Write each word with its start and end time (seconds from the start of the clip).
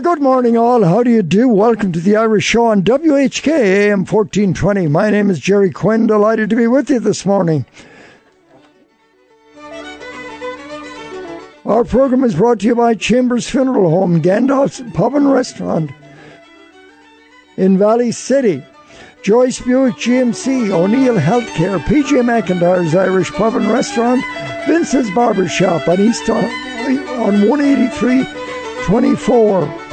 Well, 0.00 0.14
good 0.14 0.22
morning, 0.22 0.56
all. 0.56 0.82
How 0.82 1.02
do 1.02 1.10
you 1.10 1.22
do? 1.22 1.46
Welcome 1.46 1.92
to 1.92 2.00
the 2.00 2.16
Irish 2.16 2.44
Show 2.44 2.64
on 2.64 2.82
WHK 2.82 3.48
AM 3.48 4.06
1420. 4.06 4.88
My 4.88 5.10
name 5.10 5.28
is 5.28 5.38
Gerry 5.38 5.70
Quinn. 5.70 6.06
Delighted 6.06 6.48
to 6.48 6.56
be 6.56 6.66
with 6.66 6.88
you 6.88 7.00
this 7.00 7.26
morning. 7.26 7.66
Our 11.66 11.84
program 11.84 12.24
is 12.24 12.34
brought 12.34 12.60
to 12.60 12.66
you 12.66 12.74
by 12.74 12.94
Chambers 12.94 13.50
Funeral 13.50 13.90
Home, 13.90 14.22
Gandalf's 14.22 14.82
Pub 14.94 15.14
and 15.14 15.30
Restaurant 15.30 15.90
in 17.58 17.76
Valley 17.76 18.10
City. 18.10 18.64
Joyce 19.22 19.60
Buick 19.60 19.96
GMC, 19.96 20.70
O'Neill 20.70 21.16
Healthcare, 21.16 21.78
PJ 21.78 22.22
McIntyre's 22.22 22.94
Irish 22.94 23.30
Pub 23.32 23.54
and 23.54 23.66
Restaurant, 23.66 24.24
Vince's 24.66 25.10
Barber 25.10 25.46
Shop 25.46 25.86
on 25.86 26.00
East 26.00 26.30
on, 26.30 26.46
on 27.20 27.50
18324 27.50 29.89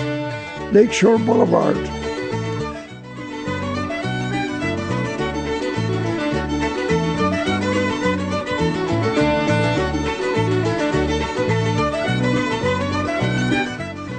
Lakeshore 0.71 1.19
Boulevard. 1.19 1.77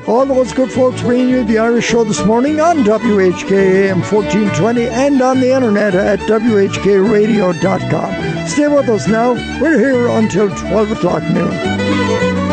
All 0.08 0.24
those 0.24 0.54
good 0.54 0.72
folks 0.72 1.02
bringing 1.02 1.28
you 1.28 1.44
the 1.44 1.58
Irish 1.58 1.84
Show 1.84 2.02
this 2.02 2.24
morning 2.24 2.60
on 2.60 2.78
WHK 2.78 3.52
AM 3.52 4.00
1420 4.00 4.86
and 4.86 5.20
on 5.20 5.38
the 5.38 5.54
internet 5.54 5.94
at 5.94 6.18
WHKRadio.com. 6.20 8.48
Stay 8.48 8.68
with 8.68 8.88
us 8.88 9.06
now. 9.06 9.34
We're 9.60 9.78
here 9.78 10.08
until 10.08 10.48
12 10.48 10.92
o'clock 10.92 11.22
noon. 11.24 12.47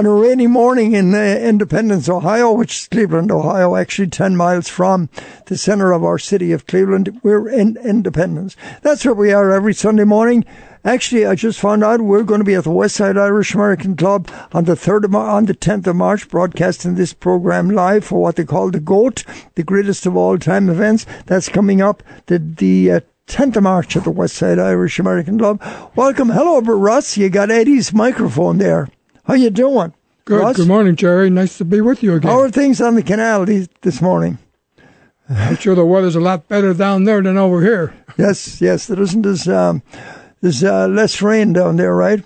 On 0.00 0.06
a 0.06 0.14
rainy 0.14 0.46
morning 0.46 0.94
in 0.94 1.14
uh, 1.14 1.18
Independence, 1.18 2.08
Ohio, 2.08 2.52
which 2.52 2.74
is 2.74 2.88
Cleveland, 2.88 3.30
Ohio, 3.30 3.76
actually 3.76 4.08
10 4.08 4.34
miles 4.34 4.66
from 4.66 5.10
the 5.44 5.58
center 5.58 5.92
of 5.92 6.02
our 6.02 6.18
city 6.18 6.52
of 6.52 6.66
Cleveland. 6.66 7.20
We're 7.22 7.50
in 7.50 7.76
Independence. 7.84 8.56
That's 8.80 9.04
where 9.04 9.12
we 9.12 9.30
are 9.30 9.52
every 9.52 9.74
Sunday 9.74 10.04
morning. 10.04 10.46
Actually, 10.86 11.26
I 11.26 11.34
just 11.34 11.60
found 11.60 11.84
out 11.84 12.00
we're 12.00 12.22
going 12.22 12.40
to 12.40 12.46
be 12.46 12.54
at 12.54 12.64
the 12.64 12.70
Westside 12.70 13.20
Irish 13.20 13.54
American 13.54 13.94
Club 13.94 14.30
on 14.54 14.64
the 14.64 14.74
third 14.74 15.04
of 15.04 15.10
Mar- 15.10 15.28
on 15.28 15.44
the 15.44 15.52
tenth 15.52 15.86
of 15.86 15.96
March, 15.96 16.30
broadcasting 16.30 16.94
this 16.94 17.12
program 17.12 17.68
live 17.68 18.02
for 18.02 18.22
what 18.22 18.36
they 18.36 18.44
call 18.46 18.70
the 18.70 18.80
GOAT, 18.80 19.24
the 19.54 19.62
greatest 19.62 20.06
of 20.06 20.16
all 20.16 20.38
time 20.38 20.70
events. 20.70 21.04
That's 21.26 21.50
coming 21.50 21.82
up 21.82 22.02
the 22.24 22.38
the 22.38 22.90
uh, 22.90 23.00
10th 23.26 23.56
of 23.56 23.64
March 23.64 23.98
at 23.98 24.04
the 24.04 24.12
Westside 24.12 24.58
Irish 24.58 24.98
American 24.98 25.38
Club. 25.38 25.62
Welcome. 25.94 26.30
Hello, 26.30 26.58
Russ. 26.62 27.18
You 27.18 27.28
got 27.28 27.50
Eddie's 27.50 27.92
microphone 27.92 28.56
there. 28.56 28.88
How 29.30 29.36
you 29.36 29.50
doing? 29.50 29.94
Good. 30.24 30.40
Russ? 30.40 30.56
Good 30.56 30.66
morning, 30.66 30.96
Gerry. 30.96 31.30
Nice 31.30 31.56
to 31.58 31.64
be 31.64 31.80
with 31.80 32.02
you 32.02 32.14
again. 32.14 32.32
How 32.32 32.40
are 32.40 32.50
things 32.50 32.80
on 32.80 32.96
the 32.96 33.02
canal 33.04 33.44
these, 33.44 33.68
this 33.82 34.02
morning? 34.02 34.38
I'm 35.28 35.54
sure 35.54 35.76
the 35.76 35.86
weather's 35.86 36.16
a 36.16 36.20
lot 36.20 36.48
better 36.48 36.74
down 36.74 37.04
there 37.04 37.22
than 37.22 37.38
over 37.38 37.62
here. 37.62 37.94
Yes, 38.18 38.60
yes. 38.60 38.88
There 38.88 39.00
isn't 39.00 39.24
as 39.24 39.46
um, 39.46 39.84
there's 40.40 40.64
uh, 40.64 40.88
less 40.88 41.22
rain 41.22 41.52
down 41.52 41.76
there, 41.76 41.94
right? 41.94 42.24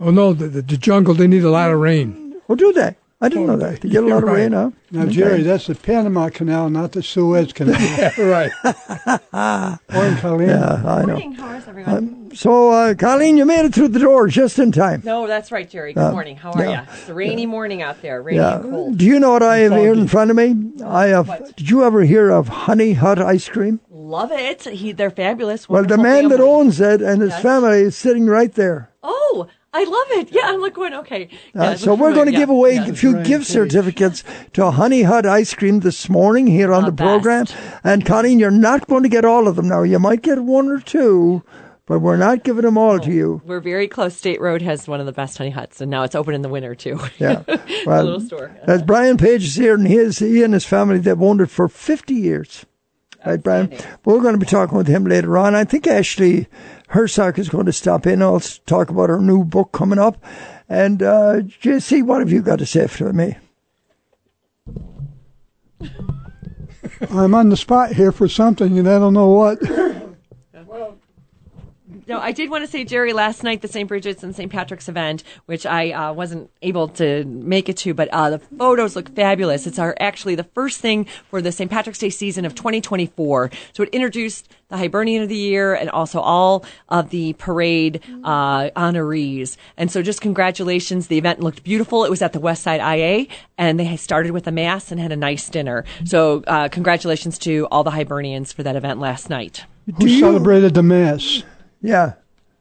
Oh 0.00 0.10
no, 0.10 0.32
the, 0.32 0.48
the, 0.48 0.62
the 0.62 0.76
jungle 0.76 1.14
they 1.14 1.28
need 1.28 1.44
a 1.44 1.50
lot 1.50 1.70
of 1.70 1.78
rain. 1.78 2.34
Oh, 2.48 2.56
do 2.56 2.72
they? 2.72 2.96
I 3.20 3.28
didn't 3.28 3.48
know 3.48 3.56
that. 3.56 3.80
They 3.80 3.88
get 3.88 4.04
a 4.04 4.06
lot 4.06 4.22
of 4.22 4.28
You're 4.28 4.36
rain, 4.36 4.52
huh? 4.52 4.70
Now, 4.92 5.06
Gerry, 5.06 5.42
that's 5.42 5.66
the 5.66 5.74
Panama 5.74 6.28
Canal, 6.28 6.70
not 6.70 6.92
the 6.92 7.02
Suez 7.02 7.52
Canal. 7.52 7.74
right. 8.16 8.52
Morning, 9.92 10.16
Colleen. 10.18 10.48
Yeah, 10.50 10.74
I 10.86 11.00
know. 11.00 11.06
Morning, 11.08 11.32
how 11.32 11.56
is 11.56 11.66
everyone? 11.66 12.30
So, 12.36 12.70
uh, 12.70 12.94
Colleen, 12.94 13.36
you 13.36 13.44
made 13.44 13.64
it 13.64 13.74
through 13.74 13.88
the 13.88 13.98
door 13.98 14.28
just 14.28 14.60
in 14.60 14.70
time. 14.70 15.02
no, 15.04 15.26
that's 15.26 15.50
right, 15.50 15.68
Gerry. 15.68 15.94
Good 15.94 16.12
morning. 16.12 16.36
How 16.36 16.52
are 16.52 16.62
yeah. 16.64 16.82
you? 16.82 16.88
It's 16.92 17.08
a 17.08 17.14
rainy 17.14 17.46
morning 17.46 17.82
out 17.82 18.00
there, 18.02 18.22
rainy 18.22 18.38
Yeah. 18.38 18.60
and 18.60 18.70
cold. 18.70 18.98
Do 18.98 19.04
you 19.04 19.18
know 19.18 19.32
what 19.32 19.42
I 19.42 19.58
have 19.58 19.72
here 19.72 19.92
in 19.94 20.06
front 20.06 20.30
of 20.30 20.36
me? 20.36 20.54
I 20.84 21.06
have. 21.06 21.26
What? 21.26 21.56
Did 21.56 21.70
you 21.70 21.82
ever 21.82 22.02
hear 22.02 22.30
of 22.30 22.46
Honey 22.46 22.92
Hut 22.92 23.18
ice 23.18 23.48
cream? 23.48 23.80
Love 23.90 24.30
it. 24.30 24.62
He, 24.62 24.92
they're 24.92 25.10
fabulous. 25.10 25.68
Well, 25.68 25.82
the 25.82 25.96
Wonderful 25.96 26.04
man 26.04 26.28
that 26.28 26.40
owns 26.40 26.80
it 26.80 27.02
and 27.02 27.20
his 27.20 27.30
Yes. 27.30 27.42
family 27.42 27.80
is 27.80 27.96
sitting 27.96 28.26
right 28.26 28.52
there. 28.54 28.87
Oh, 29.72 29.78
I 29.80 29.84
love 29.84 30.20
it. 30.26 30.32
Yeah, 30.32 30.42
I'm 30.46 30.60
like 30.60 30.74
going, 30.74 30.94
okay. 30.94 31.28
Uh, 31.54 31.76
so 31.76 31.94
we're 31.94 32.14
going 32.14 32.26
to 32.26 32.32
Yeah, 32.32 32.38
give 32.38 32.48
away 32.50 32.74
yeah. 32.74 32.86
a 32.88 32.94
few 32.94 33.12
Brian 33.12 33.26
gift 33.26 33.44
Page. 33.46 33.52
certificates 33.52 34.24
to 34.54 34.70
Honey 34.70 35.02
Hut 35.02 35.26
ice 35.26 35.54
cream 35.54 35.80
this 35.80 36.08
morning 36.08 36.46
here 36.46 36.72
on 36.72 36.84
The 36.84 36.90
the 36.90 36.96
program. 37.02 37.44
best. 37.44 37.56
And 37.84 38.04
Colleen, 38.06 38.38
you're 38.38 38.50
not 38.50 38.86
going 38.86 39.02
to 39.02 39.08
get 39.08 39.24
all 39.24 39.46
of 39.46 39.56
them 39.56 39.68
now. 39.68 39.82
You 39.82 39.98
might 39.98 40.22
get 40.22 40.38
one 40.42 40.68
or 40.68 40.80
two, 40.80 41.42
but 41.86 41.98
we're 42.00 42.16
not 42.16 42.44
giving 42.44 42.62
them 42.64 42.78
all 42.78 42.98
to 42.98 43.10
you. 43.12 43.42
We're 43.44 43.60
very 43.60 43.88
close. 43.88 44.16
State 44.16 44.40
Road 44.40 44.62
has 44.62 44.88
one 44.88 45.00
of 45.00 45.06
the 45.06 45.12
best 45.12 45.36
honey 45.38 45.50
huts, 45.50 45.80
and 45.82 45.90
now 45.90 46.02
it's 46.02 46.14
open 46.14 46.34
in 46.34 46.40
the 46.42 46.48
winter, 46.48 46.74
too. 46.74 46.98
Yeah. 47.18 47.42
It's 47.46 47.86
Well, 47.86 48.04
little 48.04 48.20
store. 48.20 48.56
As 48.62 48.82
Brian 48.82 49.18
Page 49.18 49.44
is 49.44 49.54
here, 49.54 49.74
and 49.74 49.86
he, 49.86 49.96
is, 49.96 50.18
he 50.18 50.42
and 50.42 50.54
his 50.54 50.64
family, 50.64 50.98
they've 50.98 51.20
owned 51.22 51.42
it 51.42 51.50
for 51.50 51.68
50 51.68 52.14
years. 52.14 52.64
Right, 53.26 53.42
Brian? 53.42 53.76
We're 54.04 54.20
going 54.20 54.34
to 54.34 54.38
be 54.38 54.46
talking 54.46 54.78
with 54.78 54.86
him 54.86 55.04
later 55.04 55.36
on. 55.36 55.54
I 55.54 55.64
think 55.64 55.86
Ashley 55.88 56.46
Hersock 56.88 57.38
is 57.38 57.48
going 57.48 57.66
to 57.66 57.72
stop 57.72 58.06
in. 58.06 58.22
I'll 58.22 58.40
talk 58.40 58.90
about 58.90 59.10
her 59.10 59.20
new 59.20 59.44
book 59.44 59.72
coming 59.72 59.98
up. 59.98 60.22
And, 60.68 61.02
uh, 61.02 61.40
JC, 61.62 62.02
what 62.02 62.20
have 62.20 62.32
you 62.32 62.42
got 62.42 62.58
to 62.58 62.66
say 62.66 62.86
for 62.86 63.12
me? 63.12 63.36
I'm 67.10 67.34
on 67.34 67.48
the 67.48 67.56
spot 67.56 67.92
here 67.92 68.12
for 68.12 68.28
something, 68.28 68.78
and 68.78 68.88
I 68.88 68.98
don't 68.98 69.14
know 69.14 69.28
what. 69.28 69.58
No, 72.08 72.18
I 72.18 72.32
did 72.32 72.48
want 72.48 72.64
to 72.64 72.70
say, 72.70 72.84
Gerry, 72.84 73.12
last 73.12 73.44
night, 73.44 73.60
the 73.60 73.68
St. 73.68 73.86
Bridget's 73.86 74.22
and 74.22 74.34
St. 74.34 74.50
Patrick's 74.50 74.88
event, 74.88 75.22
which 75.44 75.66
I 75.66 75.90
uh, 75.90 76.12
wasn't 76.14 76.50
able 76.62 76.88
to 76.88 77.22
make 77.26 77.68
it 77.68 77.76
to, 77.78 77.92
but 77.92 78.08
uh, 78.08 78.30
the 78.30 78.38
photos 78.38 78.96
look 78.96 79.14
fabulous. 79.14 79.66
It's 79.66 79.78
our 79.78 79.94
actually 80.00 80.34
the 80.34 80.44
first 80.44 80.80
thing 80.80 81.04
for 81.28 81.42
the 81.42 81.52
St. 81.52 81.70
Patrick's 81.70 81.98
Day 81.98 82.08
season 82.08 82.46
of 82.46 82.54
2024. 82.54 83.50
So 83.74 83.82
it 83.82 83.90
introduced 83.90 84.48
the 84.68 84.78
Hibernian 84.78 85.22
of 85.22 85.28
the 85.28 85.36
Year 85.36 85.74
and 85.74 85.90
also 85.90 86.18
all 86.18 86.64
of 86.88 87.10
the 87.10 87.34
parade 87.34 88.02
uh, 88.24 88.70
honorees. 88.70 89.58
And 89.76 89.90
so 89.92 90.00
just 90.00 90.22
congratulations. 90.22 91.08
The 91.08 91.18
event 91.18 91.40
looked 91.40 91.62
beautiful. 91.62 92.06
It 92.06 92.10
was 92.10 92.22
at 92.22 92.32
the 92.32 92.40
West 92.40 92.62
Side 92.62 92.80
IA, 92.80 93.26
and 93.58 93.78
they 93.78 93.96
started 93.98 94.32
with 94.32 94.46
a 94.46 94.52
mass 94.52 94.90
and 94.90 94.98
had 94.98 95.12
a 95.12 95.16
nice 95.16 95.50
dinner. 95.50 95.84
So 96.06 96.42
uh, 96.46 96.70
congratulations 96.70 97.38
to 97.40 97.68
all 97.70 97.84
the 97.84 97.90
Hibernians 97.90 98.50
for 98.50 98.62
that 98.62 98.76
event 98.76 98.98
last 98.98 99.28
night. 99.28 99.66
Who 99.98 100.06
you- 100.06 100.20
celebrated 100.20 100.72
the 100.72 100.82
Mass? 100.82 101.42
Yeah. 101.82 102.14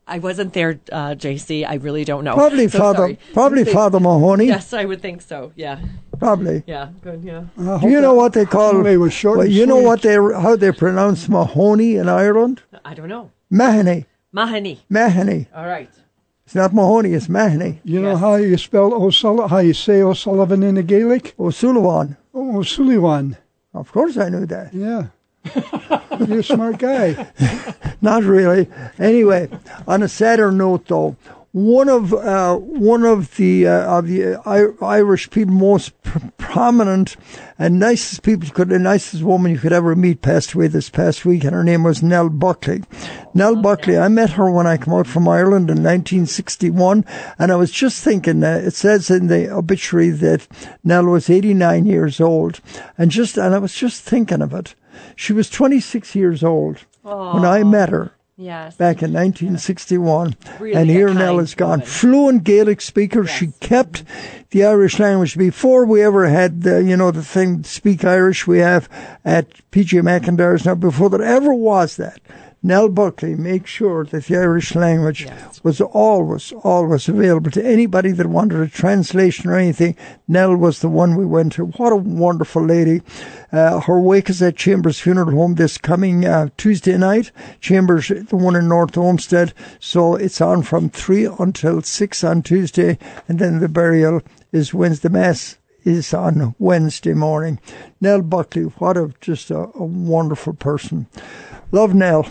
I 0.09 0.19
wasn't 0.19 0.53
there, 0.53 0.79
uh, 0.91 1.15
JC. 1.15 1.65
I 1.67 1.75
really 1.75 2.05
don't 2.05 2.23
know. 2.23 2.33
Probably 2.33 2.67
So 2.69 2.79
Father, 2.79 2.97
sorry. 2.97 3.19
probably 3.33 3.63
They- 3.63 3.73
Father 3.73 3.99
Mahoney. 3.99 4.45
Yes, 4.45 4.71
I 4.73 4.85
would 4.85 5.01
think 5.01 5.21
so. 5.21 5.51
Yeah, 5.57 5.79
Probably. 6.17 6.63
yeah, 6.65 6.89
good. 7.01 7.21
Yeah. 7.25 7.43
I 7.59 7.79
Do 7.81 7.89
you 7.89 7.99
know 7.99 8.13
what 8.13 8.31
they 8.31 8.45
call? 8.45 8.71
Mahoney 8.73 8.95
was 8.95 9.11
short 9.11 9.39
well, 9.39 9.47
and 9.47 9.53
you 9.55 9.65
know 9.65 9.81
what 9.81 10.01
they 10.03 10.15
how 10.15 10.55
they 10.55 10.71
pronounce 10.71 11.27
Mahoney 11.27 11.95
in 11.97 12.07
Ireland? 12.07 12.61
I 12.85 12.93
don't 12.93 13.09
know. 13.09 13.31
Mahoney. 13.49 14.05
Mahoney. 14.31 14.79
Mahoney. 14.89 15.47
All 15.53 15.65
right. 15.67 15.89
It's 16.45 16.55
not 16.55 16.73
Mahoney. 16.73 17.11
It's 17.13 17.27
Mahoney. 17.27 17.81
You 17.83 18.01
know 18.01 18.11
Yes. 18.11 18.19
how 18.21 18.35
you 18.35 18.55
spell 18.57 18.93
O'Sullivan, 18.93 19.49
how 19.49 19.57
you 19.57 19.73
say 19.73 20.01
O'Sullivan 20.01 20.63
in 20.63 20.75
the 20.75 20.83
Gaelic? 20.83 21.33
O'Sullivan. 21.37 22.15
Oh, 22.33 22.59
O'Sullivan. 22.59 23.35
Of 23.73 23.91
course, 23.91 24.15
I 24.15 24.29
knew 24.29 24.45
that. 24.45 24.73
Yeah. 24.73 25.07
You're 26.27 26.39
a 26.39 26.43
smart 26.43 26.79
guy. 26.79 27.27
Not 28.01 28.23
really. 28.23 28.69
Anyway, 28.99 29.49
on 29.87 30.03
a 30.03 30.07
sadder 30.07 30.51
note, 30.51 30.87
though, 30.87 31.15
one 31.57 31.89
of 31.89 32.13
uh, 32.13 32.55
one 32.55 33.03
of 33.03 33.35
the 33.37 33.67
uh, 33.67 33.97
of 33.97 34.07
the 34.07 34.35
Irish 34.81 35.29
people 35.31 35.55
most 35.55 35.99
pr- 36.03 36.19
prominent 36.37 37.15
and 37.57 37.79
nicest 37.79 38.21
people 38.21 38.45
you 38.45 38.53
could 38.53 38.69
the 38.69 38.77
nicest 38.77 39.23
woman 39.23 39.51
you 39.51 39.57
could 39.57 39.73
ever 39.73 39.95
meet 39.95 40.21
passed 40.21 40.53
away 40.53 40.67
this 40.67 40.89
past 40.91 41.25
week 41.25 41.43
and 41.43 41.53
her 41.53 41.63
name 41.63 41.83
was 41.83 42.03
Nell 42.03 42.29
Buckley. 42.29 42.83
Nell 43.33 43.55
Buckley, 43.55 43.97
I 43.97 44.07
met 44.07 44.31
her 44.31 44.51
when 44.51 44.67
I 44.67 44.77
came 44.77 44.93
out 44.93 45.07
from 45.07 45.27
Ireland 45.27 45.69
in 45.69 45.77
1961 45.77 47.03
and 47.39 47.51
I 47.51 47.55
was 47.55 47.71
just 47.71 48.03
thinking 48.03 48.43
uh, 48.43 48.61
it 48.63 48.75
says 48.75 49.09
in 49.09 49.25
the 49.25 49.49
obituary 49.49 50.09
that 50.09 50.47
Nell 50.83 51.05
was 51.05 51.27
89 51.27 51.87
years 51.87 52.21
old 52.21 52.59
and 52.99 53.09
just 53.09 53.35
and 53.35 53.55
I 53.55 53.57
was 53.57 53.73
just 53.73 54.03
thinking 54.03 54.43
of 54.43 54.53
it. 54.53 54.75
She 55.15 55.33
was 55.33 55.49
26 55.49 56.15
years 56.15 56.43
old 56.43 56.85
when 57.03 57.45
I 57.45 57.63
met 57.63 57.89
her 57.89 58.11
Yes. 58.39 58.75
back 58.75 59.01
in 59.01 59.11
1961. 59.13 60.35
Really 60.59 60.75
and 60.75 60.89
here 60.89 61.11
Nell 61.13 61.39
is 61.39 61.55
gone. 61.55 61.79
woman. 61.79 61.85
Fluent 61.87 62.43
Gaelic 62.43 62.81
speaker. 62.81 63.25
She 63.25 63.47
kept 63.59 64.03
the 64.51 64.63
Irish 64.63 64.99
language. 64.99 65.35
Before 65.37 65.85
we 65.85 66.03
ever 66.03 66.27
had, 66.27 66.61
the, 66.61 66.83
you 66.83 66.95
know, 66.95 67.09
the 67.11 67.23
thing, 67.23 67.63
Speak 67.63 68.05
Irish 68.05 68.45
we 68.45 68.59
have 68.59 68.87
at 69.25 69.47
PJ 69.71 70.01
McIntyre's 70.01 70.65
now, 70.65 70.75
before 70.75 71.09
there 71.09 71.23
ever 71.23 71.51
was 71.53 71.95
that, 71.97 72.19
Nell 72.63 72.89
Buckley 72.89 73.35
made 73.35 73.67
sure 73.67 74.03
that 74.05 74.25
the 74.25 74.35
Irish 74.35 74.73
language 74.75 75.27
was 75.63 75.79
always, 75.79 76.51
always 76.63 77.07
available 77.07 77.51
to 77.51 77.65
anybody 77.65 78.11
that 78.11 78.27
wanted 78.27 78.59
a 78.59 78.67
translation 78.67 79.49
or 79.49 79.55
anything. 79.55 79.95
Nell 80.27 80.55
was 80.55 80.79
the 80.79 80.89
one 80.89 81.15
we 81.15 81.25
went 81.25 81.53
to. 81.53 81.65
What 81.65 81.93
a 81.93 81.97
wonderful 81.97 82.65
lady. 82.65 83.03
Uh, 83.51 83.79
her 83.81 83.99
wake 83.99 84.29
is 84.29 84.41
at 84.41 84.57
Chambers 84.57 84.99
Funeral 84.99 85.31
Home 85.31 85.55
this 85.55 85.77
coming 85.77 86.25
uh, 86.25 86.49
Tuesday 86.57 86.97
night. 86.97 87.31
Chambers, 87.61 88.07
the 88.07 88.35
one 88.35 88.55
in 88.55 88.67
North 88.67 88.97
Olmsted. 88.97 89.53
So 89.79 90.15
it's 90.15 90.41
on 90.41 90.63
from 90.63 90.89
3 90.89 91.29
until 91.39 91.81
6 91.83 92.23
on 92.23 92.41
Tuesday, 92.41 92.97
and 93.27 93.37
then 93.37 93.59
the 93.59 93.69
burial 93.69 94.21
is 94.51 94.73
Wednesday 94.73 95.09
Mass 95.09 95.57
is 95.85 96.13
on 96.13 96.55
Wednesday 96.59 97.13
morning. 97.13 97.59
Nell 98.01 98.21
Buckley, 98.21 98.63
what 98.63 98.97
a 98.97 99.13
just 99.21 99.51
a, 99.51 99.69
a 99.75 99.83
wonderful 99.83 100.53
person. 100.53 101.07
Love 101.71 101.93
Nell. 101.93 102.27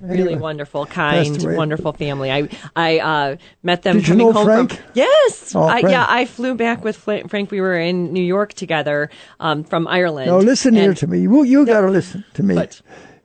Really 0.00 0.22
Anyway, 0.22 0.40
wonderful, 0.40 0.86
kind, 0.86 1.56
wonderful 1.56 1.92
family. 1.92 2.30
I 2.30 2.48
I 2.76 2.98
uh, 2.98 3.36
met 3.62 3.82
them 3.82 3.96
Did 3.96 4.08
you 4.08 4.14
coming 4.14 4.26
know 4.26 4.32
home 4.32 4.44
Frank? 4.46 4.72
from 4.72 4.84
yes. 4.94 5.54
Oh, 5.54 5.62
I, 5.64 5.80
Frank. 5.80 5.92
yeah, 5.92 6.06
I 6.08 6.24
flew 6.24 6.54
back 6.54 6.84
with 6.84 6.96
Frank. 6.96 7.50
We 7.50 7.60
were 7.60 7.78
in 7.78 8.12
New 8.12 8.22
York 8.22 8.54
together 8.54 9.10
um, 9.40 9.64
from 9.64 9.86
Ireland. 9.86 10.30
Now 10.30 10.38
listen 10.38 10.74
here 10.74 10.94
to 10.94 11.06
me. 11.06 11.20
You, 11.20 11.42
you 11.44 11.66
got 11.66 11.82
to 11.82 11.88
listen 11.90 12.24
to 12.34 12.42
me. 12.42 12.54
But- 12.54 12.80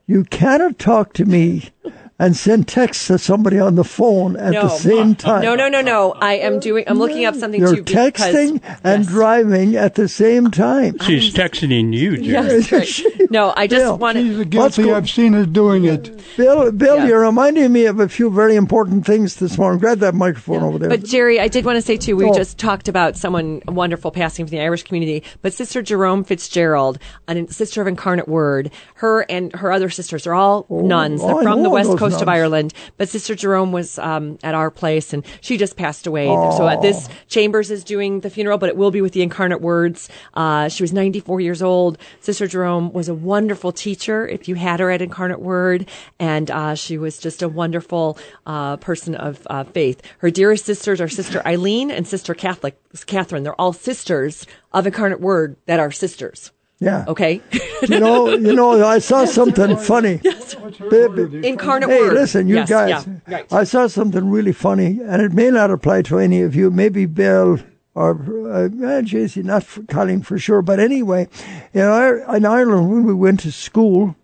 You 0.06 0.24
cannot 0.24 0.78
talk 0.78 1.14
to 1.14 1.24
me 1.24 1.70
and 2.18 2.36
send 2.36 2.68
texts 2.68 3.08
to 3.08 3.18
somebody 3.18 3.58
on 3.58 3.74
the 3.74 3.82
phone 3.84 4.36
at 4.36 4.52
the 4.52 4.68
same 4.68 5.14
time. 5.16 5.42
No, 5.42 5.54
no, 5.56 5.68
no, 5.68 5.80
no. 5.80 6.12
I 6.20 6.34
am 6.34 6.60
doing. 6.60 6.84
I'm 6.86 6.98
looking 6.98 7.24
up 7.24 7.34
something 7.34 7.60
You're 7.60 7.74
too 7.76 7.82
because 7.82 8.14
texting 8.34 8.60
and 8.84 9.02
Yes. 9.04 9.06
driving 9.12 9.74
at 9.76 9.96
the 9.96 10.06
same 10.08 10.50
time. 10.52 10.96
She's 11.00 11.34
texting 11.34 11.92
you, 11.92 12.16
Gerry. 12.16 12.26
Yes, 12.62 12.70
right. 12.72 13.30
No, 13.30 13.52
I 13.56 13.66
just 13.66 13.82
Bill, 13.82 13.98
wanted. 13.98 14.26
She's 14.26 14.36
What's 14.38 14.76
guilty. 14.76 14.82
go- 14.84 14.96
I've 14.96 15.10
seen 15.10 15.32
her 15.32 15.44
doing 15.44 15.86
it. 15.86 16.20
Bill, 16.36 16.70
Bill, 16.70 16.96
Yeah. 16.98 17.06
you're 17.08 17.20
reminding 17.20 17.72
me 17.72 17.86
of 17.86 17.98
a 17.98 18.08
few 18.08 18.30
very 18.30 18.54
important 18.54 19.04
things 19.04 19.36
this 19.36 19.58
morning. 19.58 19.80
Grab 19.80 19.98
that 19.98 20.14
microphone 20.14 20.62
over 20.62 20.78
there. 20.78 20.88
But 20.88 21.02
Gerry, 21.04 21.40
I 21.40 21.48
did 21.48 21.64
want 21.64 21.76
to 21.76 21.82
say 21.82 21.96
too. 21.96 22.14
We 22.16 22.26
Oh. 22.26 22.34
just 22.34 22.58
talked 22.58 22.86
about 22.88 23.16
someone 23.16 23.60
wonderful 23.66 24.12
passing 24.12 24.46
from 24.46 24.50
the 24.56 24.60
Irish 24.62 24.84
community, 24.84 25.24
but 25.42 25.52
Sister 25.52 25.82
Jerome 25.82 26.22
Fitzgerald, 26.22 26.98
a 27.26 27.46
sister 27.48 27.82
of 27.82 27.88
Incarnate 27.88 28.28
Word, 28.28 28.70
her 28.96 29.22
and 29.28 29.52
her 29.56 29.72
other 29.72 29.90
sisters 29.90 30.26
are 30.28 30.34
all 30.34 30.66
oh, 30.70 30.80
nuns. 30.82 31.20
oh, 31.22 31.26
They're 31.26 31.36
I 31.38 31.42
from 31.42 31.62
the 31.64 31.70
west 31.70 31.90
those 31.90 31.98
coast 32.10 32.22
of. 32.22 32.28
Ireland. 32.28 32.72
But 32.96 33.08
Sister 33.08 33.34
Jerome 33.34 33.72
was 33.72 33.98
um, 33.98 34.38
at 34.42 34.54
our 34.54 34.70
place, 34.70 35.12
and 35.12 35.24
she 35.40 35.56
just 35.56 35.76
passed 35.76 36.06
away. 36.06 36.26
So 36.26 36.68
at 36.68 36.82
this 36.82 37.08
Chambers 37.28 37.70
is 37.70 37.84
doing 37.84 38.20
the 38.20 38.30
funeral, 38.30 38.58
but 38.58 38.68
it 38.68 38.76
will 38.76 38.90
be 38.90 39.00
with 39.00 39.12
the 39.12 39.22
Incarnate 39.22 39.60
Words. 39.60 40.08
Uh, 40.34 40.68
she 40.68 40.82
was 40.82 40.92
94 40.92 41.40
years 41.40 41.62
old. 41.62 41.98
Sister 42.20 42.46
Jerome 42.46 42.92
was 42.92 43.08
a 43.08 43.14
wonderful 43.14 43.72
teacher. 43.72 44.26
If 44.26 44.48
you 44.48 44.54
had 44.54 44.80
her 44.80 44.90
at 44.90 45.02
Incarnate 45.02 45.40
Word, 45.40 45.88
and 46.18 46.50
uh, 46.50 46.74
she 46.74 46.98
was 46.98 47.18
just 47.18 47.42
a 47.42 47.48
wonderful 47.48 48.18
uh, 48.46 48.76
person 48.78 49.14
of 49.14 49.46
uh, 49.50 49.64
faith. 49.64 50.02
Her 50.18 50.30
dearest 50.30 50.64
sisters 50.64 51.00
are 51.00 51.08
Sister 51.08 51.42
Eileen 51.46 51.90
and 51.90 52.06
Sister 52.06 52.34
Catholic 52.34 52.78
Catherine. 53.06 53.42
They're 53.42 53.60
all 53.60 53.72
sisters 53.72 54.46
of 54.72 54.86
Incarnate 54.86 55.20
Word 55.20 55.56
that 55.66 55.80
are 55.80 55.90
sisters. 55.90 56.52
Yeah. 56.84 57.04
Okay, 57.08 57.40
You 57.88 58.00
know, 58.00 58.28
you 58.28 58.54
know, 58.54 58.84
I 58.86 58.98
saw 58.98 59.24
something 59.24 59.76
funny. 59.76 60.16
Bi- 60.18 61.40
Incarnate 61.42 61.88
Hey, 61.90 62.00
Word. 62.00 62.14
listen, 62.14 62.46
you 62.48 62.56
Yes, 62.56 62.68
guys. 62.68 63.06
yeah, 63.06 63.34
right. 63.36 63.52
I 63.52 63.64
saw 63.64 63.86
something 63.86 64.28
really 64.30 64.52
funny, 64.52 65.00
and 65.02 65.22
it 65.22 65.32
may 65.32 65.50
not 65.50 65.70
apply 65.70 66.02
to 66.02 66.18
any 66.18 66.42
of 66.42 66.54
you. 66.54 66.70
Maybe 66.70 67.06
Bill 67.06 67.58
or 67.94 68.10
uh, 68.12 68.64
uh, 68.66 69.02
JC, 69.02 69.44
not 69.44 69.62
for 69.64 69.82
Colleen 69.84 70.22
for 70.22 70.38
sure. 70.38 70.62
But 70.62 70.80
anyway, 70.80 71.28
in, 71.72 71.80
in 71.82 72.44
Ireland, 72.46 72.90
when 72.90 73.04
we 73.04 73.14
went 73.14 73.40
to 73.40 73.52
school, 73.52 74.16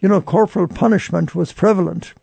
you 0.00 0.08
know, 0.08 0.20
corporal 0.20 0.66
punishment 0.68 1.34
was 1.34 1.52
prevalent. 1.52 2.14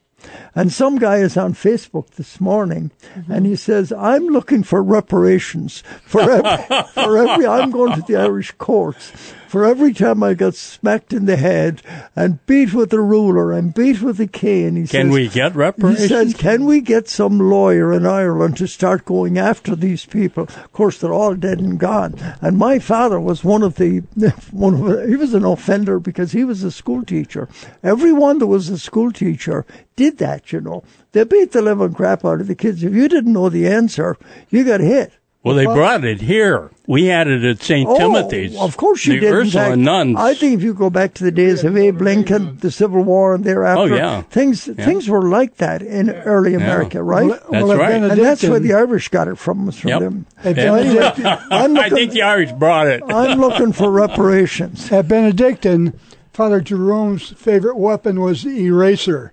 And 0.54 0.72
some 0.74 0.98
guy 0.98 1.18
is 1.18 1.38
on 1.38 1.54
Facebook 1.54 2.10
this 2.16 2.42
morning, 2.42 2.92
and 3.30 3.46
he 3.46 3.56
says, 3.56 3.94
"I'm 3.94 4.28
looking 4.28 4.64
for 4.64 4.84
reparations 4.84 5.82
for 6.04 6.20
every, 6.30 6.84
for 6.94 7.18
every. 7.18 7.48
I'm 7.48 7.72
going 7.72 7.94
to 7.96 8.02
the 8.06 8.18
Irish 8.18 8.52
courts 8.58 9.12
for 9.50 9.66
every 9.66 9.94
time 9.94 10.22
I 10.22 10.36
got 10.36 10.54
smacked 10.54 11.12
in 11.12 11.26
the 11.26 11.36
head 11.36 11.82
and 12.16 12.46
beat 12.46 12.74
with 12.74 12.94
a 12.94 13.02
ruler 13.02 13.52
and 13.52 13.74
beat 13.74 14.02
with 14.02 14.20
a 14.20 14.28
cane." 14.28 14.76
He 14.76 14.86
says, 14.86 14.92
Can 14.92 15.08
says, 15.08 15.14
we 15.14 15.28
get 15.28 15.56
reparations? 15.56 16.04
he 16.04 16.08
says, 16.08 16.34
"Can 16.36 16.66
we 16.66 16.82
get 16.82 17.10
some 17.10 17.40
lawyer 17.40 17.92
in 17.92 18.06
Ireland 18.06 18.58
to 18.58 18.68
start 18.68 19.06
going 19.06 19.38
after 19.38 19.76
these 19.76 20.06
people?" 20.06 20.44
Of 20.44 20.72
course, 20.72 21.00
they're 21.00 21.14
all 21.14 21.36
dead 21.36 21.60
and 21.60 21.80
gone. 21.80 22.16
And 22.42 22.58
my 22.58 22.78
father 22.80 23.20
was 23.20 23.44
one 23.44 23.64
of 23.64 23.76
the 23.76 24.00
one 24.52 24.76
of 24.76 25.10
he 25.10 25.16
was 25.16 25.34
an 25.34 25.46
offender 25.46 26.00
because 26.00 26.32
he 26.32 26.44
was 26.44 26.64
a 26.64 26.72
school 26.72 27.04
teacher. 27.04 27.50
Everyone 27.84 28.38
that 28.40 28.48
was 28.48 28.70
a 28.70 28.78
school 28.78 29.12
teacher 29.12 29.66
did 29.96 30.20
that. 30.20 30.54
You 30.54 30.62
know, 30.62 30.84
they 31.12 31.24
beat 31.24 31.52
the 31.52 31.62
living 31.62 31.94
crap 31.94 32.24
out 32.24 32.42
of 32.42 32.48
the 32.48 32.56
kids. 32.56 32.84
If 32.84 32.94
you 32.94 33.08
didn't 33.08 33.34
know 33.34 33.50
the 33.50 33.68
answer, 33.68 34.16
you 34.50 34.64
got 34.64 34.80
hit. 34.80 35.14
Well, 35.44 35.56
they 35.56 35.66
brought 35.66 36.04
it 36.04 36.20
here. 36.22 36.70
We 36.86 37.06
had 37.06 37.28
it 37.28 37.44
at 37.44 37.62
St. 37.62 37.88
Oh, 37.88 37.98
Timothy's. 37.98 38.56
Oh, 38.58 38.66
of 38.66 38.76
course 38.78 39.06
you 39.06 39.14
the 39.14 39.20
did. 39.22 39.30
in 39.30 39.36
Ursula 39.36 39.64
fact. 39.70 39.78
nuns. 39.78 40.16
I 40.18 40.34
think 40.34 40.56
if 40.56 40.64
you 40.64 40.74
go 40.74 40.90
back 40.90 41.14
to 41.16 41.24
the 41.24 41.32
days 41.32 41.64
of 41.64 41.78
Abe 41.78 42.02
Lincoln, 42.02 42.58
the 42.60 42.72
Civil 42.72 43.04
War, 43.04 43.36
and 43.36 43.44
thereafter, 43.44 43.82
Oh, 43.94 43.96
yeah. 43.96 44.22
things 44.24 44.66
things 44.66 45.08
were 45.08 45.22
like 45.30 45.58
that 45.58 45.82
in 45.82 46.10
early 46.10 46.56
America, 46.56 47.02
right? 47.04 47.28
Well, 47.28 47.40
That's 47.52 47.64
well, 47.66 47.78
right. 47.78 47.92
and 47.94 48.12
that's 48.20 48.44
where 48.44 48.60
the 48.60 48.74
Irish 48.74 49.08
got 49.10 49.28
it 49.28 49.38
from, 49.38 49.66
was 49.68 49.78
from 49.80 49.90
Yep. 49.90 50.00
them. 50.02 50.26
If 50.44 50.58
Yeah. 50.58 50.64
So 50.64 50.76
anyway, 50.76 51.12
I'm 51.52 51.78
I 51.78 51.82
looking, 51.84 51.96
think 51.96 52.12
the 52.12 52.22
Irish 52.24 52.52
brought 52.54 52.88
it. 52.88 53.02
I'm 53.08 53.40
looking 53.40 53.72
for 53.72 53.92
reparations. 53.92 54.92
At 54.92 55.08
Benedictine, 55.08 55.94
Father 56.34 56.60
Jerome's 56.60 57.30
favorite 57.30 57.78
weapon 57.78 58.20
was 58.20 58.44
the 58.44 58.66
eraser, 58.66 59.32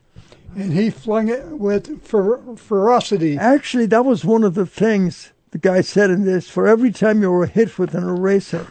and 0.54 0.72
he 0.72 0.90
flung 0.90 1.28
it 1.28 1.46
with 1.48 2.02
fer- 2.02 2.40
ferocity. 2.56 3.36
Actually, 3.38 3.86
that 3.86 4.04
was 4.04 4.24
one 4.24 4.44
of 4.44 4.54
the 4.54 4.66
things 4.66 5.32
the 5.50 5.58
guy 5.58 5.80
said 5.80 6.10
in 6.10 6.24
this. 6.24 6.48
For 6.48 6.66
every 6.66 6.92
time 6.92 7.22
you 7.22 7.30
were 7.30 7.46
hit 7.46 7.78
with 7.78 7.94
an 7.94 8.04
eraser, 8.04 8.66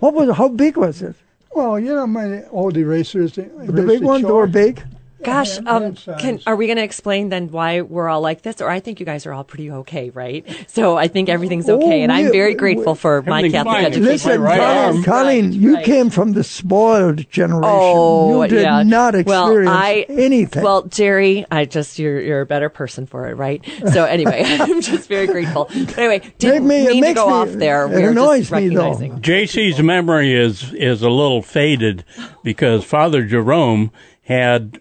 what 0.00 0.14
was? 0.14 0.36
How 0.36 0.48
big 0.48 0.76
was 0.76 1.02
it? 1.02 1.16
Well, 1.54 1.78
you 1.78 1.94
know, 1.94 2.06
my 2.06 2.44
old 2.48 2.76
erasers. 2.76 3.32
The, 3.34 3.42
The 3.42 3.82
big 3.82 4.02
ones 4.02 4.24
were 4.24 4.46
big. 4.46 4.82
Gosh, 5.24 5.58
um, 5.66 5.94
can 6.18 6.40
are 6.46 6.56
we 6.56 6.66
going 6.66 6.76
to 6.76 6.82
explain 6.84 7.28
then 7.30 7.50
why 7.50 7.80
we're 7.80 8.08
all 8.08 8.20
like 8.20 8.42
this? 8.42 8.60
Or 8.60 8.68
I 8.70 8.80
think 8.80 9.00
you 9.00 9.06
guys 9.06 9.26
are 9.26 9.32
all 9.32 9.44
pretty 9.44 9.70
okay, 9.70 10.10
right? 10.10 10.44
So 10.68 10.96
I 10.96 11.08
think 11.08 11.28
everything's 11.28 11.68
okay, 11.68 12.02
and 12.02 12.12
I'm 12.12 12.30
very 12.30 12.54
grateful 12.54 12.94
for 12.94 13.22
my 13.22 13.38
Everything's 13.38 13.52
Catholic 13.64 13.74
fine. 13.76 13.84
education. 13.86 14.04
Listen, 14.12 14.40
right 14.42 14.58
Colleen, 14.60 14.94
arm. 14.96 15.02
Colleen, 15.04 15.44
Right, 15.46 15.54
you 15.54 15.74
right. 15.76 15.84
came 15.84 16.10
from 16.10 16.32
the 16.32 16.44
spoiled 16.44 17.28
generation. 17.30 17.62
Oh, 17.64 18.42
you 18.42 18.48
did 18.48 18.62
yeah. 18.62 18.82
not 18.82 19.14
well, 19.24 19.46
experience 19.48 19.70
I, 19.70 20.06
anything. 20.08 20.62
Well, 20.62 20.82
Gerry, 20.82 21.44
I 21.50 21.64
just 21.64 21.98
you're 21.98 22.20
you're 22.20 22.40
a 22.42 22.46
better 22.46 22.68
person 22.68 23.06
for 23.06 23.26
it, 23.28 23.34
right? 23.34 23.64
So 23.92 24.04
anyway, 24.04 24.42
I'm 24.46 24.80
just 24.80 25.08
very 25.08 25.26
grateful. 25.26 25.64
But 25.64 25.98
anyway, 25.98 26.32
didn't 26.38 26.66
me- 26.66 26.84
it 26.86 26.92
mean 26.92 26.94
to 26.96 27.00
makes 27.08 27.14
go 27.20 27.26
me- 27.26 27.32
off 27.32 27.48
there. 27.58 27.84
it 27.86 27.90
We're 27.90 28.10
annoys 28.10 28.50
me, 28.50 28.68
though. 28.68 28.94
JC's 28.94 29.80
memory 29.82 30.34
is 30.34 30.72
is 30.74 31.02
a 31.02 31.10
little 31.10 31.42
faded 31.42 32.04
because 32.42 32.84
Father 32.84 33.24
Jerome 33.24 33.90
had 34.22 34.80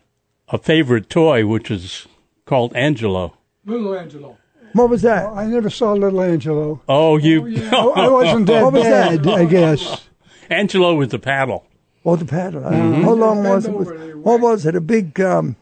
a 0.53 0.57
favorite 0.57 1.09
toy 1.09 1.45
which 1.45 1.69
is 1.71 2.07
called 2.45 2.73
Angelo. 2.75 3.35
Little 3.65 3.95
Angelo. 3.97 4.37
what 4.73 4.89
was 4.89 5.01
that? 5.01 5.25
I 5.27 5.45
never 5.45 5.69
saw 5.69 5.93
little 5.93 6.21
Angelo. 6.21 6.81
Oh, 6.87 7.17
you 7.17 7.41
Oh, 7.43 7.47
yeah. 7.47 7.71
I 8.05 8.07
wasn't 8.19 8.45
that 8.47 8.63
What 8.63 8.73
was 8.73 8.83
bad, 8.83 9.23
that? 9.23 9.33
I 9.33 9.45
guess. 9.45 10.07
Angelo 10.49 10.95
with 10.95 11.11
the 11.11 11.19
paddle. 11.19 11.65
Oh, 12.05 12.15
the 12.15 12.25
paddle. 12.25 12.61
Mm-hmm. 12.61 13.01
How 13.03 13.13
long 13.13 13.43
was 13.43 13.65
it? 13.65 13.73
Was, 13.73 13.87
what 14.15 14.39
was 14.41 14.65
it? 14.65 14.75
A 14.75 14.81
big. 14.81 15.19
Um, 15.19 15.55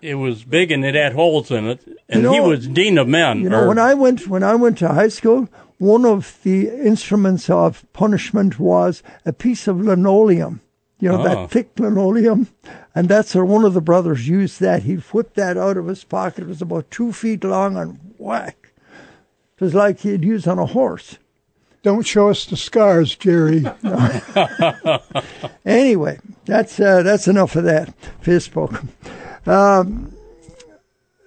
It 0.00 0.16
was 0.16 0.42
big 0.44 0.72
and 0.72 0.84
it 0.84 0.94
had 0.96 1.12
holes 1.12 1.50
in 1.50 1.66
it, 1.68 1.80
and 2.08 2.22
You 2.22 2.32
he 2.32 2.40
was 2.40 2.66
dean 2.66 2.98
of 2.98 3.06
men. 3.08 3.40
you 3.40 3.48
know, 3.50 3.60
or- 3.62 3.68
when 3.68 3.78
I 3.78 3.94
went 3.94 4.26
when 4.26 4.42
I 4.42 4.54
went 4.56 4.78
to 4.78 4.88
high 4.88 5.08
school, 5.18 5.48
one 5.78 6.04
of 6.04 6.38
the 6.42 6.68
instruments 6.68 7.48
of 7.50 7.84
punishment 7.92 8.58
was 8.58 9.02
a 9.26 9.32
piece 9.32 9.68
of 9.68 9.80
linoleum 9.80 10.60
you 10.98 11.08
know, 11.08 11.20
Oh. 11.20 11.24
that 11.24 11.50
thick 11.50 11.68
linoleum. 11.78 12.46
And 12.94 13.08
that's 13.08 13.34
where 13.34 13.44
one 13.44 13.64
of 13.64 13.74
the 13.74 13.80
brothers 13.80 14.28
used 14.28 14.60
that. 14.60 14.82
He 14.82 14.96
whipped 14.96 15.34
that 15.36 15.56
out 15.56 15.76
of 15.76 15.86
his 15.86 16.04
pocket. 16.04 16.44
It 16.44 16.48
was 16.48 16.60
about 16.62 16.90
two 16.90 17.12
feet 17.12 17.42
long 17.42 17.76
and 17.76 17.98
whack. 18.18 18.72
It 19.56 19.64
was 19.64 19.74
like 19.74 20.00
he'd 20.00 20.24
used 20.24 20.46
on 20.46 20.58
a 20.58 20.66
horse. 20.66 21.18
Don't 21.82 22.06
show 22.06 22.28
us 22.28 22.44
the 22.44 22.56
scars, 22.56 23.14
Gerry. 23.16 23.64
Anyway, 25.64 26.18
that's 26.44 26.80
uh, 26.80 27.02
that's 27.02 27.28
enough 27.28 27.54
of 27.54 27.64
that. 27.64 27.94
Facebook. 28.22 28.84
Um, 29.46 30.12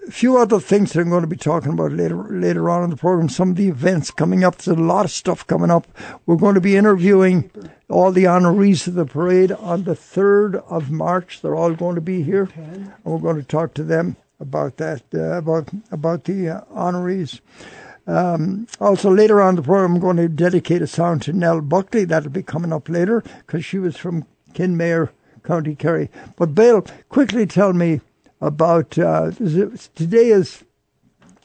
a 0.08 0.12
few 0.12 0.38
other 0.38 0.60
things 0.60 0.94
that 0.94 1.02
I'm 1.02 1.10
going 1.10 1.22
to 1.22 1.28
be 1.28 1.36
talking 1.36 1.74
about 1.74 1.92
later 1.92 2.16
later 2.16 2.70
on 2.70 2.84
in 2.84 2.90
the 2.90 2.98
program. 2.98 3.30
Some 3.30 3.52
of 3.52 3.56
the 3.56 3.68
events 3.68 4.12
coming 4.12 4.44
up. 4.44 4.58
There's 4.58 4.78
a 4.78 4.82
lot 4.82 5.06
of 5.06 5.12
stuff 5.12 5.46
coming 5.48 5.72
up. 5.72 5.88
We're 6.26 6.36
going 6.36 6.56
to 6.56 6.62
be 6.62 6.76
interviewing 6.76 7.52
all 7.90 8.12
the 8.12 8.26
honorees 8.26 8.88
of 8.88 8.94
the 8.94 9.06
parade 9.06 9.52
on 9.52 9.84
the 9.84 9.96
third 9.96 10.56
of 10.56 10.92
March. 10.92 11.42
They're 11.42 11.56
all 11.56 11.74
going 11.74 11.96
to 11.96 12.02
be 12.02 12.24
here, 12.24 12.50
and 12.56 12.94
we're 13.04 13.20
going 13.20 13.38
to 13.38 13.44
talk 13.44 13.74
to 13.76 13.84
them 13.84 14.16
about 14.40 14.78
that 14.78 15.04
uh, 15.14 15.38
about 15.38 15.70
about 15.92 16.26
the 16.26 16.50
uh, 16.50 16.62
honorees. 16.74 17.40
Um, 18.08 18.68
also, 18.80 19.10
later 19.10 19.42
on 19.42 19.50
in 19.50 19.56
the 19.56 19.62
program, 19.64 19.96
I'm 19.96 20.00
going 20.00 20.18
to 20.18 20.30
dedicate 20.30 20.82
a 20.82 20.88
song 20.88 21.20
to 21.22 21.34
Nell 21.34 21.62
Buckley. 21.62 22.06
That'll 22.06 22.30
be 22.30 22.44
coming 22.44 22.72
up 22.72 22.88
later 22.88 23.24
because 23.46 23.66
she 23.66 23.80
was 23.80 23.98
from 23.98 24.28
Kenmare, 24.54 25.10
County 25.44 25.76
Kerry. 25.76 26.12
But 26.36 26.54
Bill, 26.54 26.86
quickly 27.10 27.48
tell 27.48 27.74
me 27.74 28.02
about 28.42 28.98
uh, 28.98 29.32
today. 29.32 30.30
Is 30.30 30.64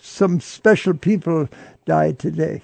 some 0.01 0.41
special 0.41 0.95
people 0.95 1.49
died 1.85 2.19
today? 2.19 2.63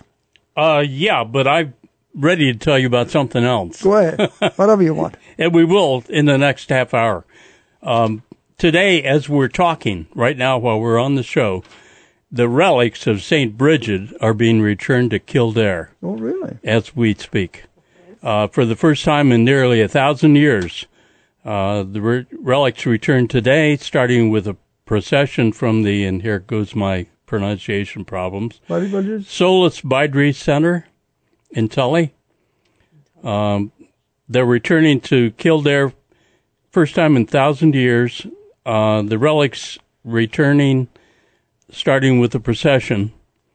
Uh, 0.56 0.82
yeah, 0.86 1.22
but 1.24 1.46
I'm 1.46 1.74
ready 2.14 2.52
to 2.52 2.58
tell 2.58 2.78
you 2.78 2.86
about 2.86 3.10
something 3.10 3.44
else. 3.44 3.82
Go 3.82 3.96
ahead, 3.96 4.30
whatever 4.56 4.82
you 4.82 4.94
want. 4.94 5.16
And 5.38 5.54
we 5.54 5.64
will 5.64 6.02
in 6.08 6.24
the 6.26 6.38
next 6.38 6.70
half 6.70 6.94
hour. 6.94 7.24
Um, 7.82 8.22
today, 8.56 9.02
as 9.02 9.28
we're 9.28 9.48
talking 9.48 10.06
right 10.14 10.36
now 10.36 10.56
while 10.58 10.80
we're 10.80 10.98
on 10.98 11.14
the 11.14 11.22
show, 11.22 11.62
the 12.32 12.48
relics 12.48 13.06
of 13.06 13.22
St. 13.22 13.56
Bridget 13.56 14.10
are 14.20 14.34
being 14.34 14.60
returned 14.60 15.10
to 15.10 15.18
Kildare 15.18 15.90
Oh, 16.02 16.14
really? 16.16 16.58
as 16.64 16.96
we 16.96 17.14
speak. 17.14 17.64
Uh, 18.22 18.46
for 18.48 18.64
the 18.64 18.74
first 18.76 19.04
time 19.04 19.30
in 19.30 19.44
nearly 19.44 19.80
a 19.82 19.88
thousand 19.88 20.34
years, 20.36 20.86
uh, 21.46 21.84
the 21.84 22.00
re- 22.00 22.26
relics 22.32 22.84
return 22.84 23.28
today, 23.28 23.76
starting 23.76 24.30
with 24.30 24.48
a 24.48 24.56
procession 24.84 25.52
from 25.52 25.84
the, 25.84 26.04
and 26.04 26.22
here 26.22 26.40
goes 26.40 26.74
my 26.74 27.06
pronunciation 27.24 28.04
problems, 28.04 28.60
What, 28.66 28.82
what 28.90 29.04
is? 29.04 29.26
Solas 29.26 29.80
Bidri 29.80 30.34
Center 30.34 30.86
in 31.50 31.68
Tully. 31.68 32.14
Um, 33.22 33.70
they're 34.28 34.44
returning 34.44 35.00
to 35.02 35.30
Kildare, 35.32 35.92
first 36.70 36.96
time 36.96 37.16
in 37.16 37.26
thousand 37.26 37.76
years. 37.76 38.26
Uh, 38.64 39.02
the 39.02 39.16
relics 39.16 39.78
returning, 40.02 40.88
starting 41.70 42.18
with 42.18 42.32
the 42.32 42.40
procession 42.40 43.12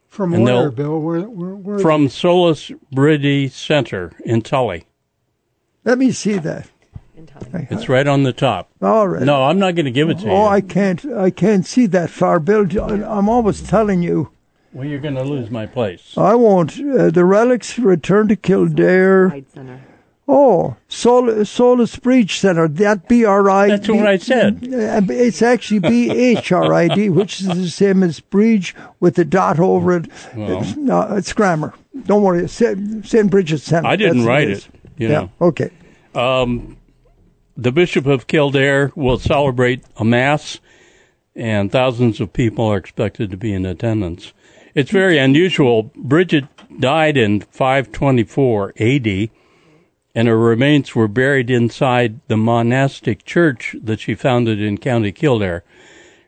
From 0.07 0.33
And 0.33 0.45
where, 0.45 0.71
Bill? 0.71 0.98
Where, 0.98 1.21
where, 1.21 1.55
where 1.55 1.79
from 1.79 2.07
Solas 2.07 2.74
Briddi 2.95 3.51
Center 3.51 4.13
in 4.24 4.41
Tully. 4.41 4.86
Let 5.83 5.98
me 5.98 6.13
see 6.13 6.38
that. 6.38 6.71
In 7.22 7.28
time. 7.28 7.68
It's 7.70 7.88
right 7.88 8.08
on 8.08 8.24
the 8.24 8.34
top. 8.34 8.72
All 8.82 9.08
right. 9.08 9.22
No, 9.22 9.44
I'm 9.44 9.60
not 9.60 9.75
going 9.75 9.86
to 9.86 9.92
give 9.92 10.10
it 10.10 10.18
to 10.20 10.25
you. 10.25 10.32
Oh, 10.32 10.46
I 10.48 10.60
can't. 10.62 11.06
I 11.06 11.30
can't 11.30 11.66
see 11.68 11.86
that 11.88 12.10
far, 12.10 12.40
Bill. 12.40 12.66
I'm 12.82 13.30
always 13.30 13.62
telling 13.62 14.01
you. 14.01 14.32
well, 14.74 14.88
you're 14.88 15.00
going 15.00 15.13
to 15.16 15.24
lose 15.24 15.51
my 15.51 15.68
place. 15.68 16.18
I 16.18 16.34
won't. 16.34 16.80
Uh, 16.80 17.12
the 17.12 17.24
relics 17.24 17.78
return 17.78 18.28
to 18.30 18.36
Kildare. 18.36 19.44
Oh, 20.28 20.78
Sol- 20.88 21.24
Solas 21.46 22.01
Breach 22.01 22.40
Center. 22.40 22.68
That 22.68 23.08
B 23.08 23.24
R 23.25 23.50
I. 23.50 23.68
That's 23.68 23.88
what 23.88 24.08
I 24.08 24.18
said. 24.18 24.63
Uh, 24.63 25.01
It's 25.13 25.44
actually 25.44 25.80
B 25.80 26.10
H 26.10 26.51
R 26.51 26.74
I 26.74 26.88
D, 26.88 27.10
which 27.10 27.42
is 27.42 27.48
the 27.48 27.70
same 27.70 28.01
as 28.01 28.20
Bridge 28.20 28.74
with 29.00 29.16
the 29.16 29.25
dot 29.25 29.60
over 29.60 29.98
it. 29.98 30.08
Well. 30.36 30.62
It's, 30.63 30.75
no, 30.75 31.01
it's 31.16 31.34
grammar. 31.34 31.74
Don't 32.06 32.24
worry. 32.24 32.48
St. 32.48 33.06
St. 33.06 33.30
Bridget 33.30 33.60
Center. 33.60 33.88
I 33.88 33.96
didn't 33.96 34.20
That's 34.20 34.28
write 34.28 34.50
is. 34.50 34.66
it, 34.66 34.72
you 34.98 35.08
yeah. 35.10 35.13
know. 35.13 35.30
Okay. 35.42 35.70
The 37.62 37.72
Bishop 37.72 38.08
of 38.08 38.25
Kildare 38.25 38.91
will 38.96 39.20
celebrate 39.20 39.84
a 39.96 40.03
Mass, 40.03 40.60
and 41.36 41.72
thousands 41.72 42.20
of 42.20 42.34
people 42.34 42.65
are 42.65 42.77
expected 42.77 43.30
to 43.30 43.38
be 43.38 43.53
in 43.53 43.68
attendance. 43.68 44.34
It's 44.74 44.89
very 44.89 45.20
unusual. 45.20 45.91
Bridget 45.96 46.46
died 46.80 47.18
in 47.18 47.41
524 47.41 48.74
AD, 48.80 49.30
and 50.15 50.27
her 50.27 50.39
remains 50.39 50.96
were 50.96 51.08
buried 51.08 51.51
inside 51.51 52.20
the 52.30 52.36
monastic 52.36 53.25
church 53.25 53.75
that 53.80 54.00
she 54.00 54.15
founded 54.15 54.60
in 54.60 54.80
County 54.80 55.12
Kildare. 55.12 55.63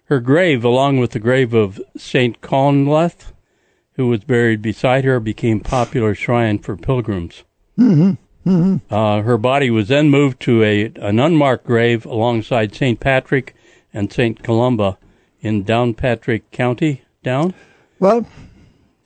Her 0.06 0.20
grave, 0.20 0.63
along 0.63 1.00
with 1.00 1.13
the 1.13 1.20
grave 1.20 1.56
of 1.56 1.82
St. 1.98 2.42
Conleth, 2.42 3.34
who 3.94 4.08
was 4.08 4.24
buried 4.24 4.62
beside 4.62 5.04
her, 5.04 5.20
became 5.20 5.62
popular 5.62 6.13
shrine 6.13 6.60
for 6.60 6.78
pilgrims. 6.78 7.44
Mm-hmm. 7.80 8.23
Uh, 8.46 9.22
her 9.22 9.38
body 9.38 9.70
was 9.70 9.88
then 9.88 10.10
moved 10.10 10.40
to 10.42 10.64
a 10.64 10.92
an 10.96 11.20
unmarked 11.20 11.66
grave 11.66 12.06
alongside 12.06 12.76
St. 12.76 13.00
Patrick 13.00 13.56
and 13.94 14.12
St. 14.12 14.44
Columba 14.44 14.98
in 15.42 15.64
Downpatrick 15.64 16.44
County. 16.52 17.04
Down? 17.24 17.54
Well, 18.00 18.28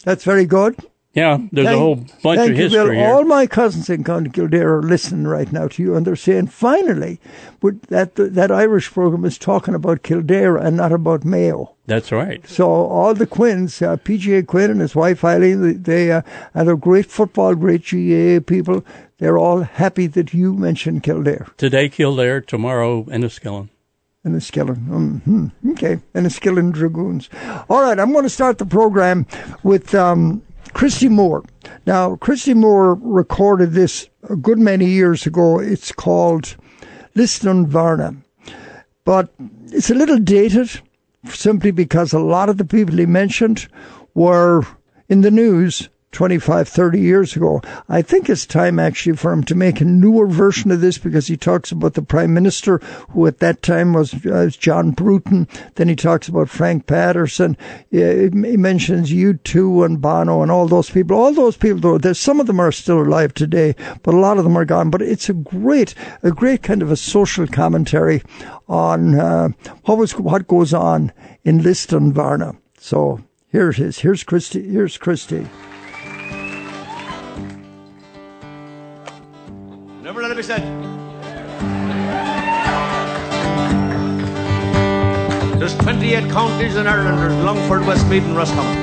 that's 0.04 0.24
very 0.24 0.46
good. 0.46 0.76
Yeah, 1.18 1.40
there's 1.52 1.68
a 1.68 1.78
whole 1.78 1.96
bunch 1.96 2.08
thank 2.22 2.52
of 2.52 2.58
you, 2.58 2.64
history 2.64 2.86
Bill. 2.86 2.92
here. 2.94 3.08
All 3.08 3.24
my 3.24 3.48
cousins 3.48 3.90
in 3.90 4.04
County 4.04 4.30
Kildare 4.30 4.78
are 4.78 4.84
listening 4.84 5.26
right 5.26 5.52
now 5.52 5.68
to 5.68 5.82
you, 5.82 5.96
and 5.96 6.06
they're 6.06 6.16
saying, 6.16 6.48
finally, 6.48 7.20
that 7.90 8.14
that 8.16 8.52
Irish 8.52 8.92
program 8.92 9.26
is 9.26 9.40
talking 9.40 9.74
about 9.74 10.04
Kildare 10.04 10.58
and 10.58 10.78
not 10.78 10.92
about 10.92 11.26
Mayo. 11.26 11.74
That's 11.88 12.12
right. 12.12 12.48
So 12.48 12.70
all 12.70 13.16
the 13.16 13.26
Quinns, 13.26 13.82
uh, 13.82 13.98
PGA 13.98 14.46
Quinn 14.46 14.70
and 14.70 14.82
his 14.82 14.96
wife 14.96 15.24
Eileen, 15.24 15.82
they, 15.82 16.12
uh, 16.12 16.22
and 16.54 16.68
they're 16.68 16.76
great 16.76 17.08
football, 17.08 17.56
great 17.56 17.82
GA 17.82 18.40
people. 18.40 18.86
They're 19.20 19.38
all 19.38 19.62
happy 19.64 20.08
that 20.08 20.34
you 20.34 20.54
mentioned 20.54 21.04
Kildare 21.04 21.48
Today 21.58 21.90
Kildare, 21.90 22.42
tomorrow 22.42 23.04
Enniskillen. 23.06 23.70
and 24.24 24.36
the 24.36 24.40
Skillen. 24.40 24.78
hmm 24.88 25.48
Okay, 25.72 26.00
and 26.14 26.26
the 26.26 26.30
Skillen 26.30 26.72
Dragoons. 26.72 27.30
All 27.70 27.82
right, 27.82 28.00
I'm 28.00 28.12
going 28.12 28.24
to 28.26 28.30
start 28.30 28.58
the 28.58 28.66
program 28.66 29.26
with 29.64 29.96
um, 29.96 30.42
Christy 30.74 31.10
Moore. 31.10 31.44
Now, 31.86 32.16
Christy 32.18 32.54
Moore 32.54 32.96
recorded 32.96 33.72
this 33.72 34.10
a 34.30 34.36
good 34.36 34.60
many 34.60 34.86
years 34.86 35.26
ago. 35.26 35.60
It's 35.60 35.92
called 35.92 36.56
Lisdoonvarna. 37.16 38.18
But 39.06 39.30
it's 39.72 39.90
a 39.90 39.96
little 39.96 40.20
dated 40.20 40.82
simply 41.30 41.72
because 41.72 42.14
a 42.14 42.20
lot 42.20 42.50
of 42.50 42.58
the 42.58 42.66
people 42.66 42.98
he 42.98 43.06
mentioned 43.06 43.68
were 44.14 44.64
in 45.10 45.22
the 45.22 45.32
news 45.32 45.90
25, 46.12 46.70
30 46.70 47.00
years 47.00 47.36
ago. 47.36 47.62
I 47.90 48.02
think 48.02 48.30
it's 48.30 48.46
time 48.46 48.80
actually 48.80 49.18
for 49.18 49.32
him 49.32 49.44
to 49.44 49.56
make 49.56 49.82
a 49.82 49.86
newer 49.86 50.26
version 50.26 50.72
of 50.72 50.82
this 50.82 50.98
because 50.98 51.28
he 51.28 51.38
talks 51.38 51.72
about 51.72 51.94
the 51.94 52.02
Prime 52.02 52.34
Minister, 52.34 52.80
who 53.10 53.28
at 53.28 53.40
that 53.40 53.62
time 53.62 53.94
was, 53.94 54.26
uh, 54.26 54.50
John 54.58 54.92
Bruton. 54.92 55.48
Then 55.76 55.90
he 55.90 55.96
talks 55.96 56.28
about 56.28 56.50
Frank 56.50 56.88
Patterson. 56.88 57.58
He 57.92 58.30
mentions 58.30 59.12
U2 59.12 59.86
and 59.86 60.02
Bono 60.02 60.42
and 60.42 60.50
all 60.50 60.68
those 60.68 60.90
people. 60.90 61.18
All 61.18 61.34
those 61.34 61.58
people, 61.58 62.00
though, 62.00 62.14
some 62.14 62.40
of 62.40 62.48
them 62.48 62.60
are 62.60 62.72
still 62.72 63.02
alive 63.02 63.34
today, 63.34 63.76
but 64.02 64.14
a 64.14 64.20
lot 64.20 64.38
of 64.38 64.44
them 64.44 64.58
are 64.58 64.66
gone. 64.66 64.90
But 64.90 65.02
it's 65.02 65.30
a 65.30 65.34
great, 65.34 65.94
a 66.24 66.32
great 66.32 66.64
kind 66.64 66.82
of 66.82 66.92
a 66.92 66.98
social 66.98 67.48
commentary 67.48 68.24
on 68.68 69.20
uh, 69.20 69.50
what 69.84 69.98
was 69.98 70.14
what 70.18 70.48
goes 70.48 70.74
on 70.74 71.12
in 71.44 71.60
Lisdoonvarna. 71.60 72.58
So 72.80 73.22
here 73.52 73.70
it 73.70 73.80
is. 73.80 74.00
Here's 74.00 74.24
Christy. 74.24 74.70
Here's 74.70 74.98
Christy. 74.98 75.48
Never 80.38 80.54
let 80.54 80.60
it 80.60 80.66
be 80.66 80.72
said. 85.52 85.60
There's 85.60 85.76
28 85.78 86.30
counties 86.30 86.76
in 86.76 86.86
Ireland. 86.86 87.18
There's 87.18 87.44
Longford, 87.44 87.86
Westmeath, 87.88 88.24
and 88.24 88.36
Roscommon. 88.38 88.78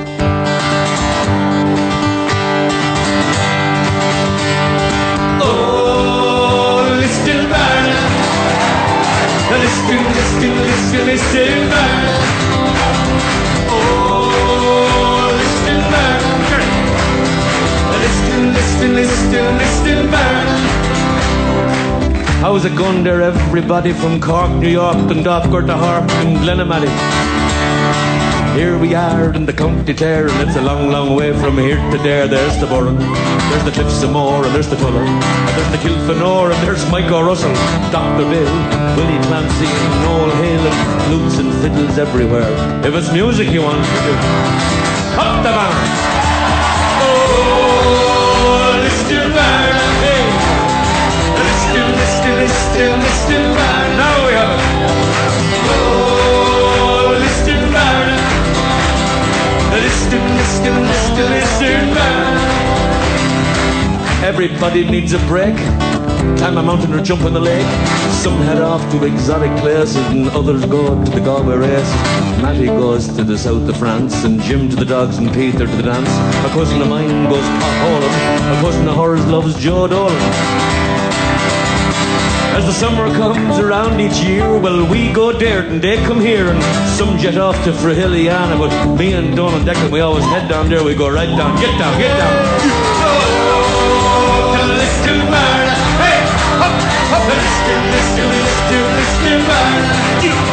Oh, 5.41 6.99
Lisdoonvarna. 6.99 8.01
Liston, 9.61 10.03
Liston, 10.11 10.55
Liston, 10.67 11.07
Lisdoonvarna. 11.07 12.13
Oh, 13.71 15.31
Liston 15.39 15.81
Varna. 15.91 16.29
Liston, 18.01 18.43
Liston, 18.53 18.91
Liston, 18.95 19.57
Liston 19.57 20.74
How's 22.45 22.63
it 22.63 22.75
going 22.77 23.03
there, 23.03 23.23
everybody 23.23 23.91
from 23.91 24.21
Cork, 24.21 24.51
New 24.51 24.69
York, 24.69 24.95
Dundalk, 25.09 25.49
to 25.65 25.75
Harp, 25.75 26.07
and 26.21 26.37
Glenamaddy? 26.37 26.93
Here 28.55 28.77
we 28.77 28.93
are 28.93 29.33
in 29.33 29.47
the 29.47 29.51
county 29.51 29.95
Tare, 29.95 30.27
and 30.27 30.47
it's 30.47 30.55
a 30.55 30.61
long, 30.61 30.91
long 30.91 31.15
way 31.15 31.33
from 31.33 31.57
here 31.57 31.77
to 31.89 31.97
there. 31.97 32.27
There's 32.27 32.55
the 32.59 32.67
Burren, 32.67 32.99
there's 33.49 33.63
the 33.63 33.71
Cliffs 33.71 34.03
of 34.03 34.11
Moher, 34.11 34.45
and 34.45 34.53
there's 34.53 34.69
the 34.69 34.75
Tulla, 34.75 35.01
and 35.01 35.57
there's 35.57 35.71
the 35.71 35.89
Kilfenora, 35.89 36.53
and 36.53 36.67
there's 36.67 36.85
Micho 36.85 37.25
Russell, 37.25 37.51
Dr. 37.91 38.29
Bill, 38.29 38.53
Willie 38.95 39.19
Clancy, 39.25 39.65
and 39.65 40.03
Noel 40.03 40.29
Hale, 40.37 40.67
and 40.67 41.01
flutes 41.07 41.39
and 41.39 41.51
fiddles 41.63 41.97
everywhere. 41.97 42.53
If 42.85 42.93
it's 42.93 43.11
music 43.11 43.49
you 43.49 43.63
want 43.63 43.83
to 43.83 44.01
do, 44.05 44.13
up 45.17 45.41
the 45.41 45.49
banners! 45.49 45.94
Lister, 52.75 52.97
Lister, 52.97 53.05
Lister 53.07 53.39
Barn. 53.55 53.87
Now 53.95 54.27
we 54.27 54.33
have 54.33 54.51
it. 54.51 54.65
Oh. 55.71 57.15
Lister, 57.21 57.57
Lister, 60.35 60.75
Lister, 60.83 61.25
Lister 61.35 61.75
Barn. 61.95 62.35
Everybody 64.25 64.83
needs 64.83 65.13
a 65.13 65.19
break. 65.19 65.55
Climb 66.37 66.57
a 66.57 66.63
mountain 66.63 66.93
or 66.93 67.01
jump 67.01 67.21
in 67.21 67.33
the 67.33 67.39
lake. 67.39 67.65
Some 68.11 68.41
head 68.41 68.61
off 68.61 68.81
to 68.91 69.05
exotic 69.05 69.55
places 69.61 69.95
and 70.07 70.27
others 70.31 70.65
go 70.65 71.01
to 71.01 71.11
the 71.11 71.21
Galway 71.21 71.55
race. 71.55 71.91
Matty 72.41 72.65
goes 72.65 73.07
to 73.15 73.23
the 73.23 73.37
south 73.37 73.69
of 73.69 73.77
France 73.77 74.25
and 74.25 74.41
Jim 74.41 74.67
to 74.67 74.75
the 74.75 74.83
dogs 74.83 75.17
and 75.17 75.33
Peter 75.33 75.59
to 75.59 75.75
the 75.77 75.83
dance. 75.83 76.09
A 76.45 76.49
cousin 76.49 76.81
of 76.81 76.89
mine 76.89 77.29
goes 77.29 77.45
potholing. 77.45 78.57
A 78.57 78.61
cousin 78.61 78.85
of 78.89 78.97
hers 78.97 79.25
loves 79.27 79.55
Joe 79.63 79.87
Dolan. 79.87 80.74
As 82.55 82.65
the 82.65 82.71
summer 82.71 83.13
comes 83.13 83.59
around 83.59 83.99
each 83.99 84.23
year, 84.23 84.47
well, 84.57 84.89
we 84.89 85.11
go 85.11 85.33
there 85.33 85.63
and 85.67 85.81
they 85.81 85.97
come 86.05 86.21
here, 86.21 86.47
and 86.47 86.63
some 86.97 87.17
jet 87.17 87.37
off 87.37 87.61
to 87.65 87.71
Frahilliana. 87.73 88.57
But 88.57 88.95
me 88.95 89.11
and 89.11 89.35
Donald 89.35 89.63
Declan, 89.67 89.91
we 89.91 89.99
always 89.99 90.23
head 90.23 90.47
down 90.47 90.69
there. 90.69 90.81
We 90.81 90.95
go 90.95 91.09
right 91.09 91.27
down, 91.27 91.59
get 91.59 91.77
down, 91.77 91.99
get 91.99 92.15
down. 92.15 92.33
Oh, 93.03 94.55
to 94.55 94.61
Lisdoonvarna. 94.79 95.75
Hey, 95.99 96.23
up, 96.63 96.75
up, 97.11 97.27
Liston, 97.27 97.81
Liston, 97.91 98.29
Liston, 98.39 98.85
Liston 98.95 99.41
Barn. 99.49 100.44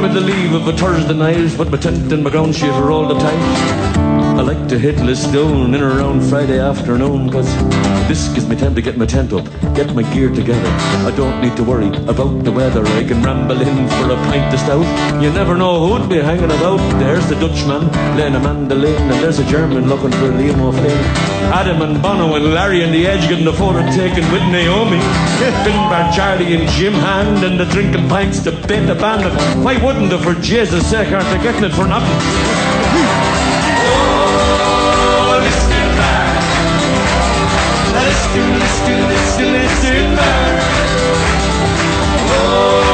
Normally 0.00 0.20
the 0.20 0.26
leave 0.26 0.54
of 0.54 0.68
a 0.68 0.72
Thursday 0.76 1.12
night, 1.12 1.58
but 1.58 1.72
my 1.72 1.76
tent 1.76 2.12
and 2.12 2.22
my 2.22 2.30
ground 2.30 2.54
sheet 2.54 2.70
are 2.70 2.92
all 2.92 3.10
up 3.10 3.20
tight. 3.20 4.07
I 4.38 4.42
like 4.42 4.68
to 4.68 4.78
hit 4.78 4.94
Lisdoon 4.98 5.74
in 5.74 5.82
around 5.82 6.22
Friday 6.22 6.60
afternoon, 6.60 7.28
cause 7.28 7.52
this 8.06 8.28
gives 8.28 8.48
me 8.48 8.54
time 8.54 8.72
to 8.76 8.80
get 8.80 8.96
my 8.96 9.04
tent 9.04 9.32
up, 9.32 9.44
get 9.74 9.92
my 9.96 10.04
gear 10.14 10.30
together. 10.30 10.70
I 11.04 11.12
don't 11.16 11.40
need 11.42 11.56
to 11.56 11.64
worry 11.64 11.88
about 12.06 12.44
the 12.44 12.52
weather. 12.52 12.86
I 12.86 13.02
can 13.02 13.20
ramble 13.20 13.60
in 13.60 13.88
for 13.88 14.12
a 14.12 14.16
pint 14.30 14.54
of 14.54 14.60
stout. 14.60 15.20
You 15.20 15.32
never 15.32 15.56
know 15.56 15.88
who'd 15.88 16.08
be 16.08 16.18
hanging 16.18 16.52
about. 16.52 16.78
There's 17.00 17.28
the 17.28 17.34
Dutchman 17.34 17.90
playing 18.14 18.36
a 18.36 18.38
mandolin, 18.38 18.94
and 19.10 19.20
there's 19.24 19.40
a 19.40 19.44
German 19.46 19.88
looking 19.88 20.12
for 20.12 20.30
Liam 20.30 20.60
O'Flynn. 20.60 21.04
Adam 21.50 21.82
and 21.82 22.00
Bono 22.00 22.36
and 22.36 22.54
Larry 22.54 22.84
and 22.84 22.94
the 22.94 23.08
Edge 23.08 23.28
getting 23.28 23.44
the 23.44 23.52
photo 23.52 23.80
taken 23.90 24.22
with 24.30 24.42
Naomi. 24.52 25.00
Finbar, 25.66 26.14
Charlie 26.14 26.54
and 26.54 26.70
Jim 26.70 26.92
Hand 26.92 27.42
and 27.44 27.58
the 27.58 27.64
drinking 27.64 28.08
pints 28.08 28.44
to 28.44 28.52
bait 28.52 28.86
the 28.86 28.94
band. 28.94 29.24
And 29.24 29.64
why 29.64 29.84
wouldn't 29.84 30.10
they, 30.10 30.22
for 30.22 30.34
Jesus' 30.40 30.88
sake, 30.88 31.10
aren't 31.10 31.26
they 31.26 31.42
getting 31.42 31.64
it 31.64 31.72
for 31.74 31.88
nothing? 31.88 32.67
Oh. 42.30 42.88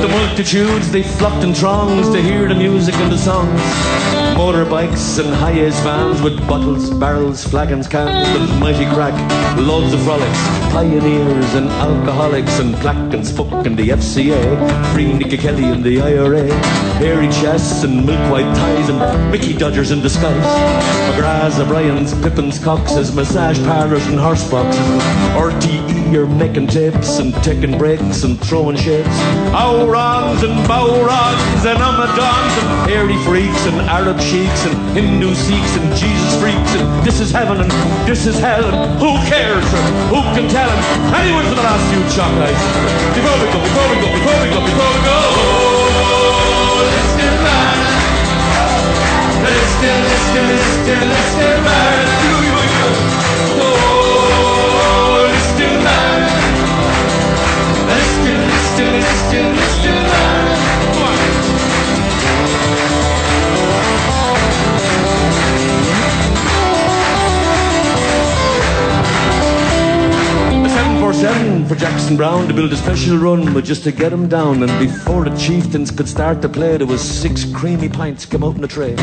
The 0.00 0.08
multitudes, 0.08 0.90
they 0.92 1.02
flocked 1.02 1.42
in 1.42 1.52
throngs 1.52 2.08
to 2.10 2.22
hear 2.22 2.46
the 2.48 2.54
music 2.54 2.94
and 2.96 3.10
the 3.10 3.18
songs. 3.18 3.60
Motorbikes 4.36 5.18
and 5.18 5.34
high-ace 5.34 5.80
vans 5.80 6.22
with 6.22 6.38
bottles, 6.46 6.90
barrels, 6.90 7.44
flagons, 7.44 7.88
cans, 7.88 8.28
the 8.32 8.54
mighty 8.60 8.86
crack, 8.94 9.12
loads 9.58 9.92
of 9.92 10.00
frolics, 10.02 10.38
pioneers 10.72 11.54
and 11.54 11.68
alcoholics 11.68 12.60
and 12.60 12.76
Clack 12.76 13.12
and 13.12 13.26
Spook 13.26 13.66
and 13.66 13.76
the 13.76 13.88
FCA, 13.88 14.92
Free 14.94 15.12
Nicky 15.12 15.36
Kelly 15.36 15.64
and 15.64 15.82
the 15.82 16.00
IRA, 16.00 16.46
hairy 16.98 17.28
chests 17.28 17.84
and 17.84 18.04
milk 18.04 18.18
white 18.30 18.56
ties 18.56 18.88
and 18.88 19.30
Mickey 19.30 19.56
Dodgers 19.56 19.92
in 19.92 20.00
disguise, 20.00 20.34
McGrath's, 21.06 21.60
O'Brien's, 21.60 22.12
Pippin's, 22.22 22.58
Cox's, 22.58 23.14
massage 23.14 23.58
parlours 23.60 24.04
and 24.08 24.18
horse 24.18 24.50
boxes, 24.50 24.82
RTE 25.38 26.12
are 26.14 26.26
making 26.26 26.66
tapes 26.66 27.18
and 27.18 27.32
taking 27.44 27.78
breaks 27.78 28.24
and 28.24 28.40
throwing 28.40 28.76
shapes, 28.76 29.14
Aurons 29.54 30.42
and 30.42 30.58
Bowrons 30.66 31.62
and 31.62 31.78
Amadons 31.78 32.54
and 32.58 32.90
hairy 32.90 33.16
freaks 33.22 33.66
and 33.66 33.76
Arab 33.88 34.18
sheiks 34.18 34.66
and 34.66 34.74
Hindu 34.98 35.34
Sikhs 35.34 35.76
and 35.76 35.94
Jesus 35.94 36.40
freaks 36.40 36.74
and 36.74 37.06
this 37.06 37.20
is 37.20 37.30
heaven 37.30 37.60
and 37.60 37.70
this 38.08 38.26
is 38.26 38.40
hell 38.40 38.64
and 38.64 38.98
who 38.98 39.14
cares 39.30 39.64
or 39.74 39.82
who 40.10 40.20
can 40.34 40.50
tell 40.50 40.68
him 40.68 41.14
anyone 41.14 41.44
for 41.44 41.54
the 41.54 41.62
last 41.62 41.84
few 41.94 42.02
chalk 42.16 42.32
ice 42.42 42.64
before 43.14 43.38
we 43.38 43.46
go 43.54 43.60
before 43.62 43.86
we 43.86 43.96
go 44.02 44.08
before 44.18 44.38
we 44.42 44.48
go 44.50 44.60
before 44.66 44.90
we 44.94 45.00
go 45.04 45.57
listen 46.92 47.34
man 47.42 47.78
listen 49.44 49.96
listen 50.04 50.44
listen 58.96 59.56
listen 59.56 59.87
The 71.18 71.24
747 71.24 71.66
for 71.66 71.74
Jackson 71.74 72.16
Browne 72.16 72.46
to 72.46 72.54
build 72.54 72.72
a 72.72 72.76
special 72.76 73.18
run, 73.18 73.52
but 73.52 73.64
just 73.64 73.82
to 73.82 73.90
get 73.90 74.12
him 74.12 74.28
down. 74.28 74.62
And 74.62 74.70
before 74.78 75.24
the 75.24 75.36
chieftains 75.36 75.90
could 75.90 76.08
start 76.08 76.40
to 76.42 76.48
play, 76.48 76.76
there 76.76 76.86
was 76.86 77.00
six 77.00 77.44
creamy 77.44 77.88
pints 77.88 78.24
come 78.24 78.44
out 78.44 78.56
in 78.56 78.62
a 78.62 78.68
tray. 78.68 78.94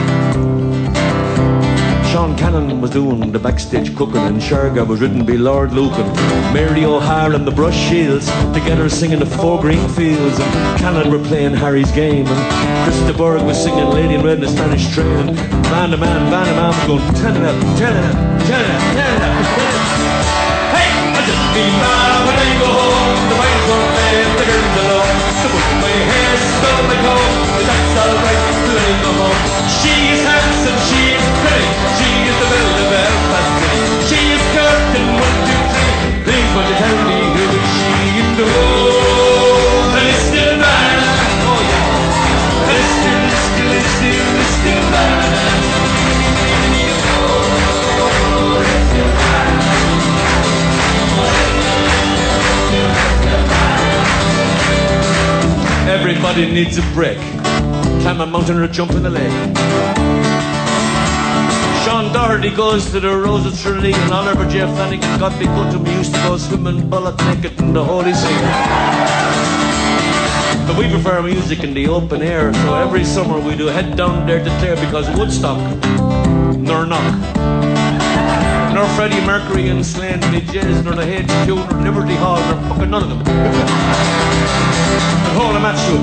Sean 2.09 2.37
Cannon 2.37 2.79
was 2.79 2.91
doing 2.91 3.33
the 3.33 3.39
backstage 3.39 3.93
cooking, 3.97 4.21
and 4.21 4.39
Shergar 4.41 4.87
was 4.87 5.01
written 5.01 5.25
by 5.25 5.33
Lord 5.33 5.73
Lucan. 5.73 6.07
Mary 6.53 6.85
O'Hara 6.85 7.35
and 7.35 7.45
the 7.45 7.51
Brush 7.51 7.75
Shiels 7.75 8.27
together 8.53 8.87
singing 8.87 9.19
the 9.19 9.25
Four 9.25 9.59
Green 9.59 9.85
Fields, 9.89 10.39
and 10.39 10.79
Cannon 10.79 11.11
were 11.11 11.19
playing 11.27 11.53
Harry's 11.53 11.91
game, 11.91 12.27
and 12.27 12.85
Chris 12.85 12.97
de 13.11 13.17
Burgh 13.17 13.43
was 13.43 13.61
singing 13.61 13.89
Lady 13.89 14.13
in 14.13 14.23
Red 14.23 14.35
in 14.35 14.45
the 14.45 14.47
Spanish 14.47 14.89
train. 14.93 15.35
Man 15.35 15.91
to 15.91 15.97
man, 15.97 16.31
man 16.31 16.45
to 16.45 16.53
man 16.53 16.67
was 16.67 16.87
going 16.87 17.13
ten 17.15 17.35
up, 17.43 17.59
ten 17.77 17.97
up, 17.97 18.15
ten 18.47 18.71
up, 18.71 18.81
ten 18.95 19.21
up. 19.21 19.45
Hey, 20.71 20.87
I 21.11 21.21
just 21.27 21.53
be 21.53 22.04
my 26.87 26.95
coat. 27.01 27.21
But 27.55 27.65
that's 27.65 27.95
alright, 28.01 28.41
me 28.73 28.89
go 29.01 29.11
home. 29.17 29.69
She 29.69 30.24
Everybody 56.15 56.49
needs 56.49 56.77
a 56.77 56.81
break. 56.93 57.17
Climb 58.01 58.21
a 58.21 58.25
mountain 58.25 58.57
or 58.57 58.69
jump 58.69 58.91
in 58.91 59.03
the 59.03 59.09
lake. 59.09 59.33
Sean 61.83 62.13
Doherty 62.13 62.55
goes 62.55 62.89
to 62.91 63.01
the 63.01 63.09
Rose 63.09 63.45
of 63.45 63.59
Tralee 63.59 63.93
and 63.93 64.13
Oliver 64.13 64.49
J. 64.49 64.59
Flanagan 64.59 65.19
got 65.19 65.37
me 65.37 65.45
good 65.45 65.73
to 65.73 65.79
me 65.79 65.91
used 65.91 66.13
to 66.15 66.19
go 66.21 66.37
swimming 66.37 66.89
bullet 66.89 67.17
naked 67.25 67.59
in 67.59 67.73
the 67.73 67.83
Holy 67.83 68.13
See. 68.13 68.33
But 70.65 70.77
we 70.79 70.89
prefer 70.89 71.21
music 71.21 71.65
in 71.65 71.73
the 71.73 71.89
open 71.89 72.21
air, 72.21 72.53
so 72.53 72.75
every 72.75 73.03
summer 73.03 73.37
we 73.37 73.57
do 73.57 73.67
head 73.67 73.97
down 73.97 74.25
there 74.25 74.41
to 74.41 74.49
Clare 74.59 74.77
because 74.77 75.09
Woodstock, 75.17 75.59
nor 76.57 76.85
knock. 76.85 77.13
Nor 78.73 78.87
Freddie 78.95 79.23
Mercury 79.25 79.67
and 79.67 79.85
Slane, 79.85 80.21
nor 80.21 80.39
Jazz, 80.39 80.81
nor 80.81 80.95
the 80.95 81.05
HQ, 81.05 81.47
nor 81.47 81.81
Liberty 81.81 82.15
Hall, 82.15 82.39
nor 82.39 82.69
fucking 82.69 82.89
none 82.89 83.03
of 83.03 83.25
them. 83.25 84.61
Hola 85.37 85.59
macho 85.59 85.99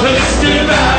Let's 0.00 0.40
get 0.40 0.66
back. 0.66 0.97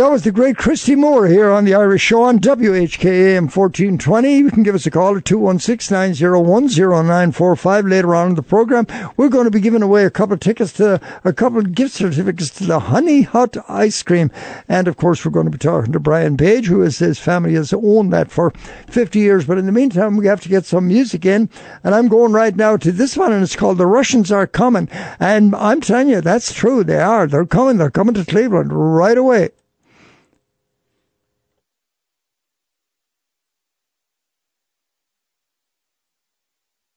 That 0.00 0.10
was 0.10 0.22
the 0.22 0.32
great 0.32 0.56
Christy 0.56 0.96
Moore 0.96 1.26
here 1.26 1.50
on 1.50 1.66
the 1.66 1.74
Irish 1.74 2.00
Show 2.00 2.22
on 2.22 2.38
WHKAM 2.38 3.54
1420. 3.54 4.34
You 4.34 4.50
can 4.50 4.62
give 4.62 4.74
us 4.74 4.86
a 4.86 4.90
call 4.90 5.14
at 5.14 5.24
216-901-0945 5.24 7.90
later 7.90 8.14
on 8.14 8.30
in 8.30 8.34
the 8.34 8.42
program. 8.42 8.86
We're 9.18 9.28
going 9.28 9.44
to 9.44 9.50
be 9.50 9.60
giving 9.60 9.82
away 9.82 10.06
a 10.06 10.10
couple 10.10 10.32
of 10.32 10.40
tickets 10.40 10.72
to, 10.74 11.02
a 11.22 11.34
couple 11.34 11.58
of 11.58 11.74
gift 11.74 11.92
certificates 11.92 12.48
to 12.48 12.64
the 12.64 12.80
Honey 12.80 13.22
Hut 13.22 13.58
Ice 13.68 14.02
Cream. 14.02 14.30
And 14.70 14.88
of 14.88 14.96
course, 14.96 15.22
we're 15.22 15.32
going 15.32 15.44
to 15.44 15.50
be 15.50 15.58
talking 15.58 15.92
to 15.92 16.00
Brian 16.00 16.38
Page, 16.38 16.68
who 16.68 16.80
is 16.80 16.98
his 16.98 17.18
family 17.18 17.52
has 17.52 17.74
owned 17.74 18.10
that 18.14 18.30
for 18.30 18.52
50 18.86 19.18
years. 19.18 19.44
But 19.44 19.58
in 19.58 19.66
the 19.66 19.72
meantime, 19.72 20.16
we 20.16 20.28
have 20.28 20.40
to 20.40 20.48
get 20.48 20.64
some 20.64 20.88
music 20.88 21.26
in. 21.26 21.50
And 21.84 21.94
I'm 21.94 22.08
going 22.08 22.32
right 22.32 22.56
now 22.56 22.78
to 22.78 22.90
this 22.90 23.18
one, 23.18 23.34
and 23.34 23.42
it's 23.42 23.54
called 23.54 23.76
The 23.76 23.84
Russians 23.84 24.32
Are 24.32 24.46
Coming. 24.46 24.88
And 25.18 25.54
I'm 25.54 25.82
telling 25.82 26.08
you, 26.08 26.22
that's 26.22 26.54
true. 26.54 26.84
They 26.84 27.00
are. 27.00 27.26
They're 27.26 27.44
coming. 27.44 27.76
They're 27.76 27.90
coming 27.90 28.14
to 28.14 28.24
Cleveland 28.24 28.72
right 28.72 29.18
away. 29.18 29.50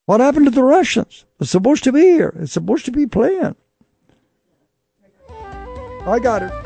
What 0.05 0.19
happened 0.19 0.45
to 0.45 0.51
the 0.51 0.63
Russians? 0.63 1.25
It's 1.39 1.51
supposed 1.51 1.83
to 1.85 1.91
be 1.91 2.01
here. 2.01 2.35
It's 2.39 2.53
supposed 2.53 2.85
to 2.85 2.91
be 2.91 3.07
playing. 3.07 3.55
I 6.05 6.19
got 6.19 6.43
it. 6.43 6.62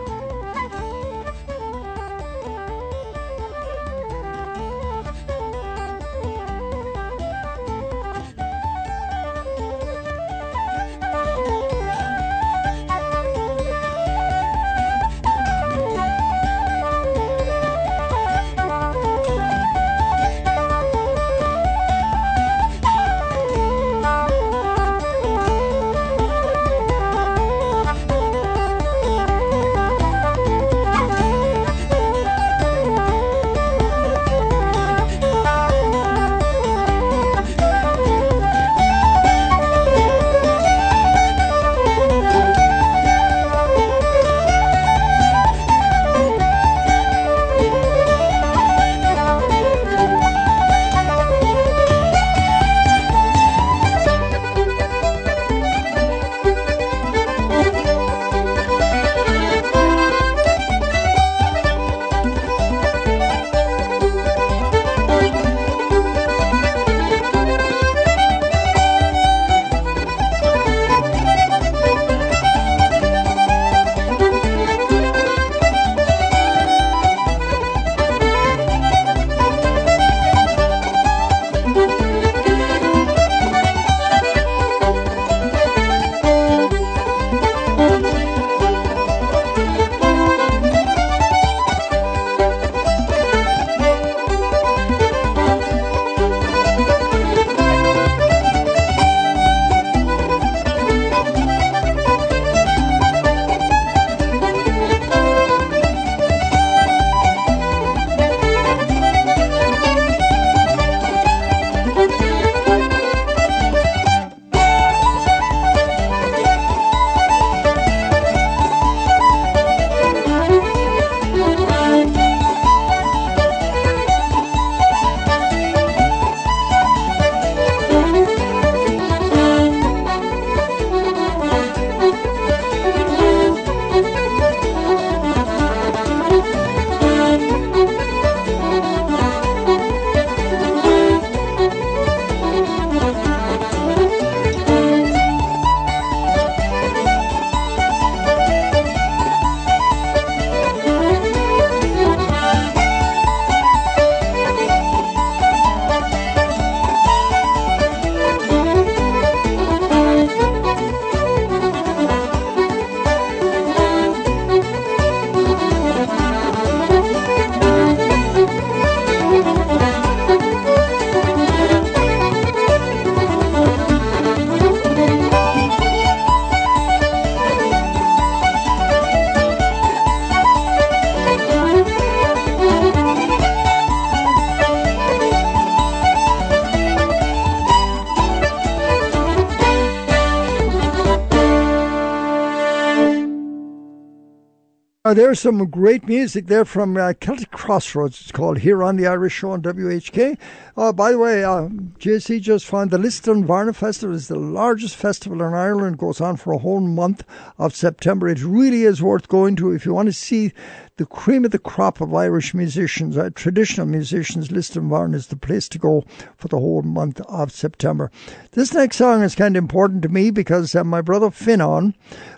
Uh, 195.07 195.13
there's 195.13 195.39
some 195.39 195.65
great 195.69 196.05
music 196.05 196.47
there 196.47 196.65
from 196.65 196.97
uh, 196.97 197.13
Celtic 197.13 197.49
Crossroads. 197.51 198.19
It's 198.19 198.31
called 198.33 198.57
here 198.57 198.83
on 198.83 198.97
the 198.97 199.07
Irish 199.07 199.35
Show 199.35 199.51
on 199.51 199.61
WHK. 199.61 200.37
Uh, 200.75 200.91
by 200.91 201.13
the 201.13 201.17
way, 201.17 201.45
uh, 201.45 201.69
JC 201.97 202.41
just 202.41 202.65
found 202.65 202.91
the 202.91 202.97
Lisdoonvarna 202.97 203.73
Festival 203.73 204.13
is 204.13 204.27
the 204.27 204.37
largest 204.37 204.97
festival 204.97 205.41
in 205.41 205.53
Ireland. 205.53 205.97
Goes 205.97 206.19
on 206.19 206.35
for 206.35 206.51
a 206.51 206.57
whole 206.57 206.81
month 206.81 207.23
of 207.57 207.73
September. 207.73 208.27
It 208.27 208.43
really 208.43 208.83
is 208.83 209.01
worth 209.01 209.29
going 209.29 209.55
to 209.55 209.71
if 209.71 209.85
you 209.85 209.93
want 209.93 210.07
to 210.07 210.11
see 210.13 210.51
the 210.97 211.05
cream 211.05 211.45
of 211.45 211.51
the 211.51 211.59
crop 211.59 212.01
of 212.01 212.13
Irish 212.13 212.53
musicians, 212.53 213.17
uh, 213.17 213.29
traditional 213.35 213.85
musicians. 213.85 214.49
Lisdoonvarna 214.49 215.15
is 215.15 215.27
the 215.27 215.35
place 215.35 215.69
to 215.69 215.79
go 215.79 216.03
for 216.35 216.47
the 216.47 216.59
whole 216.59 216.81
month 216.81 217.21
of 217.21 217.51
September. 217.51 218.11
This 218.51 218.73
next 218.73 218.97
song 218.97 219.21
is 219.21 219.35
kind 219.35 219.55
of 219.55 219.63
important 219.63 220.01
to 220.01 220.09
me 220.09 220.31
because 220.31 220.75
uh, 220.75 220.83
my 220.83 221.01
brother 221.01 221.27
Finan 221.27 221.93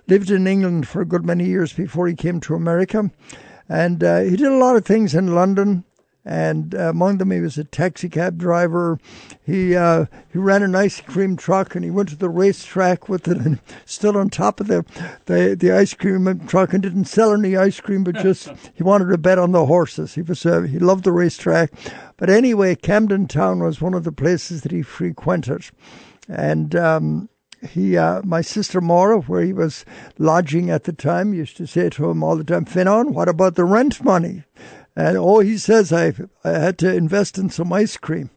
lived 0.07 0.29
in 0.29 0.45
England 0.45 0.87
for 0.87 1.01
a 1.01 1.05
good 1.05 1.25
many 1.25 1.45
years 1.45 1.73
before 1.73 2.07
he 2.07 2.15
came 2.15 2.39
to 2.41 2.55
America. 2.55 3.09
And 3.69 4.03
uh, 4.03 4.21
he 4.21 4.35
did 4.35 4.47
a 4.47 4.57
lot 4.57 4.75
of 4.75 4.85
things 4.85 5.15
in 5.15 5.35
London. 5.35 5.85
And 6.29 6.75
uh, 6.75 6.89
among 6.89 7.17
them, 7.17 7.31
he 7.31 7.39
was 7.39 7.57
a 7.57 7.63
taxi 7.63 8.07
cab 8.07 8.37
driver. 8.37 8.99
He 9.43 9.75
uh, 9.75 10.05
he 10.31 10.37
ran 10.37 10.61
an 10.61 10.75
ice 10.75 11.01
cream 11.01 11.35
truck, 11.35 11.73
and 11.73 11.83
he 11.83 11.89
went 11.89 12.09
to 12.09 12.15
the 12.15 12.29
racetrack 12.29 13.09
with 13.09 13.27
it, 13.27 13.37
and 13.37 13.59
stood 13.85 14.15
on 14.15 14.29
top 14.29 14.59
of 14.59 14.67
the, 14.67 14.85
the 15.25 15.57
the 15.59 15.71
ice 15.71 15.95
cream 15.95 16.45
truck, 16.45 16.71
and 16.71 16.83
didn't 16.83 17.05
sell 17.05 17.33
any 17.33 17.57
ice 17.57 17.79
cream, 17.79 18.03
but 18.03 18.13
just 18.17 18.47
he 18.75 18.83
wanted 18.83 19.09
to 19.09 19.17
bet 19.17 19.39
on 19.39 19.53
the 19.53 19.65
horses. 19.65 20.13
He 20.13 20.21
was 20.21 20.45
uh, 20.45 20.61
he 20.61 20.77
loved 20.77 21.03
the 21.03 21.11
racetrack, 21.11 21.71
but 22.17 22.29
anyway, 22.29 22.75
Camden 22.75 23.27
Town 23.27 23.63
was 23.63 23.81
one 23.81 23.95
of 23.95 24.03
the 24.03 24.11
places 24.11 24.61
that 24.61 24.71
he 24.71 24.83
frequented, 24.83 25.65
and 26.27 26.75
um, 26.75 27.29
he, 27.67 27.97
uh, 27.97 28.21
my 28.23 28.41
sister 28.41 28.81
Maura, 28.81 29.21
where 29.21 29.41
he 29.41 29.51
was 29.51 29.83
lodging 30.19 30.69
at 30.69 30.83
the 30.83 30.93
time, 30.93 31.33
used 31.33 31.57
to 31.57 31.65
say 31.65 31.89
to 31.89 32.09
him 32.09 32.23
all 32.23 32.37
the 32.37 32.43
time, 32.43 32.65
Finan, 32.65 33.13
what 33.13 33.27
about 33.27 33.55
the 33.55 33.65
rent 33.65 34.03
money? 34.03 34.43
And 34.99 35.17
oh, 35.17 35.39
he 35.39 35.57
says 35.57 35.93
I 35.93 36.13
I 36.43 36.49
had 36.49 36.77
to 36.79 36.93
invest 36.93 37.37
in 37.37 37.49
some 37.49 37.71
ice 37.71 37.95
cream. 37.95 38.31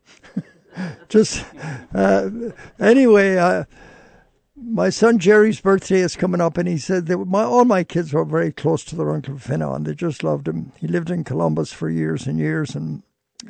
Just 1.09 1.45
uh, 1.93 2.31
anyway, 2.79 3.37
uh, 3.37 3.65
my 4.55 4.89
son 4.89 5.19
Jerry's 5.19 5.61
birthday 5.61 5.99
is 5.99 6.15
coming 6.15 6.41
up, 6.41 6.57
and 6.57 6.69
he 6.69 6.79
said 6.79 7.07
that 7.07 7.19
my, 7.19 7.43
all 7.43 7.65
my 7.65 7.83
kids 7.83 8.13
were 8.13 8.25
very 8.25 8.53
close 8.53 8.85
to 8.85 8.97
their 8.97 9.11
uncle 9.11 9.35
Finan. 9.35 9.85
They 9.85 9.95
just 9.95 10.23
loved 10.23 10.47
him. 10.47 10.71
He 10.79 10.87
lived 10.87 11.11
in 11.11 11.25
Columbus 11.25 11.73
for 11.73 11.91
years 11.91 12.29
and 12.29 12.39
years, 12.39 12.77
and 12.77 13.03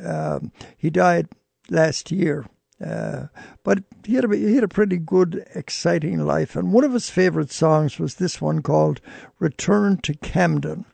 um, 0.03 0.51
he 0.79 0.89
died 0.89 1.29
last 1.69 2.11
year. 2.11 2.47
Uh, 2.83 3.27
but 3.63 3.85
he 4.05 4.15
had, 4.15 4.25
a, 4.25 4.35
he 4.35 4.55
had 4.55 4.65
a 4.65 4.69
pretty 4.69 4.97
good, 4.97 5.47
exciting 5.55 6.25
life. 6.25 6.57
And 6.57 6.73
one 6.73 6.83
of 6.83 6.95
his 6.95 7.11
favorite 7.11 7.53
songs 7.53 7.99
was 7.99 8.15
this 8.15 8.41
one 8.41 8.63
called 8.63 9.03
Return 9.39 9.99
to 9.99 10.15
Camden. 10.15 10.87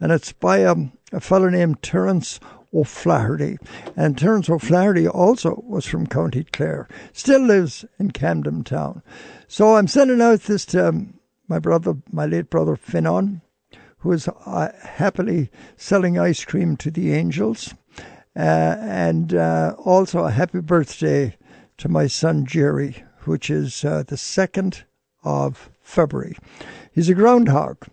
And 0.00 0.10
it's 0.10 0.32
by 0.32 0.58
a, 0.58 0.74
a 1.12 1.20
fellow 1.20 1.48
named 1.48 1.82
Terence 1.82 2.40
O'Flaherty. 2.74 3.58
And 3.96 4.18
Terence 4.18 4.50
O'Flaherty 4.50 5.08
also 5.08 5.62
was 5.66 5.86
from 5.86 6.06
County 6.06 6.44
Clare, 6.44 6.88
still 7.12 7.40
lives 7.40 7.84
in 7.98 8.10
Camden 8.10 8.64
Town. 8.64 9.02
So 9.48 9.76
I'm 9.76 9.88
sending 9.88 10.20
out 10.20 10.42
this 10.42 10.66
to 10.66 10.88
um, 10.88 11.18
my 11.48 11.58
brother, 11.58 11.94
my 12.12 12.26
late 12.26 12.50
brother 12.50 12.76
Finan, 12.76 13.40
who 13.98 14.12
is 14.12 14.28
uh, 14.28 14.72
happily 14.82 15.50
selling 15.76 16.18
ice 16.18 16.44
cream 16.44 16.76
to 16.78 16.90
the 16.90 17.12
angels. 17.12 17.74
Uh, 18.36 18.76
and 18.80 19.34
uh, 19.34 19.74
also 19.78 20.24
a 20.24 20.30
happy 20.30 20.60
birthday 20.60 21.34
to 21.78 21.88
my 21.88 22.06
son 22.06 22.44
Jerry, 22.44 23.02
which 23.24 23.48
is 23.48 23.82
uh, 23.84 24.02
the 24.06 24.16
2nd 24.16 24.82
of 25.24 25.70
February. 25.80 26.36
He's 26.92 27.08
a 27.08 27.14
groundhog, 27.14 27.86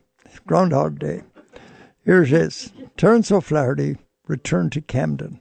Groundhog 0.46 1.00
Day. 1.00 1.24
Here 2.04 2.24
it 2.24 2.34
is 2.34 2.74
Terence 2.96 3.32
O'Flaherty, 3.32 3.98
returned 4.28 4.72
to 4.74 4.82
Camden. 4.82 5.40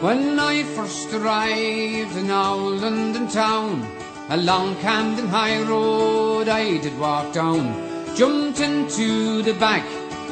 When 0.00 0.38
I 0.38 0.62
first 0.74 1.12
arrived 1.12 2.16
in 2.16 2.30
old 2.30 2.80
London 2.80 3.28
town, 3.28 3.86
along 4.30 4.76
Camden 4.76 5.28
High 5.28 5.60
Road 5.62 6.48
I 6.48 6.78
did 6.78 6.98
walk 6.98 7.34
down, 7.34 8.16
jumped 8.16 8.60
into 8.60 9.42
the 9.42 9.52
back 9.54 9.84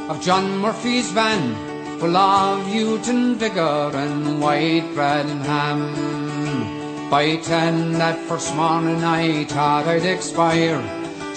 of 0.08 0.22
John 0.22 0.58
Murphy's 0.58 1.10
van, 1.12 1.98
full 2.00 2.16
of 2.16 2.66
youth 2.74 3.06
and 3.08 3.36
vigour 3.36 3.94
and 3.94 4.40
white 4.40 4.90
bread 4.94 5.26
and 5.26 5.42
ham. 5.42 7.10
By 7.10 7.36
ten 7.36 7.92
that 7.94 8.18
first 8.26 8.54
morning 8.56 9.04
I 9.04 9.44
thought 9.44 9.86
I'd 9.86 10.06
expire, 10.06 10.80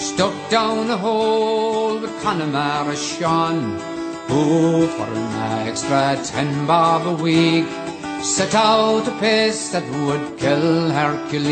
stuck 0.02 0.34
down 0.50 0.90
a 0.90 0.96
hole 0.96 2.00
with 2.00 2.22
Connemara 2.22 2.96
Sean, 2.96 3.78
who 4.28 4.86
for 4.88 5.04
an 5.04 5.68
extra 5.68 6.18
ten 6.24 6.66
bob 6.66 7.06
a 7.06 7.14
week 7.22 7.68
set 8.22 8.54
out 8.54 9.06
a 9.06 9.12
pace 9.18 9.70
that 9.70 9.84
would 10.04 10.38
kill 10.38 10.90
Hercules. 10.90 11.42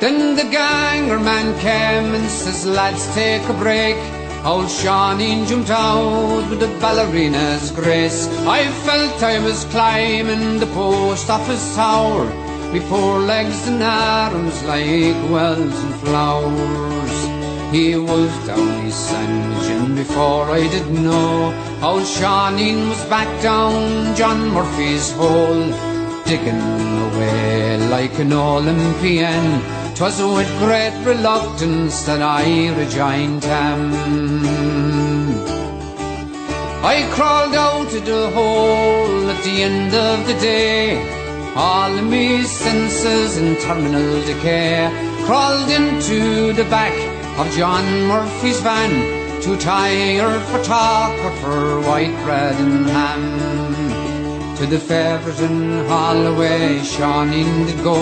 Then 0.00 0.36
the 0.36 0.44
ganger 0.50 1.18
man 1.18 1.58
came 1.58 2.14
and 2.14 2.28
says, 2.30 2.64
lads, 2.66 3.12
take 3.14 3.42
a 3.48 3.54
break. 3.54 3.96
Old 4.44 4.66
Shawneen 4.66 5.46
jumped 5.48 5.70
out 5.70 6.48
with 6.48 6.60
the 6.60 6.68
ballerina's 6.80 7.72
grace. 7.72 8.28
I 8.46 8.68
felt 8.86 9.22
I 9.22 9.40
was 9.40 9.64
climbing 9.66 10.60
the 10.60 10.66
post 10.66 11.28
office 11.28 11.74
tower, 11.74 12.30
me 12.72 12.80
four 12.80 13.18
legs 13.20 13.66
and 13.66 13.82
arms 13.82 14.62
like 14.64 15.30
wells 15.30 15.78
and 15.84 15.94
flowers. 16.02 17.16
He 17.72 17.96
was 17.96 18.30
down 18.46 18.82
his 18.82 19.12
and 19.12 19.96
before 19.96 20.50
I 20.50 20.66
did 20.68 20.88
know, 20.90 21.52
old 21.82 22.02
Shawneen 22.02 22.88
was 22.88 23.04
back 23.06 23.30
down 23.42 24.16
John 24.16 24.48
Murphy's 24.48 25.12
hole, 25.12 25.64
digging 26.24 26.62
away 27.06 27.76
like 27.88 28.18
an 28.18 28.32
Olympian. 28.32 29.44
'Twas 29.94 30.22
with 30.22 30.50
great 30.60 30.96
reluctance 31.04 32.04
that 32.04 32.22
I 32.22 32.44
rejoined 32.80 33.42
him. 33.42 33.80
I 36.84 36.96
crawled 37.14 37.54
out 37.54 37.92
of 37.92 38.04
the 38.06 38.30
hole 38.30 39.28
at 39.28 39.42
the 39.42 39.62
end 39.68 39.92
of 39.92 40.26
the 40.28 40.34
day, 40.34 41.17
all 41.58 41.92
of 41.98 42.04
me 42.04 42.44
senses 42.44 43.36
in 43.36 43.56
terminal 43.56 44.22
decay. 44.24 44.88
Crawled 45.26 45.68
into 45.68 46.52
the 46.52 46.64
back 46.70 46.94
of 47.36 47.50
John 47.50 47.84
Murphy's 48.06 48.60
van, 48.60 48.92
too 49.42 49.56
tired 49.56 50.40
for 50.50 50.62
talk 50.62 51.12
or 51.26 51.32
for 51.42 51.80
white 51.80 52.14
bread 52.24 52.54
and 52.60 52.86
ham. 52.88 54.56
To 54.58 54.66
the 54.66 54.76
Feverton 54.76 55.86
Holloway, 55.88 56.78
Shawneen 56.78 57.66
did 57.66 57.82
go 57.82 57.98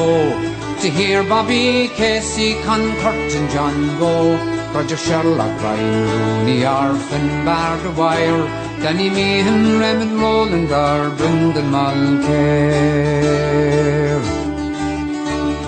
to 0.83 0.91
hear 0.91 1.25
Bobby 1.25 1.89
Casey, 1.97 2.55
Concort 2.63 3.33
and 3.39 3.51
John 3.51 3.99
go. 3.99 4.37
Roger 4.75 4.99
Sherlock, 4.99 5.59
Brian 5.61 6.05
Rooney, 6.11 6.61
Arfin, 6.61 7.97
Wire, 7.97 8.66
Danny 8.83 9.09
Meehan, 9.11 9.79
Raymond 9.79 10.21
Roland, 10.21 10.71
or 10.71 11.11
Brendan 11.17 11.71
Mulcair. 11.71 13.37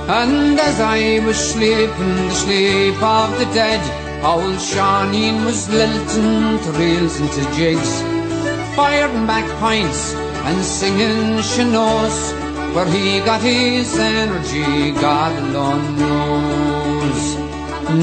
And 0.08 0.58
as 0.58 0.80
I 0.80 1.20
was 1.26 1.36
sleeping 1.36 2.16
the 2.16 2.30
sleep 2.30 3.02
of 3.02 3.38
the 3.38 3.46
dead, 3.52 3.82
old 4.24 4.56
Shawneen 4.56 5.44
was 5.44 5.68
lilting 5.68 6.58
to 6.64 6.70
reels 6.78 7.20
and 7.20 7.30
to 7.32 7.42
jigs, 7.56 8.02
firing 8.76 9.26
back 9.26 9.46
pints 9.60 10.14
and 10.14 10.64
singing 10.64 11.38
Shanoes. 11.50 12.18
Where 12.74 12.86
he 12.86 13.20
got 13.20 13.40
his 13.40 13.98
energy, 13.98 14.92
God 14.92 15.32
alone 15.42 15.96
knows. 15.98 17.36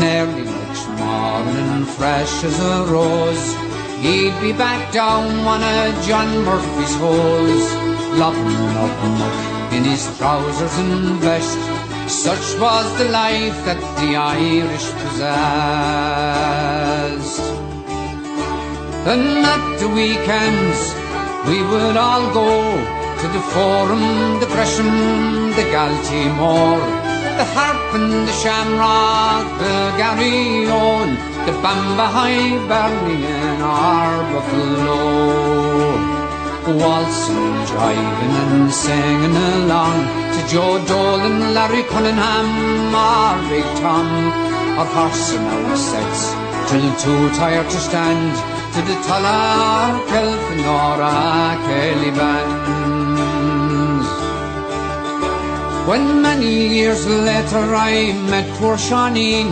Nearly 0.02 0.44
next 0.44 0.88
morning, 0.98 1.86
fresh 1.86 2.44
as 2.44 2.60
a 2.60 2.86
rose, 2.92 3.65
he'd 4.06 4.38
be 4.40 4.54
back 4.54 4.92
down 4.94 5.44
one 5.44 5.64
of 5.64 6.06
John 6.08 6.30
Murphy's 6.46 6.96
holes, 7.04 7.66
lopping 8.22 8.66
up 8.84 8.96
muck 9.20 9.40
in 9.74 9.84
his 9.84 10.04
trousers 10.18 10.76
and 10.84 11.20
vest. 11.26 11.62
Such 12.08 12.46
was 12.60 12.86
the 13.00 13.10
life 13.10 13.58
that 13.68 13.82
the 14.00 14.12
Irish 14.16 14.88
possessed. 15.02 15.36
And 19.12 19.46
at 19.56 19.66
the 19.82 19.90
weekends, 19.90 20.80
we 21.48 21.58
would 21.70 21.98
all 21.98 22.26
go 22.42 22.52
to 23.22 23.28
the 23.36 23.44
Forum, 23.54 24.06
the 24.40 24.50
Gresham, 24.54 24.94
the 25.58 25.66
Galtymore, 25.74 27.05
the 27.38 27.46
Harp 27.56 27.94
and 27.96 28.28
the 28.28 28.36
Shamrock, 28.42 29.46
the 29.60 29.78
Garryowen, 30.00 31.12
the 31.46 31.54
Bamba 31.64 32.08
Hibernian, 32.16 33.62
our 33.62 34.24
Buffalo. 34.32 35.36
Waltzing, 36.66 37.54
jiving 37.70 38.36
and 38.42 38.72
singing 38.74 39.36
along 39.54 39.98
to 40.34 40.40
Joe 40.52 40.84
Dolan, 40.88 41.54
Larry 41.54 41.84
Cunningham, 41.84 42.96
our 42.96 43.38
Big 43.50 43.68
Tom, 43.82 44.08
our 44.80 44.86
horse 44.96 45.36
and 45.36 45.46
our 45.46 45.78
sets, 45.78 46.22
till 46.70 46.90
too 47.04 47.30
tired 47.38 47.70
to 47.70 47.78
stand 47.78 48.34
to 48.74 48.82
the 48.82 48.98
Talar, 49.06 50.08
Kelvin, 50.10 50.66
or 50.66 51.02
a 51.02 51.56
Kelly 51.68 52.12
bands. 52.18 53.05
When 55.86 56.22
many 56.24 56.68
years 56.80 57.06
later 57.06 57.76
I 57.76 58.12
met 58.32 58.50
poor 58.58 58.76
Shawneen, 58.76 59.50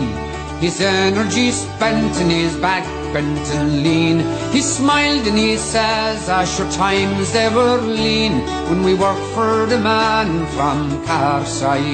his 0.60 0.80
energy 0.80 1.52
spent 1.52 2.16
in 2.20 2.28
his 2.28 2.56
back 2.56 2.84
bent 3.12 3.48
and 3.54 3.84
lean. 3.84 4.18
He 4.50 4.60
smiled 4.60 5.28
and 5.28 5.38
he 5.38 5.56
says, 5.56 6.28
Asher 6.28 6.68
times 6.72 7.32
they 7.32 7.48
were 7.54 7.80
lean 7.80 8.42
when 8.68 8.82
we 8.82 8.94
worked 8.94 9.28
for 9.36 9.66
the 9.66 9.78
man 9.78 10.44
from 10.56 11.04
Carsiveen. 11.06 11.92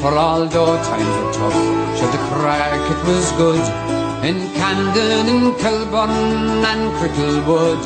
For 0.00 0.12
although 0.18 0.76
times 0.82 1.16
were 1.22 1.32
tough, 1.32 1.54
sure 1.96 2.10
the 2.10 2.18
crack 2.34 2.82
it 2.90 3.00
was 3.06 3.30
good. 3.38 3.64
In 4.26 4.50
Camden, 4.58 5.28
in 5.28 5.54
Kilburn 5.62 6.10
and 6.72 6.92
Cricklewood, 6.98 7.82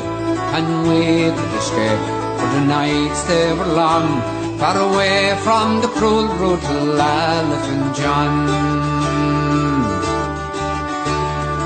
and 0.57 0.69
we 0.89 1.29
could 1.29 1.53
escape, 1.61 2.05
for 2.39 2.49
the 2.55 2.63
nights 2.65 3.21
they 3.29 3.53
were 3.53 3.71
long, 3.83 4.38
far 4.59 4.77
away 4.77 5.35
from 5.43 5.81
the 5.81 5.87
cruel, 5.87 6.27
brutal 6.37 6.99
Elephant 6.99 7.95
John. 7.95 8.33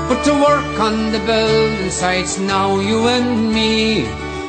But 0.08 0.22
to 0.24 0.32
work 0.32 0.80
on 0.80 1.12
the 1.12 1.22
building 1.26 1.90
sites 1.90 2.38
now, 2.38 2.78
you 2.78 3.08
and 3.08 3.52
me, 3.52 4.06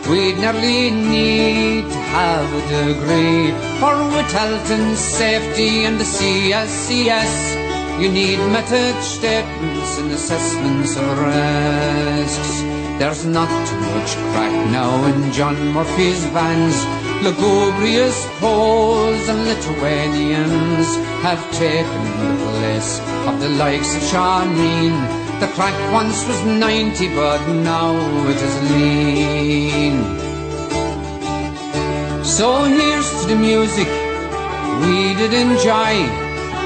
We'd 0.10 0.38
nearly 0.38 0.92
need 0.92 1.90
to 1.90 1.98
have 2.14 2.48
a 2.54 2.62
degree, 2.70 3.50
for 3.80 3.98
with 4.14 4.32
health 4.32 4.70
and 4.70 4.96
safety 4.96 5.84
and 5.86 6.00
the 6.00 6.04
CSCS, 6.04 8.00
you 8.00 8.12
need 8.12 8.38
method 8.54 8.94
statements 9.02 9.98
and 9.98 10.12
assessments 10.12 10.96
of 10.96 11.18
risks. 11.18 12.62
There's 13.00 13.26
not 13.26 13.50
too 13.68 13.80
much 13.98 14.12
crack 14.30 14.54
now 14.70 14.94
in 15.06 15.32
John 15.32 15.58
Murphy's 15.74 16.24
vans. 16.26 17.05
Lugubrious 17.24 18.28
Poles 18.40 19.28
and 19.30 19.46
Lithuanians 19.46 20.88
have 21.24 21.42
taken 21.54 22.04
the 22.22 22.34
place 22.46 23.00
of 23.26 23.40
the 23.40 23.50
likes 23.50 23.96
of 23.96 24.02
Shawneen. 24.04 24.94
The 25.40 25.48
crack 25.56 25.76
once 25.92 26.28
was 26.28 26.44
90, 26.44 27.16
but 27.16 27.42
now 27.64 27.96
it 28.30 28.38
is 28.38 28.72
lean. 28.72 29.98
So 32.24 32.64
here's 32.64 33.10
to 33.22 33.28
the 33.30 33.36
music 33.36 33.88
we 34.82 35.16
did 35.16 35.34
enjoy. 35.34 35.96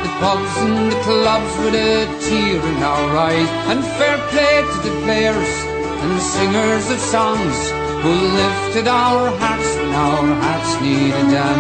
The 0.04 0.12
pubs 0.20 0.58
and 0.66 0.92
the 0.92 1.00
clubs 1.08 1.54
with 1.64 1.76
a 1.76 2.06
tear 2.26 2.60
in 2.60 2.84
our 2.84 3.18
eyes. 3.18 3.50
And 3.70 3.84
fair 3.98 4.18
play 4.30 4.62
to 4.62 4.90
the 4.90 4.96
players 5.04 5.52
and 6.02 6.12
the 6.12 6.20
singers 6.20 6.90
of 6.90 7.00
songs 7.00 7.89
who 8.02 8.14
lifted 8.42 8.88
our 8.88 9.30
hearts 9.42 9.72
when 9.78 9.94
our 9.94 10.28
hearts 10.44 10.72
needed 10.82 11.28
them. 11.36 11.60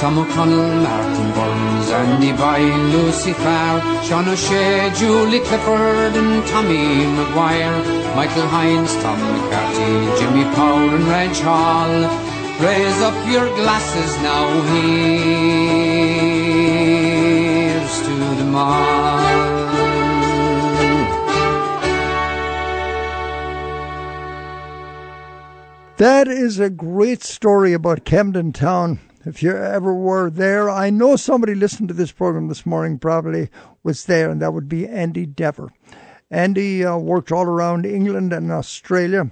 Tom 0.00 0.14
O'Connell, 0.18 0.74
Martin 0.82 1.30
Burns, 1.36 1.88
Andy 1.90 2.32
Boyle, 2.32 2.84
Lucy 2.94 3.32
Farr, 3.32 3.80
Sean 4.02 4.28
O'Shea, 4.28 4.90
Julie 4.98 5.40
Clifford 5.46 6.14
and 6.20 6.44
Tommy 6.48 7.06
McGuire, 7.16 7.78
Michael 8.16 8.48
Hines, 8.48 8.92
Tom 9.02 9.18
McCarthy, 9.20 9.92
Jimmy 10.18 10.44
Powell 10.56 10.90
and 10.96 11.06
Reg 11.06 11.34
Hall. 11.46 11.94
Raise 12.60 13.00
up 13.08 13.16
your 13.30 13.46
glasses 13.60 14.12
now, 14.22 14.46
here's 14.70 14.92
to 18.02 18.14
them 18.38 18.54
all. 18.56 19.41
That 26.02 26.26
is 26.26 26.58
a 26.58 26.68
great 26.68 27.22
story 27.22 27.72
about 27.72 28.04
Camden 28.04 28.52
Town. 28.52 28.98
If 29.24 29.40
you 29.40 29.56
ever 29.56 29.94
were 29.94 30.30
there, 30.30 30.68
I 30.68 30.90
know 30.90 31.14
somebody 31.14 31.54
listened 31.54 31.86
to 31.90 31.94
this 31.94 32.10
program 32.10 32.48
this 32.48 32.66
morning 32.66 32.98
probably 32.98 33.50
was 33.84 34.06
there, 34.06 34.28
and 34.28 34.42
that 34.42 34.52
would 34.52 34.68
be 34.68 34.88
Andy 34.88 35.26
Dever. 35.26 35.72
Andy 36.28 36.84
uh, 36.84 36.96
worked 36.96 37.30
all 37.30 37.44
around 37.44 37.86
England 37.86 38.32
and 38.32 38.50
Australia, 38.50 39.30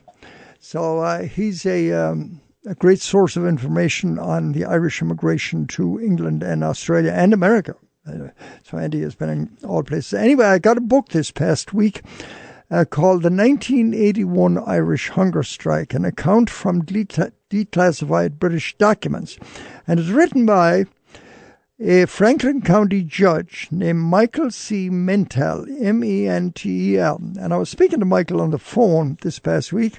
so 0.60 1.00
uh, 1.00 1.22
he's 1.22 1.66
a, 1.66 1.90
um, 1.90 2.40
a 2.64 2.76
great 2.76 3.00
source 3.00 3.36
of 3.36 3.44
information 3.44 4.16
on 4.20 4.52
the 4.52 4.64
Irish 4.64 5.02
immigration 5.02 5.66
to 5.66 6.00
England 6.00 6.44
and 6.44 6.62
Australia 6.62 7.10
and 7.10 7.34
America. 7.34 7.74
Uh, 8.06 8.28
so 8.62 8.78
Andy 8.78 9.00
has 9.00 9.16
been 9.16 9.28
in 9.28 9.58
all 9.66 9.82
places. 9.82 10.14
Anyway, 10.14 10.46
I 10.46 10.60
got 10.60 10.78
a 10.78 10.82
book 10.82 11.08
this 11.08 11.32
past 11.32 11.74
week 11.74 12.02
uh, 12.70 12.84
called 12.84 13.22
The 13.22 13.30
1981 13.30 14.58
Irish 14.58 15.08
Hunger 15.10 15.42
Strike, 15.42 15.94
an 15.94 16.04
account 16.04 16.48
from 16.48 16.82
declassified 16.82 18.38
British 18.38 18.76
documents. 18.78 19.38
And 19.86 19.98
it's 19.98 20.10
written 20.10 20.46
by 20.46 20.86
a 21.82 22.04
Franklin 22.06 22.60
County 22.60 23.02
judge 23.02 23.68
named 23.70 24.00
Michael 24.00 24.50
C. 24.50 24.90
Mentel, 24.90 25.66
M 25.82 26.04
E 26.04 26.28
N 26.28 26.52
T 26.52 26.92
E 26.92 26.98
L. 26.98 27.20
And 27.38 27.54
I 27.54 27.56
was 27.56 27.70
speaking 27.70 28.00
to 28.00 28.06
Michael 28.06 28.40
on 28.40 28.50
the 28.50 28.58
phone 28.58 29.16
this 29.22 29.38
past 29.38 29.72
week, 29.72 29.98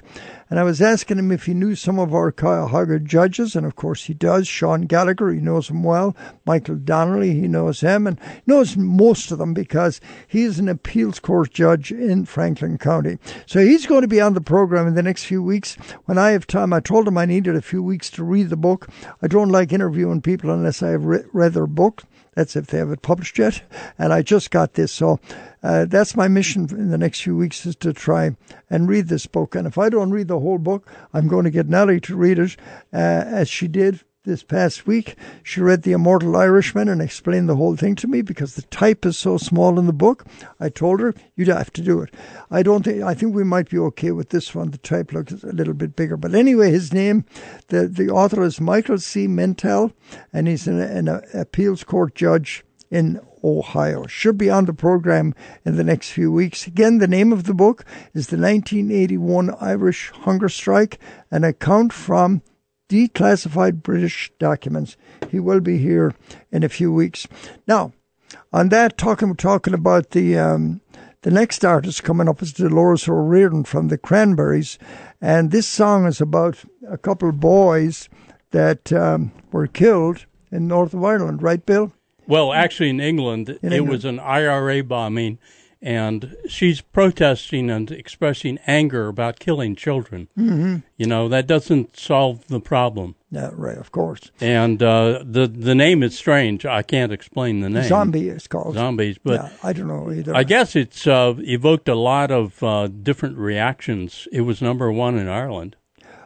and 0.52 0.60
I 0.60 0.64
was 0.64 0.82
asking 0.82 1.18
him 1.18 1.32
if 1.32 1.46
he 1.46 1.54
knew 1.54 1.74
some 1.74 1.98
of 1.98 2.12
our 2.12 2.30
Cuyahoga 2.30 2.98
judges, 2.98 3.56
and 3.56 3.64
of 3.64 3.74
course 3.74 4.04
he 4.04 4.12
does. 4.12 4.46
Sean 4.46 4.82
Gallagher, 4.82 5.32
he 5.32 5.40
knows 5.40 5.70
him 5.70 5.82
well. 5.82 6.14
Michael 6.44 6.74
Donnelly, 6.74 7.32
he 7.32 7.48
knows 7.48 7.80
him, 7.80 8.06
and 8.06 8.20
knows 8.46 8.76
most 8.76 9.32
of 9.32 9.38
them 9.38 9.54
because 9.54 9.98
he 10.28 10.42
is 10.42 10.58
an 10.58 10.68
appeals 10.68 11.20
court 11.20 11.54
judge 11.54 11.90
in 11.90 12.26
Franklin 12.26 12.76
County. 12.76 13.16
So 13.46 13.60
he's 13.60 13.86
going 13.86 14.02
to 14.02 14.08
be 14.08 14.20
on 14.20 14.34
the 14.34 14.42
program 14.42 14.86
in 14.86 14.94
the 14.94 15.02
next 15.02 15.24
few 15.24 15.42
weeks. 15.42 15.76
When 16.04 16.18
I 16.18 16.32
have 16.32 16.46
time, 16.46 16.74
I 16.74 16.80
told 16.80 17.08
him 17.08 17.16
I 17.16 17.24
needed 17.24 17.56
a 17.56 17.62
few 17.62 17.82
weeks 17.82 18.10
to 18.10 18.22
read 18.22 18.50
the 18.50 18.56
book. 18.58 18.90
I 19.22 19.28
don't 19.28 19.48
like 19.48 19.72
interviewing 19.72 20.20
people 20.20 20.50
unless 20.50 20.82
I 20.82 20.90
have 20.90 21.06
read 21.06 21.54
their 21.54 21.66
book. 21.66 22.02
That's 22.34 22.56
if 22.56 22.68
they 22.68 22.78
have 22.78 22.90
it 22.90 23.02
published 23.02 23.38
yet. 23.38 23.62
And 23.98 24.12
I 24.12 24.22
just 24.22 24.50
got 24.50 24.74
this. 24.74 24.92
So 24.92 25.20
uh, 25.62 25.84
that's 25.84 26.16
my 26.16 26.28
mission 26.28 26.68
in 26.70 26.90
the 26.90 26.98
next 26.98 27.22
few 27.22 27.36
weeks 27.36 27.66
is 27.66 27.76
to 27.76 27.92
try 27.92 28.36
and 28.70 28.88
read 28.88 29.08
this 29.08 29.26
book. 29.26 29.54
And 29.54 29.66
if 29.66 29.76
I 29.76 29.88
don't 29.88 30.10
read 30.10 30.28
the 30.28 30.40
whole 30.40 30.58
book, 30.58 30.88
I'm 31.12 31.28
going 31.28 31.44
to 31.44 31.50
get 31.50 31.68
Nellie 31.68 32.00
to 32.00 32.16
read 32.16 32.38
it 32.38 32.56
uh, 32.92 32.96
as 32.96 33.48
she 33.48 33.68
did 33.68 34.00
this 34.24 34.44
past 34.44 34.86
week. 34.86 35.16
She 35.42 35.60
read 35.60 35.82
The 35.82 35.92
Immortal 35.92 36.36
Irishman 36.36 36.88
and 36.88 37.02
explained 37.02 37.48
the 37.48 37.56
whole 37.56 37.76
thing 37.76 37.96
to 37.96 38.06
me 38.06 38.22
because 38.22 38.54
the 38.54 38.62
type 38.62 39.04
is 39.04 39.18
so 39.18 39.36
small 39.36 39.78
in 39.78 39.86
the 39.86 39.92
book. 39.92 40.24
I 40.60 40.68
told 40.68 41.00
her 41.00 41.12
you'd 41.34 41.48
have 41.48 41.72
to 41.72 41.82
do 41.82 42.00
it. 42.00 42.14
I 42.50 42.62
don't 42.62 42.84
think 42.84 43.02
I 43.02 43.14
think 43.14 43.34
we 43.34 43.44
might 43.44 43.68
be 43.68 43.78
okay 43.78 44.12
with 44.12 44.28
this 44.28 44.54
one. 44.54 44.70
The 44.70 44.78
type 44.78 45.12
looks 45.12 45.32
a 45.32 45.52
little 45.52 45.74
bit 45.74 45.96
bigger. 45.96 46.16
But 46.16 46.34
anyway, 46.34 46.70
his 46.70 46.92
name, 46.92 47.24
the 47.68 47.88
the 47.88 48.10
author 48.10 48.44
is 48.44 48.60
Michael 48.60 48.98
C. 48.98 49.26
Mentel, 49.26 49.92
and 50.32 50.46
he's 50.46 50.68
an, 50.68 50.80
an 50.80 51.08
appeals 51.34 51.82
court 51.82 52.14
judge 52.14 52.64
in 52.90 53.20
Ohio. 53.42 54.06
Should 54.06 54.38
be 54.38 54.50
on 54.50 54.66
the 54.66 54.74
program 54.74 55.34
in 55.64 55.76
the 55.76 55.84
next 55.84 56.10
few 56.10 56.30
weeks. 56.30 56.66
Again, 56.66 56.98
the 56.98 57.08
name 57.08 57.32
of 57.32 57.44
the 57.44 57.54
book 57.54 57.84
is 58.14 58.28
The 58.28 58.36
1981 58.36 59.56
Irish 59.60 60.10
Hunger 60.10 60.48
Strike, 60.48 61.00
an 61.30 61.42
account 61.42 61.92
from 61.92 62.42
declassified 62.92 63.82
British 63.82 64.30
documents. 64.38 64.96
He 65.30 65.40
will 65.40 65.60
be 65.60 65.78
here 65.78 66.14
in 66.50 66.62
a 66.62 66.68
few 66.68 66.92
weeks. 66.92 67.26
Now, 67.66 67.92
on 68.52 68.68
that, 68.68 68.98
talking 68.98 69.34
talking 69.34 69.72
about 69.72 70.10
the 70.10 70.38
um, 70.38 70.82
the 71.22 71.30
next 71.30 71.64
artist 71.64 72.04
coming 72.04 72.28
up 72.28 72.42
is 72.42 72.52
Dolores 72.52 73.08
O'Riordan 73.08 73.64
from 73.64 73.88
the 73.88 73.96
Cranberries, 73.96 74.78
and 75.20 75.50
this 75.50 75.66
song 75.66 76.06
is 76.06 76.20
about 76.20 76.58
a 76.88 76.98
couple 76.98 77.28
of 77.30 77.40
boys 77.40 78.08
that 78.50 78.92
um, 78.92 79.32
were 79.52 79.66
killed 79.66 80.26
in 80.50 80.68
north 80.68 80.92
of 80.92 81.02
Ireland, 81.02 81.42
right, 81.42 81.64
Bill? 81.64 81.92
Well, 82.26 82.52
actually, 82.52 82.90
in 82.90 83.00
England, 83.00 83.58
in 83.62 83.72
it 83.72 83.86
was 83.86 84.04
an 84.04 84.20
IRA 84.20 84.84
bombing 84.84 85.38
and 85.82 86.36
she's 86.48 86.80
protesting 86.80 87.68
and 87.68 87.90
expressing 87.90 88.58
anger 88.66 89.08
about 89.08 89.40
killing 89.40 89.74
children. 89.74 90.28
Mm-hmm. 90.38 90.76
You 90.96 91.06
know 91.06 91.28
that 91.28 91.48
doesn't 91.48 91.96
solve 91.96 92.46
the 92.46 92.60
problem. 92.60 93.16
Yeah, 93.30 93.50
right, 93.54 93.76
of 93.76 93.90
course. 93.90 94.30
And 94.40 94.82
uh, 94.82 95.24
the 95.24 95.48
the 95.48 95.74
name 95.74 96.02
is 96.02 96.16
strange. 96.16 96.64
I 96.64 96.82
can't 96.82 97.12
explain 97.12 97.60
the 97.60 97.68
name. 97.68 97.88
Zombie 97.88 98.28
is 98.28 98.46
called 98.46 98.74
zombies, 98.74 99.18
but 99.18 99.42
yeah, 99.42 99.50
I 99.62 99.72
don't 99.72 99.88
know 99.88 100.12
either. 100.12 100.34
I 100.34 100.44
guess 100.44 100.76
it's 100.76 101.06
uh, 101.06 101.34
evoked 101.38 101.88
a 101.88 101.96
lot 101.96 102.30
of 102.30 102.62
uh, 102.62 102.86
different 102.86 103.36
reactions. 103.36 104.28
It 104.30 104.42
was 104.42 104.62
number 104.62 104.92
one 104.92 105.18
in 105.18 105.28
Ireland. 105.28 105.76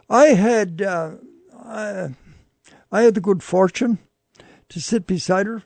I 0.09 0.27
had 0.27 0.81
uh, 0.81 1.11
I, 1.65 2.09
I 2.91 3.01
had 3.01 3.15
the 3.15 3.21
good 3.21 3.41
fortune 3.41 3.97
to 4.69 4.79
sit 4.79 5.07
beside 5.07 5.47
her 5.47 5.63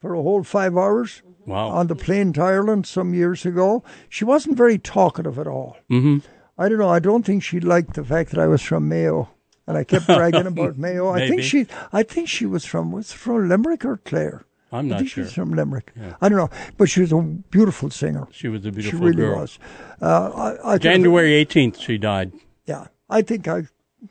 for 0.00 0.14
a 0.14 0.22
whole 0.22 0.42
five 0.42 0.76
hours 0.76 1.22
wow. 1.46 1.68
on 1.68 1.86
the 1.86 1.96
plane 1.96 2.32
to 2.34 2.42
Ireland 2.42 2.86
some 2.86 3.14
years 3.14 3.46
ago. 3.46 3.82
She 4.08 4.24
wasn't 4.24 4.56
very 4.56 4.78
talkative 4.78 5.38
at 5.38 5.46
all. 5.46 5.76
Mm-hmm. 5.90 6.18
I 6.58 6.68
don't 6.68 6.78
know. 6.78 6.90
I 6.90 6.98
don't 6.98 7.24
think 7.24 7.42
she 7.42 7.60
liked 7.60 7.94
the 7.94 8.04
fact 8.04 8.30
that 8.30 8.38
I 8.40 8.46
was 8.46 8.60
from 8.60 8.88
Mayo, 8.88 9.30
and 9.66 9.78
I 9.78 9.84
kept 9.84 10.06
bragging 10.06 10.46
about 10.46 10.76
Mayo. 10.76 11.08
I 11.08 11.26
think 11.26 11.42
she, 11.42 11.66
I 11.92 12.02
think 12.02 12.28
she 12.28 12.46
was 12.46 12.64
from 12.64 12.92
was 12.92 13.12
from 13.12 13.48
Limerick 13.48 13.84
or 13.84 13.96
Clare. 13.98 14.44
I'm 14.72 14.88
not 14.88 14.96
I 14.96 14.98
think 14.98 15.10
sure. 15.10 15.24
She's 15.24 15.32
from 15.32 15.52
Limerick. 15.52 15.92
Yeah. 15.96 16.14
I 16.20 16.28
don't 16.28 16.38
know, 16.38 16.50
but 16.76 16.88
she 16.88 17.00
was 17.00 17.12
a 17.12 17.20
beautiful 17.20 17.90
singer. 17.90 18.28
She 18.30 18.48
was 18.48 18.64
a 18.66 18.70
beautiful 18.70 18.98
She 18.98 19.04
really 19.04 19.16
girl. 19.16 19.40
was. 19.40 19.58
Uh, 20.00 20.56
I, 20.62 20.74
I 20.74 20.78
January 20.78 21.44
18th, 21.44 21.80
she 21.80 21.98
died. 21.98 22.32
Yeah, 22.66 22.86
I 23.08 23.22
think 23.22 23.48
I 23.48 23.64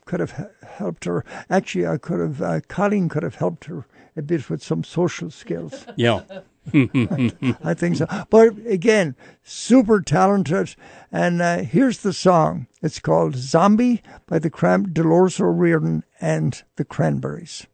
could 0.05 0.19
have 0.19 0.49
helped 0.67 1.05
her. 1.05 1.23
Actually, 1.49 1.87
I 1.87 1.97
could 1.97 2.19
have. 2.19 2.41
Uh, 2.41 2.59
Colleen 2.67 3.09
could 3.09 3.23
have 3.23 3.35
helped 3.35 3.65
her 3.65 3.85
a 4.17 4.21
bit 4.21 4.49
with 4.49 4.63
some 4.63 4.83
social 4.83 5.31
skills. 5.31 5.85
Yeah. 5.95 6.23
I 7.63 7.73
think 7.73 7.97
so. 7.97 8.07
But 8.29 8.53
again, 8.65 9.15
super 9.43 10.01
talented. 10.01 10.75
And 11.11 11.41
uh, 11.41 11.57
here's 11.59 11.99
the 11.99 12.13
song. 12.13 12.67
It's 12.81 12.99
called 12.99 13.35
Zombie 13.35 14.01
by 14.27 14.39
the 14.39 14.49
Cran- 14.49 14.93
Dolores 14.93 15.39
O'Riordan 15.39 16.03
and 16.21 16.61
the 16.75 16.85
Cranberries. 16.85 17.67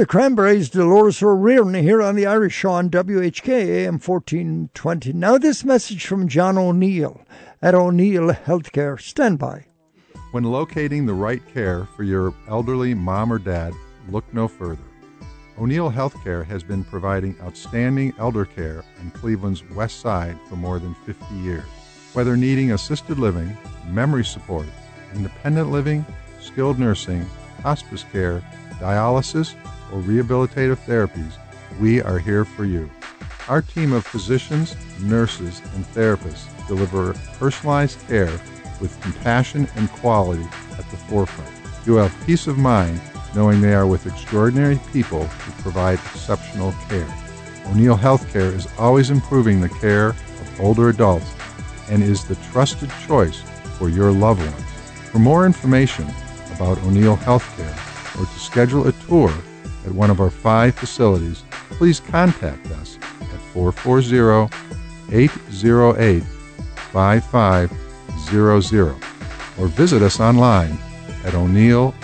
The 0.00 0.06
Cranberries, 0.06 0.70
Dolores 0.70 1.22
O'Riordan 1.22 1.74
here 1.74 2.00
on 2.00 2.14
the 2.16 2.24
Irish 2.24 2.54
Show 2.54 2.70
on 2.70 2.88
WHK 2.88 3.48
AM 3.50 3.98
1420. 3.98 5.12
Now 5.12 5.36
this 5.36 5.62
message 5.62 6.06
from 6.06 6.26
John 6.26 6.56
O'Neill 6.56 7.20
at 7.60 7.74
O'Neill 7.74 8.30
Healthcare. 8.30 8.98
Stand 8.98 9.38
by. 9.38 9.66
When 10.30 10.44
locating 10.44 11.04
the 11.04 11.12
right 11.12 11.42
care 11.52 11.84
for 11.84 12.02
your 12.02 12.32
elderly 12.48 12.94
mom 12.94 13.30
or 13.30 13.38
dad, 13.38 13.74
look 14.08 14.24
no 14.32 14.48
further. 14.48 14.80
O'Neill 15.58 15.90
Healthcare 15.90 16.46
has 16.46 16.62
been 16.62 16.82
providing 16.82 17.36
outstanding 17.42 18.14
elder 18.18 18.46
care 18.46 18.82
in 19.02 19.10
Cleveland's 19.10 19.68
West 19.72 20.00
Side 20.00 20.38
for 20.48 20.56
more 20.56 20.78
than 20.78 20.94
50 21.04 21.34
years. 21.34 21.66
Whether 22.14 22.38
needing 22.38 22.72
assisted 22.72 23.18
living, 23.18 23.54
memory 23.86 24.24
support, 24.24 24.66
independent 25.14 25.70
living, 25.70 26.06
skilled 26.40 26.78
nursing, 26.78 27.26
hospice 27.62 28.06
care, 28.10 28.42
dialysis, 28.78 29.54
or 29.92 30.00
rehabilitative 30.00 30.78
therapies, 30.86 31.34
we 31.80 32.00
are 32.02 32.18
here 32.18 32.44
for 32.44 32.64
you. 32.64 32.90
Our 33.48 33.62
team 33.62 33.92
of 33.92 34.06
physicians, 34.06 34.76
nurses, 35.00 35.60
and 35.74 35.84
therapists 35.86 36.46
deliver 36.68 37.14
personalized 37.38 37.98
care 38.06 38.40
with 38.80 39.00
compassion 39.00 39.68
and 39.76 39.90
quality 39.90 40.46
at 40.78 40.88
the 40.90 40.96
forefront. 40.96 41.50
You 41.86 41.96
have 41.96 42.26
peace 42.26 42.46
of 42.46 42.58
mind 42.58 43.00
knowing 43.34 43.60
they 43.60 43.74
are 43.74 43.86
with 43.86 44.06
extraordinary 44.06 44.80
people 44.92 45.24
who 45.24 45.62
provide 45.62 45.94
exceptional 45.94 46.72
care. 46.88 47.08
O'Neill 47.66 47.96
Healthcare 47.96 48.54
is 48.54 48.66
always 48.78 49.10
improving 49.10 49.60
the 49.60 49.68
care 49.68 50.08
of 50.08 50.60
older 50.60 50.88
adults 50.88 51.32
and 51.88 52.02
is 52.02 52.24
the 52.24 52.36
trusted 52.52 52.90
choice 53.06 53.40
for 53.78 53.88
your 53.88 54.10
loved 54.10 54.40
ones. 54.40 54.64
For 55.10 55.18
more 55.18 55.46
information 55.46 56.06
about 56.54 56.78
O'Neill 56.78 57.16
Healthcare 57.16 58.20
or 58.20 58.26
to 58.26 58.38
schedule 58.38 58.86
a 58.88 58.92
tour 58.92 59.32
at 59.84 59.92
one 59.92 60.10
of 60.10 60.20
our 60.20 60.30
five 60.30 60.74
facilities, 60.74 61.44
please 61.70 62.00
contact 62.00 62.66
us 62.72 62.98
at 63.20 63.40
440 63.52 64.48
808 65.12 66.22
5500 66.22 68.96
or 69.58 69.66
visit 69.68 70.02
us 70.02 70.20
online 70.20 70.78
at 71.24 71.34
o'neillhc.com. 71.34 71.94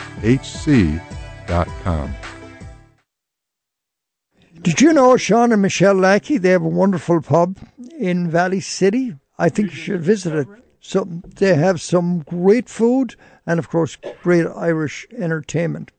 Did 4.63 4.81
you 4.81 4.93
know 4.93 5.17
Sean 5.17 5.53
and 5.53 5.63
Michelle 5.63 5.95
Lackey? 5.95 6.39
They 6.39 6.51
have 6.51 6.63
a 6.63 6.69
wonderful 6.69 7.23
pub 7.23 7.57
in 7.99 8.31
Valley 8.31 8.61
City. 8.61 9.17
I 9.39 9.49
think 9.49 9.71
you 9.71 9.77
should 9.77 10.03
visit 10.03 10.35
it. 10.35 10.49
So 10.81 11.05
they 11.05 11.55
have 11.55 11.81
some 11.81 12.21
great 12.21 12.69
food 12.69 13.17
and, 13.47 13.59
of 13.59 13.69
course, 13.69 13.97
great 14.23 14.47
Irish 14.47 15.07
entertainment. 15.17 15.93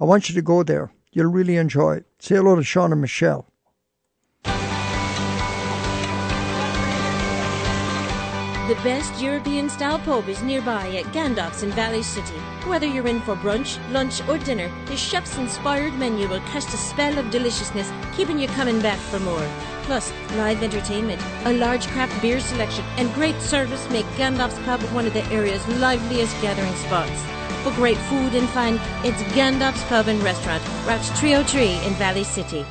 I 0.00 0.04
want 0.04 0.28
you 0.28 0.34
to 0.36 0.42
go 0.42 0.62
there. 0.62 0.90
You'll 1.14 1.30
really 1.30 1.56
enjoy 1.56 1.98
it. 1.98 2.06
Say 2.18 2.34
hello 2.34 2.56
to 2.56 2.64
Sean 2.64 2.90
and 2.90 3.00
Michelle. 3.00 3.46
The 8.66 8.74
best 8.82 9.22
European 9.22 9.68
style 9.68 10.00
pub 10.00 10.28
is 10.28 10.42
nearby 10.42 10.88
at 10.96 11.04
Gandalf's 11.12 11.62
in 11.62 11.70
Valley 11.70 12.02
City. 12.02 12.34
Whether 12.66 12.86
you're 12.86 13.06
in 13.06 13.20
for 13.20 13.36
brunch, 13.36 13.78
lunch, 13.92 14.26
or 14.26 14.38
dinner, 14.38 14.68
the 14.86 14.96
chef's 14.96 15.38
inspired 15.38 15.94
menu 15.94 16.26
will 16.28 16.40
cast 16.40 16.74
a 16.74 16.78
spell 16.78 17.16
of 17.16 17.30
deliciousness, 17.30 17.92
keeping 18.16 18.38
you 18.38 18.48
coming 18.48 18.80
back 18.80 18.98
for 18.98 19.20
more. 19.20 19.48
Plus, 19.82 20.12
live 20.32 20.62
entertainment, 20.62 21.22
a 21.44 21.52
large 21.52 21.86
craft 21.88 22.20
beer 22.22 22.40
selection, 22.40 22.84
and 22.96 23.12
great 23.14 23.38
service 23.40 23.88
make 23.90 24.06
Gandalf's 24.16 24.58
Pub 24.64 24.80
one 24.94 25.06
of 25.06 25.12
the 25.12 25.24
area's 25.26 25.68
liveliest 25.78 26.34
gathering 26.40 26.74
spots. 26.76 27.22
For 27.64 27.70
great 27.70 27.96
food 27.96 28.34
and 28.34 28.46
fun, 28.50 28.78
it's 29.04 29.22
Gandalf's 29.32 29.82
Pub 29.84 30.06
and 30.06 30.22
Restaurant, 30.22 30.62
Route 30.86 31.02
303 31.16 31.86
in 31.86 31.94
Valley 31.94 32.22
City. 32.22 32.62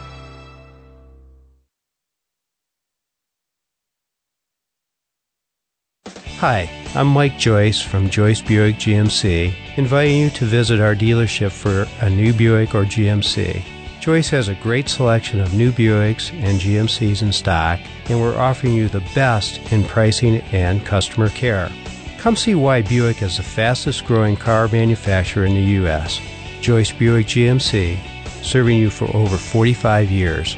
Hi, 6.38 6.70
I'm 6.94 7.08
Mike 7.08 7.40
Joyce 7.40 7.82
from 7.82 8.08
Joyce 8.08 8.42
Buick 8.42 8.76
GMC, 8.76 9.56
inviting 9.78 10.20
you 10.20 10.30
to 10.30 10.46
visit 10.46 10.80
our 10.80 10.94
dealership 10.94 11.50
for 11.50 11.88
a 12.06 12.10
new 12.12 12.32
Buick 12.32 12.76
or 12.76 12.84
GMC. 12.84 13.64
Joyce 14.00 14.30
has 14.30 14.48
a 14.48 14.56
great 14.56 14.90
selection 14.90 15.40
of 15.40 15.56
new 15.56 15.72
Buicks 15.72 16.32
and 16.34 16.60
GMCs 16.60 17.24
in 17.24 17.32
stock, 17.32 17.80
and 18.10 18.22
we're 18.22 18.38
offering 18.38 18.74
you 18.74 18.90
the 18.90 19.04
best 19.16 19.60
in 19.72 19.86
pricing 19.86 20.42
and 20.52 20.86
customer 20.86 21.30
care. 21.30 21.72
Come 22.24 22.38
see 22.38 22.56
why 22.56 22.82
Buick 22.82 23.22
is 23.22 23.36
the 23.36 23.44
fastest 23.44 24.06
growing 24.06 24.38
car 24.38 24.70
manufacturer 24.70 25.44
in 25.44 25.56
the 25.56 25.62
U.S. 25.84 26.22
Joyce 26.62 26.90
Buick 26.90 27.28
GMC, 27.28 28.00
serving 28.42 28.78
you 28.78 28.90
for 28.90 29.14
over 29.14 29.36
45 29.36 30.10
years. 30.10 30.56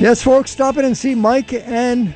Yes, 0.00 0.20
folks, 0.20 0.50
stop 0.50 0.76
in 0.78 0.84
and 0.84 0.98
see 0.98 1.14
Mike 1.14 1.52
and 1.52 2.12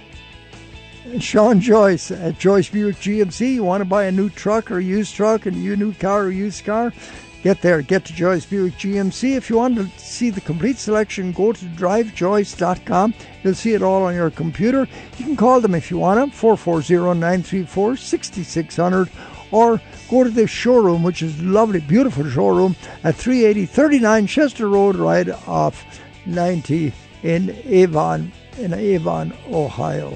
Sean 1.18 1.61
Joyce 1.61 2.11
at 2.11 2.38
Joyce 2.38 2.68
Buick 2.68 2.96
GMC. 2.96 3.55
You 3.55 3.64
want 3.64 3.80
to 3.80 3.86
buy 3.86 4.05
a 4.05 4.12
new 4.12 4.28
truck 4.28 4.70
or 4.70 4.80
used 4.80 5.14
truck, 5.14 5.46
and 5.46 5.57
a 5.57 5.76
new 5.76 5.94
car 5.94 6.24
or 6.24 6.30
used 6.30 6.62
car? 6.64 6.92
Get 7.42 7.62
there. 7.62 7.80
Get 7.80 8.05
to 8.05 8.12
Joyce 8.12 8.44
Buick 8.44 8.74
GMC. 8.74 9.34
If 9.34 9.48
you 9.48 9.57
want 9.57 9.76
to 9.76 9.88
see 9.98 10.28
the 10.28 10.42
complete 10.42 10.76
selection, 10.76 11.32
go 11.32 11.53
to 11.53 11.64
drivejoyce.com. 11.64 13.14
You'll 13.42 13.55
see 13.55 13.72
it 13.72 13.82
all 13.82 14.03
on 14.03 14.14
your 14.14 14.30
computer. 14.30 14.86
You 15.16 15.24
can 15.24 15.36
call 15.36 15.62
them 15.62 15.74
if 15.74 15.90
you 15.90 15.96
want 15.96 16.20
them, 16.20 16.30
440-934-6600, 16.32 19.09
or 19.53 19.80
go 20.11 20.22
to 20.22 20.28
the 20.28 20.46
showroom, 20.46 21.03
which 21.03 21.22
is 21.22 21.42
lovely, 21.42 21.80
beautiful 21.80 22.28
showroom 22.28 22.76
at 23.05 23.14
380 23.14 23.64
39 23.64 24.26
Chester 24.26 24.68
Road, 24.68 24.96
right 24.96 25.30
off 25.48 25.98
90 26.26 26.92
in 27.22 27.57
Avon, 27.64 28.30
in 28.59 28.74
Avon, 28.74 29.32
Ohio. 29.51 30.14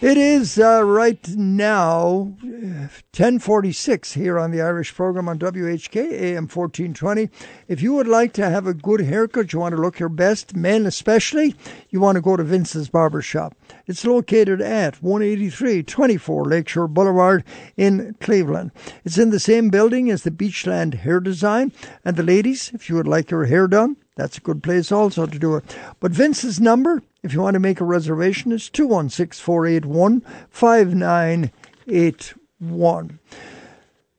It 0.00 0.16
is 0.16 0.60
uh, 0.60 0.84
right 0.84 1.26
now 1.30 2.32
1046 2.40 4.12
here 4.12 4.38
on 4.38 4.52
the 4.52 4.62
Irish 4.62 4.94
program 4.94 5.28
on 5.28 5.40
WHK 5.40 5.96
AM 5.96 6.44
1420. 6.44 7.28
If 7.66 7.82
you 7.82 7.94
would 7.94 8.06
like 8.06 8.32
to 8.34 8.48
have 8.48 8.68
a 8.68 8.74
good 8.74 9.00
haircut, 9.00 9.52
you 9.52 9.58
want 9.58 9.74
to 9.74 9.80
look 9.80 9.98
your 9.98 10.08
best, 10.08 10.54
men 10.54 10.86
especially, 10.86 11.56
you 11.90 11.98
want 11.98 12.14
to 12.14 12.22
go 12.22 12.36
to 12.36 12.44
Vince's 12.44 12.88
Barber 12.88 13.20
Shop. 13.20 13.56
It's 13.88 14.04
located 14.04 14.60
at 14.60 15.02
18324 15.02 16.44
Lakeshore 16.44 16.86
Boulevard 16.86 17.42
in 17.76 18.14
Cleveland. 18.20 18.70
It's 19.04 19.18
in 19.18 19.30
the 19.30 19.40
same 19.40 19.68
building 19.68 20.12
as 20.12 20.22
the 20.22 20.30
Beachland 20.30 20.94
Hair 20.94 21.18
Design. 21.20 21.72
And 22.04 22.16
the 22.16 22.22
ladies, 22.22 22.70
if 22.72 22.88
you 22.88 22.94
would 22.94 23.08
like 23.08 23.32
your 23.32 23.46
hair 23.46 23.66
done, 23.66 23.96
that's 24.14 24.38
a 24.38 24.42
good 24.42 24.62
place 24.62 24.92
also 24.92 25.26
to 25.26 25.38
do 25.38 25.56
it. 25.56 25.76
But 25.98 26.12
Vince's 26.12 26.60
number, 26.60 27.02
if 27.22 27.32
you 27.32 27.40
want 27.40 27.54
to 27.54 27.60
make 27.60 27.80
a 27.80 27.84
reservation, 27.84 28.52
it's 28.52 28.68
216 28.68 29.42
481 29.44 30.20
5981. 30.50 33.18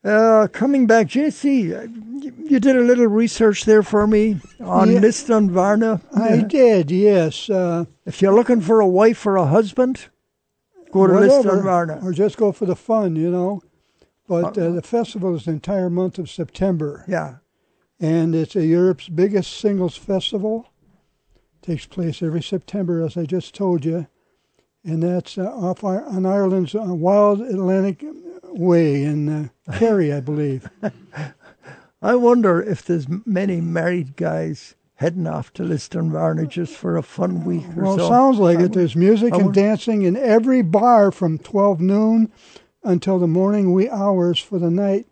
Uh, 0.01 0.47
coming 0.53 0.87
back, 0.87 1.07
JC, 1.07 1.91
you 2.49 2.59
did 2.59 2.75
a 2.75 2.79
little 2.81 3.07
research 3.07 3.65
there 3.65 3.83
for 3.83 4.07
me 4.07 4.39
on 4.61 4.91
Yeah. 4.91 4.99
Liston 4.99 5.51
Varna. 5.51 5.99
I 6.15 6.37
did, 6.37 6.89
yes. 6.89 7.49
Uh, 7.49 7.83
If 8.05 8.21
you're 8.21 8.33
looking 8.33 8.61
for 8.61 8.79
a 8.79 8.87
wife 8.87 9.25
or 9.25 9.35
a 9.35 9.45
husband, 9.45 10.05
go 10.91 11.05
to 11.05 11.19
Liston 11.19 11.63
Varna. 11.63 11.99
Or 12.01 12.13
just 12.13 12.37
go 12.37 12.53
for 12.53 12.65
the 12.65 12.77
fun, 12.77 13.17
you 13.17 13.29
know. 13.29 13.61
But 14.27 14.57
uh, 14.57 14.69
the 14.69 14.81
festival 14.81 15.35
is 15.35 15.43
the 15.45 15.51
entire 15.51 15.89
month 15.89 16.17
of 16.17 16.29
September. 16.29 17.03
Yeah. 17.07 17.35
And 17.99 18.33
it's 18.33 18.55
a 18.55 18.65
Europe's 18.65 19.09
biggest 19.09 19.59
singles 19.59 19.97
festival. 19.97 20.69
Takes 21.69 21.85
place 21.85 22.23
every 22.23 22.41
September, 22.41 23.05
as 23.05 23.15
I 23.15 23.25
just 23.25 23.53
told 23.53 23.85
you. 23.85 24.07
And 24.83 25.03
that's 25.03 25.37
uh, 25.37 25.43
off 25.53 25.83
I- 25.83 25.97
on 26.01 26.25
Ireland's 26.25 26.73
uh, 26.73 26.79
Wild 26.95 27.41
Atlantic 27.41 28.03
Way 28.45 29.03
in 29.03 29.29
uh, 29.29 29.47
Kerry, 29.77 30.11
I 30.11 30.19
believe. 30.19 30.67
I 32.01 32.15
wonder 32.15 32.59
if 32.59 32.81
there's 32.83 33.05
many 33.23 33.61
married 33.61 34.15
guys 34.15 34.73
heading 34.95 35.27
off 35.27 35.53
to 35.53 35.63
Liston 35.63 36.11
Varna 36.11 36.47
just 36.47 36.73
for 36.75 36.97
a 36.97 37.03
fun 37.03 37.45
week 37.45 37.65
or 37.77 37.83
Well, 37.83 37.97
so. 37.99 38.05
it 38.05 38.09
sounds 38.09 38.39
like 38.39 38.57
I 38.57 38.63
it. 38.63 38.73
There's 38.73 38.95
music 38.95 39.35
and 39.35 39.53
dancing 39.53 40.01
in 40.01 40.17
every 40.17 40.63
bar 40.63 41.11
from 41.11 41.37
12 41.37 41.81
noon 41.81 42.31
until 42.83 43.19
the 43.19 43.27
morning 43.27 43.73
wee 43.73 43.91
hours 43.91 44.39
for 44.39 44.57
the 44.57 44.71
night. 44.71 45.05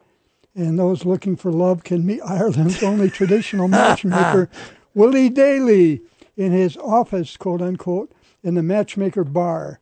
And 0.55 0.79
those 0.79 1.05
looking 1.05 1.35
for 1.35 1.51
love 1.51 1.83
can 1.83 2.03
meet 2.03 2.21
Ireland's 2.25 2.81
only 2.81 3.11
traditional 3.11 3.67
matchmaker, 3.67 4.49
Willie 4.95 5.29
Daly, 5.29 6.01
in 6.37 6.51
his 6.53 6.77
office, 6.77 7.35
quote 7.35 7.61
unquote, 7.61 8.13
in 8.43 8.53
the 8.53 8.63
matchmaker 8.63 9.23
bar. 9.23 9.81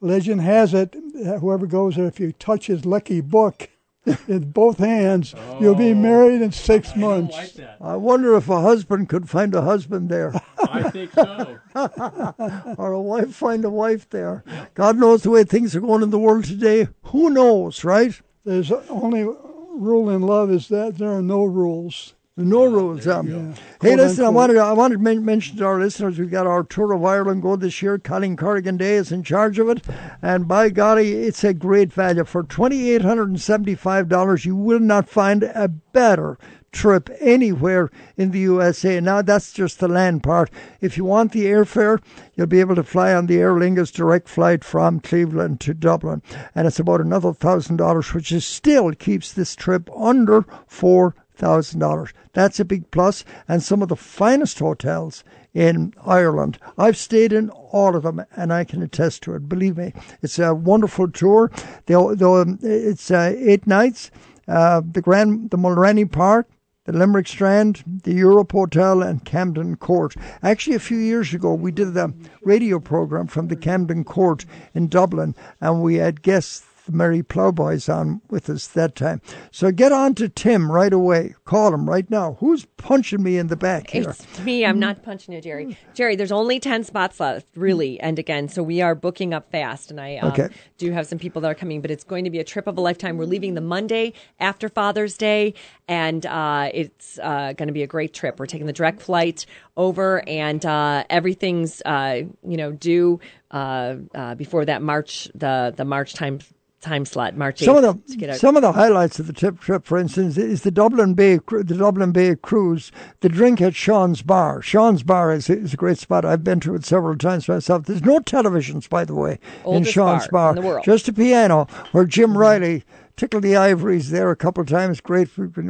Legend 0.00 0.40
has 0.40 0.74
it 0.74 0.92
that 1.14 1.38
whoever 1.40 1.66
goes 1.66 1.96
there, 1.96 2.06
if 2.06 2.20
you 2.20 2.32
touch 2.32 2.66
his 2.66 2.84
lucky 2.84 3.20
book, 3.20 3.70
in 4.28 4.50
both 4.50 4.78
hands. 4.78 5.34
You'll 5.60 5.74
be 5.74 5.92
oh. 5.92 5.94
married 5.94 6.42
in 6.42 6.52
six 6.52 6.96
months. 6.96 7.60
I 7.80 7.96
wonder 7.96 8.36
if 8.36 8.48
a 8.48 8.60
husband 8.60 9.08
could 9.08 9.28
find 9.28 9.54
a 9.54 9.62
husband 9.62 10.08
there. 10.08 10.32
I 10.58 10.90
think 10.90 11.12
so. 11.12 11.58
or 12.78 12.92
a 12.92 13.00
wife 13.00 13.34
find 13.34 13.64
a 13.64 13.70
wife 13.70 14.08
there. 14.10 14.42
God 14.74 14.98
knows 14.98 15.22
the 15.22 15.30
way 15.30 15.44
things 15.44 15.76
are 15.76 15.80
going 15.80 16.02
in 16.02 16.10
the 16.10 16.18
world 16.18 16.44
today. 16.44 16.88
Who 17.04 17.30
knows, 17.30 17.84
right? 17.84 18.20
There's 18.44 18.72
only 18.72 19.22
rule 19.22 20.10
in 20.10 20.22
love 20.22 20.50
is 20.50 20.68
that 20.68 20.98
there 20.98 21.12
are 21.12 21.22
no 21.22 21.44
rules. 21.44 22.14
No 22.44 22.64
rules. 22.64 23.06
Um, 23.06 23.26
Yeah. 23.28 23.54
Hey, 23.80 23.96
listen, 23.96 24.24
I 24.24 24.28
wanted 24.28 24.56
I 24.58 24.72
wanted 24.72 24.96
to 24.96 25.02
men- 25.02 25.24
mention 25.24 25.56
to 25.58 25.64
our 25.66 25.78
listeners 25.80 26.18
we've 26.18 26.30
got 26.30 26.46
our 26.46 26.62
tour 26.62 26.92
of 26.92 27.04
Ireland 27.04 27.42
go 27.42 27.56
this 27.56 27.82
year. 27.82 27.98
Colin 27.98 28.36
Corrigan 28.36 28.76
Day 28.76 28.94
is 28.94 29.10
in 29.12 29.22
charge 29.22 29.58
of 29.58 29.68
it, 29.68 29.82
and 30.20 30.46
by 30.46 30.68
golly, 30.68 31.12
it's 31.12 31.42
a 31.44 31.52
great 31.54 31.92
value 31.92 32.24
for 32.24 32.42
twenty 32.42 32.90
eight 32.90 33.02
hundred 33.02 33.28
and 33.30 33.40
seventy 33.40 33.74
five 33.74 34.08
dollars. 34.08 34.44
You 34.44 34.54
will 34.56 34.80
not 34.80 35.08
find 35.08 35.42
a 35.42 35.68
better 35.68 36.38
trip 36.70 37.10
anywhere 37.20 37.90
in 38.16 38.30
the 38.30 38.38
USA. 38.38 38.98
Now 38.98 39.20
that's 39.20 39.52
just 39.52 39.78
the 39.78 39.88
land 39.88 40.22
part. 40.22 40.48
If 40.80 40.96
you 40.96 41.04
want 41.04 41.32
the 41.32 41.44
airfare, 41.44 42.00
you'll 42.34 42.46
be 42.46 42.60
able 42.60 42.76
to 42.76 42.82
fly 42.82 43.12
on 43.12 43.26
the 43.26 43.38
Aer 43.40 43.52
Lingus 43.52 43.92
direct 43.92 44.26
flight 44.28 44.64
from 44.64 45.00
Cleveland 45.00 45.60
to 45.60 45.74
Dublin, 45.74 46.22
and 46.54 46.66
it's 46.66 46.78
about 46.78 47.00
another 47.02 47.32
thousand 47.34 47.76
dollars, 47.76 48.14
which 48.14 48.32
is 48.32 48.46
still 48.46 48.92
keeps 48.92 49.32
this 49.32 49.54
trip 49.54 49.90
under 49.94 50.46
four 50.66 51.14
thousand 51.34 51.80
dollars. 51.80 52.12
That's 52.32 52.60
a 52.60 52.64
big 52.64 52.90
plus, 52.90 53.24
and 53.48 53.62
some 53.62 53.82
of 53.82 53.88
the 53.88 53.96
finest 53.96 54.58
hotels 54.58 55.24
in 55.54 55.92
Ireland. 56.04 56.58
I've 56.78 56.96
stayed 56.96 57.32
in 57.32 57.50
all 57.50 57.94
of 57.96 58.04
them, 58.04 58.24
and 58.36 58.52
I 58.52 58.64
can 58.64 58.82
attest 58.82 59.22
to 59.24 59.34
it. 59.34 59.48
Believe 59.48 59.76
me, 59.76 59.92
it's 60.22 60.38
a 60.38 60.54
wonderful 60.54 61.10
tour. 61.10 61.50
Um, 61.88 62.58
it's 62.62 63.10
uh, 63.10 63.34
eight 63.36 63.66
nights. 63.66 64.10
Uh, 64.48 64.82
the 64.84 65.00
Grand, 65.00 65.50
the 65.50 65.56
Mulrenny 65.56 66.10
Park, 66.10 66.48
the 66.84 66.92
Limerick 66.92 67.28
Strand, 67.28 67.84
the 68.02 68.12
Europe 68.12 68.52
Hotel, 68.52 69.02
and 69.02 69.24
Camden 69.24 69.76
Court. 69.76 70.16
Actually, 70.42 70.74
a 70.74 70.80
few 70.80 70.98
years 70.98 71.32
ago, 71.32 71.54
we 71.54 71.70
did 71.70 71.96
a 71.96 72.12
radio 72.42 72.80
program 72.80 73.28
from 73.28 73.46
the 73.46 73.56
Camden 73.56 74.02
Court 74.02 74.44
in 74.74 74.88
Dublin, 74.88 75.36
and 75.60 75.80
we 75.80 75.96
had 75.96 76.22
guests, 76.22 76.64
the 76.86 76.92
Mary 76.92 77.22
Plowboys, 77.22 77.88
on 77.88 78.20
with 78.30 78.50
us 78.50 78.66
that 78.68 78.94
time. 78.96 79.20
So 79.50 79.70
get 79.70 79.92
on 79.92 80.14
to 80.16 80.28
Tim 80.28 80.70
right 80.70 80.92
away. 80.92 81.34
Call 81.44 81.72
him 81.72 81.88
right 81.88 82.08
now. 82.10 82.36
Who's 82.40 82.64
punching 82.76 83.22
me 83.22 83.36
in 83.38 83.46
the 83.46 83.56
back 83.56 83.90
here? 83.90 84.10
It's 84.10 84.38
me. 84.40 84.64
I'm 84.66 84.78
not 84.78 85.02
punching 85.02 85.32
you, 85.34 85.40
Jerry. 85.40 85.76
Jerry, 85.94 86.16
there's 86.16 86.32
only 86.32 86.58
10 86.58 86.84
spots 86.84 87.20
left, 87.20 87.46
really. 87.56 88.00
And 88.00 88.18
again, 88.18 88.48
so 88.48 88.62
we 88.62 88.80
are 88.80 88.94
booking 88.94 89.32
up 89.32 89.50
fast. 89.50 89.90
And 89.90 90.00
I 90.00 90.16
um, 90.16 90.32
Okay. 90.32 90.48
do 90.78 90.90
have 90.92 91.06
some 91.06 91.18
people 91.18 91.42
that 91.42 91.50
are 91.50 91.54
coming, 91.54 91.80
but 91.80 91.90
it's 91.90 92.04
going 92.04 92.24
to 92.24 92.30
be 92.30 92.38
a 92.38 92.44
trip 92.44 92.66
of 92.66 92.76
a 92.76 92.80
lifetime. 92.80 93.16
We're 93.16 93.26
leaving 93.26 93.54
the 93.54 93.60
Monday 93.60 94.12
after 94.40 94.68
Father's 94.68 95.16
Day, 95.16 95.54
and 95.86 96.24
uh, 96.26 96.70
it's 96.72 97.18
uh, 97.22 97.52
going 97.52 97.68
to 97.68 97.72
be 97.72 97.82
a 97.82 97.86
great 97.86 98.12
trip. 98.14 98.38
We're 98.40 98.46
taking 98.46 98.66
the 98.66 98.72
direct 98.72 99.00
flight 99.02 99.46
over, 99.76 100.26
and 100.28 100.64
uh, 100.66 101.04
everything's, 101.10 101.80
uh, 101.84 102.22
you 102.46 102.56
know, 102.56 102.72
due 102.72 103.20
uh, 103.50 103.96
uh, 104.14 104.34
before 104.34 104.64
that 104.64 104.82
March, 104.82 105.28
the, 105.34 105.72
the 105.76 105.84
March 105.84 106.14
time. 106.14 106.40
Time 106.82 107.04
slot, 107.04 107.36
March 107.36 107.60
8th. 107.60 107.64
Some 107.64 107.76
of 107.76 108.06
the 108.06 108.34
some 108.34 108.56
of 108.56 108.62
the 108.62 108.72
highlights 108.72 109.20
of 109.20 109.28
the 109.28 109.32
trip, 109.32 109.60
trip, 109.60 109.84
for 109.84 109.98
instance, 109.98 110.36
is 110.36 110.62
the 110.62 110.72
Dublin 110.72 111.14
Bay 111.14 111.36
the 111.36 111.62
Dublin 111.62 112.10
Bay 112.10 112.34
cruise. 112.34 112.90
The 113.20 113.28
drink 113.28 113.60
at 113.60 113.76
Sean's 113.76 114.20
Bar. 114.20 114.62
Sean's 114.62 115.04
Bar 115.04 115.32
is, 115.32 115.48
is 115.48 115.72
a 115.74 115.76
great 115.76 115.98
spot. 115.98 116.24
I've 116.24 116.42
been 116.42 116.58
to 116.58 116.74
it 116.74 116.84
several 116.84 117.16
times 117.16 117.46
myself. 117.46 117.84
There's 117.84 118.02
no 118.02 118.18
televisions, 118.18 118.88
by 118.88 119.04
the 119.04 119.14
way, 119.14 119.38
in 119.64 119.84
Sean's 119.84 120.26
bar 120.26 120.54
Bar. 120.54 120.78
in. 120.78 120.82
Just 120.82 121.06
a 121.06 121.12
piano 121.12 121.68
where 121.92 122.04
Jim 122.04 122.30
mm-hmm. 122.30 122.38
Riley 122.38 122.84
tickled 123.16 123.42
the 123.42 123.56
ivories 123.56 124.10
there 124.10 124.30
a 124.30 124.36
couple 124.36 124.62
of 124.62 124.68
times. 124.68 125.00
Great, 125.00 125.28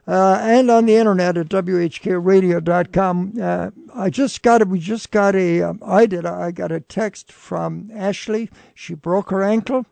Uh, 0.05 0.37
and 0.41 0.69
on 0.69 0.85
the 0.85 0.95
internet 0.95 1.37
at 1.37 1.47
whkradio.com. 1.47 3.33
Uh, 3.41 3.69
I 3.95 4.09
just 4.09 4.41
got 4.41 4.61
a, 4.61 4.65
we 4.65 4.79
just 4.79 5.11
got 5.11 5.35
a, 5.35 5.61
um, 5.61 5.79
I 5.85 6.05
did, 6.05 6.25
I 6.25 6.51
got 6.51 6.71
a 6.71 6.79
text 6.79 7.31
from 7.31 7.89
Ashley. 7.95 8.49
She 8.73 8.95
broke 8.95 9.29
her 9.29 9.43
ankle 9.43 9.85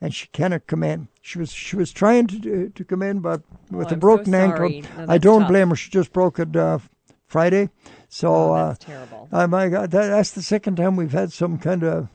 and 0.00 0.14
she 0.14 0.28
cannot 0.28 0.66
come 0.66 0.82
in. 0.84 1.08
She 1.20 1.38
was, 1.38 1.50
she 1.50 1.76
was 1.76 1.90
trying 1.92 2.26
to, 2.28 2.38
do- 2.38 2.68
to 2.68 2.84
come 2.84 3.02
in, 3.02 3.18
but 3.20 3.42
with 3.70 3.88
Oh, 3.88 3.90
a 3.90 3.92
I'm 3.94 3.96
so 3.96 3.96
broken 3.96 4.34
ankle, 4.34 4.68
No, 4.68 4.82
I 5.08 5.18
don't 5.18 5.40
tough. 5.40 5.48
blame 5.50 5.70
her. 5.70 5.76
She 5.76 5.90
just 5.90 6.12
broke 6.12 6.38
it, 6.38 6.54
uh, 6.54 6.78
Friday. 7.26 7.68
So, 8.08 8.32
Oh, 8.32 8.52
uh, 8.54 8.68
that's 8.68 8.84
terrible. 8.84 9.28
Oh 9.32 9.46
my 9.48 9.68
God, 9.68 9.90
that, 9.90 10.06
that's 10.08 10.30
the 10.30 10.42
second 10.42 10.76
time 10.76 10.96
we've 10.96 11.12
had 11.12 11.32
some 11.32 11.58
kind 11.58 11.82
of 11.84 12.08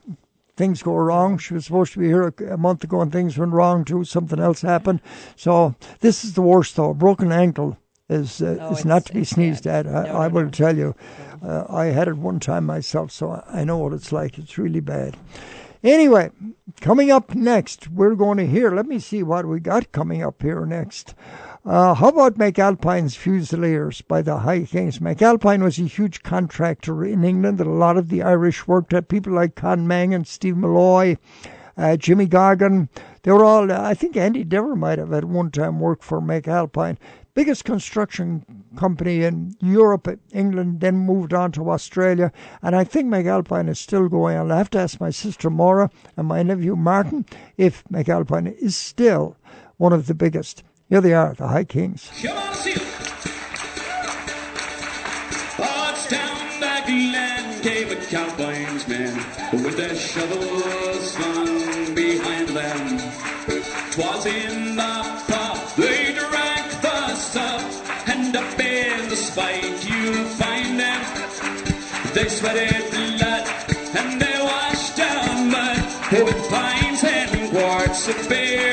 things 0.56 0.84
go 0.84 0.96
wrong. 0.96 1.38
She 1.38 1.54
was 1.54 1.66
supposed 1.66 1.94
to 1.94 2.00
be 2.00 2.08
here 2.08 2.28
a, 2.40 2.54
a 2.54 2.58
month 2.58 2.84
ago 2.84 3.02
and 3.02 3.12
things 3.12 3.38
went 3.38 3.54
wrong 3.54 3.86
too. 3.86 4.04
Something 4.04 4.40
else 4.40 4.62
happened. 4.62 5.02
So 5.36 5.76
this 6.00 6.24
is 6.24 6.34
the 6.34 6.42
worst 6.42 6.76
though. 6.76 6.92
A 6.92 6.94
broken 6.94 7.32
ankle 7.32 7.78
is 8.10 8.42
uh, 8.42 8.58
Oh, 8.62 8.72
is 8.74 8.86
not 8.86 9.06
to 9.08 9.14
be 9.14 9.24
sneezed 9.24 9.64
bad. 9.64 9.88
at. 9.88 9.88
I, 9.96 10.08
No, 10.12 10.18
I 10.18 10.28
will 10.28 10.44
no. 10.44 10.50
tell 10.50 10.78
you. 10.78 10.96
Uh, 11.42 11.66
I 11.70 11.86
had 11.86 12.08
it 12.08 12.18
one 12.18 12.40
time 12.40 12.66
myself, 12.66 13.12
so 13.12 13.44
I 13.48 13.64
know 13.64 13.78
what 13.78 13.94
it's 13.94 14.12
like. 14.12 14.38
It's 14.38 14.58
really 14.58 14.80
bad. 14.80 15.18
Anyway, 15.84 16.32
coming 16.80 17.12
up 17.12 17.36
next, 17.36 17.90
we're 17.90 18.16
going 18.16 18.38
to 18.38 18.48
hear. 18.48 18.72
Let 18.72 18.86
me 18.86 19.00
see 19.00 19.24
what 19.24 19.46
we 19.46 19.60
got 19.60 19.92
coming 19.92 20.24
up 20.24 20.42
here 20.42 20.66
next. 20.66 21.14
Uh, 21.66 21.94
how 21.94 22.10
about 22.10 22.38
McAlpine's 22.38 23.16
Fusiliers 23.16 24.02
by 24.02 24.22
the 24.22 24.40
High 24.40 24.66
Kings? 24.66 25.00
McAlpine 25.00 25.64
was 25.64 25.80
a 25.80 25.84
huge 25.84 26.22
contractor 26.22 27.06
in 27.06 27.24
England 27.24 27.58
that 27.58 27.68
a 27.68 27.72
lot 27.72 27.96
of 27.96 28.10
the 28.10 28.22
Irish 28.22 28.68
worked 28.68 28.94
at. 28.94 29.08
People 29.08 29.32
like 29.32 29.56
Con 29.56 29.88
Mangan, 29.88 30.26
Steve 30.26 30.58
Malloy, 30.58 31.16
uh, 31.78 31.96
Jimmy 31.96 32.26
Goggin. 32.26 32.90
They 33.22 33.32
were 33.32 33.46
all, 33.46 33.72
I 33.72 33.94
think 33.94 34.18
Andy 34.18 34.44
Dever 34.44 34.76
might 34.76 35.00
have 35.00 35.14
at 35.14 35.24
one 35.24 35.52
time 35.52 35.80
worked 35.80 36.04
for 36.04 36.20
McAlpine. 36.20 36.98
Biggest 37.34 37.64
construction 37.64 38.46
company 38.76 39.24
in 39.24 39.56
Europe, 39.62 40.10
England, 40.34 40.82
then 40.82 40.98
moved 40.98 41.34
on 41.34 41.54
to 41.54 41.72
Australia. 41.72 42.34
And 42.62 42.76
I 42.76 42.84
think 42.84 43.08
McAlpine 43.08 43.70
is 43.70 43.80
still 43.80 44.10
going 44.10 44.36
on. 44.36 44.52
I 44.52 44.58
have 44.58 44.70
to 44.72 44.80
ask 44.80 45.00
my 45.00 45.12
sister 45.12 45.50
Maura 45.50 45.90
and 46.18 46.28
my 46.28 46.44
nephew 46.44 46.76
Martin 46.76 47.26
if 47.56 47.86
McAlpine 47.86 48.54
is 48.58 48.76
still 48.76 49.38
one 49.78 49.94
of 49.94 50.08
the 50.08 50.14
biggest. 50.14 50.62
Here 50.94 51.02
they 51.02 51.14
are, 51.16 51.34
the 51.34 51.48
High 51.48 51.64
Kings. 51.64 52.12
Come 52.22 52.38
on, 52.38 52.54
see 52.54 52.74
it. 52.74 52.78
Pottstown, 55.58 56.62
Backland, 56.62 57.64
gave 57.64 57.92
a 57.92 57.96
cowboy's 57.96 58.88
men 58.88 59.16
with 59.54 59.76
their 59.76 59.96
shovels 59.96 61.12
slung 61.14 61.96
behind 61.96 62.50
them. 62.50 63.00
Twas 63.90 64.28
in 64.28 64.76
the 64.76 65.24
pub 65.28 65.58
they 65.78 66.14
drank 66.14 66.82
the 66.84 67.16
stuff, 67.16 68.08
and 68.08 68.36
up 68.36 68.60
in 68.60 69.10
the 69.10 69.16
spike 69.16 69.90
you 69.90 70.14
find 70.38 70.80
them. 70.80 71.02
They 72.14 72.30
sweated 72.30 72.92
blood 72.92 73.48
and 73.98 74.22
they 74.22 74.40
washed 74.44 74.96
down 74.96 75.50
mud 75.50 75.80
with 76.12 76.50
pints 76.52 77.04
and 77.04 77.50
quarts 77.50 78.08
of 78.10 78.30
beer. 78.30 78.73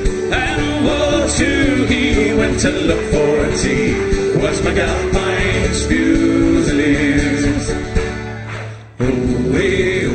And 1.31 1.39
to 1.39 1.85
he 1.85 2.33
went 2.33 2.59
to 2.59 2.71
look 2.71 2.99
for 3.11 3.45
a 3.45 3.55
tea 3.57 3.93
was 4.37 4.59
McAlpine's 4.61 5.85
Fusiliers. 5.85 7.69
Oh, 8.99 9.53
way, 9.53 10.07
oh, 10.07 10.11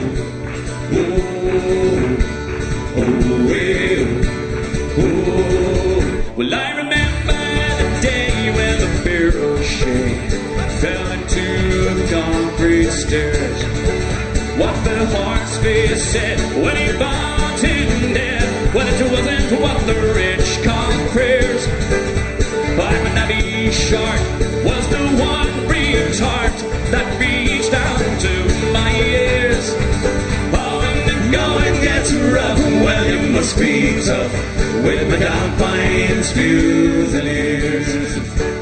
oh, 0.93 1.07
oh, 2.97 3.11
oh, 4.99 4.99
oh. 4.99 6.35
Well, 6.37 6.55
I 6.55 6.71
remember 6.77 7.41
the 7.81 7.89
day 8.03 8.51
when 8.55 8.79
the 8.81 8.89
barrel 9.05 9.63
shade 9.63 10.33
fell 10.81 11.13
into 11.13 11.47
the 11.95 12.07
concrete 12.13 12.91
stairs. 12.91 13.63
What 14.59 14.77
the 14.85 15.07
horse 15.07 15.57
face 15.59 16.05
said 16.13 16.39
when 16.63 16.77
he 16.77 16.86
shark 23.87 24.21
was 24.65 24.85
the 24.89 24.99
one 25.23 25.67
breeze 25.69 26.19
heart 26.19 26.57
that 26.91 27.07
reached 27.21 27.71
down 27.71 28.19
to 28.19 28.33
my 28.73 28.91
ears. 28.97 29.75
Oh, 30.53 30.79
when 30.83 30.99
the 31.07 31.15
going 31.31 31.75
gets 31.83 32.13
rough, 32.13 32.59
well, 32.59 33.07
you 33.07 33.31
must 33.31 33.57
be 33.57 34.03
tough 34.05 34.33
with 34.83 35.07
McAlpine's 35.13 36.33
Fusiliers. 36.33 38.19
Oh, 38.41 38.56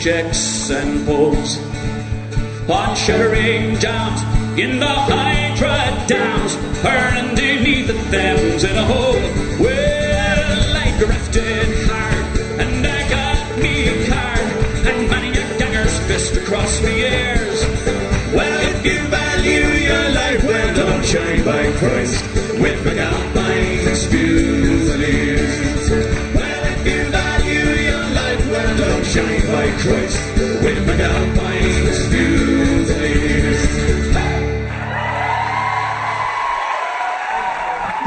Czechs, 0.00 0.70
and 0.70 1.04
pulls 1.04 1.58
On 2.70 2.96
shuddering 2.96 3.76
downs, 3.76 4.22
in 4.58 4.78
the 4.78 4.86
Hydra 4.86 6.06
Downs, 6.08 6.54
or 6.82 7.18
underneath 7.20 7.86
the 7.88 7.92
Thames 8.10 8.64
in 8.64 8.76
a 8.78 8.84
hole. 8.84 9.20
Well, 9.60 10.76
I 10.76 10.96
grafted 10.98 11.86
hard, 11.86 12.24
and 12.60 12.86
I 12.86 13.08
got 13.10 13.58
me 13.58 13.88
a 13.88 14.08
card, 14.08 14.86
and 14.88 15.10
many 15.10 15.30
a 15.32 15.58
dagger's 15.58 15.98
fist 16.06 16.34
across 16.34 16.78
the 16.80 16.96
ears. 16.96 17.60
Well, 18.32 18.58
if 18.70 18.86
you 18.86 19.00
value 19.08 19.66
your 19.84 20.08
life, 20.14 20.42
well, 20.44 20.76
don't 20.76 21.04
shine 21.04 21.44
by 21.44 21.70
Christ 21.76 22.24
with 22.58 22.86
my 22.86 22.92
McAlpine's 22.92 24.06
Fusiliers. 24.06 25.19
Shine 29.78 29.78
by 29.78 29.82
Christ 29.82 30.20
with 30.62 31.39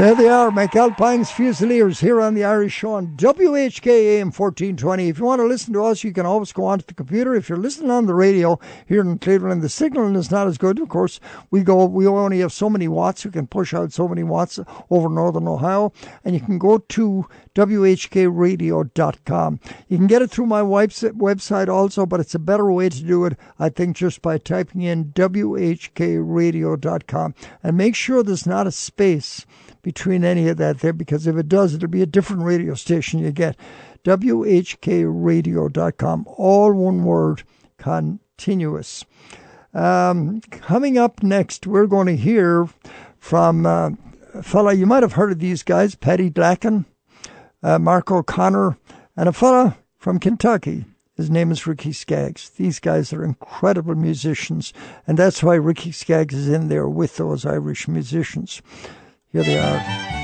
There 0.04 0.16
they 0.16 0.28
are, 0.28 0.52
McAlpine's 0.52 1.32
Fusiliers 1.32 2.02
here 2.02 2.20
on 2.20 2.34
the 2.34 2.44
Irish 2.44 2.74
Show 2.74 2.96
on 2.96 3.16
WHK 3.16 3.88
AM 3.88 4.34
1420. 4.34 5.08
If 5.08 5.18
you 5.18 5.24
want 5.24 5.40
to 5.40 5.46
listen 5.46 5.72
to 5.72 5.86
us, 5.86 6.04
you 6.04 6.12
can 6.12 6.26
always 6.26 6.52
go 6.52 6.66
onto 6.66 6.84
the 6.84 6.94
computer. 6.94 7.34
If 7.34 7.48
you're 7.48 7.58
listening 7.58 7.90
on 7.90 8.06
the 8.06 8.14
radio 8.14 8.60
here 8.86 9.00
in 9.00 9.18
Cleveland, 9.18 9.62
the 9.62 9.70
signal 9.70 10.14
is 10.18 10.30
not 10.30 10.48
as 10.48 10.58
good. 10.58 10.80
Of 10.80 10.90
course, 10.90 11.22
we 11.52 11.64
go, 11.64 11.86
we 11.86 12.06
only 12.06 12.40
have 12.40 12.52
so 12.52 12.70
many 12.70 12.90
watts. 12.90 13.24
You 13.24 13.32
can 13.32 13.48
push 13.48 13.74
out 13.74 13.94
so 13.94 14.10
many 14.10 14.24
watts 14.24 14.60
over 14.90 15.08
northern 15.08 15.48
Ohio. 15.48 15.94
And 16.26 16.36
you 16.36 16.42
can 16.42 16.60
go 16.60 16.80
to 16.80 17.26
WHKradio.com. 17.56 19.60
You 19.88 19.98
can 19.98 20.08
get 20.08 20.22
it 20.22 20.32
through 20.32 20.48
my 20.48 20.64
wife's 20.64 21.04
website 21.04 21.70
also, 21.70 22.06
but 22.06 22.20
it's 22.20 22.36
a 22.36 22.40
better 22.40 22.70
way 22.70 22.90
to 22.90 23.04
do 23.04 23.24
it, 23.24 23.40
I 23.58 23.70
think, 23.70 23.96
just 23.96 24.22
by 24.22 24.38
typing 24.38 24.82
in 24.82 25.14
WHKradio.com. 25.14 27.36
And 27.64 27.78
make 27.78 27.96
sure 27.96 28.22
there's 28.22 28.46
not 28.46 28.68
a 28.68 28.72
space 28.72 29.46
between 29.84 30.24
any 30.24 30.48
of 30.48 30.58
that 30.58 30.80
there 30.80 30.94
because 30.94 31.28
if 31.28 31.38
it 31.38 31.48
does, 31.48 31.76
it'll 31.76 31.88
be 31.88 32.02
a 32.02 32.08
different 32.08 32.42
radio 32.42 32.74
station 32.74 33.20
you 33.20 33.32
get. 33.32 33.56
WHKradio.com, 34.04 36.26
all 36.38 36.74
one 36.74 37.04
word, 37.04 37.44
continuous. 37.78 39.06
Um, 39.74 40.42
coming 40.52 40.98
up 40.98 41.22
next, 41.22 41.68
we're 41.68 41.86
going 41.86 42.08
to 42.08 42.16
hear 42.16 42.68
from 43.20 43.66
uh, 43.66 43.90
a 44.34 44.42
fella, 44.42 44.74
you 44.74 44.86
might 44.86 45.04
have 45.04 45.14
heard 45.14 45.32
of 45.32 45.40
these 45.40 45.64
guys, 45.64 45.96
Paddy 45.96 46.30
Blacken, 46.30 46.86
uh, 47.62 47.80
Mark 47.80 48.12
O'Connor, 48.12 48.78
and 49.16 49.30
a 49.30 49.34
fella 49.34 49.78
from 49.98 50.20
Kentucky. 50.20 50.86
His 51.16 51.30
name 51.30 51.52
is 51.52 51.68
Ricky 51.68 51.94
Skaggs. 51.94 52.50
These 52.50 52.80
guys 52.80 53.14
are 53.14 53.24
incredible 53.24 53.96
musicians, 53.96 54.74
and 55.06 55.18
that's 55.18 55.44
why 55.44 55.56
Ricky 55.56 55.92
Skaggs 55.92 56.34
is 56.34 56.50
in 56.50 56.70
there 56.70 56.88
with 56.88 57.18
those 57.18 57.46
Irish 57.46 57.88
musicians. 57.88 58.62
Here 59.34 59.42
they 59.42 59.58
are. 59.58 60.23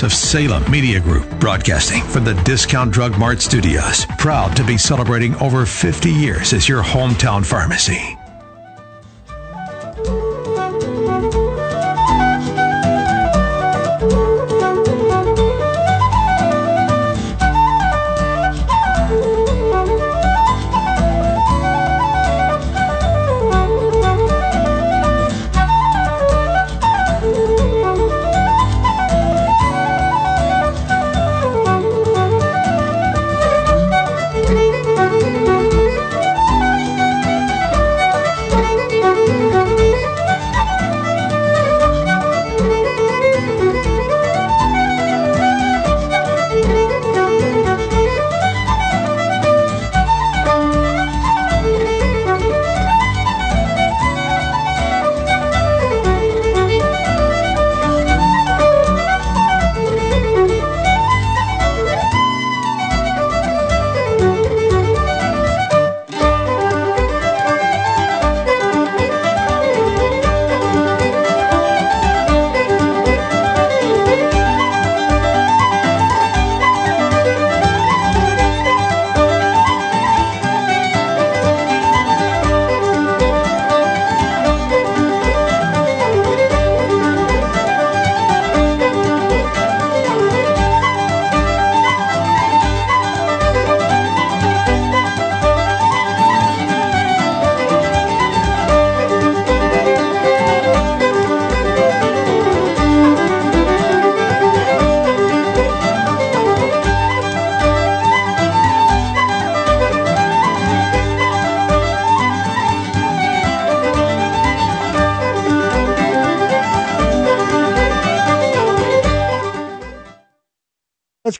Of 0.00 0.14
Salem 0.14 0.68
Media 0.70 0.98
Group, 0.98 1.28
broadcasting 1.38 2.02
from 2.04 2.24
the 2.24 2.32
Discount 2.44 2.90
Drug 2.90 3.18
Mart 3.18 3.42
Studios. 3.42 4.06
Proud 4.16 4.56
to 4.56 4.64
be 4.64 4.78
celebrating 4.78 5.34
over 5.36 5.66
50 5.66 6.10
years 6.10 6.54
as 6.54 6.66
your 6.66 6.82
hometown 6.82 7.44
pharmacy. 7.44 8.16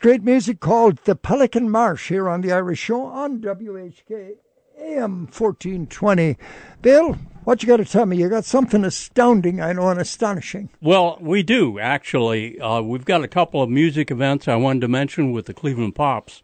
Great 0.03 0.21
music 0.21 0.59
called 0.59 0.97
The 1.05 1.15
Pelican 1.15 1.69
Marsh 1.69 2.09
here 2.09 2.27
on 2.27 2.41
the 2.41 2.51
Irish 2.51 2.79
Show 2.79 3.05
on 3.05 3.39
WHK 3.39 4.35
AM 4.77 5.27
1420. 5.27 6.35
Bill, 6.81 7.13
what 7.45 7.63
you 7.63 7.69
got 7.69 7.77
to 7.77 7.85
tell 7.85 8.05
me? 8.05 8.17
You 8.17 8.27
got 8.27 8.43
something 8.43 8.83
astounding, 8.83 9.61
I 9.61 9.71
know, 9.71 9.87
and 9.87 10.01
astonishing. 10.01 10.69
Well, 10.81 11.17
we 11.21 11.41
do 11.41 11.79
actually. 11.79 12.59
Uh, 12.59 12.81
we've 12.81 13.05
got 13.05 13.23
a 13.23 13.29
couple 13.29 13.63
of 13.63 13.69
music 13.69 14.11
events 14.11 14.49
I 14.49 14.57
wanted 14.57 14.81
to 14.81 14.89
mention 14.89 15.31
with 15.31 15.45
the 15.45 15.53
Cleveland 15.53 15.95
Pops. 15.95 16.41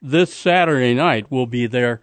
This 0.00 0.32
Saturday 0.32 0.94
night, 0.94 1.26
we'll 1.28 1.44
be 1.44 1.66
there 1.66 2.00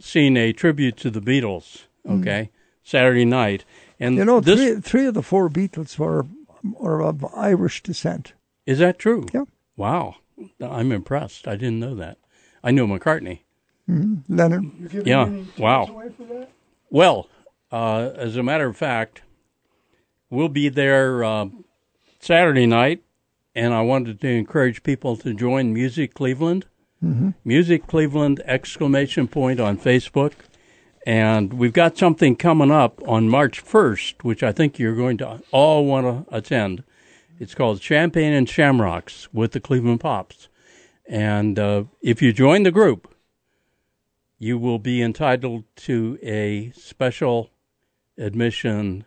seeing 0.00 0.38
a 0.38 0.54
tribute 0.54 0.96
to 0.98 1.10
the 1.10 1.20
Beatles. 1.20 1.84
Mm. 2.06 2.20
Okay, 2.22 2.50
Saturday 2.82 3.26
night, 3.26 3.66
and 4.00 4.16
You 4.16 4.24
know, 4.24 4.40
this 4.40 4.58
three, 4.58 4.80
three 4.80 5.06
of 5.08 5.12
the 5.12 5.22
four 5.22 5.50
Beatles 5.50 5.98
were, 5.98 6.24
were 6.62 7.02
of 7.02 7.22
Irish 7.34 7.82
descent. 7.82 8.32
is 8.64 8.78
that 8.78 8.98
true? 8.98 9.26
Yeah. 9.34 9.44
Wow, 9.76 10.16
I'm 10.60 10.92
impressed. 10.92 11.46
I 11.48 11.56
didn't 11.56 11.80
know 11.80 11.94
that. 11.96 12.18
I 12.62 12.70
knew 12.70 12.86
McCartney. 12.86 13.40
Mm, 13.88 14.22
Leonard. 14.28 14.64
Yeah. 15.06 15.30
Wow. 15.58 16.02
Well, 16.90 17.28
uh, 17.72 18.10
as 18.16 18.36
a 18.36 18.42
matter 18.42 18.66
of 18.68 18.76
fact, 18.76 19.22
we'll 20.30 20.48
be 20.48 20.68
there 20.68 21.24
uh, 21.24 21.46
Saturday 22.20 22.66
night, 22.66 23.02
and 23.54 23.72
I 23.72 23.80
wanted 23.82 24.20
to 24.20 24.28
encourage 24.28 24.82
people 24.82 25.16
to 25.18 25.32
join 25.34 25.72
Music 25.72 26.14
Cleveland. 26.14 26.66
Mhm. 27.02 27.34
Music 27.44 27.86
Cleveland 27.86 28.42
exclamation 28.44 29.28
point 29.28 29.60
on 29.60 29.78
Facebook. 29.78 30.32
And 31.06 31.54
we've 31.54 31.72
got 31.72 31.96
something 31.96 32.36
coming 32.36 32.70
up 32.70 33.00
on 33.08 33.28
March 33.30 33.62
1st, 33.64 34.24
which 34.24 34.42
I 34.42 34.52
think 34.52 34.78
you're 34.78 34.96
going 34.96 35.16
to 35.18 35.40
all 35.52 35.86
want 35.86 36.28
to 36.28 36.36
attend. 36.36 36.82
It's 37.40 37.54
called 37.54 37.80
Champagne 37.82 38.32
and 38.32 38.48
Shamrocks 38.48 39.32
with 39.32 39.52
the 39.52 39.60
Cleveland 39.60 40.00
Pops. 40.00 40.48
And 41.06 41.58
uh, 41.58 41.84
if 42.02 42.20
you 42.20 42.32
join 42.32 42.64
the 42.64 42.70
group, 42.70 43.14
you 44.38 44.58
will 44.58 44.78
be 44.78 45.00
entitled 45.02 45.64
to 45.76 46.18
a 46.22 46.72
special 46.76 47.50
admission 48.16 49.04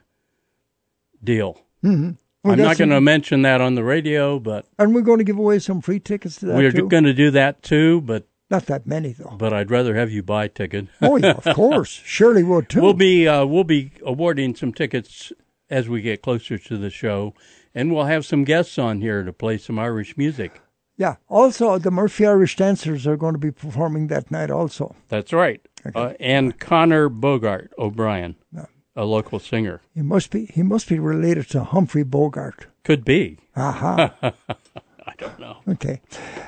deal. 1.24 1.62
Mhm. 1.84 2.18
We 2.44 2.54
I'm 2.54 2.58
not 2.60 2.78
going 2.80 2.90
to 2.90 3.00
mention 3.02 3.44
that 3.44 3.62
on 3.62 3.76
the 3.76 3.84
radio, 3.84 4.40
but 4.40 4.66
And 4.80 4.96
we're 4.96 5.02
going 5.02 5.20
to 5.20 5.24
give 5.24 5.38
away 5.38 5.60
some 5.60 5.80
free 5.82 6.00
tickets 6.00 6.38
to 6.38 6.48
that 6.48 6.56
we're 6.56 6.72
going 6.72 7.04
to 7.04 7.14
do 7.14 7.30
that 7.32 7.62
too. 7.62 8.02
But 8.02 8.28
Not 8.50 8.66
that 8.66 8.88
many 8.88 9.14
though. 9.14 9.36
but 9.38 9.54
I'd 9.54 9.70
rather 9.70 9.94
have 9.96 10.10
you 10.12 10.24
buy 10.24 10.46
a 10.46 10.50
ticket. 10.50 10.88
Oh 11.04 11.18
yeah, 11.18 11.34
of 11.44 11.44
course. 11.56 11.90
Shirley 12.04 12.42
would 12.44 12.68
too. 12.70 12.82
We'll 12.82 12.94
be 12.96 13.28
uh, 13.28 13.46
we'll 13.46 13.64
be 13.64 13.92
awarding 14.04 14.56
some 14.56 14.74
tickets 14.74 15.32
as 15.70 15.88
we 15.88 16.02
get 16.02 16.24
closer 16.24 16.58
to 16.58 16.78
the 16.78 16.90
show, 16.90 17.36
and 17.76 17.93
we'll 17.93 18.05
have 18.05 18.26
some 18.26 18.43
guests 18.43 18.78
on 18.78 19.01
here 19.01 19.24
to 19.24 19.34
play 19.34 19.57
some 19.57 19.80
Irish 19.80 20.17
music. 20.17 20.61
Yeah. 20.97 21.15
Also, 21.30 21.78
the 21.80 21.89
Murphy 21.91 22.26
Irish 22.28 22.55
Dancers 22.55 23.07
are 23.07 23.17
going 23.17 23.34
to 23.34 23.39
be 23.39 23.51
performing 23.51 24.07
that 24.07 24.30
night 24.30 24.51
also. 24.51 24.95
That's 25.09 25.34
right. 25.34 25.59
Uh, 25.95 26.13
and 26.19 26.59
Connor 26.59 27.09
Bogart 27.09 27.72
O'Brien, 27.78 28.36
Yeah. 28.53 28.65
a 28.95 29.05
local 29.05 29.39
singer, 29.39 29.82
He 29.95 30.01
must 30.03 30.30
be 30.32 30.45
he 30.45 30.61
must 30.61 30.88
be 30.88 30.99
related 30.99 31.49
to 31.51 31.63
Humphrey 31.63 32.03
Bogart. 32.03 32.67
could 32.84 33.03
be. 33.03 33.39
Aha. 33.55 34.13
I 35.07 35.13
don't 35.17 35.39
know. 35.39 35.57
okay. 35.67 36.01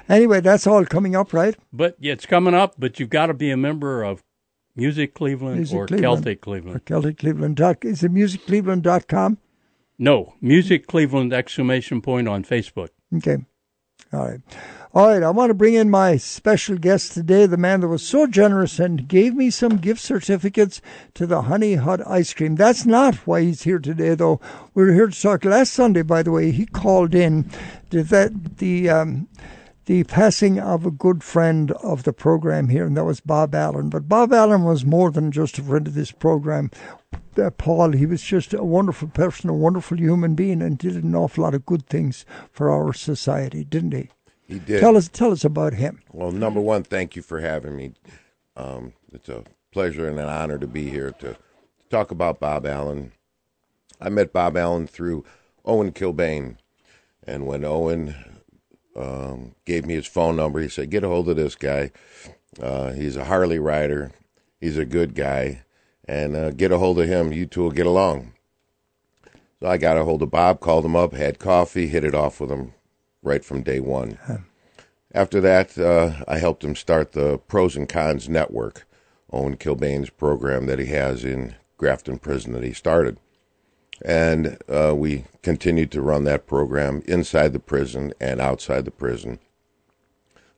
Anyway, 0.08 0.40
that's 0.40 0.68
all 0.68 0.86
coming 0.86 1.16
up, 1.16 1.34
right? 1.34 1.56
But 1.72 1.96
yeah, 2.00 2.14
it's 2.14 2.26
coming 2.28 2.54
up. 2.54 2.76
But 2.78 3.00
you've 3.00 3.10
got 3.10 3.28
to 3.28 3.34
be 3.34 3.50
a 3.50 3.58
member 3.58 4.04
of 4.04 4.22
Music 4.76 5.14
Cleveland 5.16 5.58
Music 5.58 5.76
or 5.78 5.88
Cleveland. 5.88 6.04
Celtic 6.24 6.42
Cleveland. 6.42 6.76
Or 6.76 6.80
Celtic 6.80 7.18
Cleveland. 7.18 7.56
Dot, 7.56 7.78
is 7.84 8.04
it 8.04 8.12
musiccleveland.com? 8.12 9.38
No, 10.04 10.34
Music 10.42 10.86
Cleveland 10.86 11.32
exclamation 11.32 12.02
point 12.02 12.28
on 12.28 12.44
Facebook. 12.44 12.90
Okay. 13.16 13.38
All 14.12 14.28
right. 14.28 14.42
All 14.94 15.08
right. 15.08 15.24
I 15.24 15.30
want 15.30 15.50
to 15.50 15.54
bring 15.54 15.76
in 15.76 15.90
my 15.90 16.18
special 16.18 16.78
guest 16.78 17.14
today, 17.14 17.46
the 17.46 17.56
man 17.56 17.80
that 17.80 17.88
was 17.88 18.06
so 18.06 18.28
generous 18.28 18.80
and 18.80 19.08
gave 19.08 19.34
me 19.34 19.50
some 19.50 19.78
gift 19.78 20.02
certificates 20.02 20.82
to 21.14 21.26
the 21.26 21.44
Honey 21.44 21.76
Hut 21.76 22.06
ice 22.06 22.34
cream. 22.34 22.56
That's 22.56 22.86
not 22.86 23.16
why 23.26 23.44
he's 23.44 23.64
here 23.64 23.80
today, 23.80 24.14
though. 24.14 24.42
We 24.74 24.84
were 24.84 24.92
here 24.92 25.08
to 25.08 25.22
talk 25.22 25.46
last 25.46 25.72
Sunday, 25.72 26.02
by 26.02 26.22
the 26.22 26.32
way. 26.32 26.52
He 26.52 26.66
called 26.66 27.16
in 27.16 27.50
that 27.92 28.58
the 28.58 28.90
um, 28.90 29.30
the 29.86 30.04
passing 30.06 30.60
of 30.60 30.86
a 30.86 30.92
good 30.92 31.24
friend 31.24 31.72
of 31.72 32.04
the 32.04 32.14
program 32.14 32.70
here, 32.70 32.86
and 32.86 32.96
that 32.96 33.04
was 33.04 33.20
Bob 33.20 33.54
Allen. 33.54 33.90
But 33.90 34.08
Bob 34.08 34.32
Allen 34.32 34.64
was 34.64 34.86
more 34.86 35.12
than 35.12 35.32
just 35.32 35.58
a 35.58 35.64
friend 35.64 35.88
of 35.88 35.94
this 35.94 36.12
program. 36.12 36.72
Uh, 37.38 37.50
Paul, 37.50 37.92
he 37.92 38.06
was 38.06 38.22
just 38.22 38.54
a 38.54 38.64
wonderful 38.64 39.10
person, 39.10 39.50
a 39.50 39.54
wonderful 39.54 39.98
human 39.98 40.36
being, 40.36 40.62
and 40.62 40.78
did 40.78 40.96
an 40.96 41.16
awful 41.16 41.44
lot 41.44 41.56
of 41.56 41.66
good 41.66 41.86
things 41.88 42.26
for 42.52 42.72
our 42.72 42.94
society, 42.94 43.64
didn't 43.64 43.92
he? 43.92 44.10
He 44.48 44.60
did. 44.60 44.80
Tell 44.80 44.96
us, 44.96 45.10
tell 45.10 45.32
us 45.32 45.44
about 45.44 45.74
him. 45.74 46.02
Well, 46.12 46.32
number 46.32 46.62
one, 46.62 46.84
thank 46.84 47.16
you 47.16 47.22
for 47.22 47.40
having 47.40 47.76
me. 47.76 47.94
Um, 48.56 48.94
it's 49.12 49.30
a 49.30 49.44
pleasure 49.72 50.08
and 50.08 50.20
an 50.20 50.30
honor 50.30 50.60
to 50.60 50.68
be 50.68 50.90
here 50.90 51.12
to 51.20 51.36
talk 51.90 52.12
about 52.12 52.40
Bob 52.40 52.66
Allen. 52.66 53.12
I 54.00 54.10
met 54.10 54.34
Bob 54.34 54.56
Allen 54.56 54.88
through 54.88 55.26
Owen 55.66 55.92
Kilbane, 55.92 56.58
and 57.26 57.48
when 57.48 57.64
Owen 57.66 58.16
um, 58.96 59.56
gave 59.66 59.86
me 59.86 59.96
his 59.96 60.08
phone 60.08 60.36
number, 60.36 60.60
he 60.60 60.70
said, 60.70 60.90
"Get 60.90 61.04
a 61.04 61.08
hold 61.08 61.30
of 61.30 61.36
this 61.36 61.56
guy. 61.56 61.92
Uh, 62.62 62.92
he's 62.92 63.16
a 63.16 63.26
Harley 63.26 63.60
rider. 63.60 64.12
He's 64.60 64.78
a 64.78 64.86
good 64.86 65.16
guy, 65.16 65.64
and 66.06 66.36
uh, 66.36 66.52
get 66.52 66.72
a 66.72 66.78
hold 66.78 67.00
of 67.00 67.08
him. 67.08 67.34
You 67.34 67.46
two 67.46 67.64
will 67.64 67.72
get 67.72 67.86
along." 67.86 68.34
So 69.60 69.70
I 69.70 69.78
got 69.78 69.98
a 69.98 70.04
hold 70.04 70.22
of 70.22 70.30
Bob, 70.30 70.60
called 70.60 70.86
him 70.86 70.96
up, 70.96 71.14
had 71.14 71.40
coffee, 71.40 71.88
hit 71.88 72.04
it 72.04 72.14
off 72.14 72.42
with 72.42 72.52
him 72.52 72.74
right 73.22 73.46
from 73.46 73.64
day 73.64 73.80
one. 73.80 74.18
After 75.14 75.40
that, 75.40 75.78
uh, 75.78 76.24
I 76.28 76.38
helped 76.40 76.64
him 76.64 76.76
start 76.76 77.14
the 77.14 77.38
Pros 77.38 77.76
and 77.76 77.88
Cons 77.88 78.28
Network, 78.28 78.86
Owen 79.32 79.56
Kilbane's 79.56 80.10
program 80.10 80.66
that 80.66 80.80
he 80.80 80.88
has 80.88 81.24
in 81.24 81.56
Grafton 81.78 82.18
Prison 82.20 82.52
that 82.54 82.64
he 82.64 82.74
started. 82.74 83.20
And 84.04 84.58
uh, 84.68 84.94
we 84.96 85.26
continued 85.44 85.92
to 85.92 86.02
run 86.02 86.24
that 86.26 86.48
program 86.48 87.04
inside 87.06 87.54
the 87.54 87.60
prison 87.60 88.14
and 88.20 88.42
outside 88.42 88.86
the 88.86 88.92
prison. 88.92 89.40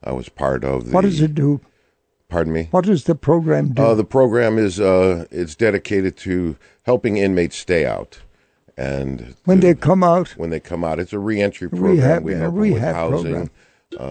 I 0.03 0.11
was 0.13 0.29
part 0.29 0.63
of 0.63 0.85
the. 0.87 0.91
What 0.93 1.01
does 1.01 1.21
it 1.21 1.35
do? 1.35 1.61
Pardon 2.29 2.53
me? 2.53 2.67
What 2.71 2.85
does 2.85 3.03
the 3.03 3.15
program 3.15 3.69
do? 3.73 3.81
Uh, 3.83 3.93
the 3.93 4.03
program 4.03 4.57
is 4.57 4.79
uh, 4.79 5.25
it's 5.31 5.55
dedicated 5.55 6.17
to 6.17 6.55
helping 6.83 7.17
inmates 7.17 7.55
stay 7.57 7.85
out, 7.85 8.19
and 8.77 9.35
when 9.45 9.61
to- 9.61 9.67
they 9.67 9.73
come 9.75 10.03
out, 10.03 10.29
when 10.31 10.49
they 10.49 10.59
come 10.59 10.83
out, 10.83 10.99
it's 10.99 11.13
a 11.13 11.19
reentry 11.19 11.69
program. 11.69 11.91
Rehab- 11.95 12.23
we 12.23 12.33
help 12.33 12.53
them 12.53 12.55
rehab 12.55 12.73
with 12.73 12.95
housing. 12.95 13.31
program. 13.33 13.49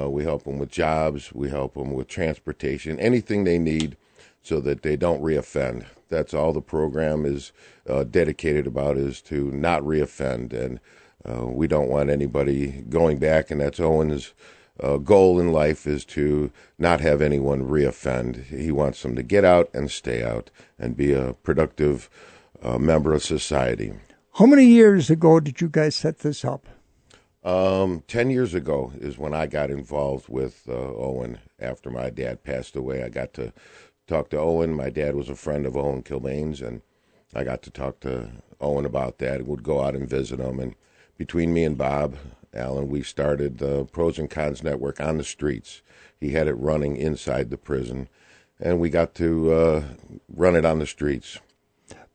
Uh, 0.05 0.09
we 0.09 0.23
help 0.23 0.45
them 0.45 0.59
with 0.59 0.71
jobs. 0.71 1.33
We 1.33 1.51
help 1.51 1.75
them 1.75 1.93
with 1.93 2.07
transportation, 2.09 2.99
anything 3.01 3.45
they 3.45 3.59
need, 3.59 3.97
so 4.43 4.61
that 4.61 4.83
they 4.83 4.97
don't 4.97 5.21
reoffend. 5.23 5.85
That's 6.15 6.33
all 6.33 6.53
the 6.53 6.61
program 6.63 7.25
is 7.25 7.53
uh, 7.89 8.05
dedicated 8.05 8.67
about 8.69 8.97
is 8.97 9.21
to 9.23 9.51
not 9.51 9.83
reoffend, 9.83 10.53
and 10.53 10.79
uh, 11.29 11.47
we 11.47 11.67
don't 11.67 11.89
want 11.89 12.09
anybody 12.09 12.85
going 12.89 13.19
back. 13.19 13.51
And 13.51 13.61
that's 13.61 13.81
Owen's 13.81 14.33
uh, 14.81 14.99
goal 14.99 15.41
in 15.41 15.53
life 15.53 15.87
is 15.89 16.05
to 16.05 16.53
not 16.79 17.01
have 17.01 17.21
anyone 17.21 17.69
reoffend. 17.69 18.45
He 18.47 18.71
wants 18.71 19.03
them 19.03 19.17
to 19.17 19.23
get 19.25 19.45
out 19.45 19.69
and 19.75 19.91
stay 19.91 20.23
out 20.23 20.51
and 20.79 20.97
be 20.97 21.13
a 21.13 21.35
productive 21.43 22.09
uh, 22.63 22.79
member 22.79 23.13
of 23.13 23.23
society. 23.23 23.93
how 24.35 24.47
many 24.47 24.67
years 24.67 25.11
ago 25.11 25.41
did 25.41 25.61
you 25.61 25.69
guys 25.69 25.97
set 25.97 26.21
this 26.21 26.45
up? 26.45 26.67
Um, 27.45 28.03
ten 28.09 28.31
years 28.31 28.55
ago 28.55 28.93
is 28.99 29.19
when 29.19 29.35
I 29.35 29.47
got 29.47 29.71
involved 29.71 30.29
with 30.29 30.63
uh, 30.69 30.73
Owen. 30.73 31.39
After 31.61 31.91
my 31.91 32.11
dad 32.11 32.43
passed 32.43 32.75
away, 32.77 33.03
I 33.03 33.09
got 33.09 33.33
to 33.35 33.53
talk 34.07 34.31
to 34.31 34.39
Owen. 34.39 34.75
My 34.75 34.91
dad 34.91 35.15
was 35.15 35.29
a 35.29 35.35
friend 35.35 35.67
of 35.67 35.77
Owen 35.77 36.03
Kilbane's, 36.03 36.61
and 36.61 36.83
I 37.35 37.45
got 37.45 37.63
to 37.63 37.71
talk 37.71 38.01
to 38.01 38.31
Owen 38.61 38.85
about 38.85 39.19
that. 39.19 39.41
And 39.41 39.49
would 39.49 39.63
go 39.63 39.83
out 39.83 39.95
and 39.95 40.09
visit 40.09 40.41
him, 40.41 40.61
and 40.61 40.75
between 41.17 41.53
me 41.53 41.65
and 41.65 41.79
Bob 41.79 42.17
Allen, 42.53 42.89
we 42.89 43.03
started 43.03 43.59
the 43.59 43.85
Pros 43.87 44.19
and 44.19 44.31
Cons 44.31 44.63
Network 44.63 45.01
on 45.01 45.19
the 45.19 45.25
streets. 45.25 45.83
He 46.21 46.31
had 46.31 46.49
it 46.49 46.55
running 46.55 46.97
inside 46.97 47.51
the 47.51 47.59
prison, 47.59 48.09
and 48.61 48.81
we 48.81 48.91
got 48.91 49.15
to 49.17 49.53
uh, 49.53 49.83
run 50.29 50.57
it 50.57 50.65
on 50.65 50.79
the 50.79 50.87
streets. 50.87 51.39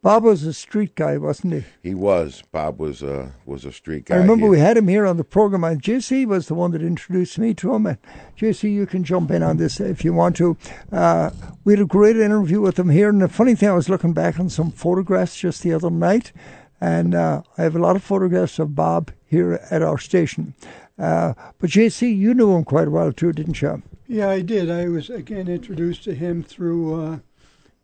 Bob 0.02 0.24
was 0.24 0.44
a 0.44 0.54
street 0.54 0.96
guy, 0.96 1.18
wasn't 1.18 1.54
he? 1.54 1.64
He 1.84 1.94
was 1.94 2.42
Bob 2.54 2.80
was 2.80 3.04
a 3.04 3.34
was 3.46 3.66
a 3.66 3.72
street 3.74 4.06
guy. 4.06 4.16
I 4.16 4.20
remember 4.20 4.46
He- 4.46 4.52
we 4.52 4.60
had 4.60 4.78
him 4.78 4.88
here 4.88 5.06
on 5.06 5.18
the 5.18 5.26
program, 5.26 5.64
and 5.66 5.82
JC 5.82 6.26
was 6.26 6.48
the 6.48 6.54
one 6.56 6.72
that 6.72 6.82
introduced 6.82 7.38
me 7.38 7.54
to 7.56 7.74
him. 7.74 7.86
And 7.86 7.98
JC, 8.38 8.72
you 8.72 8.86
can 8.86 9.04
jump 9.04 9.30
in 9.30 9.44
on 9.44 9.58
this 9.58 9.80
if 9.82 10.06
you 10.06 10.14
want 10.14 10.38
to. 10.38 10.56
Uh, 10.92 11.32
we 11.66 11.74
had 11.74 11.82
a 11.82 11.86
great 11.86 12.16
interview 12.16 12.62
with 12.62 12.80
him 12.80 12.90
here, 12.90 13.10
and 13.10 13.22
the 13.22 13.28
funny 13.28 13.56
thing, 13.56 13.68
I 13.70 13.74
was 13.74 13.90
looking 13.90 14.14
back 14.14 14.40
on 14.40 14.48
some 14.50 14.72
photographs 14.72 15.36
just 15.38 15.64
the 15.64 15.74
other 15.74 15.90
night, 15.90 16.32
and 16.80 17.14
uh, 17.14 17.42
I 17.58 17.64
have 17.64 17.76
a 17.76 17.80
lot 17.80 17.98
of 17.98 18.04
photographs 18.04 18.58
of 18.58 18.76
Bob 18.76 19.12
here 19.26 19.60
at 19.70 19.82
our 19.82 19.98
station. 19.98 20.54
Uh, 20.98 21.34
but 21.60 21.70
JC, 21.72 22.16
you 22.18 22.34
knew 22.34 22.56
him 22.56 22.64
quite 22.64 22.90
well 22.90 23.12
too, 23.12 23.34
didn't 23.34 23.62
you? 23.62 23.84
Yeah, 24.08 24.30
I 24.30 24.42
did. 24.42 24.72
I 24.72 24.88
was 24.88 25.10
again 25.10 25.48
introduced 25.50 26.04
to 26.06 26.16
him 26.16 26.42
through 26.42 27.02
uh, 27.02 27.20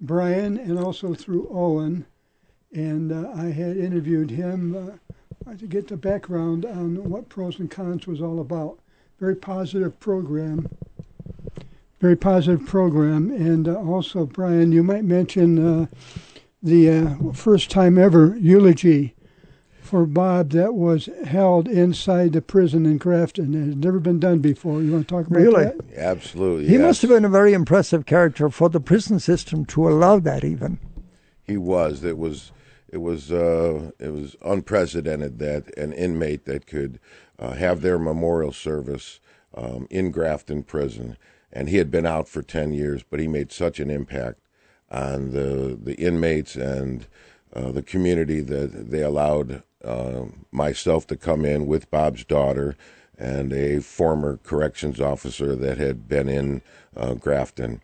Brian 0.01 0.57
and 0.57 0.77
also 0.77 1.13
through 1.13 1.47
Owen, 1.51 2.05
and 2.73 3.11
uh, 3.11 3.31
I 3.35 3.45
had 3.45 3.77
interviewed 3.77 4.29
him 4.29 4.99
uh, 5.47 5.53
to 5.55 5.67
get 5.67 5.87
the 5.87 5.97
background 5.97 6.65
on 6.65 7.09
what 7.09 7.29
pros 7.29 7.59
and 7.59 7.71
cons 7.71 8.05
was 8.05 8.21
all 8.21 8.39
about. 8.39 8.79
Very 9.19 9.35
positive 9.35 9.99
program. 9.99 10.67
Very 12.01 12.17
positive 12.17 12.65
program, 12.65 13.31
and 13.31 13.67
uh, 13.67 13.75
also 13.75 14.25
Brian, 14.25 14.71
you 14.71 14.83
might 14.83 15.05
mention 15.05 15.83
uh, 15.83 15.85
the 16.61 16.89
uh, 16.89 17.31
first 17.31 17.71
time 17.71 17.97
ever 17.97 18.35
eulogy 18.37 19.14
for 19.85 20.05
Bob 20.05 20.49
that 20.51 20.73
was 20.73 21.07
held 21.25 21.67
inside 21.67 22.33
the 22.33 22.41
prison 22.41 22.85
in 22.85 22.97
Grafton. 22.97 23.53
It 23.53 23.69
had 23.69 23.83
never 23.83 23.99
been 23.99 24.19
done 24.19 24.39
before. 24.39 24.81
You 24.81 24.91
want 24.91 25.07
to 25.07 25.15
talk 25.15 25.27
about 25.27 25.39
Really? 25.39 25.63
that? 25.65 25.77
Absolutely. 25.95 26.67
He 26.67 26.73
yes. 26.73 26.81
must 26.81 27.01
have 27.03 27.11
been 27.11 27.25
a 27.25 27.29
very 27.29 27.53
impressive 27.53 28.05
character 28.05 28.49
for 28.49 28.69
the 28.69 28.79
prison 28.79 29.19
system 29.19 29.65
to 29.67 29.87
allow 29.87 30.19
that, 30.19 30.43
even. 30.43 30.79
He 31.43 31.57
was. 31.57 32.03
It 32.03 32.17
was. 32.17 32.51
It 32.89 32.97
was. 32.97 33.31
Uh, 33.31 33.91
it 33.99 34.09
was 34.09 34.35
unprecedented 34.43 35.39
that 35.39 35.75
an 35.77 35.93
inmate 35.93 36.45
that 36.45 36.65
could 36.65 36.99
uh, 37.37 37.51
have 37.51 37.81
their 37.81 37.99
memorial 37.99 38.51
service 38.51 39.19
um, 39.55 39.87
in 39.89 40.11
Grafton 40.11 40.63
Prison, 40.63 41.17
and 41.53 41.69
he 41.69 41.77
had 41.77 41.91
been 41.91 42.05
out 42.05 42.27
for 42.27 42.41
ten 42.41 42.73
years, 42.73 43.03
but 43.03 43.19
he 43.19 43.27
made 43.27 43.51
such 43.51 43.79
an 43.79 43.89
impact 43.89 44.39
on 44.89 45.31
the 45.31 45.77
the 45.81 45.95
inmates 45.95 46.55
and 46.55 47.07
uh, 47.53 47.71
the 47.71 47.81
community 47.83 48.41
that 48.41 48.89
they 48.91 49.01
allowed 49.01 49.63
myself 50.51 51.07
to 51.07 51.15
come 51.15 51.45
in 51.45 51.65
with 51.67 51.91
Bob's 51.91 52.23
daughter 52.23 52.75
and 53.17 53.53
a 53.53 53.79
former 53.79 54.37
corrections 54.43 54.99
officer 54.99 55.55
that 55.55 55.77
had 55.77 56.07
been 56.07 56.27
in 56.27 56.61
uh, 56.95 57.13
Grafton. 57.13 57.81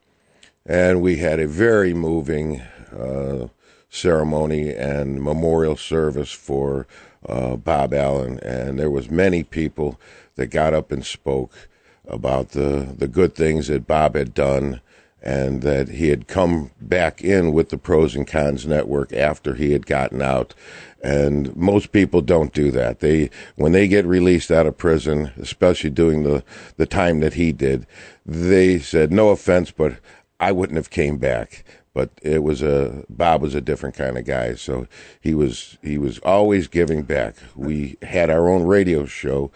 And 0.65 1.01
we 1.01 1.17
had 1.17 1.39
a 1.39 1.47
very 1.47 1.93
moving 1.93 2.61
uh, 2.91 3.47
ceremony 3.89 4.73
and 4.73 5.21
memorial 5.21 5.75
service 5.75 6.31
for 6.31 6.87
uh, 7.27 7.55
Bob 7.55 7.93
Allen, 7.93 8.39
and 8.39 8.79
there 8.79 8.89
was 8.89 9.09
many 9.09 9.43
people 9.43 9.99
that 10.35 10.47
got 10.47 10.73
up 10.73 10.91
and 10.91 11.05
spoke 11.05 11.69
about 12.07 12.49
the 12.49 12.95
the 12.97 13.07
good 13.07 13.35
things 13.35 13.67
that 13.67 13.87
Bob 13.87 14.15
had 14.15 14.33
done, 14.33 14.81
and 15.21 15.61
that 15.61 15.89
he 15.89 16.09
had 16.09 16.27
come 16.27 16.71
back 16.81 17.21
in 17.21 17.53
with 17.53 17.69
the 17.69 17.77
pros 17.77 18.15
and 18.15 18.27
cons 18.27 18.65
network 18.65 19.13
after 19.13 19.53
he 19.53 19.71
had 19.71 19.85
gotten 19.85 20.21
out. 20.21 20.55
And 21.03 21.55
most 21.55 21.91
people 21.91 22.21
don't 22.21 22.53
do 22.53 22.71
that. 22.71 22.99
They 22.99 23.29
when 23.55 23.71
they 23.71 23.87
get 23.87 24.05
released 24.05 24.51
out 24.51 24.67
of 24.67 24.77
prison, 24.77 25.31
especially 25.37 25.89
doing 25.89 26.23
the 26.23 26.43
the 26.77 26.85
time 26.85 27.19
that 27.19 27.35
he 27.35 27.51
did, 27.51 27.85
they 28.25 28.79
said 28.79 29.11
no 29.11 29.29
offense, 29.29 29.71
but 29.71 29.97
I 30.39 30.51
wouldn't 30.51 30.77
have 30.77 30.89
came 30.89 31.17
back. 31.17 31.63
But 31.93 32.09
it 32.21 32.41
was 32.41 32.61
a 32.61 33.03
Bob 33.09 33.41
was 33.41 33.53
a 33.53 33.61
different 33.61 33.95
kind 33.95 34.17
of 34.17 34.25
guy, 34.25 34.55
so 34.55 34.87
he 35.19 35.33
was 35.33 35.77
he 35.81 35.97
was 35.97 36.19
always 36.19 36.67
giving 36.67 37.03
back. 37.03 37.35
We 37.55 37.97
had 38.01 38.29
our 38.29 38.47
own 38.49 38.63
radio 38.63 39.05
show, 39.05 39.51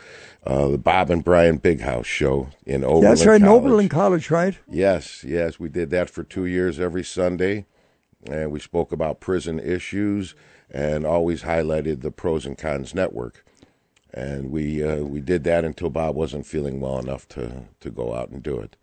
uh, 0.46 0.68
the 0.68 0.78
Bob 0.78 1.10
and 1.10 1.24
Brian 1.24 1.58
Big 1.58 1.82
House 1.82 2.06
show 2.06 2.50
in 2.66 2.84
Oberlin. 2.84 3.04
That's 3.04 3.26
right, 3.26 3.42
College. 3.42 3.64
Oberlin 3.64 3.90
College, 3.90 4.30
right? 4.30 4.58
Yes, 4.70 5.24
yes, 5.24 5.60
we 5.60 5.70
did 5.70 5.90
that 5.90 6.10
for 6.10 6.24
two 6.24 6.46
years 6.46 6.80
every 6.80 7.04
Sunday, 7.04 7.66
and 8.30 8.52
we 8.52 8.60
spoke 8.60 8.92
about 8.92 9.20
prison 9.20 9.60
issues 9.60 10.36
and 10.70 11.06
always 11.06 11.44
highlighted 11.44 12.02
the 12.02 12.12
pros 12.12 12.46
and 12.46 12.58
cons 12.58 12.94
network. 12.94 13.44
And 14.14 14.52
we 14.52 14.84
uh, 14.84 15.04
we 15.04 15.20
did 15.20 15.44
that 15.44 15.66
until 15.66 15.90
Bob 15.90 16.16
wasn't 16.16 16.46
feeling 16.46 16.80
well 16.80 17.00
enough 17.00 17.28
to 17.30 17.66
to 17.82 17.92
go 17.92 18.14
out 18.16 18.30
and 18.30 18.42
do 18.42 18.60
it. 18.60 18.78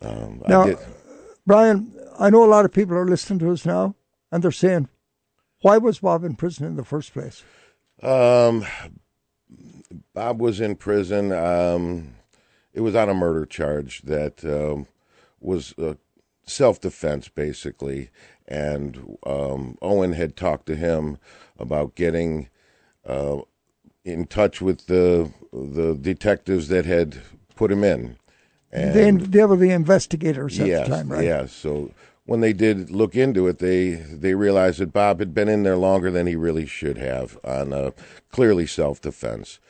Um, 0.00 0.42
I 0.46 0.48
Now, 0.48 0.64
did, 0.64 0.78
Brian, 1.46 1.92
I 2.18 2.30
know 2.30 2.44
a 2.44 2.46
lot 2.46 2.64
of 2.64 2.72
people 2.72 2.96
are 2.96 3.06
listening 3.06 3.40
to 3.40 3.50
us 3.50 3.66
now, 3.66 3.94
and 4.32 4.42
they're 4.42 4.50
saying, 4.52 4.88
"Why 5.60 5.76
was 5.76 5.98
Bob 5.98 6.24
in 6.24 6.34
prison 6.36 6.66
in 6.66 6.76
the 6.76 6.84
first 6.84 7.12
place?" 7.12 7.42
Um, 8.02 8.64
Bob 10.18 10.40
was 10.40 10.60
in 10.60 10.74
prison. 10.74 11.30
Um, 11.30 12.16
it 12.74 12.80
was 12.80 12.96
on 12.96 13.08
a 13.08 13.14
murder 13.14 13.46
charge 13.46 14.02
that 14.02 14.44
um, 14.44 14.88
was 15.38 15.78
uh, 15.78 15.94
self 16.44 16.80
defense, 16.80 17.28
basically. 17.28 18.10
And 18.48 19.16
um, 19.24 19.78
Owen 19.80 20.14
had 20.14 20.34
talked 20.34 20.66
to 20.66 20.74
him 20.74 21.18
about 21.56 21.94
getting 21.94 22.48
uh, 23.06 23.42
in 24.04 24.26
touch 24.26 24.60
with 24.60 24.86
the 24.86 25.32
the 25.52 25.94
detectives 25.94 26.66
that 26.66 26.84
had 26.84 27.22
put 27.54 27.70
him 27.70 27.84
in. 27.84 28.16
And 28.72 28.94
they, 28.94 29.10
they 29.38 29.44
were 29.44 29.56
the 29.56 29.70
investigators 29.70 30.58
at 30.58 30.66
yes, 30.66 30.88
the 30.88 30.96
time, 30.96 31.12
right? 31.12 31.22
Yes. 31.22 31.52
So 31.52 31.92
when 32.26 32.40
they 32.40 32.52
did 32.52 32.90
look 32.90 33.14
into 33.14 33.46
it, 33.46 33.60
they 33.60 33.90
they 33.90 34.34
realized 34.34 34.80
that 34.80 34.92
Bob 34.92 35.20
had 35.20 35.32
been 35.32 35.48
in 35.48 35.62
there 35.62 35.76
longer 35.76 36.10
than 36.10 36.26
he 36.26 36.34
really 36.34 36.66
should 36.66 36.98
have 36.98 37.38
on 37.44 37.72
uh, 37.72 37.92
clearly 38.32 38.66
self 38.66 39.00
defense. 39.00 39.60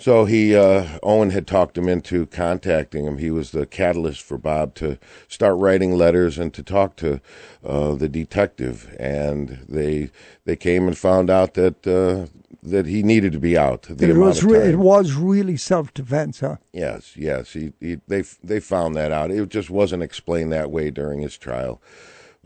So 0.00 0.24
he 0.24 0.56
uh, 0.56 0.98
Owen 1.02 1.28
had 1.30 1.46
talked 1.46 1.76
him 1.76 1.86
into 1.86 2.24
contacting 2.26 3.04
him. 3.04 3.18
He 3.18 3.30
was 3.30 3.50
the 3.50 3.66
catalyst 3.66 4.22
for 4.22 4.38
Bob 4.38 4.74
to 4.76 4.98
start 5.28 5.58
writing 5.58 5.92
letters 5.92 6.38
and 6.38 6.54
to 6.54 6.62
talk 6.62 6.96
to 6.96 7.20
uh, 7.62 7.94
the 7.94 8.08
detective. 8.08 8.96
And 8.98 9.64
they 9.68 10.10
they 10.46 10.56
came 10.56 10.86
and 10.88 10.96
found 10.96 11.28
out 11.28 11.52
that 11.54 11.86
uh, 11.86 12.32
that 12.62 12.86
he 12.86 13.02
needed 13.02 13.32
to 13.32 13.38
be 13.38 13.58
out. 13.58 13.82
The 13.82 14.08
it 14.08 14.16
was 14.16 14.42
re- 14.42 14.70
it 14.70 14.78
was 14.78 15.12
really 15.12 15.58
self 15.58 15.92
defense, 15.92 16.40
huh? 16.40 16.56
Yes, 16.72 17.14
yes. 17.14 17.52
He, 17.52 17.74
he 17.78 18.00
they 18.08 18.22
they 18.42 18.58
found 18.58 18.96
that 18.96 19.12
out. 19.12 19.30
It 19.30 19.48
just 19.50 19.68
wasn't 19.68 20.02
explained 20.02 20.50
that 20.52 20.70
way 20.70 20.90
during 20.90 21.20
his 21.20 21.36
trial. 21.36 21.80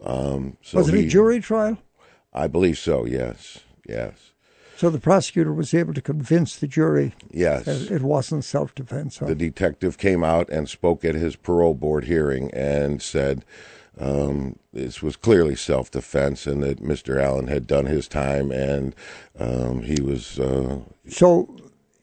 Um, 0.02 0.56
so 0.60 0.78
was 0.78 0.88
it 0.88 0.96
he- 0.96 1.06
a 1.06 1.08
jury 1.08 1.40
trial? 1.40 1.78
I 2.32 2.48
believe 2.48 2.78
so. 2.78 3.04
Yes, 3.04 3.60
yes. 3.88 4.32
So 4.76 4.90
the 4.90 4.98
prosecutor 4.98 5.52
was 5.52 5.72
able 5.72 5.94
to 5.94 6.02
convince 6.02 6.56
the 6.56 6.66
jury 6.66 7.14
Yes. 7.30 7.64
that 7.64 7.90
it 7.90 8.02
wasn't 8.02 8.44
self-defense. 8.44 9.18
Huh? 9.18 9.26
The 9.26 9.34
detective 9.34 9.98
came 9.98 10.24
out 10.24 10.48
and 10.50 10.68
spoke 10.68 11.04
at 11.04 11.14
his 11.14 11.36
parole 11.36 11.74
board 11.74 12.04
hearing 12.04 12.50
and 12.52 13.00
said 13.00 13.44
um, 14.00 14.58
this 14.72 15.00
was 15.02 15.14
clearly 15.16 15.54
self 15.54 15.90
defense 15.90 16.46
and 16.46 16.62
that 16.64 16.82
Mr. 16.82 17.22
Allen 17.22 17.46
had 17.46 17.66
done 17.66 17.86
his 17.86 18.08
time 18.08 18.50
and 18.50 18.94
um, 19.38 19.82
he 19.82 20.00
was. 20.02 20.38
Uh, 20.40 20.80
So, 21.08 21.54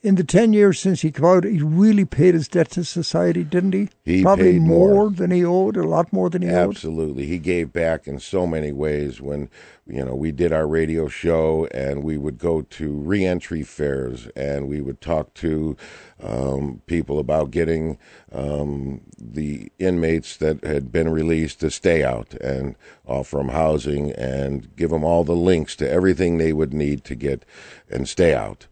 in 0.03 0.15
the 0.15 0.23
10 0.23 0.51
years 0.53 0.79
since 0.79 1.01
he 1.01 1.11
came 1.11 1.25
out, 1.25 1.43
he 1.43 1.61
really 1.61 2.05
paid 2.05 2.33
his 2.33 2.47
debt 2.47 2.71
to 2.71 2.83
society, 2.83 3.43
didn't 3.43 3.73
he? 3.73 3.89
He 4.03 4.23
Probably 4.23 4.53
paid 4.53 4.61
more, 4.61 4.93
more. 4.93 5.09
than 5.11 5.29
he 5.29 5.45
owed, 5.45 5.77
a 5.77 5.83
lot 5.83 6.11
more 6.11 6.29
than 6.29 6.41
he 6.41 6.49
owed. 6.49 6.69
Absolutely. 6.69 7.27
He 7.27 7.37
gave 7.37 7.71
back 7.71 8.07
in 8.07 8.19
so 8.19 8.47
many 8.47 8.71
ways 8.71 9.21
when, 9.21 9.47
you 9.85 10.03
know, 10.03 10.15
we 10.15 10.31
did 10.31 10.51
our 10.51 10.67
radio 10.67 11.07
show 11.07 11.67
and 11.67 12.03
we 12.03 12.17
would 12.17 12.39
go 12.39 12.63
to 12.63 12.91
reentry 12.91 13.61
fairs 13.61 14.27
and 14.35 14.67
we 14.67 14.81
would 14.81 15.01
talk 15.01 15.35
to 15.35 15.77
um, 16.21 16.81
people 16.87 17.19
about 17.19 17.51
getting 17.51 17.99
um, 18.31 19.01
the 19.19 19.71
inmates 19.77 20.37
that 20.37 20.63
had 20.63 20.91
been 20.91 21.09
released 21.09 21.59
to 21.59 21.69
stay 21.69 22.03
out 22.03 22.33
and 22.35 22.75
offer 23.05 23.37
them 23.37 23.49
housing 23.49 24.11
and 24.13 24.75
give 24.75 24.89
them 24.89 25.03
all 25.03 25.23
the 25.23 25.35
links 25.35 25.75
to 25.75 25.89
everything 25.89 26.37
they 26.37 26.53
would 26.53 26.73
need 26.73 27.03
to 27.03 27.13
get 27.13 27.45
and 27.87 28.09
stay 28.09 28.33
out. 28.33 28.65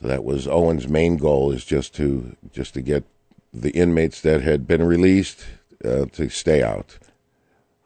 So 0.00 0.08
that 0.08 0.24
was 0.24 0.46
Owen's 0.46 0.88
main 0.88 1.16
goal 1.16 1.52
is 1.52 1.64
just 1.64 1.94
to 1.94 2.36
just 2.52 2.74
to 2.74 2.82
get 2.82 3.04
the 3.52 3.70
inmates 3.70 4.20
that 4.20 4.42
had 4.42 4.66
been 4.66 4.82
released 4.82 5.46
uh, 5.84 6.06
to 6.12 6.28
stay 6.28 6.62
out. 6.62 6.98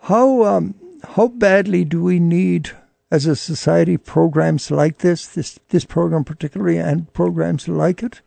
How 0.00 0.44
um, 0.44 0.74
how 1.14 1.28
badly 1.28 1.84
do 1.84 2.02
we 2.02 2.18
need, 2.18 2.70
as 3.10 3.26
a 3.26 3.36
society, 3.36 3.96
programs 3.96 4.70
like 4.70 4.98
this, 4.98 5.26
this 5.26 5.58
this 5.68 5.84
program 5.84 6.24
particularly, 6.24 6.78
and 6.78 7.12
programs 7.12 7.68
like 7.68 8.02
it, 8.02 8.20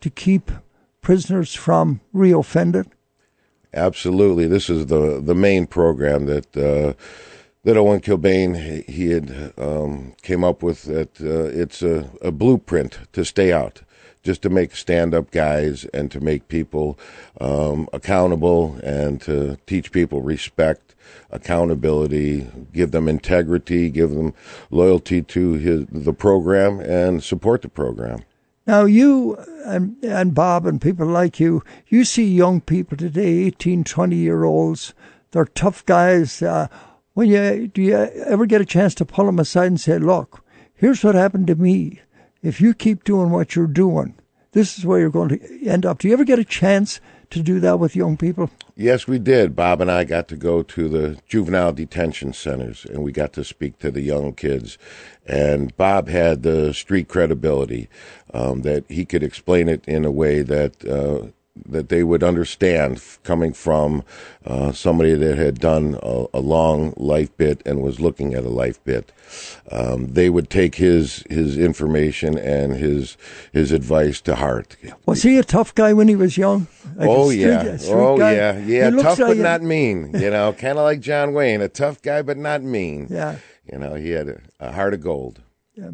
to 0.00 0.10
keep 0.10 0.50
prisoners 1.00 1.54
from 1.54 2.00
reoffending? 2.14 2.90
Absolutely, 3.72 4.48
this 4.48 4.68
is 4.68 4.86
the 4.86 5.20
the 5.20 5.34
main 5.34 5.66
program 5.66 6.26
that 6.26 6.56
uh, 6.56 6.94
that 7.68 7.76
Owen 7.76 8.00
Kilbane 8.00 8.86
he- 8.88 9.10
had 9.10 9.52
um, 9.58 10.14
came 10.22 10.42
up 10.42 10.62
with. 10.62 10.84
That 10.84 11.20
uh, 11.20 11.50
it's 11.54 11.82
a, 11.82 12.08
a 12.22 12.32
blueprint 12.32 13.00
to 13.12 13.26
stay 13.26 13.52
out, 13.52 13.82
just 14.22 14.40
to 14.42 14.48
make 14.48 14.74
stand 14.74 15.14
up 15.14 15.30
guys 15.30 15.84
and 15.92 16.10
to 16.10 16.18
make 16.18 16.48
people 16.48 16.98
um, 17.42 17.86
accountable 17.92 18.78
and 18.82 19.20
to 19.20 19.58
teach 19.66 19.92
people 19.92 20.22
respect, 20.22 20.94
accountability, 21.30 22.50
give 22.72 22.92
them 22.92 23.06
integrity, 23.06 23.90
give 23.90 24.12
them 24.12 24.32
loyalty 24.70 25.20
to 25.20 25.52
his 25.52 25.84
the 25.92 26.14
program 26.14 26.80
and 26.80 27.22
support 27.22 27.60
the 27.60 27.68
program. 27.68 28.20
Now, 28.66 28.86
you 28.86 29.36
and, 29.66 30.02
and 30.02 30.34
Bob 30.34 30.64
and 30.64 30.80
people 30.80 31.06
like 31.06 31.38
you, 31.38 31.62
you 31.88 32.04
see 32.04 32.24
young 32.24 32.62
people 32.62 32.96
today, 32.96 33.44
18, 33.44 33.84
20 33.84 34.16
year 34.16 34.44
olds, 34.44 34.94
they're 35.32 35.44
tough 35.44 35.84
guys. 35.84 36.40
Uh, 36.40 36.68
when 37.18 37.28
you, 37.28 37.66
do 37.66 37.82
you 37.82 37.96
ever 37.96 38.46
get 38.46 38.60
a 38.60 38.64
chance 38.64 38.94
to 38.94 39.04
pull 39.04 39.26
them 39.26 39.40
aside 39.40 39.66
and 39.66 39.80
say, 39.80 39.98
look, 39.98 40.44
here's 40.76 41.02
what 41.02 41.16
happened 41.16 41.48
to 41.48 41.56
me. 41.56 42.00
If 42.44 42.60
you 42.60 42.72
keep 42.72 43.02
doing 43.02 43.30
what 43.30 43.56
you're 43.56 43.66
doing, 43.66 44.14
this 44.52 44.78
is 44.78 44.86
where 44.86 45.00
you're 45.00 45.10
going 45.10 45.30
to 45.30 45.66
end 45.66 45.84
up. 45.84 45.98
Do 45.98 46.06
you 46.06 46.14
ever 46.14 46.22
get 46.22 46.38
a 46.38 46.44
chance 46.44 47.00
to 47.30 47.42
do 47.42 47.58
that 47.58 47.80
with 47.80 47.96
young 47.96 48.16
people? 48.16 48.50
Yes, 48.76 49.08
we 49.08 49.18
did. 49.18 49.56
Bob 49.56 49.80
and 49.80 49.90
I 49.90 50.04
got 50.04 50.28
to 50.28 50.36
go 50.36 50.62
to 50.62 50.88
the 50.88 51.18
juvenile 51.26 51.72
detention 51.72 52.34
centers 52.34 52.84
and 52.84 53.02
we 53.02 53.10
got 53.10 53.32
to 53.32 53.42
speak 53.42 53.80
to 53.80 53.90
the 53.90 54.02
young 54.02 54.32
kids. 54.32 54.78
And 55.26 55.76
Bob 55.76 56.06
had 56.06 56.44
the 56.44 56.72
street 56.72 57.08
credibility 57.08 57.88
um, 58.32 58.62
that 58.62 58.84
he 58.88 59.04
could 59.04 59.24
explain 59.24 59.68
it 59.68 59.84
in 59.88 60.04
a 60.04 60.12
way 60.12 60.42
that 60.42 60.84
uh, 60.86 61.32
that 61.66 61.88
they 61.88 62.02
would 62.04 62.22
understand 62.22 62.96
f- 62.96 63.18
coming 63.22 63.52
from 63.52 64.02
uh, 64.44 64.72
somebody 64.72 65.14
that 65.14 65.36
had 65.38 65.58
done 65.60 65.98
a, 66.02 66.26
a 66.34 66.40
long 66.40 66.92
life 66.96 67.34
bit 67.36 67.62
and 67.66 67.82
was 67.82 68.00
looking 68.00 68.34
at 68.34 68.44
a 68.44 68.48
life 68.48 68.82
bit. 68.84 69.12
Um, 69.70 70.08
they 70.12 70.30
would 70.30 70.48
take 70.50 70.76
his 70.76 71.24
his 71.28 71.58
information 71.58 72.38
and 72.38 72.74
his 72.74 73.16
his 73.52 73.72
advice 73.72 74.20
to 74.22 74.34
heart. 74.36 74.76
Was 75.06 75.22
he 75.22 75.36
a 75.38 75.44
tough 75.44 75.74
guy 75.74 75.92
when 75.92 76.08
he 76.08 76.16
was 76.16 76.36
young? 76.38 76.66
Like 76.96 77.08
oh 77.08 77.30
street- 77.30 77.40
yeah, 77.42 77.76
oh 77.88 78.16
guy? 78.18 78.32
yeah, 78.34 78.58
yeah. 78.58 78.90
Tough 78.90 79.18
like 79.18 79.28
but 79.30 79.36
a- 79.36 79.42
not 79.42 79.62
mean. 79.62 80.10
You 80.14 80.30
know, 80.30 80.52
kind 80.58 80.78
of 80.78 80.84
like 80.84 81.00
John 81.00 81.34
Wayne, 81.34 81.60
a 81.60 81.68
tough 81.68 82.00
guy 82.02 82.22
but 82.22 82.36
not 82.36 82.62
mean. 82.62 83.08
Yeah. 83.10 83.36
You 83.70 83.78
know, 83.78 83.94
he 83.94 84.10
had 84.12 84.28
a, 84.28 84.40
a 84.60 84.72
heart 84.72 84.94
of 84.94 85.02
gold. 85.02 85.42
Yeah. 85.74 85.90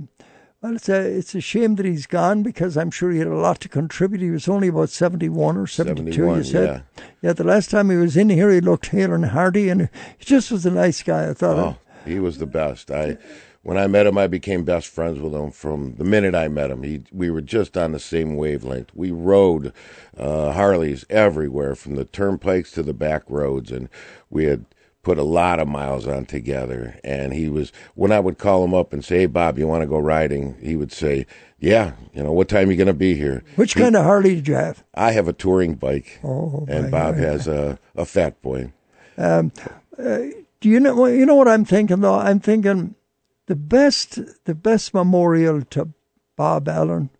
Well, 0.64 0.76
it's 0.76 0.88
a 0.88 0.98
it's 0.98 1.34
a 1.34 1.42
shame 1.42 1.74
that 1.74 1.84
he's 1.84 2.06
gone 2.06 2.42
because 2.42 2.78
I'm 2.78 2.90
sure 2.90 3.10
he 3.10 3.18
had 3.18 3.26
a 3.26 3.36
lot 3.36 3.60
to 3.60 3.68
contribute. 3.68 4.22
He 4.22 4.30
was 4.30 4.48
only 4.48 4.68
about 4.68 4.88
seventy 4.88 5.28
one 5.28 5.58
or 5.58 5.66
seventy 5.66 6.04
two. 6.04 6.24
71, 6.24 6.38
You 6.38 6.44
said, 6.44 6.82
yeah. 7.20 7.34
The 7.34 7.44
last 7.44 7.68
time 7.70 7.90
he 7.90 7.96
was 7.96 8.16
in 8.16 8.30
here, 8.30 8.50
he 8.50 8.62
looked 8.62 8.86
hale 8.86 9.12
and 9.12 9.26
hearty, 9.26 9.68
and 9.68 9.90
he 10.16 10.24
just 10.24 10.50
was 10.50 10.64
a 10.64 10.70
nice 10.70 11.02
guy. 11.02 11.28
I 11.28 11.34
thought. 11.34 11.58
Oh, 11.58 11.76
he 12.06 12.18
was 12.18 12.38
the 12.38 12.46
best. 12.46 12.90
I 12.90 13.18
when 13.62 13.76
I 13.76 13.86
met 13.88 14.06
him, 14.06 14.16
I 14.16 14.26
became 14.26 14.64
best 14.64 14.86
friends 14.86 15.20
with 15.20 15.34
him 15.34 15.50
from 15.50 15.96
the 15.96 16.04
minute 16.04 16.34
I 16.34 16.48
met 16.48 16.70
him. 16.70 16.82
He 16.82 17.02
we 17.12 17.28
were 17.28 17.42
just 17.42 17.76
on 17.76 17.92
the 17.92 18.00
same 18.00 18.34
wavelength. 18.34 18.88
We 18.94 19.10
rode 19.10 19.70
uh, 20.16 20.52
Harleys 20.52 21.04
everywhere, 21.10 21.74
from 21.74 21.96
the 21.96 22.06
turnpikes 22.06 22.70
to 22.72 22.82
the 22.82 22.94
back 22.94 23.24
roads, 23.28 23.70
and 23.70 23.90
we 24.30 24.44
had 24.44 24.64
put 25.04 25.18
a 25.18 25.22
lot 25.22 25.60
of 25.60 25.68
miles 25.68 26.06
on 26.06 26.26
together. 26.26 26.98
And 27.04 27.32
he 27.32 27.48
was 27.48 27.72
when 27.94 28.10
I 28.10 28.20
would 28.20 28.38
call 28.38 28.64
him 28.64 28.74
up 28.74 28.92
and 28.92 29.04
say, 29.04 29.20
"Hey, 29.20 29.26
Bob, 29.26 29.58
you 29.58 29.66
want 29.68 29.82
to 29.82 29.86
go 29.86 29.98
riding?" 29.98 30.56
He 30.60 30.74
would 30.76 30.90
say, 30.92 31.26
"Yeah, 31.60 31.92
you 32.12 32.22
know, 32.22 32.32
what 32.32 32.48
time 32.48 32.68
are 32.68 32.72
you 32.72 32.76
going 32.76 32.86
to 32.88 32.94
be 32.94 33.14
here?" 33.14 33.44
Which 33.56 33.74
He- 33.74 33.80
kind 33.80 33.94
of 33.96 34.04
Harley 34.04 34.34
did 34.34 34.48
you 34.48 34.54
have? 34.54 34.82
I 34.94 35.12
have 35.12 35.28
a 35.28 35.32
touring 35.32 35.74
bike, 35.74 36.18
Oh, 36.24 36.64
and 36.68 36.90
Bob 36.90 37.14
God. 37.16 37.22
has 37.24 37.46
a 37.46 37.78
a 37.94 38.04
fat 38.04 38.40
boy. 38.42 38.72
Um, 39.16 39.52
uh, 39.98 40.18
do 40.60 40.68
you 40.68 40.80
know? 40.80 41.06
You 41.06 41.26
know 41.26 41.36
what 41.36 41.48
I'm 41.48 41.64
thinking 41.64 42.00
though. 42.00 42.14
I'm 42.18 42.40
thinking 42.40 42.94
the 43.46 43.54
best 43.56 44.18
the 44.44 44.54
best 44.54 44.94
memorial 44.94 45.62
to 45.62 45.90
Bob 46.36 46.68
Allen 46.68 47.10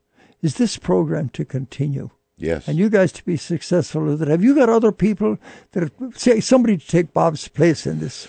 is 0.42 0.54
this 0.56 0.76
program 0.76 1.28
to 1.30 1.44
continue. 1.44 2.10
Yes. 2.36 2.66
And 2.66 2.78
you 2.78 2.90
guys 2.90 3.12
to 3.12 3.24
be 3.24 3.36
successful 3.36 4.04
with 4.04 4.22
it. 4.22 4.28
Have 4.28 4.42
you 4.42 4.54
got 4.54 4.68
other 4.68 4.92
people 4.92 5.38
that 5.72 5.90
say 6.16 6.40
somebody 6.40 6.76
to 6.76 6.86
take 6.86 7.12
Bob's 7.12 7.46
place 7.48 7.86
in 7.86 8.00
this? 8.00 8.28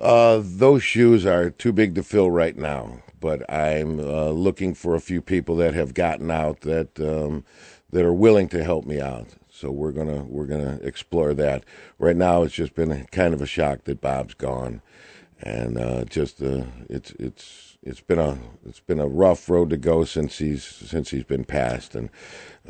Uh, 0.00 0.40
those 0.42 0.82
shoes 0.82 1.24
are 1.24 1.50
too 1.50 1.72
big 1.72 1.94
to 1.94 2.02
fill 2.02 2.30
right 2.30 2.56
now, 2.56 3.02
but 3.20 3.48
I'm 3.50 4.00
uh, 4.00 4.30
looking 4.30 4.74
for 4.74 4.94
a 4.94 5.00
few 5.00 5.22
people 5.22 5.56
that 5.56 5.72
have 5.74 5.94
gotten 5.94 6.30
out 6.30 6.62
that 6.62 6.98
um, 6.98 7.44
that 7.90 8.04
are 8.04 8.12
willing 8.12 8.48
to 8.48 8.64
help 8.64 8.84
me 8.84 9.00
out. 9.00 9.28
So 9.48 9.70
we're 9.70 9.92
gonna 9.92 10.24
we're 10.24 10.46
gonna 10.46 10.80
explore 10.82 11.32
that. 11.34 11.64
Right 11.98 12.16
now, 12.16 12.42
it's 12.42 12.54
just 12.54 12.74
been 12.74 12.90
a, 12.90 13.04
kind 13.06 13.32
of 13.32 13.40
a 13.40 13.46
shock 13.46 13.84
that 13.84 14.00
Bob's 14.00 14.34
gone, 14.34 14.82
and 15.40 15.78
uh, 15.78 16.04
just 16.04 16.42
uh, 16.42 16.64
it's 16.90 17.12
it's 17.12 17.78
it's 17.80 18.00
been 18.00 18.18
a 18.18 18.36
it's 18.66 18.80
been 18.80 18.98
a 18.98 19.06
rough 19.06 19.48
road 19.48 19.70
to 19.70 19.76
go 19.76 20.04
since 20.04 20.38
he's 20.38 20.64
since 20.64 21.10
he's 21.10 21.24
been 21.24 21.44
passed, 21.44 21.94
and 21.94 22.10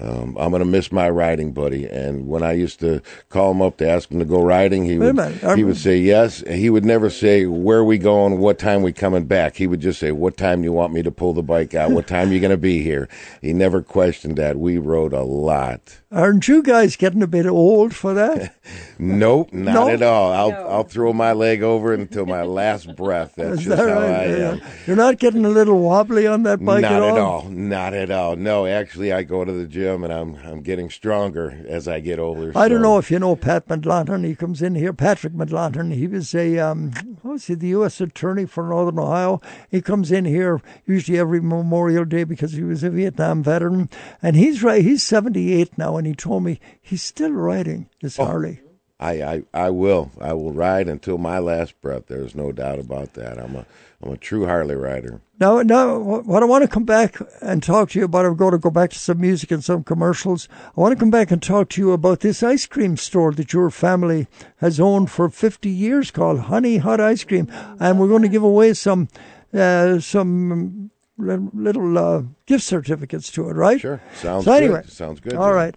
um, 0.00 0.36
I'm 0.38 0.50
gonna 0.50 0.64
miss 0.64 0.90
my 0.90 1.08
riding 1.08 1.52
buddy. 1.52 1.86
And 1.86 2.26
when 2.26 2.42
I 2.42 2.52
used 2.52 2.80
to 2.80 3.00
call 3.28 3.52
him 3.52 3.62
up 3.62 3.76
to 3.78 3.88
ask 3.88 4.10
him 4.10 4.18
to 4.18 4.24
go 4.24 4.42
riding, 4.42 4.84
he 4.84 4.98
would 4.98 5.16
he 5.56 5.62
would 5.64 5.76
say 5.76 5.96
yes. 5.98 6.42
He 6.48 6.68
would 6.68 6.84
never 6.84 7.08
say 7.10 7.46
where 7.46 7.78
are 7.78 7.84
we 7.84 7.98
going, 7.98 8.38
what 8.38 8.58
time 8.58 8.82
we 8.82 8.92
coming 8.92 9.26
back. 9.26 9.56
He 9.56 9.66
would 9.68 9.80
just 9.80 10.00
say, 10.00 10.10
"What 10.10 10.36
time 10.36 10.62
do 10.62 10.64
you 10.64 10.72
want 10.72 10.92
me 10.92 11.02
to 11.02 11.12
pull 11.12 11.32
the 11.32 11.42
bike 11.42 11.74
out? 11.74 11.92
What 11.92 12.06
time 12.08 12.32
you 12.32 12.40
gonna 12.40 12.56
be 12.56 12.82
here?" 12.82 13.08
He 13.40 13.52
never 13.52 13.82
questioned 13.82 14.36
that. 14.36 14.56
We 14.58 14.78
rode 14.78 15.12
a 15.12 15.22
lot. 15.22 16.00
Aren't 16.10 16.46
you 16.48 16.62
guys 16.62 16.94
getting 16.96 17.22
a 17.22 17.26
bit 17.26 17.46
old 17.46 17.94
for 17.94 18.14
that? 18.14 18.54
Nope, 18.96 19.52
not 19.52 19.74
No? 19.74 19.88
at 19.88 20.02
all. 20.02 20.32
I'll 20.32 20.68
I'll 20.70 20.84
throw 20.84 21.12
my 21.12 21.32
leg 21.32 21.62
over 21.62 21.92
until 21.92 22.26
my 22.26 22.42
last 22.42 22.94
breath. 22.94 23.34
That's 23.36 23.58
Is 23.58 23.64
just 23.64 23.76
that 23.76 23.88
how 23.88 24.00
right? 24.00 24.10
I 24.10 24.26
Yeah. 24.26 24.50
am. 24.52 24.60
You're 24.86 24.96
not 24.96 25.18
getting 25.18 25.44
a 25.44 25.48
little 25.48 25.80
wobbly 25.80 26.26
on 26.28 26.44
that 26.44 26.64
bike 26.64 26.82
Not 26.82 26.92
at 26.92 27.02
all. 27.02 27.08
Not 27.08 27.16
at 27.16 27.20
all. 27.20 27.50
Not 27.50 27.94
at 27.94 28.10
all. 28.12 28.36
No, 28.36 28.66
actually, 28.66 29.12
I 29.12 29.24
go 29.24 29.44
to 29.44 29.50
the 29.52 29.66
gym 29.66 29.83
and 29.92 30.12
I'm 30.12 30.36
I'm 30.36 30.62
getting 30.62 30.88
stronger 30.88 31.62
as 31.68 31.86
I 31.86 32.00
get 32.00 32.18
older. 32.18 32.52
I 32.56 32.68
don't 32.68 32.80
know 32.80 32.96
if 32.96 33.10
you 33.10 33.18
know 33.18 33.36
Pat 33.36 33.68
McLaughlin. 33.68 34.24
He 34.24 34.34
comes 34.34 34.62
in 34.62 34.74
here. 34.74 34.92
Patrick 34.94 35.34
McLaughlin. 35.34 35.90
He 35.90 36.06
was 36.06 36.34
a 36.34 36.58
um, 36.58 36.92
what 37.22 37.32
was 37.32 37.46
he? 37.46 37.54
The 37.54 37.68
U.S. 37.68 38.00
Attorney 38.00 38.46
for 38.46 38.64
Northern 38.64 38.98
Ohio. 38.98 39.40
He 39.70 39.82
comes 39.82 40.10
in 40.10 40.24
here 40.24 40.62
usually 40.86 41.18
every 41.18 41.40
Memorial 41.42 42.04
Day 42.06 42.24
because 42.24 42.52
he 42.52 42.62
was 42.62 42.82
a 42.82 42.90
Vietnam 42.90 43.42
veteran, 43.42 43.90
and 44.22 44.36
he's 44.36 44.62
right. 44.62 44.82
He's 44.82 45.02
78 45.02 45.76
now, 45.76 45.96
and 45.98 46.06
he 46.06 46.14
told 46.14 46.44
me 46.44 46.58
he's 46.80 47.02
still 47.02 47.32
riding 47.32 47.88
this 48.00 48.18
Oh. 48.18 48.24
Harley. 48.24 48.60
I, 49.00 49.22
I 49.22 49.42
I 49.52 49.70
will. 49.70 50.12
I 50.20 50.32
will 50.32 50.52
ride 50.52 50.88
until 50.88 51.18
my 51.18 51.38
last 51.40 51.78
breath. 51.82 52.06
There's 52.06 52.34
no 52.34 52.52
doubt 52.52 52.78
about 52.78 53.14
that. 53.14 53.38
I'm 53.38 53.56
a 53.56 53.66
I'm 54.00 54.12
a 54.12 54.16
true 54.16 54.46
Harley 54.46 54.76
rider. 54.76 55.20
Now, 55.40 55.62
now, 55.62 55.98
what 55.98 56.44
I 56.44 56.46
want 56.46 56.62
to 56.62 56.68
come 56.68 56.84
back 56.84 57.16
and 57.40 57.60
talk 57.60 57.90
to 57.90 57.98
you 57.98 58.04
about, 58.04 58.24
I'm 58.24 58.36
going 58.36 58.52
to 58.52 58.58
go 58.58 58.70
back 58.70 58.90
to 58.90 58.98
some 58.98 59.20
music 59.20 59.50
and 59.50 59.64
some 59.64 59.82
commercials. 59.82 60.48
I 60.76 60.80
want 60.80 60.92
to 60.92 60.98
come 60.98 61.10
back 61.10 61.32
and 61.32 61.42
talk 61.42 61.70
to 61.70 61.80
you 61.80 61.90
about 61.90 62.20
this 62.20 62.40
ice 62.44 62.66
cream 62.66 62.96
store 62.96 63.32
that 63.32 63.52
your 63.52 63.70
family 63.70 64.28
has 64.58 64.78
owned 64.78 65.10
for 65.10 65.28
50 65.28 65.68
years 65.68 66.12
called 66.12 66.38
Honey 66.40 66.76
Hut 66.76 67.00
Ice 67.00 67.24
Cream. 67.24 67.48
And 67.80 67.98
we're 67.98 68.06
going 68.08 68.22
to 68.22 68.28
give 68.28 68.44
away 68.44 68.74
some, 68.74 69.08
uh, 69.52 69.98
some 69.98 70.92
little, 71.18 71.98
uh, 71.98 72.22
gift 72.46 72.62
certificates 72.62 73.32
to 73.32 73.48
it, 73.50 73.54
right? 73.54 73.80
Sure. 73.80 74.00
Sounds 74.14 74.44
so 74.44 74.52
anyway, 74.52 74.82
good. 74.82 74.92
Sounds 74.92 75.18
good. 75.18 75.34
All 75.34 75.48
Jim. 75.48 75.56
right. 75.56 75.74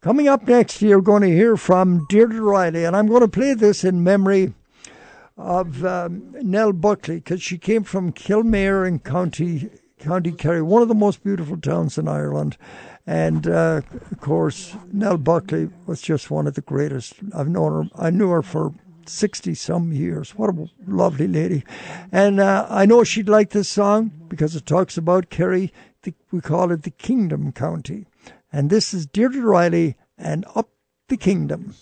Coming 0.00 0.26
up 0.26 0.48
next, 0.48 0.82
you're 0.82 1.00
going 1.00 1.22
to 1.22 1.28
hear 1.28 1.56
from 1.56 2.06
Deirdre 2.08 2.40
Riley, 2.40 2.84
and 2.86 2.96
I'm 2.96 3.06
going 3.06 3.20
to 3.20 3.28
play 3.28 3.54
this 3.54 3.84
in 3.84 4.02
memory 4.02 4.54
of 5.40 5.84
um, 5.84 6.34
Nell 6.42 6.72
Buckley 6.72 7.16
because 7.16 7.42
she 7.42 7.58
came 7.58 7.82
from 7.82 8.12
Kenmare 8.12 8.86
in 8.86 8.98
County 8.98 9.70
County 9.98 10.32
Kerry, 10.32 10.62
one 10.62 10.82
of 10.82 10.88
the 10.88 10.94
most 10.94 11.22
beautiful 11.22 11.58
towns 11.58 11.98
in 11.98 12.08
Ireland. 12.08 12.56
And 13.06 13.46
uh, 13.46 13.82
of 14.10 14.20
course, 14.20 14.76
Nell 14.92 15.18
Buckley 15.18 15.68
was 15.86 16.00
just 16.00 16.30
one 16.30 16.46
of 16.46 16.54
the 16.54 16.60
greatest. 16.60 17.14
I've 17.34 17.48
known 17.48 17.72
her. 17.72 17.90
I 18.06 18.10
knew 18.10 18.30
her 18.30 18.42
for 18.42 18.72
sixty 19.06 19.54
some 19.54 19.92
years. 19.92 20.30
What 20.32 20.50
a 20.50 20.68
lovely 20.86 21.26
lady! 21.26 21.64
And 22.12 22.40
uh, 22.40 22.66
I 22.68 22.86
know 22.86 23.04
she'd 23.04 23.28
like 23.28 23.50
this 23.50 23.68
song 23.68 24.12
because 24.28 24.54
it 24.54 24.66
talks 24.66 24.96
about 24.96 25.30
Kerry. 25.30 25.72
The, 26.02 26.14
we 26.30 26.40
call 26.40 26.70
it 26.70 26.82
the 26.82 26.90
Kingdom 26.90 27.52
County. 27.52 28.06
And 28.52 28.70
this 28.70 28.94
is 28.94 29.06
Deirdre 29.06 29.42
Riley 29.42 29.96
and 30.16 30.44
Up 30.54 30.70
the 31.08 31.16
Kingdom. 31.16 31.74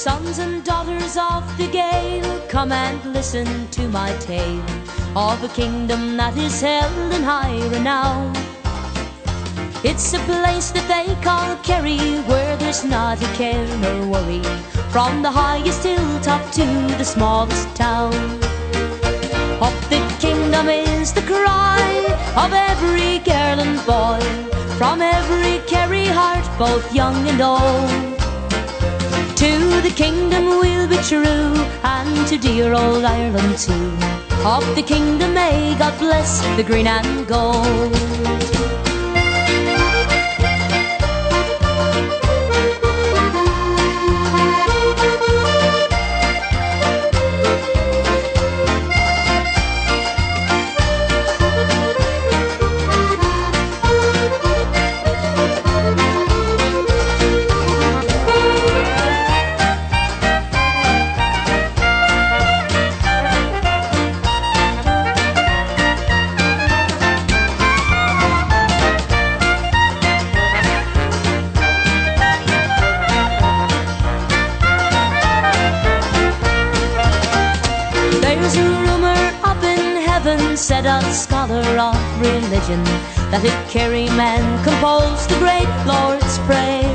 Sons 0.00 0.38
and 0.38 0.64
daughters 0.64 1.18
of 1.18 1.44
the 1.58 1.68
Gael, 1.70 2.40
come 2.48 2.72
and 2.72 3.12
listen 3.12 3.68
to 3.68 3.86
my 3.88 4.10
tale 4.16 4.64
of 5.14 5.44
a 5.44 5.48
kingdom 5.48 6.16
that 6.16 6.34
is 6.38 6.62
held 6.62 7.12
in 7.12 7.22
high 7.22 7.60
renown. 7.68 8.32
It's 9.84 10.14
a 10.14 10.18
place 10.20 10.70
that 10.70 10.88
they 10.88 11.14
call 11.22 11.54
Kerry, 11.56 11.98
where 12.22 12.56
there's 12.56 12.82
not 12.82 13.20
a 13.22 13.26
care 13.34 13.66
nor 13.76 14.06
worry, 14.06 14.42
from 14.88 15.20
the 15.20 15.30
highest 15.30 15.82
hilltop 15.84 16.50
to 16.52 16.64
the 16.96 17.04
smallest 17.04 17.68
town. 17.76 18.14
Up 19.60 19.76
the 19.90 20.00
kingdom 20.18 20.70
is 20.70 21.12
the 21.12 21.26
cry 21.28 21.84
of 22.42 22.54
every 22.54 23.18
girl 23.18 23.60
and 23.60 23.76
boy, 23.84 24.24
from 24.78 25.02
every 25.02 25.58
Kerry 25.68 26.06
heart, 26.06 26.46
both 26.58 26.90
young 26.94 27.28
and 27.28 27.42
old. 27.42 28.19
To 29.40 29.80
the 29.80 29.94
kingdom 29.96 30.60
we'll 30.60 30.86
be 30.86 30.98
true, 30.98 31.54
and 31.82 32.28
to 32.28 32.36
dear 32.36 32.74
old 32.74 33.04
Ireland 33.06 33.56
too. 33.56 33.72
Of 34.44 34.76
the 34.76 34.82
kingdom 34.82 35.32
may 35.32 35.74
God 35.78 35.98
bless 35.98 36.42
the 36.58 36.62
green 36.62 36.86
and 36.86 37.26
gold. 37.26 38.89
A 80.86 81.02
scholar 81.12 81.66
of 81.78 82.20
religion, 82.20 82.82
that 83.30 83.44
a 83.44 83.70
Kerry 83.70 84.08
man 84.16 84.42
composed 84.64 85.28
the 85.28 85.38
great 85.38 85.70
Lord's 85.84 86.38
Prayer. 86.48 86.88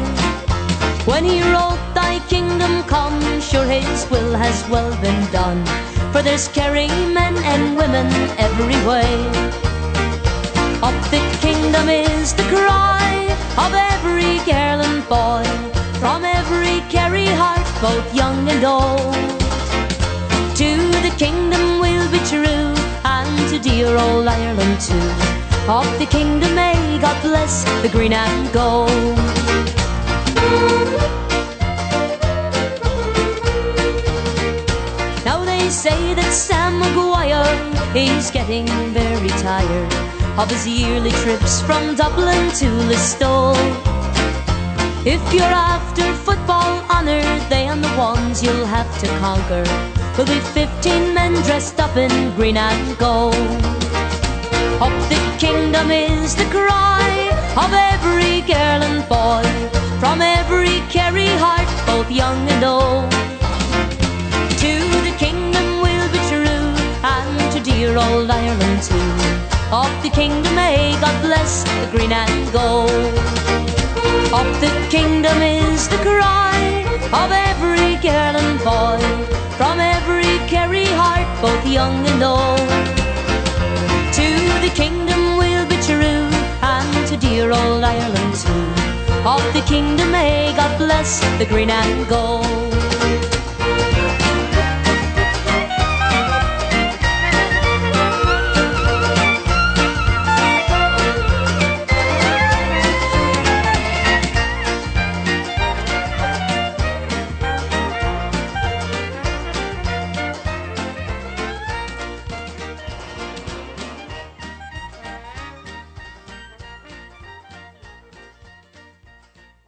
When 1.06 1.24
he 1.24 1.41
wrote, 1.41 1.80
Thy 1.94 2.20
kingdom 2.28 2.84
come, 2.84 3.20
sure 3.41 3.66
his 3.66 4.10
will 4.10 4.34
has 4.34 4.68
well 4.70 4.90
been 5.02 5.22
done, 5.32 5.64
for 6.12 6.22
there's 6.22 6.48
Kerry 6.48 6.88
men 7.14 7.36
and 7.53 7.78
women 7.78 8.07
everywhere. 8.38 9.30
Up 10.82 10.98
the 11.12 11.24
kingdom 11.41 11.90
is 11.90 12.34
the 12.34 12.48
cry 12.53 13.28
of 13.57 13.72
every 13.74 14.38
girl 14.49 14.82
and 14.82 15.02
boy, 15.07 15.45
from 15.99 16.24
every 16.24 16.82
Kerry 16.90 17.28
heart, 17.28 17.68
both 17.82 18.07
young 18.16 18.49
and 18.49 18.64
old. 18.64 19.16
To 20.62 20.72
the 21.06 21.14
kingdom 21.18 21.80
we'll 21.80 22.10
be 22.12 22.20
true, 22.30 22.74
to 23.56 23.69
dear 23.69 23.98
old 23.98 24.27
Ireland 24.27 24.80
too. 24.82 25.10
Of 25.68 25.88
the 25.99 26.06
kingdom 26.06 26.56
may 26.56 26.99
God 26.99 27.22
bless 27.22 27.64
the 27.82 27.90
green 27.90 28.14
and 28.14 28.52
gold. 28.52 28.90
Now 35.23 35.44
they 35.45 35.69
say 35.69 36.14
that 36.15 36.32
Sam 36.34 36.80
Maguire 36.80 37.48
is 37.95 38.30
getting 38.32 38.68
very 38.94 39.34
tired 39.41 39.94
of 40.38 40.49
his 40.49 40.68
yearly 40.68 41.11
trips 41.23 41.61
from 41.61 41.95
Dublin 41.95 42.52
to 42.60 42.68
Listowel. 42.90 43.56
If 45.06 45.22
you're 45.34 45.56
after 45.76 46.03
football 46.27 46.84
honour, 46.90 47.23
they 47.49 47.68
are 47.68 47.77
the 47.77 47.94
ones 47.98 48.44
you'll 48.44 48.65
have 48.65 48.90
to 49.02 49.07
conquer. 49.19 49.94
Will 50.17 50.25
be 50.27 50.39
15 50.39 51.13
men 51.13 51.33
dressed 51.43 51.77
up 51.77 51.97
in 51.97 52.33
green 52.37 52.55
and 52.55 52.97
gold. 52.97 53.35
Up 54.79 54.95
the 55.09 55.19
kingdom 55.37 55.91
is 55.91 56.35
the 56.37 56.45
cry 56.45 57.11
of 57.57 57.69
every 57.73 58.39
girl 58.47 58.79
and 58.87 59.03
boy, 59.09 59.43
from 59.99 60.21
every 60.21 60.79
Kerry 60.89 61.27
heart, 61.43 61.67
both 61.85 62.09
young 62.09 62.47
and 62.47 62.63
old. 62.63 63.11
To 64.63 64.73
the 65.03 65.13
kingdom 65.19 65.81
we'll 65.83 66.09
be 66.15 66.21
true, 66.31 66.67
and 67.03 67.51
to 67.51 67.59
dear 67.59 67.97
old 67.97 68.31
Ireland 68.31 68.83
too. 68.83 69.11
Of 69.69 69.91
the 70.01 70.11
kingdom 70.15 70.55
may 70.55 70.95
God 71.01 71.21
bless 71.23 71.65
the 71.65 71.89
green 71.91 72.13
and 72.13 72.53
gold. 72.53 73.13
Of 74.31 74.47
the 74.61 74.71
kingdom 74.89 75.41
is 75.41 75.89
the 75.89 75.97
cry 75.97 76.85
of 77.11 77.31
every 77.33 77.95
girl 77.99 78.35
and 78.41 78.59
boy, 78.63 79.35
from 79.57 79.80
every 79.80 80.38
Kerry 80.48 80.86
heart, 80.86 81.27
both 81.41 81.65
young 81.65 82.06
and 82.07 82.23
old. 82.23 82.69
To 84.19 84.27
the 84.65 84.72
kingdom 84.76 85.38
we'll 85.38 85.68
be 85.68 85.77
true, 85.90 86.27
and 86.61 87.07
to 87.07 87.15
dear 87.18 87.52
old 87.52 87.84
Ireland 87.84 88.36
too. 88.36 88.65
Of 89.26 89.44
the 89.53 89.64
kingdom 89.65 90.11
may 90.11 90.53
God 90.56 90.77
bless 90.77 91.19
the 91.40 91.45
green 91.45 91.69
and 91.69 92.07
gold. 92.07 92.74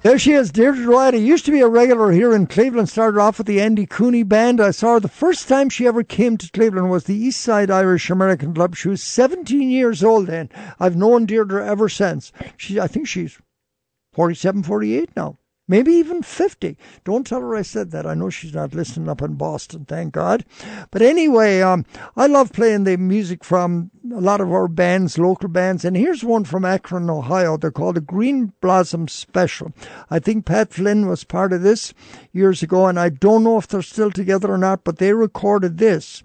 There 0.08 0.18
she 0.18 0.32
is, 0.32 0.54
Deirdre 0.54 0.86
Riley. 0.86 1.18
Used 1.18 1.44
to 1.48 1.52
be 1.52 1.60
a 1.60 1.68
regular 1.68 2.14
here 2.14 2.34
in 2.34 2.48
Cleveland. 2.48 2.88
Started 2.88 3.20
off 3.20 3.40
with 3.40 3.46
the 3.46 3.60
Andy 3.60 3.86
Cooney 3.86 4.24
Band. 4.24 4.62
I 4.62 4.72
saw 4.72 4.94
her 4.94 5.00
the 5.02 5.10
first 5.10 5.50
time 5.50 5.68
she 5.68 5.86
ever 5.86 6.02
came 6.02 6.38
to 6.38 6.50
Cleveland 6.50 6.90
was 6.90 7.04
the 7.04 7.14
East 7.14 7.42
Side 7.42 7.70
Irish 7.70 8.10
American 8.10 8.54
Club. 8.54 8.78
She 8.78 8.88
was 8.88 9.04
17 9.04 9.70
years 9.70 10.06
old 10.06 10.28
then. 10.28 10.50
I've 10.80 10.96
known 10.96 11.26
Deirdre 11.26 11.68
ever 11.68 11.90
since. 11.90 12.32
She, 12.56 12.80
I 12.80 12.88
think 12.88 13.06
she's 13.06 13.38
47, 14.14 14.64
48 14.64 15.10
now. 15.18 15.40
Maybe 15.70 15.92
even 15.94 16.24
50. 16.24 16.78
Don't 17.04 17.28
tell 17.28 17.42
her 17.42 17.56
I 17.56 17.62
said 17.62 17.92
that. 17.92 18.06
I 18.06 18.14
know 18.14 18.30
she's 18.30 18.54
not 18.54 18.74
listening 18.74 19.10
up 19.10 19.22
in 19.22 19.34
Boston, 19.34 19.84
thank 19.84 20.14
God. 20.14 20.46
But 20.92 21.02
anyway, 21.02 21.62
um, 21.62 21.86
I 22.16 22.28
love 22.28 22.54
playing 22.54 22.86
the 22.86 22.96
music 22.98 23.44
from 23.44 23.92
a 24.10 24.22
lot 24.22 24.40
of 24.40 24.50
our 24.50 24.70
bands, 24.70 25.18
local 25.18 25.50
bands. 25.50 25.84
And 25.84 25.98
here's 25.98 26.24
one 26.24 26.46
from 26.46 26.64
Akron, 26.64 27.10
Ohio. 27.10 27.58
They're 27.58 27.72
called 27.72 27.96
the 27.96 28.02
Green 28.02 28.54
Blossom 28.62 29.10
Special. 29.10 29.74
I 30.10 30.20
think 30.20 30.46
Pat 30.46 30.72
Flynn 30.72 31.08
was 31.08 31.26
part 31.26 31.52
of 31.52 31.64
this 31.64 31.94
years 32.32 32.64
ago, 32.64 32.86
and 32.86 32.98
I 32.98 33.10
don't 33.10 33.44
know 33.44 33.58
if 33.58 33.68
they're 33.68 33.82
still 33.82 34.12
together 34.12 34.50
or 34.52 34.58
not, 34.58 34.86
but 34.86 35.00
they 35.00 35.12
recorded 35.12 35.80
this 35.80 36.24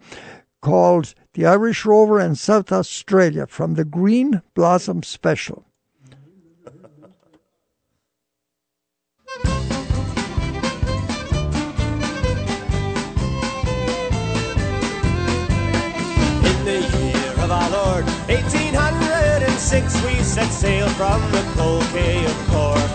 called 0.60 1.14
The 1.34 1.46
Irish 1.46 1.84
Rover 1.84 2.20
and 2.20 2.38
South 2.38 2.70
Australia 2.70 3.48
from 3.48 3.74
the 3.74 3.84
Green 3.84 4.42
Blossom 4.54 5.02
Special. 5.02 5.64
In 9.32 9.44
the 16.66 16.80
year 16.98 17.32
of 17.42 17.50
our 17.50 17.70
Lord, 17.70 18.04
1806, 18.28 20.02
we 20.04 20.22
set 20.22 20.52
sail 20.52 20.86
from 20.90 21.22
the 21.32 21.42
Coal 21.56 21.80
Quay 21.92 22.22
of 22.26 22.36
Cork. 22.48 22.90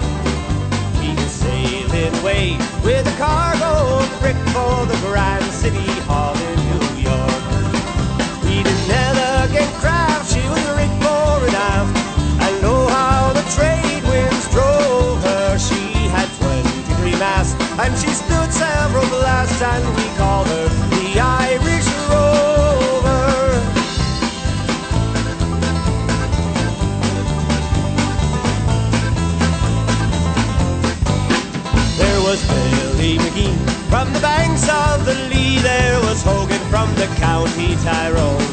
We 1.02 1.16
sailed 1.28 2.14
away 2.22 2.58
with 2.84 3.08
a 3.08 3.18
cargo 3.18 3.98
of 3.98 4.20
brick 4.20 4.38
for 4.54 4.86
the 4.86 4.98
Grand 5.08 5.44
City 5.52 5.90
Hall 6.06 6.36
in 6.38 6.56
New 6.70 6.86
York. 7.10 7.44
We'd 8.44 8.64
did 8.64 8.80
Nelligan 8.88 9.72
Craft, 9.80 10.32
she 10.32 10.42
was 10.50 10.77
23 17.18 17.68
and 17.80 17.98
she 17.98 18.10
stood 18.10 18.54
several 18.54 19.08
blasts, 19.10 19.62
and 19.62 19.84
we 19.96 20.06
called 20.18 20.46
her 20.48 20.68
the 20.94 21.20
Irish 21.20 21.88
Rover. 22.10 23.26
There 31.98 32.22
was 32.22 32.40
Billy 32.48 33.18
McGee 33.18 33.58
from 33.90 34.14
the 34.14 34.20
banks 34.20 34.70
of 34.70 35.06
the 35.06 35.16
Lee. 35.30 35.58
There 35.60 36.00
was 36.02 36.22
Hogan 36.22 36.62
from 36.70 36.94
the 36.96 37.08
county 37.18 37.76
Tyrone. 37.78 38.46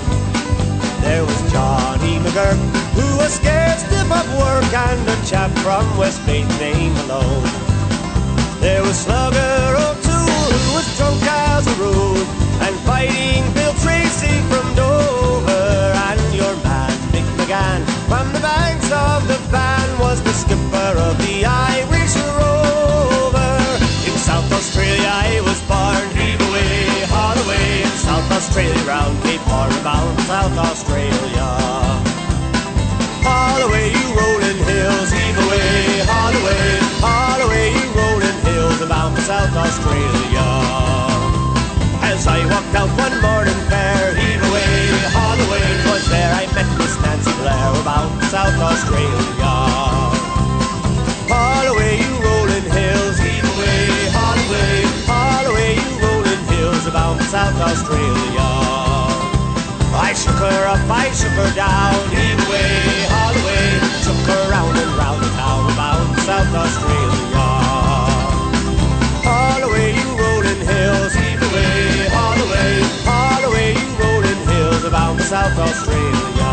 There 1.02 1.22
was 1.22 1.52
Johnny 1.52 2.18
McGurk, 2.18 2.56
who 2.96 3.16
was 3.18 3.34
scared 3.34 3.78
stiff 3.78 4.10
of 4.10 4.26
work, 4.38 4.72
and 4.72 5.06
a 5.06 5.26
chap 5.26 5.50
from 5.58 5.84
Westmeath 5.98 6.48
named 6.58 6.94
Malone. 6.94 7.63
There 8.64 8.82
was 8.82 8.96
Slugger 8.96 9.76
O'Toole, 9.76 10.56
who 10.56 10.72
was 10.72 10.88
drunk 10.96 11.20
as 11.20 11.66
a 11.68 11.74
rule, 11.76 12.16
and 12.64 12.74
fighting 12.88 13.44
Bill 13.52 13.74
Tracy 13.84 14.40
from 14.48 14.64
Dover. 14.74 15.92
And 16.08 16.20
your 16.32 16.56
man, 16.64 16.96
Mick 17.12 17.28
McCann, 17.36 17.84
from 18.08 18.32
the 18.32 18.40
banks 18.40 18.90
of 18.90 19.28
the 19.28 19.36
Bann, 19.52 19.98
was 20.00 20.22
the 20.22 20.32
skipper 20.32 20.92
of 20.96 21.18
the 21.28 21.44
Irish 21.44 22.16
Rover. 22.40 23.52
In 24.08 24.16
South 24.16 24.50
Australia 24.50 25.12
I 25.12 25.44
was 25.44 25.60
born, 25.68 26.08
heave 26.16 26.40
away, 26.48 27.04
haul 27.12 27.36
away. 27.44 27.82
In 27.84 27.96
South 28.00 28.32
Australia, 28.32 28.80
round 28.88 29.12
Cape 29.24 29.44
Horn, 29.44 29.76
bound 29.84 30.18
South 30.24 30.56
Australia. 30.56 31.48
Haul 33.28 33.60
away, 33.68 33.92
you 33.92 34.08
rolling 34.16 34.60
hills, 34.64 35.12
heave 35.12 35.36
away, 35.36 36.00
haul 36.08 36.32
away, 36.32 36.80
haul 37.04 37.40
away, 37.44 37.83
about 38.84 39.16
South 39.20 39.56
Australia. 39.56 40.48
As 42.04 42.26
I 42.28 42.44
walked 42.52 42.74
out 42.76 42.92
one 43.00 43.16
morning 43.24 43.60
fair, 43.72 44.12
heave 44.12 44.42
away, 44.44 44.76
haul 45.16 45.40
away, 45.40 45.64
'twas 45.80 46.04
there 46.12 46.32
I 46.36 46.44
met 46.52 46.68
Miss 46.76 46.92
Nancy 47.00 47.32
Blair, 47.40 47.72
about 47.80 48.12
South 48.28 48.58
Australia. 48.60 49.54
Haul 51.32 51.66
away, 51.72 51.96
you 52.04 52.12
rolling 52.28 52.68
hills, 52.76 53.16
heave 53.24 53.48
away, 53.56 53.88
haul 54.16 54.36
away, 54.44 54.76
haul 55.08 55.44
away, 55.52 55.72
you 55.80 55.90
rolling 56.04 56.44
hills, 56.52 56.84
about 56.86 57.16
South 57.32 57.56
Australia. 57.68 58.50
I 60.08 60.12
shook 60.12 60.40
her 60.44 60.60
up, 60.68 60.84
I 60.90 61.08
shook 61.16 61.36
her 61.40 61.52
down, 61.56 61.96
heave 62.12 62.40
away, 62.46 63.08
haul 63.14 63.32
away, 63.32 63.64
took 64.04 64.20
her 64.28 64.42
round 64.52 64.76
and 64.76 64.92
round 65.00 65.24
the 65.24 65.30
town, 65.40 65.72
about 65.72 66.04
South 66.28 66.52
Australia. 66.52 67.03
South 75.44 75.58
Australia. 75.58 76.52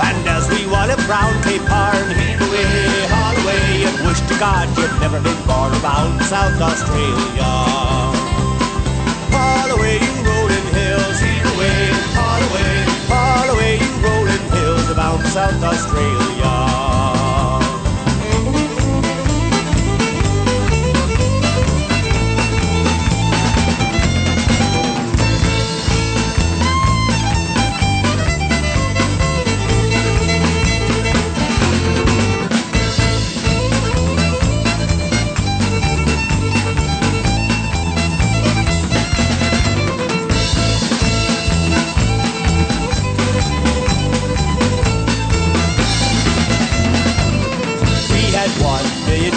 And 0.00 0.26
as 0.26 0.48
we 0.48 0.66
wallop 0.66 0.96
round 1.06 1.44
Cape 1.44 1.60
Horn, 1.68 2.08
heave 2.16 2.40
away, 2.40 3.04
haul 3.12 3.36
away, 3.44 3.84
and 3.84 4.06
wish 4.06 4.20
to 4.32 4.38
God 4.40 4.66
you'd 4.78 4.98
never 4.98 5.20
been 5.20 5.36
born 5.46 5.70
around 5.84 6.22
South 6.24 6.58
Australia. 6.58 7.52
Haul 9.28 9.70
away, 9.76 10.00
you 10.00 10.14
rolling 10.24 10.68
hills, 10.72 11.20
heave 11.20 11.44
away, 11.54 11.92
haul 12.16 12.40
away, 12.48 12.72
haul 13.12 13.50
away, 13.54 13.74
you 13.76 13.92
rolling 14.00 14.44
hills, 14.56 14.88
about 14.88 15.20
South 15.26 15.62
Australia. 15.62 16.93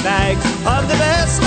Bags 0.08 0.46
of 0.64 0.88
the 0.88 0.96
best 1.04 1.42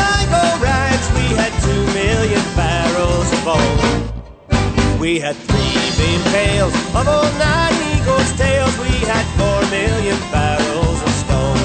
rags. 0.61 1.07
We 1.17 1.27
had 1.41 1.53
two 1.65 1.83
million 1.97 2.45
barrels 2.61 3.29
of 3.33 3.41
bone. 3.49 4.99
We 5.01 5.19
had 5.19 5.35
three 5.49 5.73
million 5.97 6.23
pails 6.37 6.75
of 6.99 7.09
old 7.09 7.35
nine 7.41 7.77
eagles' 7.95 8.33
tails. 8.37 8.75
We 8.85 8.93
had 9.13 9.25
four 9.41 9.61
million 9.73 10.19
barrels 10.37 10.99
of 11.07 11.13
stone. 11.25 11.65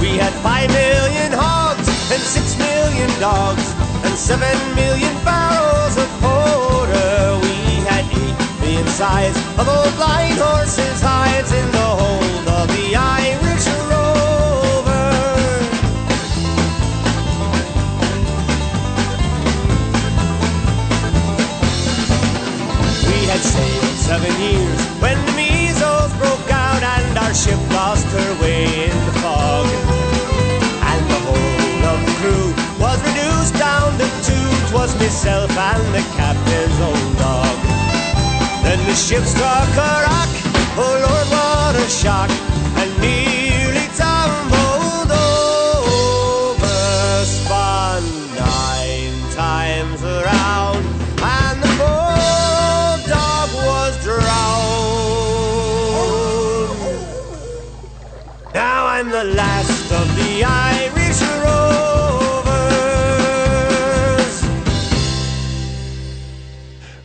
We 0.00 0.10
had 0.22 0.32
five 0.48 0.68
million 0.72 1.30
hogs 1.36 1.86
and 2.12 2.22
six 2.34 2.56
million 2.56 3.10
dogs 3.20 3.66
and 4.04 4.14
seven 4.16 4.56
million 4.80 5.14
barrels 5.28 5.94
of 6.02 6.08
porter. 6.24 7.12
We 7.44 7.56
had 7.90 8.04
eight 8.20 8.36
million 8.62 8.88
sides 8.88 9.36
of 9.60 9.68
old 9.68 9.94
blind 10.00 10.38
horses' 10.46 11.02
hides 11.04 11.52
in 11.52 11.66
the 11.76 11.88
hold 12.00 12.43
sailed 23.52 23.96
seven 24.08 24.34
years 24.40 24.80
when 25.02 25.16
the 25.26 25.32
measles 25.32 26.12
broke 26.22 26.50
out 26.50 26.82
and 26.82 27.18
our 27.18 27.34
ship 27.34 27.60
lost 27.76 28.06
her 28.16 28.30
way 28.42 28.64
in 28.88 28.96
the 29.08 29.14
fog. 29.22 29.66
And 30.90 31.02
the 31.14 31.20
whole 31.26 31.82
of 31.92 31.98
the 32.06 32.14
crew 32.20 32.48
was 32.82 32.98
reduced 33.08 33.54
down 33.66 33.90
to 34.00 34.06
two. 34.28 34.48
'Twas 34.68 34.92
myself 35.00 35.50
and 35.70 35.84
the 35.96 36.04
captain's 36.18 36.78
own 36.88 37.06
dog. 37.24 37.56
Then 38.64 38.80
the 38.88 38.96
ship 39.06 39.24
struck 39.34 39.70
a 39.88 39.92
rock. 40.08 40.30
Oh 40.82 40.94
Lord, 41.04 41.26
what 41.34 41.74
a 41.84 41.86
shock! 42.00 42.30
And 42.80 42.90
nearly 43.00 43.13
the 59.14 59.22
last 59.22 59.92
of 59.92 60.16
the 60.16 60.42
Irish 60.42 61.22
Rovers. 61.44 61.94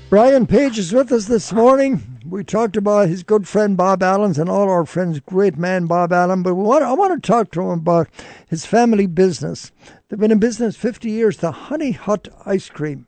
Brian 0.09 0.47
Page 0.47 0.79
is 0.79 0.91
with 0.91 1.11
us 1.11 1.25
this 1.25 1.53
morning. 1.53 2.01
We 2.25 2.43
talked 2.43 2.75
about 2.75 3.09
his 3.09 3.21
good 3.21 3.47
friend 3.47 3.77
Bob 3.77 4.01
Allen's 4.01 4.39
and 4.39 4.49
all 4.49 4.71
our 4.71 4.87
friends' 4.87 5.19
great 5.19 5.55
man 5.55 5.85
Bob 5.85 6.11
Allen, 6.11 6.41
but 6.41 6.55
want, 6.55 6.83
I 6.83 6.93
want 6.93 7.21
to 7.21 7.27
talk 7.27 7.51
to 7.51 7.61
him 7.61 7.77
about 7.77 8.09
his 8.47 8.65
family 8.65 9.05
business. 9.05 9.71
They've 10.07 10.19
been 10.19 10.31
in 10.31 10.39
business 10.39 10.75
50 10.75 11.11
years, 11.11 11.37
the 11.37 11.51
Honey 11.51 11.91
Hut 11.91 12.27
Ice 12.43 12.69
Cream. 12.69 13.05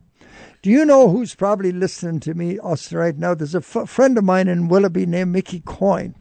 Do 0.61 0.69
you 0.69 0.85
know 0.85 1.09
who's 1.09 1.33
probably 1.33 1.71
listening 1.71 2.19
to 2.19 2.35
me 2.35 2.59
us 2.63 2.93
right 2.93 3.17
now? 3.17 3.33
There's 3.33 3.55
a 3.55 3.59
f- 3.65 3.89
friend 3.89 4.15
of 4.15 4.23
mine 4.23 4.47
in 4.47 4.67
Willoughby 4.67 5.07
named 5.07 5.31
Mickey 5.31 5.61
Coyne, 5.61 6.13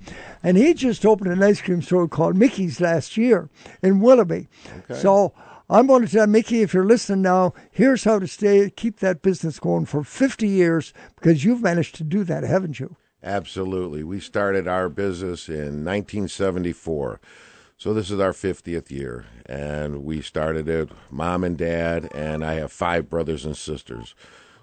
and 0.43 0.57
he 0.57 0.73
just 0.73 1.05
opened 1.05 1.31
an 1.31 1.43
ice 1.43 1.61
cream 1.61 1.83
store 1.83 2.09
called 2.09 2.37
Mickey's 2.37 2.81
last 2.81 3.19
year 3.19 3.51
in 3.83 4.01
Willoughby. 4.01 4.49
Okay. 4.79 4.99
So 4.99 5.35
I'm 5.69 5.87
going 5.87 6.07
to 6.07 6.11
tell 6.11 6.27
Mickey, 6.27 6.63
if 6.63 6.73
you're 6.73 6.87
listening 6.87 7.21
now, 7.21 7.53
here's 7.71 8.05
how 8.05 8.19
to 8.19 8.27
stay 8.27 8.71
keep 8.71 9.01
that 9.01 9.21
business 9.21 9.59
going 9.61 9.85
for 9.85 10.03
50 10.03 10.49
years 10.49 10.95
because 11.17 11.45
you've 11.45 11.63
managed 11.63 11.97
to 11.97 12.05
do 12.05 12.25
that, 12.25 12.43
haven't 12.43 12.81
you? 12.81 12.97
Absolutely. 13.23 14.03
We 14.03 14.21
started 14.21 14.67
our 14.67 14.89
business 14.89 15.51
in 15.51 15.85
1974. 15.85 17.21
So 17.77 17.93
this 17.93 18.11
is 18.11 18.21
our 18.21 18.33
50th 18.33 18.91
year. 18.91 19.27
And 19.51 20.05
we 20.05 20.23
started 20.23 20.69
it, 20.69 20.91
mom 21.11 21.43
and 21.43 21.59
dad, 21.59 22.09
and 22.15 22.45
I 22.45 22.55
have 22.55 22.71
five 22.71 23.11
brothers 23.11 23.45
and 23.45 23.57
sisters. 23.57 24.15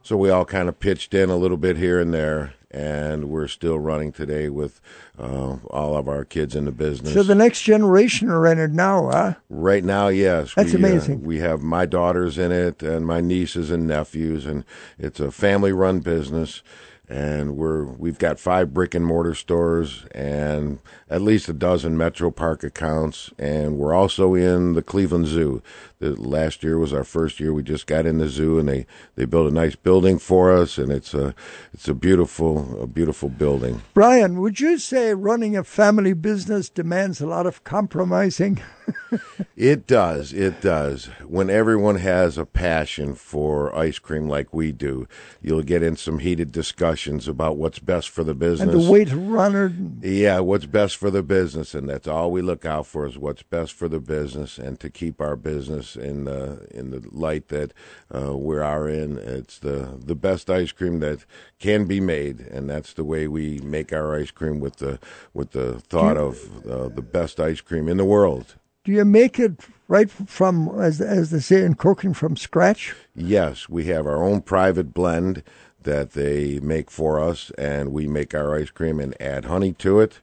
So 0.01 0.15
we 0.15 0.29
all 0.29 0.45
kind 0.45 0.69
of 0.69 0.79
pitched 0.79 1.13
in 1.13 1.29
a 1.29 1.35
little 1.35 1.57
bit 1.57 1.75
here 1.75 1.99
and 1.99 2.13
there. 2.13 2.53
and 2.69 3.29
we're 3.29 3.47
still 3.47 3.79
running 3.79 4.11
today 4.11 4.49
with 4.49 4.81
uh, 5.17 5.55
all 5.69 5.95
of 5.95 6.07
our 6.07 6.25
kids 6.25 6.55
in 6.55 6.65
the 6.65 6.71
business. 6.71 7.13
So 7.13 7.23
the 7.23 7.35
next 7.35 7.61
generation 7.63 8.29
are 8.29 8.45
in 8.45 8.59
it 8.59 8.71
now, 8.71 9.09
huh? 9.09 9.33
Right 9.49 9.83
now, 9.83 10.09
yes. 10.09 10.53
That's 10.53 10.73
we, 10.73 10.83
uh, 10.83 10.87
amazing. 10.87 11.23
we 11.23 11.39
have 11.39 11.61
my 11.61 11.85
daughters 11.85 12.37
in 12.37 12.51
it 12.51 12.83
and 12.83 13.05
my 13.05 13.21
nieces 13.21 13.71
and 13.71 13.87
nephews, 13.87 14.45
and 14.45 14.65
it's 14.99 15.19
a 15.19 15.31
family-run 15.31 16.01
business. 16.01 16.61
And 17.09 17.55
we're 17.55 17.85
we've 17.85 18.19
got 18.19 18.39
five 18.39 18.73
brick 18.73 18.93
and 18.93 19.05
mortar 19.05 19.33
stores 19.33 20.05
and 20.13 20.79
at 21.09 21.21
least 21.21 21.47
a 21.47 21.53
dozen 21.53 21.97
Metro 21.97 22.29
Park 22.31 22.63
accounts, 22.63 23.31
and 23.39 23.77
we're 23.77 23.93
also 23.93 24.33
in 24.35 24.73
the 24.73 24.81
Cleveland 24.81 25.27
Zoo. 25.27 25.61
The 25.99 26.11
last 26.21 26.63
year 26.63 26.77
was 26.77 26.91
our 26.93 27.05
first 27.05 27.39
year. 27.39 27.53
We 27.53 27.63
just 27.63 27.87
got 27.87 28.05
in 28.05 28.17
the 28.17 28.27
zoo, 28.27 28.59
and 28.59 28.67
they, 28.67 28.85
they 29.15 29.25
built 29.25 29.49
a 29.49 29.53
nice 29.53 29.75
building 29.75 30.19
for 30.19 30.51
us, 30.51 30.77
and 30.77 30.91
it's 30.91 31.13
a 31.13 31.33
it's 31.73 31.87
a 31.87 31.93
beautiful 31.93 32.81
a 32.81 32.87
beautiful 32.87 33.29
building. 33.29 33.81
Brian, 33.93 34.41
would 34.41 34.59
you 34.59 34.77
say 34.77 35.13
running 35.13 35.55
a 35.55 35.63
family 35.63 36.13
business 36.13 36.69
demands 36.69 37.21
a 37.21 37.27
lot 37.27 37.47
of 37.47 37.63
compromising? 37.63 38.61
It 39.55 39.87
does. 39.87 40.33
It 40.33 40.61
does. 40.61 41.05
When 41.25 41.49
everyone 41.49 41.95
has 41.95 42.37
a 42.37 42.45
passion 42.45 43.15
for 43.15 43.75
ice 43.75 43.97
cream 43.97 44.29
like 44.29 44.53
we 44.53 44.71
do, 44.71 45.07
you'll 45.41 45.63
get 45.63 45.81
in 45.81 45.95
some 45.95 46.19
heated 46.19 46.51
discussions 46.51 47.27
about 47.27 47.57
what's 47.57 47.79
best 47.79 48.09
for 48.09 48.23
the 48.23 48.35
business. 48.35 48.73
And 48.73 48.83
the 48.83 48.91
way 48.91 49.03
to 49.05 49.17
run 49.17 49.55
it. 49.55 50.07
Yeah, 50.07 50.41
what's 50.41 50.67
best 50.67 50.97
for 50.97 51.09
the 51.09 51.23
business, 51.23 51.73
and 51.73 51.89
that's 51.89 52.07
all 52.07 52.31
we 52.31 52.41
look 52.41 52.65
out 52.65 52.85
for 52.85 53.07
is 53.07 53.17
what's 53.17 53.41
best 53.41 53.73
for 53.73 53.87
the 53.87 53.99
business, 53.99 54.59
and 54.59 54.79
to 54.79 54.89
keep 54.89 55.19
our 55.19 55.35
business 55.35 55.95
in 55.95 56.25
the 56.25 56.67
in 56.69 56.91
the 56.91 57.03
light 57.11 57.47
that 57.47 57.73
uh, 58.13 58.37
we 58.37 58.57
are 58.57 58.87
in. 58.87 59.17
It's 59.17 59.57
the 59.57 59.97
the 59.97 60.15
best 60.15 60.49
ice 60.51 60.71
cream 60.71 60.99
that 60.99 61.25
can 61.57 61.85
be 61.85 61.99
made, 61.99 62.41
and 62.41 62.69
that's 62.69 62.93
the 62.93 63.03
way 63.03 63.27
we 63.27 63.59
make 63.59 63.91
our 63.91 64.15
ice 64.15 64.31
cream 64.31 64.59
with 64.59 64.75
the 64.75 64.99
with 65.33 65.51
the 65.51 65.79
thought 65.79 66.17
of 66.17 66.65
uh, 66.67 66.89
the 66.89 67.01
best 67.01 67.39
ice 67.39 67.61
cream 67.61 67.87
in 67.87 67.97
the 67.97 68.05
world. 68.05 68.55
Do 68.87 68.93
you 68.93 69.03
make 69.03 69.37
it 69.37 69.59
right 69.89 70.09
from, 70.09 70.69
as, 70.79 71.01
as 71.01 71.31
they 71.31 71.41
say 71.41 71.61
in 71.65 71.73
cooking, 71.73 72.13
from 72.13 72.37
scratch? 72.37 72.95
Yes, 73.13 73.67
we 73.67 73.83
have 73.87 74.07
our 74.07 74.23
own 74.23 74.41
private 74.43 74.93
blend 74.93 75.43
that 75.83 76.11
they 76.11 76.61
make 76.61 76.89
for 76.89 77.19
us, 77.19 77.51
and 77.57 77.91
we 77.91 78.07
make 78.07 78.33
our 78.33 78.55
ice 78.55 78.69
cream 78.69 79.01
and 79.01 79.13
add 79.21 79.43
honey 79.43 79.73
to 79.73 79.99
it. 79.99 80.21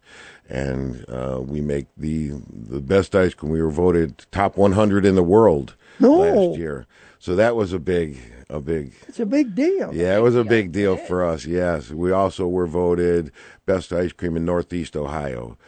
And 0.49 1.05
uh, 1.11 1.43
we 1.45 1.61
make 1.61 1.89
the 1.99 2.41
the 2.51 2.81
best 2.81 3.15
ice 3.15 3.35
cream. 3.35 3.53
We 3.53 3.61
were 3.61 3.70
voted 3.70 4.24
top 4.32 4.57
100 4.57 5.05
in 5.05 5.15
the 5.15 5.23
world 5.23 5.74
No. 6.01 6.12
last 6.15 6.59
year, 6.59 6.86
so 7.19 7.36
that 7.36 7.57
was 7.57 7.74
a 7.74 7.78
big 7.78 8.19
a 8.49 8.61
big 8.61 8.95
It's 9.09 9.20
a 9.20 9.27
big 9.27 9.55
deal. 9.55 9.95
yeah, 9.95 10.16
it 10.16 10.20
was 10.23 10.36
a 10.36 10.45
big 10.45 10.73
deal 10.73 10.97
for 10.97 11.23
us. 11.23 11.45
Yes, 11.45 11.91
we 11.91 12.12
also 12.12 12.49
were 12.49 12.66
voted 12.66 13.31
best 13.66 13.93
ice 13.93 14.12
cream 14.12 14.39
in 14.39 14.47
Northeast 14.47 14.97
Ohio 14.97 15.59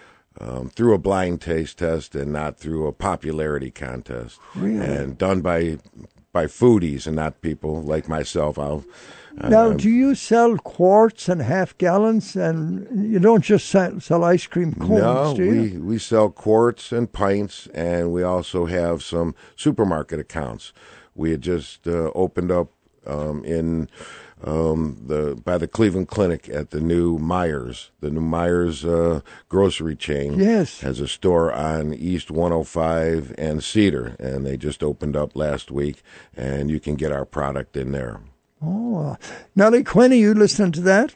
um, 0.40 0.68
through 0.68 0.94
a 0.94 0.98
blind 0.98 1.40
taste 1.40 1.78
test 1.78 2.14
and 2.14 2.32
not 2.32 2.58
through 2.58 2.86
a 2.86 2.92
popularity 2.92 3.70
contest, 3.70 4.38
Really? 4.54 4.84
and 4.84 5.18
done 5.18 5.40
by 5.40 5.78
by 6.32 6.44
foodies 6.46 7.06
and 7.06 7.16
not 7.16 7.40
people 7.40 7.80
like 7.82 8.08
myself. 8.08 8.58
I'll 8.58 8.84
Now, 9.42 9.70
um, 9.70 9.76
do 9.78 9.88
you 9.88 10.14
sell 10.14 10.56
quarts 10.58 11.28
and 11.28 11.40
half 11.40 11.76
gallons, 11.78 12.36
and 12.36 13.10
you 13.10 13.18
don't 13.18 13.42
just 13.44 13.68
sell, 13.68 14.00
sell 14.00 14.22
ice 14.24 14.46
cream 14.46 14.74
cones, 14.74 15.00
no, 15.00 15.34
we 15.38 15.78
we 15.78 15.98
sell 15.98 16.30
quarts 16.30 16.92
and 16.92 17.10
pints, 17.10 17.68
and 17.74 18.12
we 18.12 18.22
also 18.22 18.66
have 18.66 19.02
some 19.02 19.34
supermarket 19.56 20.20
accounts. 20.20 20.72
We 21.14 21.30
had 21.30 21.40
just 21.40 21.86
uh, 21.86 22.10
opened 22.14 22.50
up 22.50 22.68
um, 23.06 23.44
in 23.44 23.88
um, 24.44 24.98
the 25.06 25.34
by 25.44 25.58
the 25.58 25.66
Cleveland 25.68 26.08
Clinic 26.08 26.48
at 26.48 26.70
the 26.70 26.80
new 26.80 27.18
Meijers. 27.18 27.90
The 28.00 28.10
new 28.10 28.20
Meijers 28.20 28.84
uh, 28.84 29.20
grocery 29.48 29.96
chain 29.96 30.38
Yes. 30.38 30.80
has 30.80 31.00
a 31.00 31.08
store 31.08 31.52
on 31.52 31.94
East 31.94 32.30
105 32.30 33.34
and 33.38 33.62
Cedar, 33.64 34.14
and 34.18 34.44
they 34.44 34.56
just 34.56 34.82
opened 34.82 35.16
up 35.16 35.34
last 35.36 35.70
week, 35.70 36.02
and 36.36 36.70
you 36.70 36.80
can 36.80 36.94
get 36.96 37.12
our 37.12 37.24
product 37.24 37.76
in 37.76 37.92
there. 37.92 38.20
Oh, 38.62 38.98
uh, 38.98 39.16
Nellie 39.54 39.84
Quinn, 39.84 40.12
are 40.12 40.16
you 40.16 40.34
listening 40.34 40.72
to 40.72 40.80
that? 40.82 41.14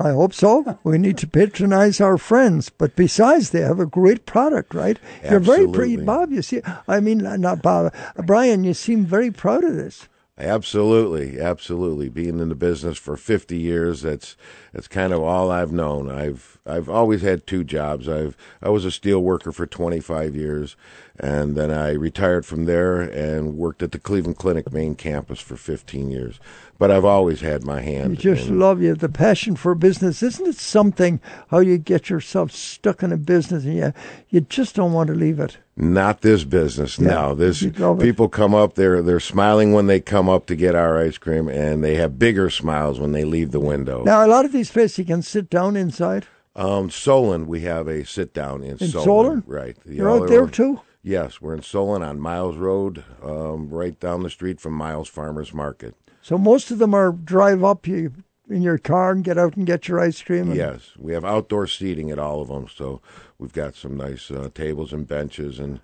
I 0.00 0.10
hope 0.10 0.34
so. 0.34 0.76
We 0.82 0.98
need 0.98 1.18
to 1.18 1.26
patronize 1.28 2.00
our 2.00 2.18
friends, 2.18 2.68
but 2.68 2.96
besides, 2.96 3.50
they 3.50 3.60
have 3.60 3.78
a 3.78 3.86
great 3.86 4.26
product, 4.26 4.74
right? 4.74 4.98
You're 5.22 5.38
very 5.38 5.68
pretty, 5.68 5.94
Absolutely. 5.94 6.04
Bob. 6.04 6.32
You 6.32 6.42
see, 6.42 6.62
I 6.88 6.98
mean, 6.98 7.18
not 7.18 7.62
Bob, 7.62 7.94
Brian. 8.16 8.64
You 8.64 8.74
seem 8.74 9.06
very 9.06 9.30
proud 9.30 9.62
of 9.62 9.76
this. 9.76 10.08
Absolutely, 10.38 11.40
absolutely. 11.40 12.08
Being 12.08 12.40
in 12.40 12.48
the 12.48 12.54
business 12.56 12.98
for 12.98 13.16
50 13.16 13.56
years, 13.58 14.02
that's 14.02 14.36
that's 14.72 14.88
kind 14.88 15.12
of 15.12 15.22
all 15.22 15.50
I've 15.50 15.72
known. 15.72 16.10
I've 16.10 16.53
I've 16.66 16.88
always 16.88 17.20
had 17.20 17.46
two 17.46 17.62
jobs. 17.62 18.08
I've 18.08 18.38
I 18.62 18.70
was 18.70 18.86
a 18.86 18.90
steel 18.90 19.20
worker 19.20 19.52
for 19.52 19.66
25 19.66 20.34
years, 20.34 20.76
and 21.20 21.56
then 21.56 21.70
I 21.70 21.90
retired 21.92 22.46
from 22.46 22.64
there 22.64 23.02
and 23.02 23.58
worked 23.58 23.82
at 23.82 23.92
the 23.92 23.98
Cleveland 23.98 24.38
Clinic 24.38 24.72
main 24.72 24.94
campus 24.94 25.40
for 25.40 25.56
15 25.56 26.10
years. 26.10 26.40
But 26.78 26.90
I've 26.90 27.04
always 27.04 27.42
had 27.42 27.64
my 27.64 27.82
hand. 27.82 28.12
You 28.12 28.16
just 28.16 28.48
in- 28.48 28.58
love 28.58 28.80
you 28.80 28.94
the 28.94 29.10
passion 29.10 29.56
for 29.56 29.74
business. 29.74 30.22
Isn't 30.22 30.46
it 30.46 30.56
something 30.56 31.20
how 31.48 31.58
you 31.58 31.76
get 31.76 32.08
yourself 32.08 32.50
stuck 32.50 33.02
in 33.02 33.12
a 33.12 33.18
business 33.18 33.64
and 33.64 33.76
you 33.76 33.92
you 34.30 34.40
just 34.40 34.74
don't 34.74 34.94
want 34.94 35.08
to 35.08 35.14
leave 35.14 35.40
it? 35.40 35.58
Not 35.76 36.22
this 36.22 36.44
business. 36.44 36.98
Yeah, 36.98 37.08
no, 37.08 37.34
this 37.34 37.62
people 37.98 38.30
come 38.30 38.54
up. 38.54 38.74
They're 38.74 39.02
they're 39.02 39.20
smiling 39.20 39.74
when 39.74 39.86
they 39.86 40.00
come 40.00 40.30
up 40.30 40.46
to 40.46 40.56
get 40.56 40.74
our 40.74 40.98
ice 40.98 41.18
cream, 41.18 41.46
and 41.46 41.84
they 41.84 41.96
have 41.96 42.18
bigger 42.18 42.48
smiles 42.48 42.98
when 42.98 43.12
they 43.12 43.24
leave 43.24 43.50
the 43.50 43.60
window. 43.60 44.02
Now, 44.02 44.24
a 44.24 44.28
lot 44.28 44.46
of 44.46 44.52
these 44.52 44.70
places 44.70 45.00
you 45.00 45.04
can 45.04 45.20
sit 45.20 45.50
down 45.50 45.76
inside. 45.76 46.26
Um, 46.56 46.88
Solon, 46.88 47.46
we 47.46 47.62
have 47.62 47.88
a 47.88 48.04
sit 48.04 48.32
down 48.32 48.62
in, 48.62 48.72
In 48.72 48.88
Solon, 48.88 49.04
Solon? 49.04 49.44
right? 49.46 49.76
The 49.84 49.94
You're 49.94 50.10
out 50.10 50.28
there 50.28 50.46
too? 50.46 50.80
Yes, 51.02 51.40
we're 51.40 51.54
in 51.54 51.62
Solon 51.62 52.02
on 52.02 52.20
Miles 52.20 52.56
Road, 52.56 53.04
um, 53.22 53.68
right 53.68 53.98
down 53.98 54.22
the 54.22 54.30
street 54.30 54.60
from 54.60 54.72
Miles 54.72 55.08
Farmers 55.08 55.52
Market. 55.52 55.94
So 56.22 56.38
most 56.38 56.70
of 56.70 56.78
them 56.78 56.94
are 56.94 57.12
drive 57.12 57.62
up 57.62 57.86
you 57.86 58.12
in 58.48 58.62
your 58.62 58.78
car 58.78 59.10
and 59.10 59.24
get 59.24 59.36
out 59.36 59.56
and 59.56 59.66
get 59.66 59.88
your 59.88 60.00
ice 60.00 60.22
cream. 60.22 60.52
Yes, 60.54 60.92
we 60.96 61.12
have 61.12 61.24
outdoor 61.24 61.66
seating 61.66 62.10
at 62.10 62.18
all 62.18 62.40
of 62.40 62.48
them, 62.48 62.68
so 62.74 63.02
we've 63.38 63.52
got 63.52 63.74
some 63.74 63.96
nice 63.96 64.30
uh, 64.30 64.48
tables 64.54 64.92
and 64.92 65.06
benches, 65.06 65.58
and 65.58 65.80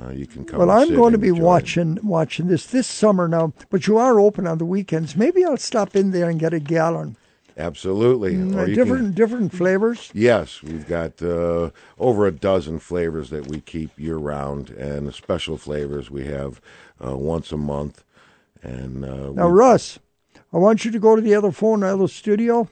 uh, 0.00 0.10
you 0.10 0.26
can 0.26 0.44
come. 0.44 0.60
Well, 0.60 0.70
I'm 0.70 0.94
going 0.94 1.12
to 1.12 1.18
be 1.18 1.28
enjoy 1.28 1.40
it. 1.42 1.44
watching 1.44 1.98
watching 2.02 2.46
this 2.46 2.66
this 2.66 2.86
summer 2.86 3.28
now, 3.28 3.52
but 3.68 3.86
you 3.86 3.98
are 3.98 4.18
open 4.20 4.46
on 4.46 4.58
the 4.58 4.64
weekends. 4.64 5.16
Maybe 5.16 5.44
I'll 5.44 5.56
stop 5.56 5.94
in 5.96 6.12
there 6.12 6.30
and 6.30 6.40
get 6.40 6.54
a 6.54 6.60
gallon. 6.60 7.16
Absolutely, 7.56 8.34
Mm, 8.34 8.56
Or 8.56 8.66
different 8.66 9.02
can- 9.02 9.12
different 9.12 9.52
flavors. 9.52 10.10
Yes, 10.12 10.60
we've 10.62 10.88
got 10.88 11.22
uh, 11.22 11.70
over 11.98 12.26
a 12.26 12.32
dozen 12.32 12.80
flavors 12.80 13.30
that 13.30 13.46
we 13.46 13.60
keep 13.60 13.90
year 13.98 14.16
round, 14.16 14.70
and 14.70 15.12
special 15.14 15.56
flavors 15.56 16.10
we 16.10 16.24
have 16.26 16.60
uh, 17.04 17.16
once 17.16 17.52
a 17.52 17.56
month. 17.56 18.04
And 18.62 19.04
uh, 19.04 19.30
Now, 19.32 19.46
we- 19.48 19.52
Russ, 19.54 19.98
I 20.52 20.56
want 20.58 20.84
you 20.84 20.90
to 20.90 20.98
go 20.98 21.14
to 21.14 21.22
the 21.22 21.34
other 21.34 21.52
phone, 21.52 21.80
the 21.80 21.86
other 21.88 22.08
studio, 22.08 22.68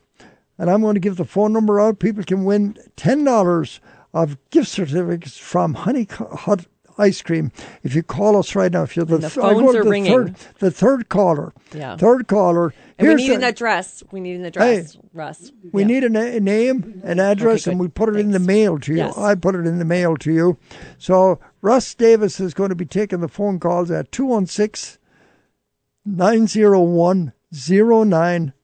and 0.58 0.68
I'm 0.68 0.80
going 0.82 0.94
to 0.94 1.00
give 1.00 1.16
the 1.16 1.24
phone 1.24 1.52
number 1.52 1.80
out. 1.80 1.98
People 2.00 2.24
can 2.24 2.44
win 2.44 2.76
ten 2.96 3.22
dollars 3.24 3.80
of 4.12 4.36
gift 4.50 4.68
certificates 4.68 5.38
from 5.38 5.74
Honey 5.74 6.06
Hut 6.10 6.66
Ice 6.98 7.22
Cream 7.22 7.52
if 7.82 7.94
you 7.94 8.02
call 8.02 8.36
us 8.36 8.54
right 8.54 8.70
now. 8.72 8.82
If 8.82 8.96
you're 8.96 9.04
the, 9.04 9.18
the 9.18 9.28
th- 9.30 9.38
I 9.44 9.52
go 9.54 9.60
phones 9.60 9.76
are 9.76 9.84
the 9.84 9.90
ringing. 9.90 10.12
Third, 10.12 10.34
the 10.58 10.70
third 10.70 11.08
caller. 11.08 11.52
Yeah. 11.74 11.96
Third 11.96 12.28
caller. 12.28 12.72
And 12.98 13.08
we 13.08 13.14
need 13.14 13.30
the- 13.30 13.34
an 13.36 13.44
address. 13.44 14.02
We 14.10 14.20
need 14.20 14.36
an 14.36 14.44
address, 14.46 14.96
Russ. 15.12 15.50
We 15.72 15.84
need 15.84 16.04
a, 16.04 16.06
a 16.06 16.40
name, 16.40 17.00
an 17.04 17.18
address, 17.18 17.66
and 17.66 17.80
we 17.80 17.88
put 17.88 18.08
it 18.10 18.16
in 18.16 18.30
the 18.30 18.38
mail 18.38 18.78
to 18.80 18.92
you. 18.92 18.98
Yes. 18.98 19.16
I 19.18 19.34
put 19.34 19.54
it 19.54 19.66
in 19.66 19.78
the 19.78 19.84
mail 19.84 20.16
to 20.18 20.32
you. 20.32 20.58
So 20.98 21.40
Russ 21.60 21.94
Davis 21.94 22.38
is 22.40 22.54
going 22.54 22.68
to 22.70 22.74
be 22.76 22.86
taking 22.86 23.20
the 23.20 23.28
phone 23.28 23.58
calls 23.58 23.90
at 23.90 24.12
216 24.12 24.98
901 26.04 27.32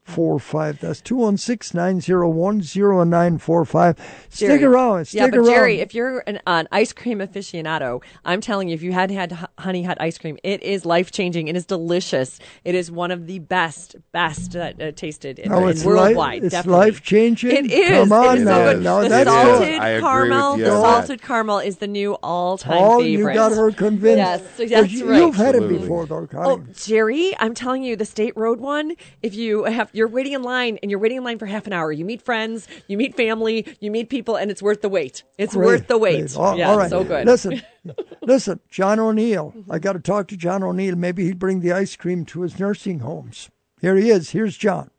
0945. 0.08 0.80
That's 0.80 1.00
216 1.02 1.76
901 1.78 2.60
0945. 2.60 4.26
Stick 4.30 4.48
Gerry. 4.48 4.64
around. 4.64 5.04
Stick 5.06 5.18
yeah, 5.20 5.26
but 5.28 5.38
around. 5.38 5.46
Gerry, 5.48 5.80
if 5.80 5.94
you're 5.94 6.24
an, 6.26 6.40
an 6.46 6.66
ice 6.72 6.92
cream 6.92 7.18
aficionado, 7.18 8.02
I'm 8.24 8.40
telling 8.40 8.68
you, 8.68 8.74
if 8.74 8.82
you 8.82 8.92
hadn't 8.92 9.16
had 9.16 9.48
Honey 9.58 9.82
Hut 9.82 9.98
ice 10.00 10.18
cream, 10.18 10.38
it 10.42 10.62
is 10.62 10.84
life 10.86 11.10
changing. 11.10 11.48
It 11.48 11.56
is 11.56 11.66
delicious. 11.66 12.38
It 12.64 12.74
is 12.74 12.90
one 12.90 13.10
of 13.10 13.26
the 13.26 13.38
best, 13.40 13.96
best 14.12 14.56
uh, 14.56 14.72
uh, 14.80 14.92
tasted 14.92 15.38
in, 15.38 15.52
Oh, 15.52 15.64
in 15.64 15.70
it's 15.70 15.84
worldwide. 15.84 16.42
li- 16.42 16.46
it's 16.48 16.66
life-changing? 16.66 17.50
It 17.50 17.70
is. 17.70 17.90
Come 18.08 18.12
on 18.12 18.44
now. 18.44 18.56
so 18.56 18.72
good. 18.74 18.82
The 19.04 19.08
that's 19.08 19.30
salted 19.30 19.68
good. 19.80 20.00
Caramel, 20.00 20.56
the 20.56 20.66
salted 20.70 21.22
caramel 21.22 21.58
is 21.58 21.76
the 21.78 21.86
new 21.86 22.14
all-time 22.14 22.78
Oh, 22.80 23.00
favorite. 23.00 23.32
You 23.32 23.38
got 23.38 23.52
her 23.52 23.70
convinced. 23.72 24.16
Yes, 24.18 24.42
that's 24.56 24.92
you, 24.92 25.08
right. 25.10 25.18
You've 25.18 25.34
had 25.36 25.54
it 25.54 25.68
before, 25.68 26.06
though, 26.06 26.26
Connie. 26.26 26.48
Oh, 26.48 26.72
Gerry, 26.74 27.34
I'm 27.38 27.54
telling 27.54 27.82
you, 27.82 27.96
the 27.96 28.04
State 28.04 28.36
Road 28.36 28.60
one. 28.60 28.94
If 29.22 29.34
you 29.34 29.64
have, 29.64 29.90
you're 29.98 30.08
waiting 30.08 30.32
in 30.32 30.42
line, 30.42 30.78
and 30.82 30.90
you're 30.90 31.00
waiting 31.00 31.18
in 31.18 31.24
line 31.24 31.38
for 31.38 31.46
half 31.46 31.66
an 31.66 31.72
hour. 31.72 31.90
You 31.92 32.04
meet 32.04 32.22
friends, 32.22 32.68
you 32.86 32.96
meet 32.96 33.16
family, 33.16 33.66
you 33.80 33.90
meet 33.90 34.08
people, 34.08 34.36
and 34.36 34.50
it's 34.50 34.62
worth 34.62 34.80
the 34.80 34.88
wait. 34.88 35.24
It's 35.36 35.54
Great, 35.54 35.66
worth 35.66 35.88
the 35.88 35.98
wait. 35.98 36.36
All- 36.36 36.56
yeah, 36.56 36.70
all 36.70 36.78
right. 36.78 36.88
so 36.88 37.04
good. 37.04 37.26
Listen, 37.26 37.60
listen, 38.22 38.60
John 38.70 38.98
O'Neill. 38.98 39.52
I 39.68 39.78
got 39.78 39.94
to 39.94 40.00
talk 40.00 40.28
to 40.28 40.36
John 40.36 40.62
O'Neill. 40.62 40.96
Maybe 40.96 41.24
he'd 41.24 41.38
bring 41.38 41.60
the 41.60 41.72
ice 41.72 41.96
cream 41.96 42.24
to 42.26 42.42
his 42.42 42.58
nursing 42.58 43.00
homes. 43.00 43.50
Here 43.80 43.96
he 43.96 44.10
is. 44.10 44.30
Here's 44.30 44.56
John. 44.56 44.90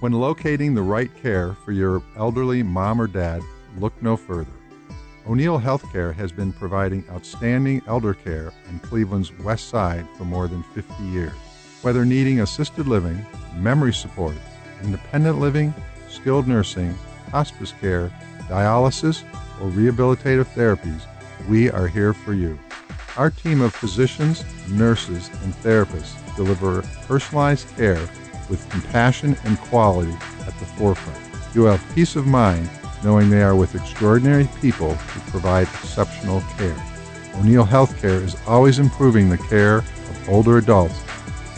When 0.00 0.12
locating 0.12 0.74
the 0.74 0.82
right 0.82 1.10
care 1.22 1.52
for 1.64 1.72
your 1.72 2.02
elderly 2.16 2.62
mom 2.62 3.00
or 3.00 3.06
dad, 3.06 3.42
look 3.78 3.92
no 4.02 4.16
further. 4.16 4.50
O'Neill 5.28 5.60
Healthcare 5.60 6.14
has 6.14 6.32
been 6.32 6.52
providing 6.52 7.04
outstanding 7.10 7.82
elder 7.86 8.14
care 8.14 8.52
in 8.68 8.78
Cleveland's 8.78 9.36
West 9.40 9.68
Side 9.68 10.06
for 10.16 10.24
more 10.24 10.48
than 10.48 10.62
50 10.74 11.02
years. 11.04 11.32
Whether 11.86 12.04
needing 12.04 12.40
assisted 12.40 12.88
living, 12.88 13.24
memory 13.54 13.94
support, 13.94 14.34
independent 14.82 15.38
living, 15.38 15.72
skilled 16.08 16.48
nursing, 16.48 16.98
hospice 17.30 17.72
care, 17.80 18.10
dialysis, 18.48 19.22
or 19.60 19.70
rehabilitative 19.70 20.46
therapies, 20.46 21.02
we 21.48 21.70
are 21.70 21.86
here 21.86 22.12
for 22.12 22.34
you. 22.34 22.58
Our 23.16 23.30
team 23.30 23.60
of 23.60 23.72
physicians, 23.72 24.44
nurses, 24.68 25.30
and 25.44 25.54
therapists 25.54 26.16
deliver 26.34 26.82
personalized 27.06 27.68
care 27.76 28.08
with 28.50 28.68
compassion 28.68 29.36
and 29.44 29.56
quality 29.56 30.16
at 30.40 30.58
the 30.58 30.66
forefront. 30.66 31.54
You 31.54 31.66
have 31.66 31.94
peace 31.94 32.16
of 32.16 32.26
mind 32.26 32.68
knowing 33.04 33.30
they 33.30 33.44
are 33.44 33.54
with 33.54 33.76
extraordinary 33.76 34.48
people 34.60 34.94
who 34.94 35.30
provide 35.30 35.68
exceptional 35.68 36.40
care. 36.58 36.84
O'Neill 37.36 37.64
Healthcare 37.64 38.24
is 38.24 38.34
always 38.44 38.80
improving 38.80 39.30
the 39.30 39.38
care 39.38 39.78
of 39.78 40.28
older 40.28 40.58
adults 40.58 41.00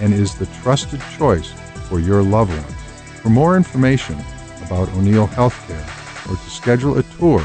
and 0.00 0.12
is 0.12 0.34
the 0.34 0.46
trusted 0.62 1.00
choice 1.16 1.52
for 1.88 2.00
your 2.00 2.22
loved 2.22 2.52
ones. 2.52 2.74
For 3.22 3.30
more 3.30 3.56
information 3.56 4.18
about 4.64 4.88
O'Neill 4.90 5.28
Healthcare 5.28 6.30
or 6.30 6.36
to 6.36 6.50
schedule 6.50 6.98
a 6.98 7.02
tour 7.02 7.42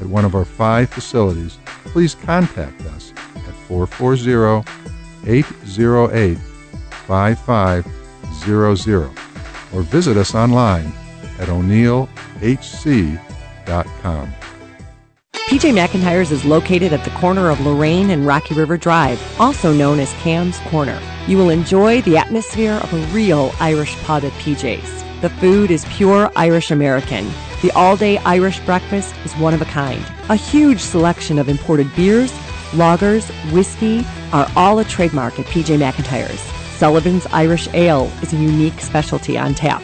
at 0.00 0.06
one 0.06 0.24
of 0.24 0.34
our 0.34 0.44
five 0.44 0.90
facilities, 0.90 1.58
please 1.84 2.14
contact 2.14 2.80
us 2.86 3.12
at 3.36 3.54
440 3.68 4.64
808 5.26 6.38
5500 6.38 9.10
or 9.72 9.82
visit 9.82 10.16
us 10.16 10.34
online 10.34 10.92
at 11.38 11.48
o'neillhc.com. 11.48 12.08
PJ 15.52 15.70
McIntyre's 15.74 16.32
is 16.32 16.46
located 16.46 16.94
at 16.94 17.04
the 17.04 17.10
corner 17.10 17.50
of 17.50 17.60
Lorain 17.60 18.08
and 18.08 18.26
Rocky 18.26 18.54
River 18.54 18.78
Drive, 18.78 19.20
also 19.38 19.70
known 19.70 20.00
as 20.00 20.10
Kamm's 20.14 20.58
Corner. 20.60 20.98
You 21.26 21.36
will 21.36 21.50
enjoy 21.50 22.00
the 22.00 22.16
atmosphere 22.16 22.72
of 22.82 22.90
a 22.90 23.06
real 23.12 23.52
Irish 23.60 23.94
pub 23.96 24.24
at 24.24 24.32
PJ's. 24.40 25.04
The 25.20 25.28
food 25.28 25.70
is 25.70 25.84
pure 25.90 26.32
Irish 26.36 26.70
American. 26.70 27.30
The 27.60 27.70
all 27.72 27.98
day 27.98 28.16
Irish 28.16 28.60
breakfast 28.60 29.14
is 29.26 29.34
one 29.34 29.52
of 29.52 29.60
a 29.60 29.66
kind. 29.66 30.02
A 30.30 30.36
huge 30.36 30.80
selection 30.80 31.38
of 31.38 31.50
imported 31.50 31.94
beers, 31.94 32.32
lagers, 32.70 33.28
whiskey 33.52 34.06
are 34.32 34.50
all 34.56 34.78
a 34.78 34.84
trademark 34.84 35.38
at 35.38 35.44
PJ 35.44 35.76
McIntyre's. 35.76 36.40
Sullivan's 36.78 37.26
Irish 37.26 37.68
Ale 37.74 38.10
is 38.22 38.32
a 38.32 38.36
unique 38.36 38.80
specialty 38.80 39.36
on 39.36 39.52
tap. 39.52 39.82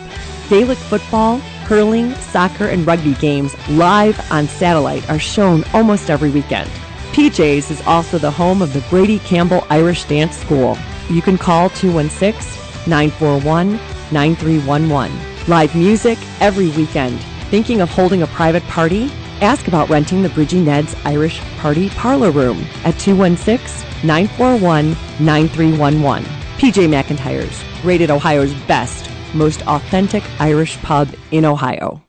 Gaelic 0.49 0.78
football, 0.78 1.43
hurling, 1.69 2.15
soccer, 2.15 2.65
and 2.65 2.86
rugby 2.86 3.12
games 3.16 3.55
live 3.69 4.19
on 4.32 4.49
satellite 4.49 5.09
are 5.11 5.19
shown 5.19 5.62
almost 5.74 6.09
every 6.09 6.31
weekend. 6.31 6.70
PJ's 7.12 7.70
is 7.70 7.82
also 7.82 8.16
the 8.16 8.31
home 8.31 8.62
of 8.62 8.73
the 8.73 8.81
Brady 8.89 9.19
Campbell 9.19 9.66
Irish 9.69 10.05
Dance 10.05 10.35
School. 10.35 10.78
You 11.11 11.20
can 11.20 11.36
call 11.36 11.69
216 11.69 12.59
941 12.89 13.78
9311. 14.11 15.47
Live 15.47 15.74
music 15.74 16.19
every 16.40 16.70
weekend. 16.70 17.20
Thinking 17.51 17.82
of 17.82 17.90
holding 17.90 18.23
a 18.23 18.27
private 18.28 18.62
party? 18.65 19.11
Ask 19.43 19.69
about 19.69 19.90
renting 19.90 20.23
the 20.23 20.31
Bridgie 20.31 20.62
Ned's 20.62 20.97
Irish 21.05 21.39
Party 21.59 21.90
Parlor 21.90 22.31
Room 22.31 22.65
at 22.85 22.99
216 22.99 24.07
941 24.07 24.97
9311. 25.20 26.24
PJ 26.57 26.89
McIntyre's, 26.89 27.85
rated 27.85 28.11
Ohio's 28.11 28.55
best, 28.66 29.07
most 29.34 29.66
authentic 29.66 30.22
Irish 30.40 30.76
pub 30.78 31.09
in 31.30 31.44
Ohio. 31.44 32.02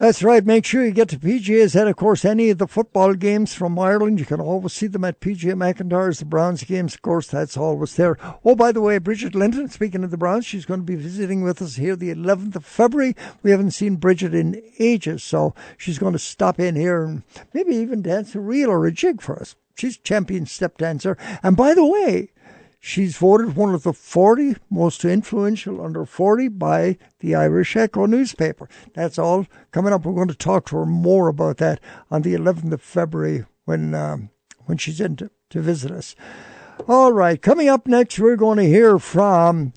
That's 0.00 0.22
right. 0.22 0.46
Make 0.46 0.64
sure 0.64 0.82
you 0.82 0.92
get 0.92 1.10
to 1.10 1.18
PJ's 1.18 1.76
and 1.76 1.86
of 1.86 1.94
course, 1.94 2.24
any 2.24 2.48
of 2.48 2.56
the 2.56 2.66
football 2.66 3.12
games 3.12 3.52
from 3.52 3.78
Ireland. 3.78 4.18
You 4.18 4.24
can 4.24 4.40
always 4.40 4.72
see 4.72 4.86
them 4.86 5.04
at 5.04 5.20
PGA 5.20 5.52
McIntyre's. 5.52 6.20
The 6.20 6.24
Browns 6.24 6.64
games, 6.64 6.94
of 6.94 7.02
course, 7.02 7.26
that's 7.26 7.58
always 7.58 7.96
there. 7.96 8.16
Oh, 8.42 8.56
by 8.56 8.72
the 8.72 8.80
way, 8.80 8.96
Bridget 8.96 9.34
Linton, 9.34 9.68
speaking 9.68 10.02
of 10.02 10.10
the 10.10 10.16
Browns, 10.16 10.46
she's 10.46 10.64
going 10.64 10.80
to 10.80 10.86
be 10.86 10.94
visiting 10.94 11.42
with 11.42 11.60
us 11.60 11.76
here 11.76 11.96
the 11.96 12.14
11th 12.14 12.56
of 12.56 12.64
February. 12.64 13.14
We 13.42 13.50
haven't 13.50 13.72
seen 13.72 13.96
Bridget 13.96 14.32
in 14.32 14.62
ages, 14.78 15.22
so 15.22 15.54
she's 15.76 15.98
going 15.98 16.14
to 16.14 16.18
stop 16.18 16.58
in 16.58 16.76
here 16.76 17.04
and 17.04 17.22
maybe 17.52 17.76
even 17.76 18.00
dance 18.00 18.34
a 18.34 18.40
reel 18.40 18.70
or 18.70 18.86
a 18.86 18.92
jig 18.92 19.20
for 19.20 19.38
us. 19.38 19.54
She's 19.76 19.98
champion 19.98 20.46
step 20.46 20.78
dancer. 20.78 21.18
And 21.42 21.58
by 21.58 21.74
the 21.74 21.84
way, 21.84 22.30
She's 22.82 23.18
voted 23.18 23.56
one 23.56 23.74
of 23.74 23.82
the 23.82 23.92
40 23.92 24.56
most 24.70 25.04
influential 25.04 25.84
under 25.84 26.06
40 26.06 26.48
by 26.48 26.96
the 27.18 27.34
Irish 27.34 27.76
Echo 27.76 28.06
newspaper. 28.06 28.70
That's 28.94 29.18
all 29.18 29.46
coming 29.70 29.92
up. 29.92 30.06
We're 30.06 30.14
going 30.14 30.28
to 30.28 30.34
talk 30.34 30.66
to 30.66 30.76
her 30.78 30.86
more 30.86 31.28
about 31.28 31.58
that 31.58 31.78
on 32.10 32.22
the 32.22 32.32
11th 32.32 32.72
of 32.72 32.80
February 32.80 33.44
when 33.66 33.94
um, 33.94 34.30
when 34.64 34.78
she's 34.78 35.00
in 35.00 35.16
to, 35.16 35.30
to 35.50 35.60
visit 35.60 35.90
us. 35.90 36.16
All 36.88 37.12
right, 37.12 37.40
coming 37.40 37.68
up 37.68 37.86
next, 37.86 38.18
we're 38.18 38.36
going 38.36 38.56
to 38.56 38.64
hear 38.64 38.98
from 38.98 39.74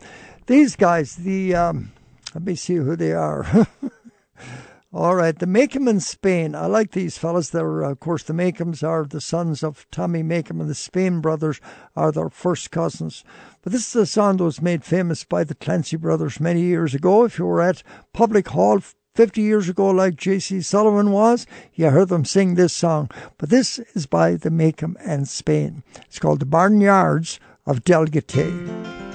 these 0.47 0.77
guys. 0.77 1.17
The 1.17 1.55
um, 1.55 1.91
let 2.33 2.45
me 2.45 2.55
see 2.55 2.75
who 2.75 2.95
they 2.95 3.11
are. 3.11 3.67
All 4.95 5.15
right, 5.15 5.37
the 5.37 5.47
Makem 5.47 5.89
in 5.89 5.99
Spain. 5.99 6.53
I 6.53 6.67
like 6.67 6.91
these 6.91 7.17
fellas. 7.17 7.49
They're, 7.49 7.83
uh, 7.83 7.89
of 7.89 7.99
course, 7.99 8.21
the 8.21 8.33
Makems 8.33 8.83
are 8.83 9.05
the 9.05 9.19
sons 9.19 9.63
of 9.63 9.87
Tommy 9.89 10.21
Makem, 10.21 10.61
and 10.61 10.69
the 10.69 10.75
Spain 10.75 11.19
brothers 11.19 11.59
are 11.95 12.11
their 12.11 12.29
first 12.29 12.69
cousins. 12.69 13.23
But 13.63 13.71
this 13.71 13.87
is 13.87 13.95
a 13.95 14.05
song 14.05 14.37
that 14.37 14.43
was 14.43 14.61
made 14.61 14.83
famous 14.83 15.23
by 15.23 15.45
the 15.45 15.55
Clancy 15.55 15.97
brothers 15.97 16.39
many 16.39 16.61
years 16.61 16.93
ago. 16.93 17.23
If 17.23 17.39
you 17.39 17.45
were 17.45 17.59
at 17.59 17.81
Public 18.13 18.49
Hall 18.49 18.81
50 19.15 19.41
years 19.41 19.67
ago, 19.67 19.89
like 19.89 20.15
J.C. 20.15 20.61
Sullivan 20.61 21.11
was, 21.11 21.47
you 21.73 21.89
heard 21.89 22.09
them 22.09 22.23
sing 22.23 22.53
this 22.53 22.73
song. 22.73 23.09
But 23.39 23.49
this 23.49 23.79
is 23.95 24.05
by 24.05 24.35
the 24.35 24.51
Makem 24.51 24.95
and 25.03 25.27
Spain. 25.27 25.81
It's 26.05 26.19
called 26.19 26.39
The 26.39 26.45
Barnyards 26.45 27.39
of 27.65 27.83
Delgaty. 27.83 29.12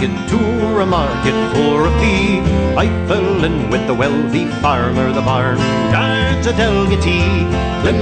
Market, 0.00 0.30
Toora 0.80 0.88
Market 0.88 1.38
for 1.52 1.88
a 1.88 2.00
pea. 2.00 2.40
I 2.74 2.86
fell 3.06 3.44
in 3.44 3.68
with 3.68 3.86
the 3.86 3.92
wealthy 3.92 4.46
farmer, 4.62 5.12
the 5.12 5.20
barn 5.20 5.58
guards 5.92 6.46
a 6.46 6.52
Delgaty. 6.52 7.20
Lim 7.84 8.00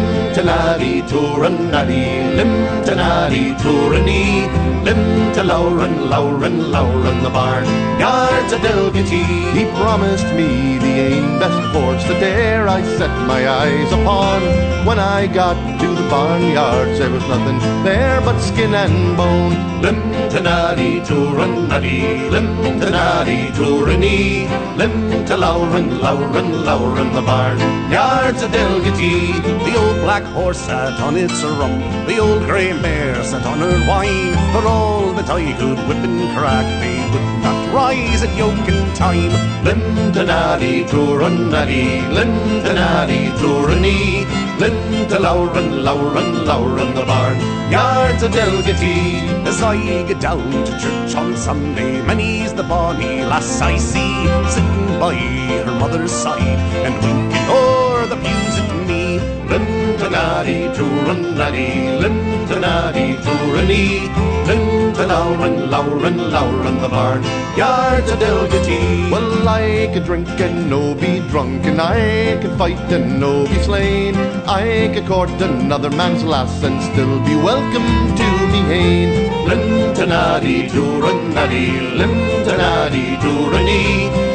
Toora 1.09 1.51
naddy, 1.51 2.37
lim 2.37 2.53
Toora 2.85 4.05
knee. 4.05 4.47
Lim 4.85 5.33
to 5.35 5.43
Lauren, 5.43 6.09
Lauren, 6.09 6.71
Lauren, 6.71 7.23
the 7.25 7.31
barn 7.31 7.65
guards 7.99 8.53
a 8.53 8.59
Delgaty. 8.59 9.25
He 9.57 9.65
promised 9.83 10.31
me 10.35 10.79
the 10.79 10.95
ain 11.09 11.39
best 11.41 11.75
horse 11.75 12.05
the 12.05 12.15
dare 12.21 12.69
I 12.69 12.83
set 12.97 13.11
my 13.27 13.49
eyes 13.49 13.91
upon. 13.93 14.41
When 14.87 15.01
I 15.01 15.27
got 15.27 15.57
to 15.81 15.89
the 15.89 16.09
barnyards, 16.09 16.99
there 16.99 17.11
was 17.11 17.27
nothing 17.27 17.59
there 17.83 18.21
but 18.21 18.39
skin 18.39 18.73
and 18.75 19.17
bone. 19.17 19.83
Lim 19.83 20.01
Toora 20.31 21.47
naddy, 21.69 22.31
lim 22.31 22.68
to 22.81 22.91
naddy, 22.91 23.51
Toora 23.57 23.99
knee. 23.99 24.49
Lim 24.77 25.25
to 25.27 25.37
Lauren, 25.37 26.01
Lauren, 26.01 26.65
Lauren, 26.65 27.13
the 27.15 27.23
barn 27.23 27.59
yards 27.91 28.43
a 28.43 28.49
Delgaty. 28.49 29.33
The 29.65 29.75
old 29.77 29.97
black 30.05 30.23
horse 30.23 30.59
sat 30.59 31.01
on 31.01 31.17
its 31.17 31.43
rump, 31.43 31.83
the 32.07 32.19
old 32.19 32.43
grey 32.45 32.73
mare 32.73 33.23
sat 33.25 33.45
on 33.47 33.59
her 33.59 33.79
wine. 33.89 34.35
For 34.53 34.67
all 34.67 35.13
that 35.15 35.29
I 35.31 35.53
could 35.59 35.79
whip 35.89 36.03
and 36.09 36.37
crack, 36.37 36.67
they 36.81 37.08
would 37.13 37.43
not 37.43 37.75
rise 37.75 38.23
at 38.23 38.37
yoke 38.37 38.69
in 38.69 38.95
time. 38.95 39.33
Lindanaddy, 39.65 40.87
Tooranaddy, 40.89 42.01
Lindanaddy, 42.17 43.31
Toorany, 43.41 44.27
Linda 44.59 45.19
Lauren, 45.19 45.85
Lauren, 45.85 46.45
Lauren, 46.45 46.95
the 46.95 47.05
barn 47.05 47.39
yards 47.71 48.23
a 48.23 48.29
Delgaty. 48.29 49.21
As 49.47 49.63
I 49.63 49.77
get 50.07 50.21
down 50.21 50.51
to 50.67 50.73
church 50.81 51.15
on 51.15 51.37
Sunday, 51.37 52.03
many's 52.03 52.53
the 52.55 52.63
bonny 52.63 53.23
lass 53.25 53.61
I 53.61 53.77
see, 53.77 54.13
sitting 54.55 55.01
by 55.01 55.15
her 55.15 55.79
mother's 55.79 56.13
side 56.13 56.59
and 56.85 56.95
winking 57.05 57.47
o'er 57.49 58.07
the 58.07 58.17
pews 58.17 58.57
at 58.63 58.71
me. 58.89 59.19
Lindanaddy, 59.51 60.75
Tooranaddy, 60.77 62.01
Lindanaddy, 62.03 63.17
Toorany, 63.25 64.78
to 64.99 65.05
Lowren, 65.05 65.69
Lowren, 65.71 66.17
Lowren 66.33 66.81
the 66.81 66.89
barn 66.89 67.23
yard's 67.57 68.11
a 68.11 68.17
Delgaty. 68.17 69.11
Well, 69.13 69.49
I 69.49 69.91
could 69.93 70.05
drink 70.05 70.29
and 70.41 70.69
no 70.69 70.95
be 70.95 71.21
drunk, 71.29 71.65
and 71.67 71.81
I 71.81 72.39
could 72.43 72.59
fight 72.59 72.93
and 72.93 73.21
no 73.21 73.47
be 73.47 73.63
slain. 73.63 74.17
I 74.47 74.91
could 74.93 75.07
court 75.07 75.31
another 75.41 75.91
man's 75.91 76.25
lass 76.25 76.65
and 76.65 76.83
still 76.83 77.21
be 77.25 77.37
welcome 77.37 77.91
to 78.21 78.29
me 78.53 78.61
hain. 78.71 79.11
Lintonaddy, 79.49 80.69
Dooranaddy, 80.69 81.67
Lintonaddy, 81.99 83.17
Dooranee. 83.23 84.28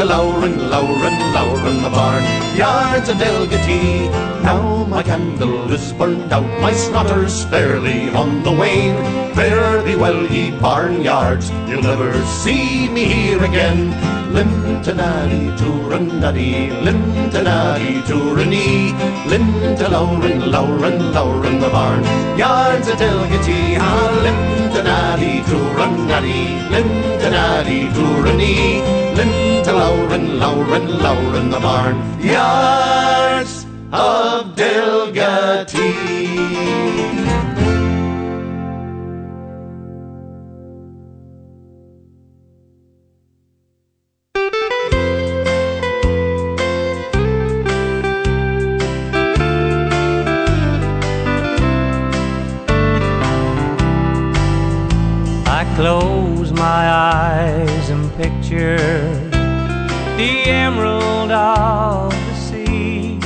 To 0.00 0.06
Lowren, 0.06 0.56
Lowren, 0.72 1.16
Lowren 1.34 1.82
the 1.82 1.90
barn 1.90 2.24
yard's 2.56 3.10
a 3.10 3.12
Delgaty. 3.12 4.08
Now 4.42 4.86
my 4.86 5.02
candle 5.02 5.70
is 5.70 5.92
burned 5.92 6.32
out, 6.32 6.48
my 6.62 6.72
snotter's 6.72 7.44
fairly 7.44 8.08
on 8.08 8.42
the 8.42 8.50
wane. 8.50 8.96
Fare 9.34 9.82
thee 9.82 9.96
well, 9.96 10.24
ye 10.24 10.52
barnyards, 10.52 11.50
you'll 11.68 11.82
never 11.82 12.14
see 12.24 12.88
me 12.88 13.04
here 13.04 13.44
again. 13.44 13.92
Lintonaddy, 14.32 15.54
Tooranaddy, 15.58 16.70
Lintonaddy, 16.80 18.00
Tooranee, 18.08 18.94
Linta 19.28 19.86
Lowren, 19.94 20.40
Lowren, 20.54 21.12
Lowren 21.12 21.60
the 21.60 21.68
barn 21.68 22.02
yard's 22.38 22.88
a 22.88 22.96
Delgaty. 22.96 23.76
Ah, 23.78 24.08
Lintonaddy, 24.24 25.42
Tooranaddy, 25.42 26.42
Lintonaddy, 26.70 27.92
Tooranee, 27.92 29.00
Linta 29.70 29.78
Lowren, 29.78 30.38
Lowren, 30.40 30.86
Lowren 30.98 31.50
the 31.50 31.60
barn 31.60 31.96
yards 32.22 33.66
of 33.92 34.56
Delgaty. 34.56 35.94
I 55.46 55.64
close 55.76 56.52
my 56.52 56.90
eyes 56.90 57.90
and 57.90 58.12
picture 58.16 59.19
the 60.20 60.50
emerald 60.50 61.30
of 61.30 62.12
the 62.12 62.34
sea 62.34 63.18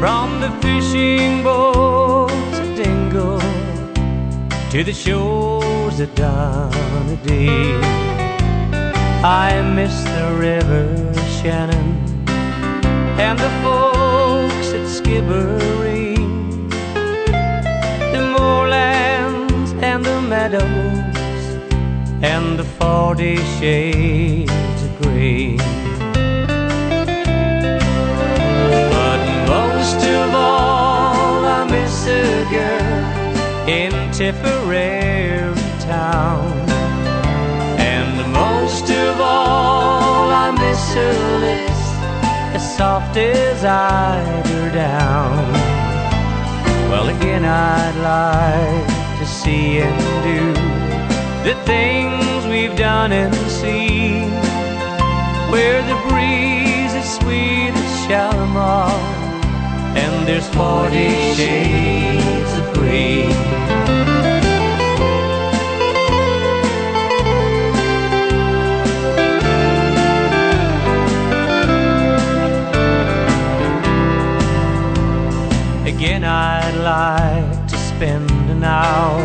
from 0.00 0.40
the 0.40 0.50
fishing 0.60 1.40
boats 1.44 2.56
at 2.64 2.76
Dingle 2.76 3.38
to 4.72 4.82
the 4.82 4.92
shores 4.92 6.00
at 6.00 6.12
Dundee. 6.16 7.78
I 9.22 9.62
miss 9.76 9.94
the 10.16 10.34
river 10.36 10.84
Shannon 11.36 11.88
and 13.26 13.38
the 13.38 13.52
folks 13.62 14.68
at 14.78 14.86
Skibbereen, 14.96 16.70
the 18.14 18.22
moorlands 18.36 19.70
and 19.90 20.04
the 20.04 20.20
meadows 20.22 21.44
and 22.20 22.58
the 22.58 22.64
forty 22.64 23.36
shades 23.60 24.82
of 24.82 25.02
green. 25.02 25.83
Lips 40.94 41.82
as 42.54 42.76
soft 42.76 43.16
as 43.16 43.64
eider 43.64 44.70
down. 44.72 45.52
Well, 46.88 47.08
again, 47.08 47.44
I'd 47.44 47.96
like 47.98 49.18
to 49.18 49.26
see 49.26 49.80
and 49.80 49.98
do 50.22 50.52
the 51.42 51.56
things 51.64 52.46
we've 52.46 52.76
done 52.76 53.10
and 53.10 53.34
seen, 53.50 54.30
where 55.50 55.82
the 55.82 55.96
breeze 56.08 56.94
is 56.94 57.14
sweet 57.18 57.74
as 57.74 58.06
Shalimar, 58.06 58.88
and 59.96 60.28
there's 60.28 60.48
forty 60.50 61.10
shades 61.34 62.52
of 62.56 62.72
green. 62.74 63.73
Again, 76.04 76.24
I'd 76.24 76.76
like 76.84 77.66
to 77.66 77.78
spend 77.78 78.30
an 78.50 78.62
hour 78.62 79.22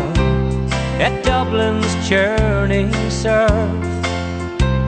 at 0.98 1.22
Dublin's 1.22 2.08
churning 2.08 2.90
surf. 3.10 3.50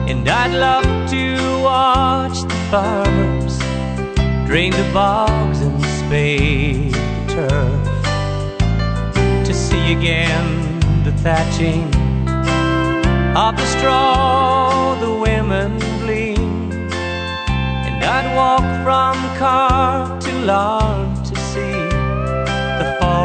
And 0.09 0.27
I'd 0.27 0.53
love 0.53 0.87
to 1.11 1.61
watch 1.61 2.41
the 2.41 2.59
farmers 2.71 3.59
drain 4.47 4.71
the 4.71 4.89
bogs 4.91 5.61
and 5.61 5.79
spade 6.01 6.93
the 6.95 7.33
turf. 7.35 7.85
To 9.45 9.53
see 9.53 9.93
again 9.93 10.79
the 11.03 11.11
thatching 11.21 11.85
of 13.37 13.55
the 13.55 13.65
straw 13.77 14.95
the 14.99 15.13
women 15.13 15.77
glean. 16.01 16.73
And 17.85 18.03
I'd 18.03 18.35
walk 18.35 18.65
from 18.83 19.15
Cork 19.37 20.19
to 20.23 20.31
Larne 20.47 21.02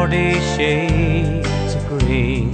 forty 0.09 0.39
shades 0.55 1.75
of 1.75 1.87
green. 1.87 2.51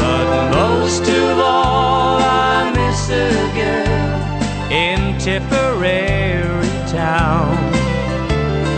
But 0.00 0.50
most 0.52 1.02
of 1.08 1.38
all, 1.38 2.18
I 2.18 2.72
miss 2.74 3.10
a 3.10 3.30
girl 3.54 4.72
in 4.72 5.18
Tipperary 5.20 6.68
town. 6.90 7.56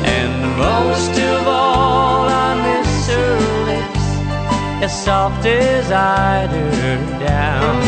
And 0.05 0.57
most 0.59 1.19
of 1.19 1.47
all, 1.47 2.29
I 2.29 2.55
miss 2.67 3.09
her 3.09 3.39
lips 3.65 4.07
as 4.85 5.05
soft 5.05 5.47
as 5.47 5.91
eider 5.91 6.71
down. 7.19 7.81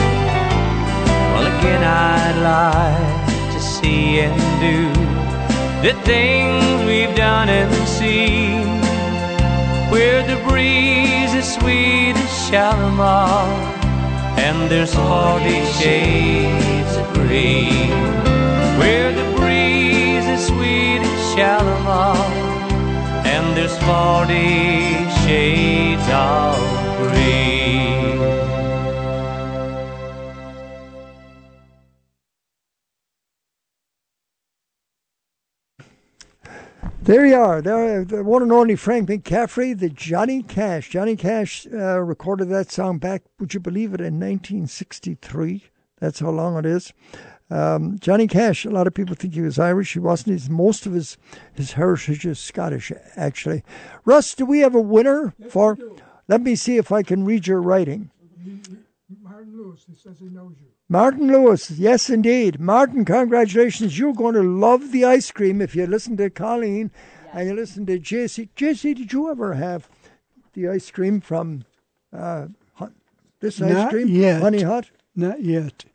Well, 1.35 1.47
again, 1.59 1.85
I'd 1.85 2.39
like 2.53 3.53
to 3.53 3.61
see 3.61 4.21
and 4.21 4.41
do 4.61 5.02
the 5.83 5.95
things 6.05 6.65
we've 6.87 7.15
done 7.17 7.49
and 7.49 7.73
seen, 7.89 8.63
where 9.91 10.23
the 10.23 10.37
breeze 10.49 11.35
is 11.35 11.55
sweet 11.55 12.15
as 12.15 12.33
Shalimar, 12.49 13.43
and 14.39 14.71
there's 14.71 14.95
forty 14.95 15.61
shades 15.81 16.97
of 16.97 17.13
green. 17.15 17.91
Where 18.79 19.13
the 19.13 19.27
breeze 19.37 20.27
is 20.27 20.47
sweet 20.47 21.01
as 21.03 21.35
Shalimar, 21.35 22.17
and 23.35 23.57
there's 23.57 23.77
forty 23.79 25.11
shades 25.27 26.07
of 26.11 26.57
green. 27.11 27.42
There 37.13 37.27
you 37.27 37.37
are. 37.37 37.61
There, 37.61 38.07
the 38.07 38.25
one 38.25 38.41
and 38.41 38.51
only 38.51 38.75
Frank 38.75 39.11
McCaffrey, 39.11 39.79
the 39.79 39.91
Johnny 39.91 40.43
Cash. 40.43 40.89
Johnny 40.89 41.15
Cash 41.15 41.67
uh, 41.71 42.01
recorded 42.01 42.49
that 42.49 42.71
song 42.73 42.97
back, 42.97 43.23
would 43.39 43.53
you 43.53 43.61
believe 43.61 43.93
it, 43.93 44.01
in 44.01 44.15
1963. 44.15 45.65
That's 46.01 46.21
how 46.21 46.31
long 46.31 46.57
it 46.57 46.65
is. 46.65 46.95
Um, 47.51 47.99
Johnny 47.99 48.27
Cash, 48.27 48.65
a 48.65 48.71
lot 48.71 48.87
of 48.87 48.95
people 48.95 49.15
think 49.15 49.35
he 49.35 49.43
was 49.43 49.59
Irish. 49.59 49.93
He 49.93 49.99
wasn't. 49.99 50.39
He's, 50.39 50.49
most 50.49 50.87
of 50.87 50.95
his, 50.95 51.19
his 51.53 51.73
heritage 51.73 52.25
is 52.25 52.39
Scottish, 52.39 52.91
actually. 53.15 53.63
Russ, 54.07 54.35
do 54.35 54.47
we 54.47 54.61
have 54.61 54.75
a 54.75 54.81
winner 54.81 55.35
for? 55.51 55.77
Let 56.29 56.41
me 56.41 56.55
see 56.55 56.79
if 56.79 56.91
I 56.91 57.03
can 57.03 57.27
read 57.27 57.47
your 57.47 57.61
writing. 57.61 58.11
Martin 59.23 59.55
Lewis, 59.55 59.85
he 59.87 59.95
says 59.95 60.19
he 60.19 60.31
knows 60.31 60.55
you. 60.63 60.72
Martin 60.93 61.29
Lewis, 61.29 61.71
yes, 61.71 62.11
indeed. 62.11 62.61
Martin, 62.61 63.07
congratulations. 63.07 63.99
You're 63.99 64.13
going 64.13 64.35
to 64.35 64.43
love 64.43 64.93
the 64.93 65.07
ice 65.07 65.31
cream 65.31 65.63
if 65.63 65.75
you 65.75 65.87
listen 65.87 66.19
to 66.19 66.29
Colleen 66.29 66.91
and 67.33 67.49
you 67.49 67.55
listen 67.55 67.87
to 67.87 67.99
JC. 67.99 68.51
JC, 68.55 68.95
did 68.95 69.11
you 69.11 69.31
ever 69.31 69.55
have 69.55 69.89
the 70.53 70.69
ice 70.69 70.91
cream 70.91 71.23
from 71.23 71.65
uh, 72.13 72.49
Hon- 72.75 72.95
this 73.41 73.63
ice 73.63 73.73
Not 73.73 73.89
cream? 73.91 74.07
yet. 74.09 74.43
Honey 74.43 74.61
Hut? 74.61 74.91
Not 75.17 75.41
yet. 75.43 75.87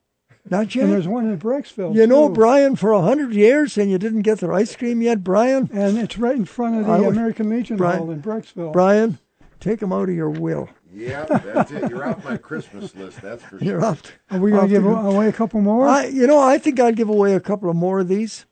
Not 0.49 0.73
yet? 0.73 0.85
And 0.85 0.93
there's 0.93 1.07
one 1.07 1.29
in 1.29 1.37
Brecksville. 1.37 1.93
You 1.93 2.07
know. 2.07 2.27
Brian 2.27 2.75
for 2.75 2.91
a 2.91 3.01
hundred 3.03 3.33
years 3.33 3.77
and 3.77 3.91
you 3.91 3.99
didn't 3.99 4.23
get 4.23 4.39
their 4.39 4.51
ice 4.53 4.75
cream 4.75 5.03
yet, 5.03 5.23
Brian? 5.23 5.69
And 5.71 5.99
it's 5.99 6.17
right 6.17 6.35
in 6.35 6.45
front 6.45 6.79
of 6.79 6.87
the 6.87 6.91
I 6.91 7.05
American 7.05 7.51
Legion 7.51 7.77
Brian- 7.77 7.99
Hall 7.99 8.09
in 8.09 8.23
Brecksville. 8.23 8.73
Brian, 8.73 9.19
Take 9.59 9.79
them 9.79 9.91
out 9.91 10.07
of 10.09 10.15
your 10.15 10.29
will. 10.29 10.69
Yeah, 10.93 11.25
that's 11.25 11.71
it. 11.71 11.89
You're 11.89 12.07
off 12.07 12.23
my 12.23 12.37
Christmas 12.37 12.95
list. 12.95 13.21
That's 13.21 13.43
for 13.43 13.59
sure. 13.59 13.59
You're 13.61 13.81
sure. 13.81 13.89
off. 13.89 14.03
Are 14.31 14.39
we 14.39 14.51
gonna 14.51 14.67
give 14.67 14.83
the- 14.83 14.89
away 14.89 15.27
a 15.27 15.33
couple 15.33 15.61
more? 15.61 15.87
I, 15.87 16.05
you 16.07 16.27
know, 16.27 16.39
I 16.39 16.57
think 16.57 16.79
I'll 16.79 16.91
give 16.93 17.09
away 17.09 17.33
a 17.33 17.39
couple 17.39 17.69
of 17.69 17.75
more 17.75 17.99
of 17.99 18.07
these. 18.07 18.45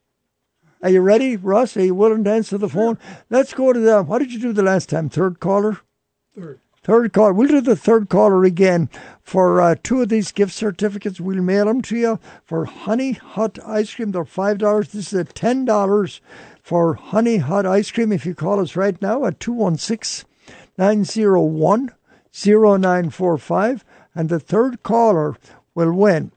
Are 0.84 0.90
you 0.90 1.02
ready, 1.02 1.36
Russ? 1.38 1.76
Are 1.78 1.84
you 1.84 1.96
willing 1.96 2.24
to 2.26 2.32
answer 2.32 2.58
the 2.58 2.70
phone? 2.70 3.00
Let's 3.30 3.54
go 3.54 3.74
to 3.74 3.80
the. 3.80 4.04
What 4.04 4.20
did 4.20 4.34
you 4.34 4.40
do 4.40 4.54
the 4.54 4.64
last 4.64 4.90
time? 4.90 5.10
Third 5.10 5.40
caller. 5.40 5.80
Third. 6.38 6.60
Third 6.84 7.14
caller. 7.14 7.34
We'll 7.34 7.48
do 7.48 7.62
the 7.62 7.76
third 7.76 8.10
caller 8.10 8.44
again 8.44 8.92
for 9.24 9.60
uh, 9.60 9.76
two 9.82 10.04
of 10.04 10.10
these 10.10 10.32
gift 10.32 10.54
certificates. 10.54 11.20
We'll 11.20 11.42
mail 11.42 11.66
them 11.66 11.82
to 11.84 11.98
you 11.98 12.20
for 12.44 12.66
Honey 12.66 13.14
Hut 13.14 13.58
ice 13.66 13.96
cream. 13.96 14.12
They're 14.12 14.26
five 14.26 14.60
dollars. 14.60 14.90
This 14.92 15.12
is 15.12 15.20
at 15.22 15.34
ten 15.34 15.66
dollars 15.66 16.22
for 16.62 16.94
Honey 16.94 17.38
Hut 17.38 17.66
ice 17.66 17.90
cream. 17.90 18.12
If 18.12 18.24
you 18.28 18.36
call 18.36 18.60
us 18.60 18.76
right 18.76 19.02
now 19.02 19.26
at 19.26 19.40
216 19.40 20.30
901 20.78 21.92
0945, 22.36 23.86
and 24.14 24.30
the 24.30 24.40
third 24.40 24.84
caller 24.84 25.36
will 25.74 25.94
win. 25.94 26.32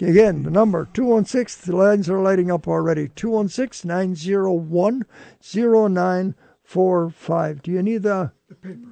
Again, 0.00 0.44
the 0.44 0.50
number 0.50 0.88
216, 0.92 1.72
the 1.72 1.76
lines 1.76 2.08
are 2.08 2.20
lighting 2.20 2.52
up 2.52 2.68
already. 2.68 3.08
216 3.16 3.88
901 3.88 5.04
0945. 5.42 7.62
Do 7.62 7.72
you 7.72 7.82
need 7.82 8.02
the. 8.02 8.30
The 8.48 8.54
paper. 8.54 8.88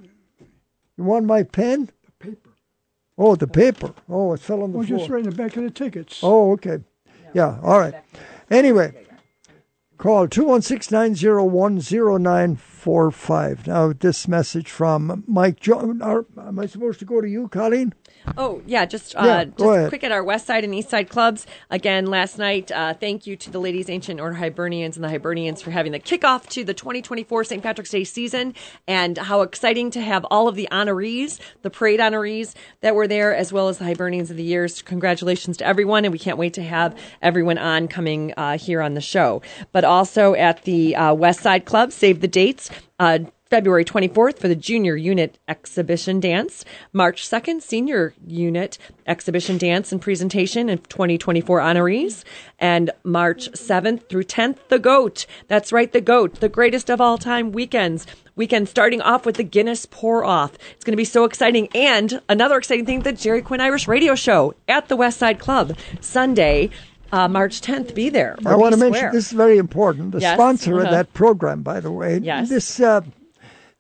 You 0.97 1.05
want 1.05 1.27
my 1.27 1.45
pen? 1.45 1.91
The 2.05 2.27
paper. 2.27 2.51
Oh, 3.17 3.37
the 3.37 3.47
paper. 3.47 3.95
Oh, 4.09 4.33
it 4.33 4.41
fell 4.41 4.63
on 4.63 4.73
the 4.73 4.79
oh, 4.79 4.81
Well, 4.81 4.87
floor. 4.87 4.99
just 4.99 5.11
right 5.11 5.23
in 5.23 5.31
the 5.31 5.37
back 5.37 5.57
of 5.57 5.63
the 5.63 5.71
tickets. 5.71 6.19
Oh, 6.23 6.53
okay. 6.53 6.79
Yeah, 7.35 7.59
all 7.63 7.79
right. 7.79 7.95
Anyway, 8.51 8.93
call 9.99 10.27
216-901-0945. 12.87 13.67
Now, 13.67 13.93
this 13.93 14.29
message 14.29 14.71
from 14.71 15.25
Mike 15.27 15.61
Jones. 15.61 16.01
Uh, 16.01 16.23
am 16.39 16.59
I 16.59 16.67
supposed 16.67 16.99
to 17.01 17.05
go 17.05 17.21
to 17.21 17.29
you, 17.29 17.49
Colleen? 17.49 17.95
Oh 18.37 18.63
yeah, 18.67 18.85
just 18.85 19.15
uh, 19.17 19.23
Yeah, 19.25 19.45
just 19.45 19.61
ahead. 19.61 19.89
quick 19.89 20.05
at 20.05 20.13
our 20.13 20.23
West 20.25 20.47
Side 20.47 20.65
and 20.65 20.75
East 20.75 20.91
Side 20.91 21.09
clubs 21.09 21.47
again 21.71 22.07
last 22.07 22.39
night. 22.39 22.71
Uh, 22.71 22.95
thank 22.95 23.27
you 23.27 23.37
to 23.37 23.51
the 23.51 23.59
Ladies 23.59 23.89
Ancient 23.89 24.21
Order 24.21 24.37
Hibernians 24.37 24.97
and 24.97 25.05
the 25.05 25.09
Hibernians 25.09 25.63
for 25.63 25.71
having 25.71 25.93
the 25.93 26.01
kickoff 26.01 26.49
to 26.51 26.65
the 26.65 26.75
2024 26.75 27.45
St. 27.45 27.63
Patrick's 27.63 27.91
Day 27.91 28.05
season, 28.05 28.55
and 28.87 29.17
how 29.17 29.43
exciting 29.43 29.91
to 29.93 30.01
have 30.01 30.25
all 30.31 30.49
of 30.49 30.55
the 30.55 30.69
honorees, 30.71 31.39
the 31.63 31.71
parade 31.71 32.01
honorees 32.01 32.55
that 32.81 32.95
were 32.95 33.07
there, 33.07 33.35
as 33.35 33.53
well 33.53 33.69
as 33.69 33.79
the 33.79 33.85
Hibernians 33.85 34.31
of 34.31 34.37
the 34.37 34.43
years. 34.43 34.83
Congratulations 34.83 35.57
to 35.59 35.67
everyone, 35.67 36.05
and 36.05 36.13
we 36.13 36.19
can't 36.19 36.39
wait 36.39 36.55
to 36.55 36.63
have 36.63 36.97
everyone 37.23 37.59
on 37.59 37.89
coming 37.89 38.33
uh, 38.37 38.59
here 38.59 38.83
on 38.83 38.95
the 38.95 39.01
show. 39.01 39.43
But 39.73 39.85
also 39.85 40.35
at 40.35 40.63
the 40.63 40.97
uh, 40.97 41.15
West 41.15 41.41
Side 41.41 41.65
Club, 41.65 41.93
save 41.93 42.21
the 42.21 42.29
dates. 42.29 42.71
Uh, 42.99 43.21
February 43.49 43.85
24th 43.85 44.39
for 44.39 44.49
the 44.49 44.57
Junior 44.57 44.97
Unit 44.97 45.39
Exhibition 45.47 46.19
Dance, 46.19 46.65
March 46.93 47.29
2nd, 47.29 47.63
Senior 47.63 48.13
Unit 48.27 48.77
Exhibition 49.07 49.57
Dance 49.57 49.93
and 49.93 50.03
Presentation 50.03 50.69
and 50.69 50.83
2024 50.91 51.61
honorees, 51.61 52.25
and 52.59 52.91
March 53.05 53.51
7th 53.53 54.09
through 54.09 54.25
10th, 54.25 54.59
The 54.69 54.81
GOAT. 54.81 55.27
That's 55.47 55.73
right, 55.73 55.93
The 55.93 56.01
GOAT, 56.01 56.41
the 56.41 56.49
greatest 56.49 56.91
of 56.91 57.01
all 57.01 57.19
time 57.19 57.53
weekends. 57.53 58.07
Weekend 58.35 58.69
starting 58.69 59.01
off 59.01 59.25
with 59.25 59.37
the 59.37 59.45
Guinness 59.45 59.87
Pour 59.87 60.23
Off. 60.25 60.55
It's 60.73 60.85
going 60.85 60.93
to 60.93 60.97
be 60.97 61.05
so 61.05 61.25
exciting. 61.25 61.69
And 61.75 62.21
another 62.29 62.59
exciting 62.59 62.85
thing, 62.85 63.01
the 63.01 63.13
Gerry 63.13 63.41
Quinn 63.41 63.63
Irish 63.63 63.89
Radio 63.89 64.15
Show 64.15 64.55
at 64.69 64.89
the 64.89 64.97
West 64.97 65.19
Side 65.19 65.39
Club, 65.39 65.75
Sunday, 66.03 66.69
uh, 67.13 67.29
March 67.29 67.61
10th. 67.63 67.95
Be 67.95 68.11
there. 68.11 68.37
I 68.45 68.57
want 68.57 68.75
to 68.75 68.81
mention 68.81 69.11
this 69.13 69.27
is 69.29 69.33
very 69.33 69.57
important. 69.57 70.13
The 70.13 70.21
Yes, 70.21 70.35
sponsor 70.37 70.75
of 70.81 70.87
uh-huh. 70.87 70.91
that 70.91 71.15
program, 71.15 71.63
by 71.63 71.81
the 71.81 71.91
way, 71.91 72.19
Yes. 72.19 72.49
this 72.51 72.81
uh, 72.81 73.01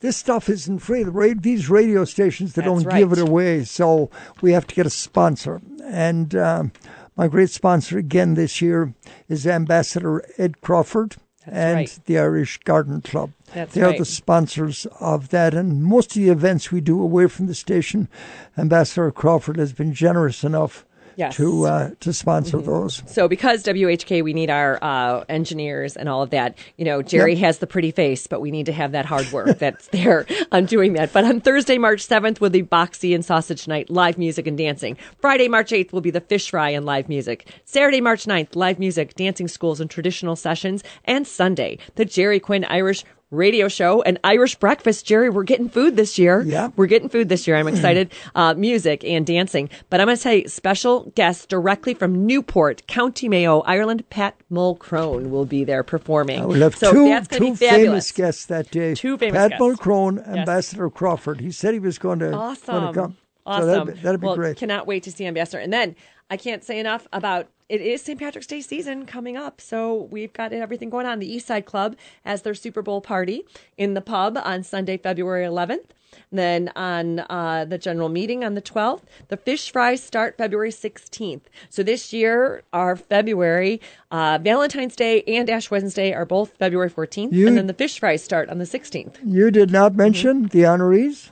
this 0.07 0.17
stuff 0.17 0.49
isn't 0.49 0.79
free. 0.79 1.03
The 1.03 1.11
ra- 1.11 1.35
these 1.37 1.69
radio 1.69 2.05
stations 2.05 2.53
they 2.53 2.63
That's 2.63 2.85
don't 2.85 2.97
give 2.97 3.11
it 3.11 3.19
away, 3.19 3.65
so 3.65 4.09
we 4.41 4.53
have 4.53 4.65
to 4.69 4.75
get 4.75 4.87
a 4.87 4.91
sponsor. 4.91 5.61
And 5.83 6.33
um, 6.37 6.73
my 7.17 7.27
great 7.27 7.51
sponsor 7.51 7.99
again 7.99 8.35
this 8.35 8.63
year 8.63 8.95
is 9.29 9.49
Ambassador 9.49 10.25
Ed 10.39 10.61
Crawford 10.61 11.17
and 11.45 11.77
right. 11.79 11.99
the 12.05 12.19
Irish 12.19 12.59
Garden 12.59 13.01
Club. 13.01 13.33
That's 13.53 13.75
they 13.75 13.83
are 13.83 13.89
right. 13.89 13.99
the 13.99 14.05
sponsors 14.05 14.87
of 15.01 15.31
that, 15.31 15.55
and 15.55 15.83
most 15.83 16.15
of 16.15 16.23
the 16.23 16.31
events 16.31 16.71
we 16.71 16.81
do 16.81 17.03
away 17.03 17.27
from 17.27 17.47
the 17.47 17.55
station, 17.55 18.09
Ambassador 18.57 19.11
Crawford 19.11 19.59
has 19.59 19.73
been 19.73 19.93
generous 19.93 20.45
enough 20.45 20.87
Yes. 21.17 21.35
Mm-hmm. 21.35 21.43
to 21.43 21.65
uh, 21.67 21.91
to 22.01 22.13
sponsor 22.13 22.61
those. 22.61 23.03
So 23.07 23.27
because 23.27 23.63
WHK, 23.65 24.23
we 24.23 24.35
need 24.35 24.51
our 24.51 24.79
uh, 24.83 25.25
engineers 25.29 25.97
and 25.97 26.09
all 26.09 26.23
of 26.23 26.31
that. 26.31 26.57
You 26.77 26.85
know, 26.85 27.03
Gerry 27.03 27.33
Yep. 27.35 27.41
has 27.41 27.59
the 27.59 27.67
pretty 27.67 27.91
face, 27.91 28.27
but 28.27 28.41
we 28.41 28.51
need 28.51 28.67
to 28.67 28.73
have 28.73 28.93
that 28.93 29.07
hard 29.07 29.31
work 29.33 29.59
that's 29.59 29.89
there 29.93 30.27
on 30.53 30.67
doing 30.67 30.93
that. 30.93 31.13
But 31.13 31.25
on 31.25 31.41
Thursday, 31.41 31.79
March 31.79 32.07
7th, 32.07 32.41
will 32.41 32.51
be 32.51 32.63
Boxty 32.63 33.15
and 33.15 33.25
Sausage 33.25 33.67
Night, 33.67 33.89
live 33.91 34.19
music 34.19 34.47
and 34.47 34.59
dancing. 34.59 34.97
Friday, 35.19 35.49
March 35.49 35.71
8th, 35.71 35.93
will 35.93 36.01
be 36.03 36.11
the 36.11 36.21
Fish 36.21 36.51
Fry 36.51 36.71
and 36.71 36.85
live 36.85 37.09
music. 37.09 37.49
Saturday, 37.65 38.01
March 38.01 38.25
9th, 38.27 38.55
live 38.55 38.79
music, 38.79 39.15
dancing 39.15 39.49
schools, 39.49 39.81
and 39.81 39.91
traditional 39.91 40.37
sessions. 40.37 40.85
And 41.05 41.27
Sunday, 41.27 41.79
the 41.95 42.05
Gerry 42.05 42.41
Quinn 42.41 42.65
Irish 42.67 43.05
radio 43.37 43.69
show 43.69 44.03
and 44.03 44.19
Irish 44.25 44.57
breakfast. 44.57 45.07
Gerry, 45.07 45.31
we're 45.31 45.45
getting 45.45 45.69
food 45.69 45.97
this 45.97 46.19
year. 46.19 46.43
Yeah. 46.43 46.71
We're 46.77 46.87
getting 46.87 47.09
food 47.09 47.29
this 47.29 47.47
year. 47.47 47.57
I'm 47.57 47.69
excited. 47.69 48.13
uh, 48.35 48.55
music 48.55 49.05
and 49.05 49.25
dancing. 49.27 49.69
But 49.91 50.01
I'm 50.01 50.07
going 50.07 50.17
to 50.17 50.21
say 50.23 50.45
special 50.45 51.13
guest 51.15 51.49
directly 51.49 51.95
from 51.95 52.27
Newport, 52.27 52.87
County 52.87 53.29
Mayo, 53.29 53.61
Ireland, 53.61 54.09
Pat 54.11 54.35
Mulcrone 54.51 55.31
will 55.31 55.45
be 55.47 55.65
there 55.65 55.83
performing. 55.83 56.47
We'll 56.47 56.61
have 56.61 56.77
so 56.77 56.93
two, 56.93 57.09
that's 57.09 57.29
two 57.29 57.51
be 57.51 57.55
fabulous. 57.55 57.87
famous 57.87 58.13
guests 58.13 58.47
that 58.47 58.71
day. 58.71 58.95
Two 58.95 59.17
famous 59.19 59.35
guests. 59.35 59.51
Pat 59.53 59.59
guests. 59.61 59.81
Mulcrone, 59.81 60.17
Yes. 60.27 60.37
Ambassador 60.39 60.91
Crawford. 60.91 61.41
He 61.41 61.51
said 61.51 61.75
he 61.75 61.81
was 61.81 61.99
going 61.99 62.19
to, 62.21 62.33
Awesome. 62.33 62.75
going 62.75 62.95
to 62.95 63.01
come. 63.01 63.17
Awesome. 63.45 63.63
So 63.63 63.67
that'd 63.67 63.95
be, 63.95 64.01
that'd 64.01 64.21
be 64.21 64.27
well, 64.27 64.35
great. 64.37 64.57
Cannot 64.57 64.87
wait 64.87 65.05
to 65.05 65.13
see 65.13 65.25
Ambassador. 65.25 65.61
And 65.61 65.73
then 65.73 65.95
I 66.29 66.37
can't 66.37 66.65
say 66.65 66.79
enough 66.81 67.07
about 67.13 67.49
it 67.69 67.81
is 67.81 68.03
St. 68.03 68.19
Patrick's 68.19 68.47
Day 68.47 68.61
season 68.61 69.07
coming 69.07 69.37
up. 69.37 69.61
So 69.61 70.09
we've 70.11 70.33
got 70.33 70.53
everything 70.53 70.91
going 70.91 71.07
on. 71.07 71.19
The 71.19 71.31
East 71.33 71.47
Side 71.47 71.67
Club 71.67 71.97
has 72.25 72.43
their 72.43 72.55
Super 72.55 72.83
Bowl 72.83 73.01
party 73.01 73.45
in 73.77 73.95
the 73.95 74.01
pub 74.01 74.39
on 74.43 74.63
Sunday, 74.63 74.97
February 74.97 75.45
11th. 75.45 75.87
Then 76.33 76.71
on 76.77 77.21
uh, 77.29 77.67
the 77.69 77.77
general 77.79 78.09
meeting 78.09 78.43
on 78.45 78.55
the 78.55 78.63
12th, 78.63 79.03
the 79.29 79.37
fish 79.37 79.71
fries 79.71 80.03
start 80.03 80.39
February 80.39 80.71
16th. 80.71 81.43
So 81.69 81.83
this 81.83 82.13
year, 82.13 82.63
our 82.73 82.97
February, 82.97 83.81
uh, 84.11 84.39
Valentine's 84.41 84.97
Day 84.97 85.23
and 85.25 85.51
Ash 85.51 85.71
Wednesday 85.71 86.13
are 86.15 86.25
both 86.25 86.57
February 86.59 86.89
14th. 86.91 87.33
You- 87.33 87.49
and 87.49 87.59
then 87.59 87.67
the 87.67 87.75
fish 87.75 87.99
fries 87.99 88.23
start 88.25 88.49
on 88.49 88.59
the 88.59 88.65
16th. 88.65 89.17
You 89.25 89.51
did 89.51 89.71
not 89.71 89.95
mention 89.95 90.45
Mm-hmm. 90.49 90.59
the 90.59 90.65
honorees. 90.65 91.31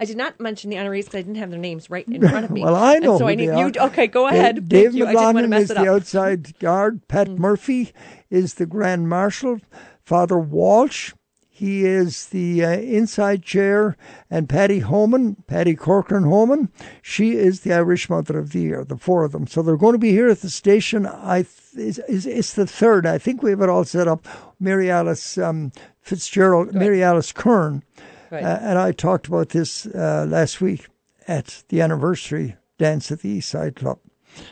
I 0.00 0.04
did 0.06 0.16
not 0.16 0.40
mention 0.40 0.70
the 0.70 0.76
honorees 0.76 1.04
because 1.04 1.16
I 1.18 1.22
didn't 1.22 1.36
have 1.36 1.50
their 1.50 1.58
names 1.60 1.90
right 1.90 2.08
in 2.08 2.26
front 2.28 2.46
of 2.46 2.50
me. 2.50 2.62
Well, 2.62 2.74
I 2.74 2.94
And 2.94 3.04
know 3.04 3.18
so 3.18 3.24
who 3.24 3.30
I 3.30 3.34
need 3.34 3.44
you. 3.44 3.52
are. 3.80 3.86
Okay, 3.88 4.06
go 4.06 4.26
ahead. 4.28 4.68
Dave 4.68 4.86
Thank 4.92 4.94
you. 4.96 5.06
I 5.06 5.12
didn't 5.12 5.22
want 5.34 5.36
to 5.38 5.42
McLaughlin 5.48 5.62
is 5.62 5.68
the. 5.68 5.74
Mm. 5.74 5.94
outside 5.94 6.58
guard. 6.58 7.06
Pat 7.08 7.28
Murphy 7.28 7.92
is 8.30 8.54
the 8.54 8.66
grand 8.66 9.08
marshal. 9.08 9.60
Father 10.02 10.38
Walsh, 10.38 11.12
he 11.48 11.84
is 11.84 12.28
the 12.28 12.64
uh, 12.64 12.70
inside 12.70 13.42
chair, 13.42 13.96
and 14.30 14.48
Patty 14.48 14.78
Homan, 14.78 15.36
Patty 15.46 15.74
Corcoran 15.76 16.24
Homan, 16.24 16.70
she 17.02 17.32
is 17.32 17.60
the 17.60 17.74
Irish 17.74 18.08
Mother 18.08 18.38
of 18.38 18.52
the 18.52 18.60
Year. 18.62 18.82
The 18.82 18.96
four 18.96 19.24
of 19.24 19.32
them. 19.32 19.46
So 19.46 19.60
they're 19.62 19.76
going 19.76 19.92
to 19.92 19.98
be 19.98 20.10
here 20.12 20.28
at 20.30 20.40
the 20.40 20.48
station. 20.50 21.04
I 21.06 21.42
th- 21.42 21.52
it's, 21.76 21.98
it's, 22.08 22.24
it's 22.26 22.54
the 22.54 22.66
third. 22.66 23.04
I 23.06 23.18
think 23.18 23.42
we 23.42 23.50
have 23.50 23.60
it 23.60 23.68
all 23.68 23.84
set 23.84 24.08
up. 24.08 24.26
Mary 24.58 24.90
Alice 24.90 25.36
um, 25.36 25.70
Fitzgerald, 26.00 26.74
Mary 26.74 27.02
Alice 27.02 27.30
Kern. 27.32 27.82
Right. 28.30 28.44
Uh, 28.44 28.58
and 28.60 28.78
I 28.78 28.92
talked 28.92 29.26
about 29.26 29.50
this 29.50 29.86
uh, 29.86 30.26
last 30.28 30.60
week 30.60 30.86
at 31.26 31.64
the 31.68 31.80
anniversary 31.80 32.56
dance 32.78 33.10
at 33.10 33.20
the 33.20 33.28
East 33.28 33.48
Side 33.48 33.76
Club. 33.76 33.98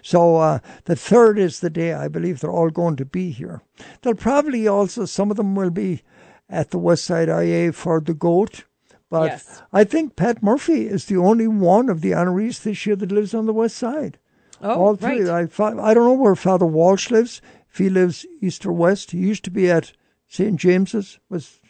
So 0.02 0.36
uh, 0.36 0.58
the 0.84 0.96
third 0.96 1.38
is 1.38 1.60
the 1.60 1.70
day 1.70 1.92
I 1.92 2.08
believe 2.08 2.40
they're 2.40 2.50
all 2.50 2.70
going 2.70 2.96
to 2.96 3.04
be 3.04 3.30
here. 3.30 3.62
They'll 4.02 4.14
probably 4.14 4.66
also, 4.66 5.04
some 5.04 5.30
of 5.30 5.36
them 5.36 5.54
will 5.54 5.70
be 5.70 6.02
at 6.50 6.70
the 6.70 6.78
West 6.78 7.04
Side 7.04 7.28
IA 7.28 7.72
for 7.72 8.00
the 8.00 8.14
GOAT. 8.14 8.64
But 9.10 9.26
Yes. 9.26 9.62
I 9.72 9.84
think 9.84 10.16
Pat 10.16 10.42
Murphy 10.42 10.86
is 10.86 11.06
the 11.06 11.16
only 11.16 11.46
one 11.48 11.88
of 11.88 12.00
the 12.00 12.10
honorees 12.10 12.62
this 12.62 12.84
year 12.84 12.96
that 12.96 13.12
lives 13.12 13.34
on 13.34 13.46
the 13.46 13.54
West 13.54 13.76
Side. 13.76 14.18
Oh, 14.60 14.74
all 14.74 14.96
three. 14.96 15.22
right. 15.22 15.60
I, 15.60 15.64
I 15.64 15.94
don't 15.94 16.04
know 16.04 16.12
where 16.14 16.34
Father 16.34 16.66
Walsh 16.66 17.10
lives. 17.10 17.40
If 17.70 17.78
he 17.78 17.88
lives 17.88 18.26
east 18.40 18.66
or 18.66 18.72
west, 18.72 19.12
he 19.12 19.18
used 19.18 19.44
to 19.44 19.50
be 19.50 19.70
at 19.70 19.92
St. 20.26 20.56
James's. 20.56 21.20
Was 21.28 21.60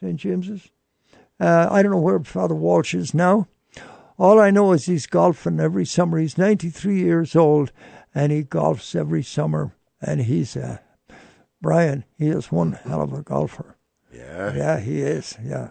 St. 0.00 0.16
James's? 0.16 0.70
Uh, 1.40 1.68
I 1.70 1.82
don't 1.82 1.92
know 1.92 1.98
where 1.98 2.20
Father 2.20 2.54
Walsh 2.54 2.94
is 2.94 3.14
now. 3.14 3.46
All 4.18 4.40
I 4.40 4.50
know 4.50 4.72
is 4.72 4.86
he's 4.86 5.06
golfing 5.06 5.60
every 5.60 5.86
summer. 5.86 6.18
He's 6.18 6.36
93 6.36 6.98
years 6.98 7.36
old 7.36 7.70
and 8.14 8.32
he 8.32 8.42
golfs 8.42 8.96
every 8.96 9.22
summer. 9.22 9.74
And 10.00 10.22
he's, 10.22 10.56
uh, 10.56 10.78
Brian, 11.60 12.04
he 12.16 12.28
is 12.28 12.50
one 12.50 12.72
hell 12.72 13.02
of 13.02 13.12
a 13.12 13.22
golfer. 13.22 13.76
Yeah. 14.12 14.54
Yeah, 14.54 14.80
he 14.80 15.02
is. 15.02 15.36
Yeah. 15.44 15.70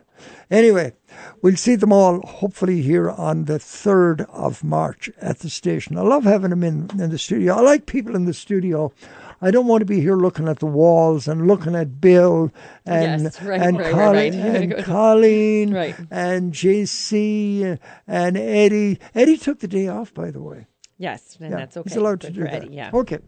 Anyway, 0.50 0.94
we'll 1.42 1.58
see 1.58 1.76
them 1.76 1.92
all 1.92 2.22
hopefully 2.22 2.82
here 2.82 3.10
on 3.10 3.46
the 3.46 3.58
3rd 3.60 4.22
of 4.30 4.64
March 4.64 5.10
at 5.22 5.40
the 5.40 5.50
station. 5.50 5.98
I 5.98 6.02
love 6.02 6.24
having 6.24 6.52
them 6.52 6.64
in, 6.64 6.90
in 7.00 7.10
the 7.10 7.18
studio. 7.18 7.56
I 7.56 7.62
like 7.62 7.86
people 7.86 8.16
in 8.16 8.26
the 8.26 8.34
studio. 8.34 8.94
I 9.42 9.52
don't 9.52 9.68
want 9.68 9.82
to 9.82 9.86
be 9.86 10.02
here 10.02 10.16
looking 10.16 10.48
at 10.48 10.60
the 10.60 10.66
walls 10.66 11.28
and 11.28 11.48
looking 11.48 11.76
at 11.76 12.02
Bill 12.02 12.52
and 12.86 13.24
Yes, 13.24 13.42
right, 13.42 13.62
and, 13.62 13.78
right, 13.78 13.92
Colin, 13.92 14.14
right. 14.16 14.34
and 14.34 14.86
Colleen 14.86 15.76
and 16.12 16.54
JC 16.54 17.80
and 18.08 18.38
Eddie. 18.38 19.00
Eddie 19.14 19.38
took 19.38 19.60
the 19.60 19.68
day 19.68 19.88
off, 19.88 20.14
by 20.14 20.32
the 20.32 20.42
way. 20.42 20.68
Yes, 20.98 21.38
and 21.40 21.52
Yeah, 21.52 21.58
that's 21.58 21.78
okay. 21.78 21.90
He's 21.90 21.98
allowed 21.98 22.22
to 22.22 22.32
do 22.32 22.44
that. 22.44 22.54
Eddie, 22.54 22.76
yeah. 22.76 22.90
Okay. 22.94 23.20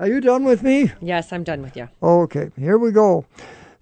Are 0.00 0.08
you 0.08 0.20
done 0.20 0.44
with 0.44 0.62
me? 0.62 0.92
Yes, 1.00 1.32
I'm 1.32 1.44
done 1.44 1.62
with 1.62 1.76
you. 1.76 1.88
Okay, 2.02 2.50
here 2.58 2.78
we 2.78 2.90
go. 2.90 3.26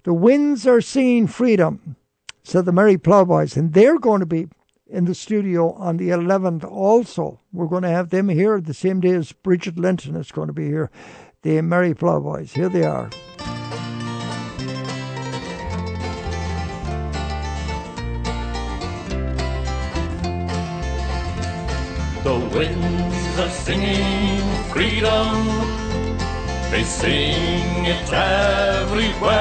The 0.03 0.13
winds 0.13 0.67
are 0.67 0.81
singing 0.81 1.27
freedom, 1.27 1.95
said 2.43 2.65
the 2.65 2.71
Merry 2.73 2.97
Plowboys, 2.97 3.55
and 3.55 3.73
they're 3.73 3.97
going 3.97 4.19
to 4.19 4.25
be 4.25 4.47
in 4.85 5.05
the 5.05 5.15
studio 5.15 5.71
on 5.73 5.97
the 5.97 6.09
11th 6.09 6.63
also. 6.69 7.39
We're 7.51 7.67
going 7.67 7.83
to 7.83 7.89
have 7.89 8.09
them 8.09 8.29
here 8.29 8.61
the 8.61 8.73
same 8.75 8.99
day 8.99 9.11
as 9.11 9.31
Bridget 9.31 9.79
Linton 9.79 10.15
is 10.15 10.31
going 10.31 10.47
to 10.47 10.53
be 10.53 10.65
here. 10.67 10.91
The 11.43 11.61
Merry 11.61 11.93
Plowboys. 11.93 12.53
Here 12.53 12.69
they 12.69 12.85
are. 12.85 13.09
The 22.23 22.39
winds 22.55 23.39
are 23.39 23.49
singing 23.49 24.39
freedom. 24.71 25.45
They 26.71 26.83
sing 26.85 27.87
it 27.87 28.13
everywhere. 28.13 29.33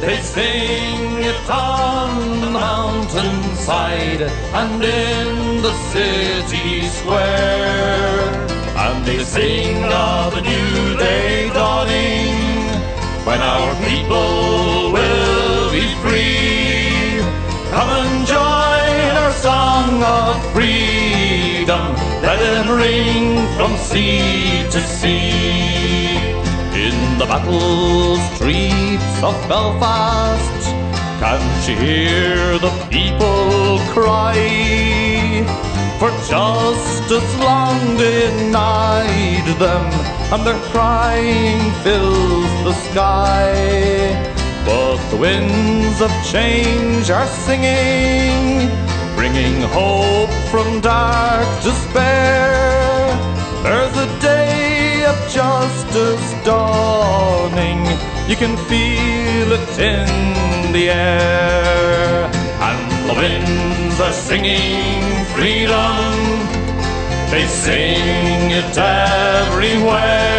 They 0.00 0.16
sing 0.22 1.22
it 1.22 1.48
on 1.48 2.40
the 2.40 2.50
mountainside 2.50 4.22
and 4.22 4.82
in 4.82 5.62
the 5.62 5.72
city 5.92 6.88
square. 6.88 8.55
They 9.06 9.22
sing 9.22 9.84
of 9.84 10.34
a 10.34 10.40
new 10.40 10.96
day 10.98 11.48
dawning 11.54 12.34
when 13.24 13.40
our 13.40 13.72
people 13.86 14.90
will 14.90 15.70
be 15.70 15.86
free. 16.02 17.22
Come 17.70 17.88
and 18.02 18.26
join 18.26 19.12
our 19.22 19.30
song 19.30 20.02
of 20.02 20.52
freedom. 20.52 21.94
Let 22.20 22.40
it 22.42 22.66
ring 22.68 23.46
from 23.56 23.76
sea 23.76 24.66
to 24.72 24.80
sea. 24.80 26.16
In 26.74 27.18
the 27.20 27.26
battle 27.26 28.16
streets 28.34 29.22
of 29.22 29.36
Belfast, 29.48 30.64
can't 31.20 31.68
you 31.68 31.76
hear 31.76 32.58
the 32.58 32.72
people 32.90 33.78
cry? 33.94 35.15
For 35.98 36.10
justice 36.28 37.38
long 37.38 37.96
denied 37.96 39.46
them, 39.58 39.86
and 40.30 40.46
their 40.46 40.60
crying 40.70 41.72
fills 41.82 42.52
the 42.64 42.74
sky. 42.90 43.54
But 44.66 44.98
the 45.08 45.16
winds 45.16 46.02
of 46.02 46.10
change 46.22 47.08
are 47.08 47.26
singing, 47.26 48.68
bringing 49.16 49.62
hope 49.72 50.28
from 50.50 50.82
dark 50.82 51.48
despair. 51.62 53.16
There's 53.62 53.96
a 53.96 54.20
day 54.20 55.06
of 55.06 55.16
justice 55.32 56.44
dawning, 56.44 57.86
you 58.28 58.36
can 58.36 58.54
feel 58.68 59.48
it 59.50 59.78
in 59.78 60.72
the 60.74 60.90
air. 60.90 62.35
The 63.08 63.14
winds 63.14 64.00
are 64.00 64.12
singing 64.12 65.02
freedom, 65.34 66.46
they 67.30 67.46
sing 67.46 68.50
it 68.50 68.76
everywhere. 68.76 70.36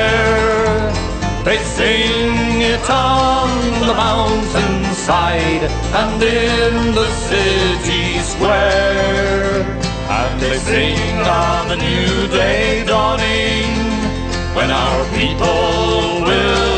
They 1.48 1.57
sing 1.60 2.61
it 2.61 2.89
on 2.89 3.49
the 3.88 3.94
mountainside 3.94 5.64
and 6.02 6.22
in 6.22 6.94
the 6.94 7.07
city 7.07 8.19
square. 8.19 9.64
And 10.10 10.41
they 10.41 10.57
sing 10.57 11.19
on 11.22 11.69
the 11.69 11.77
new 11.77 12.27
day 12.27 12.84
dawning 12.85 13.72
when 14.53 14.72
our 14.72 15.06
people 15.15 16.26
will 16.27 16.76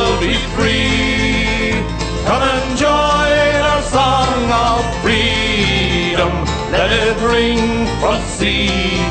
ring 7.40 7.88
from 8.02 8.20
sea 8.38 8.68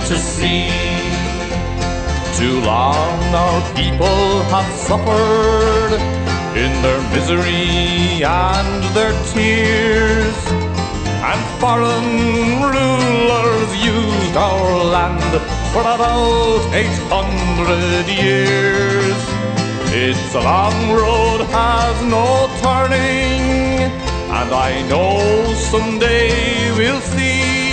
to 0.09 0.17
sea. 0.35 0.69
Too 2.39 2.57
long 2.73 3.19
our 3.45 3.61
people 3.81 4.25
have 4.53 4.71
suffered 4.89 5.93
in 6.65 6.73
their 6.85 7.03
misery 7.15 8.23
and 8.25 8.81
their 8.97 9.15
tears. 9.33 10.39
And 11.31 11.41
foreign 11.63 12.11
rulers 12.75 13.71
used 13.97 14.37
our 14.49 14.69
land 14.97 15.33
for 15.73 15.85
about 15.97 16.63
800 16.75 18.07
years. 18.25 19.19
It's 20.05 20.33
a 20.41 20.43
long 20.53 20.79
road, 21.01 21.41
has 21.59 21.97
no 22.17 22.29
turning, 22.67 23.41
and 24.39 24.51
I 24.69 24.73
know 24.91 25.17
someday 25.73 26.31
we'll 26.79 27.05
see 27.13 27.68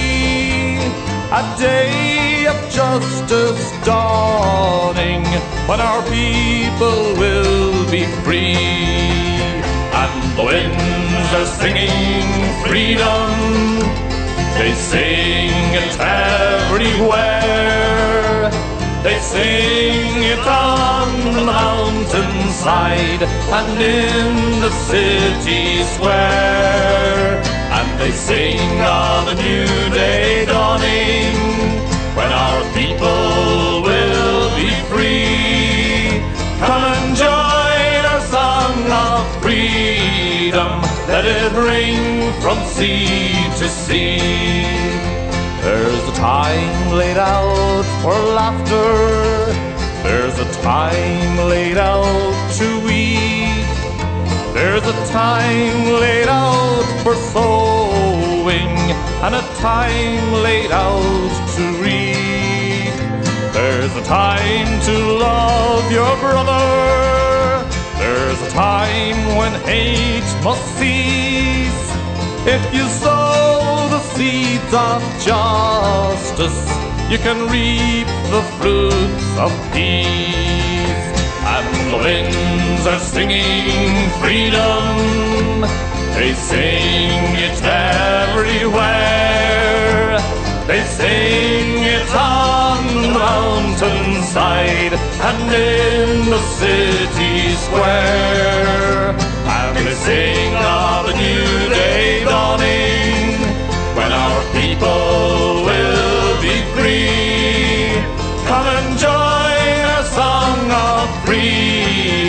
a 1.32 1.56
day 1.58 2.46
of 2.46 2.56
justice 2.70 3.72
dawning 3.84 5.26
when 5.68 5.82
our 5.82 6.04
people 6.04 7.16
will 7.18 7.90
be 7.90 8.06
free. 8.24 8.56
And 10.02 10.38
the 10.38 10.44
winds 10.46 11.34
are 11.34 11.46
singing 11.46 12.30
freedom, 12.66 13.32
they 14.58 14.74
sing 14.74 15.52
it 15.74 16.00
everywhere. 16.00 17.46
They 19.04 19.20
sing 19.20 20.24
it 20.24 20.46
on 20.48 21.34
the 21.34 21.44
mountainside 21.46 23.22
and 23.22 23.82
in 23.82 24.62
the 24.62 24.72
city 24.72 25.84
square. 25.84 27.65
And 27.78 28.00
they 28.00 28.12
sing 28.12 28.60
of 28.82 29.28
a 29.28 29.36
new 29.36 29.68
day 29.94 30.46
dawning 30.46 31.36
when 32.16 32.32
our 32.32 32.62
people 32.74 33.84
will 33.88 34.48
be 34.56 34.70
free. 34.90 36.24
Come 36.64 36.84
and 36.96 37.18
join 37.18 38.02
our 38.12 38.24
song 38.36 38.76
of 39.06 39.24
freedom. 39.44 40.72
Let 41.12 41.26
it 41.26 41.52
ring 41.70 42.32
from 42.42 42.58
sea 42.64 43.34
to 43.60 43.68
sea. 43.68 44.64
There's 45.66 46.04
a 46.08 46.16
time 46.16 46.96
laid 46.96 47.18
out 47.18 47.86
for 48.02 48.16
laughter. 48.40 49.52
There's 50.02 50.38
a 50.40 50.50
time 50.62 51.50
laid 51.50 51.78
out 51.78 52.54
to 52.58 52.80
weep. 52.86 53.45
There's 54.56 54.88
a 54.88 55.08
time 55.12 55.84
laid 56.00 56.30
out 56.30 56.86
for 57.04 57.14
sowing 57.14 58.72
and 59.26 59.36
a 59.36 59.42
time 59.60 60.32
laid 60.32 60.72
out 60.72 61.34
to 61.56 61.64
reap. 61.84 62.96
There's 63.52 63.94
a 63.98 64.04
time 64.06 64.80
to 64.84 64.96
love 65.20 65.92
your 65.92 66.16
brother. 66.24 67.68
There's 68.00 68.42
a 68.48 68.52
time 68.52 69.36
when 69.36 69.52
hate 69.66 70.24
must 70.42 70.64
cease. 70.78 71.86
If 72.48 72.64
you 72.74 72.88
sow 73.04 73.90
the 73.90 74.00
seeds 74.16 74.74
of 74.74 75.02
justice, 75.20 76.64
you 77.12 77.18
can 77.18 77.52
reap 77.52 78.08
the 78.32 78.42
fruits 78.58 79.28
of 79.38 79.52
peace. 79.74 81.04
And 81.44 81.92
the 81.92 81.98
are 82.88 83.00
singing 83.00 84.10
freedom, 84.22 85.62
they 86.14 86.34
sing 86.34 87.36
it 87.48 87.60
everywhere. 87.64 88.86
They 90.68 90.84
sing 90.84 91.84
it 91.84 92.14
on 92.14 92.86
the 93.02 93.10
mountainside 93.10 94.94
and 94.94 95.52
in 95.52 96.30
the 96.30 96.38
city 96.60 97.56
square. 97.56 99.16
And 99.48 99.78
they 99.78 99.94
sing 99.94 100.54
of 100.56 101.08
a 101.10 101.14
new 101.14 101.70
day 101.70 102.24
dawning 102.24 103.40
when 103.96 104.12
our 104.12 104.44
people 104.54 105.66
will 105.66 106.42
be 106.42 106.62
free. 106.76 107.98
Come 108.46 108.68
and 108.78 108.98
join 109.00 109.86
our 109.96 110.04
song 110.04 110.72
of 110.72 111.26
freedom. 111.26 111.85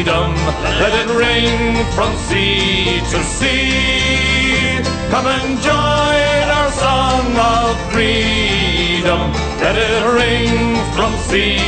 Let 0.06 0.92
it 0.94 1.12
ring 1.12 1.84
from 1.96 2.14
sea 2.28 3.00
to 3.10 3.24
sea. 3.24 4.78
Come 5.10 5.26
and 5.26 5.60
join 5.60 6.48
our 6.58 6.70
song 6.70 7.36
of 7.36 7.92
freedom. 7.92 9.32
Let 9.58 9.74
it 9.74 10.04
ring 10.14 10.76
from 10.94 11.12
sea 11.26 11.58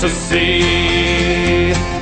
to 0.00 0.10
sea. 0.10 1.95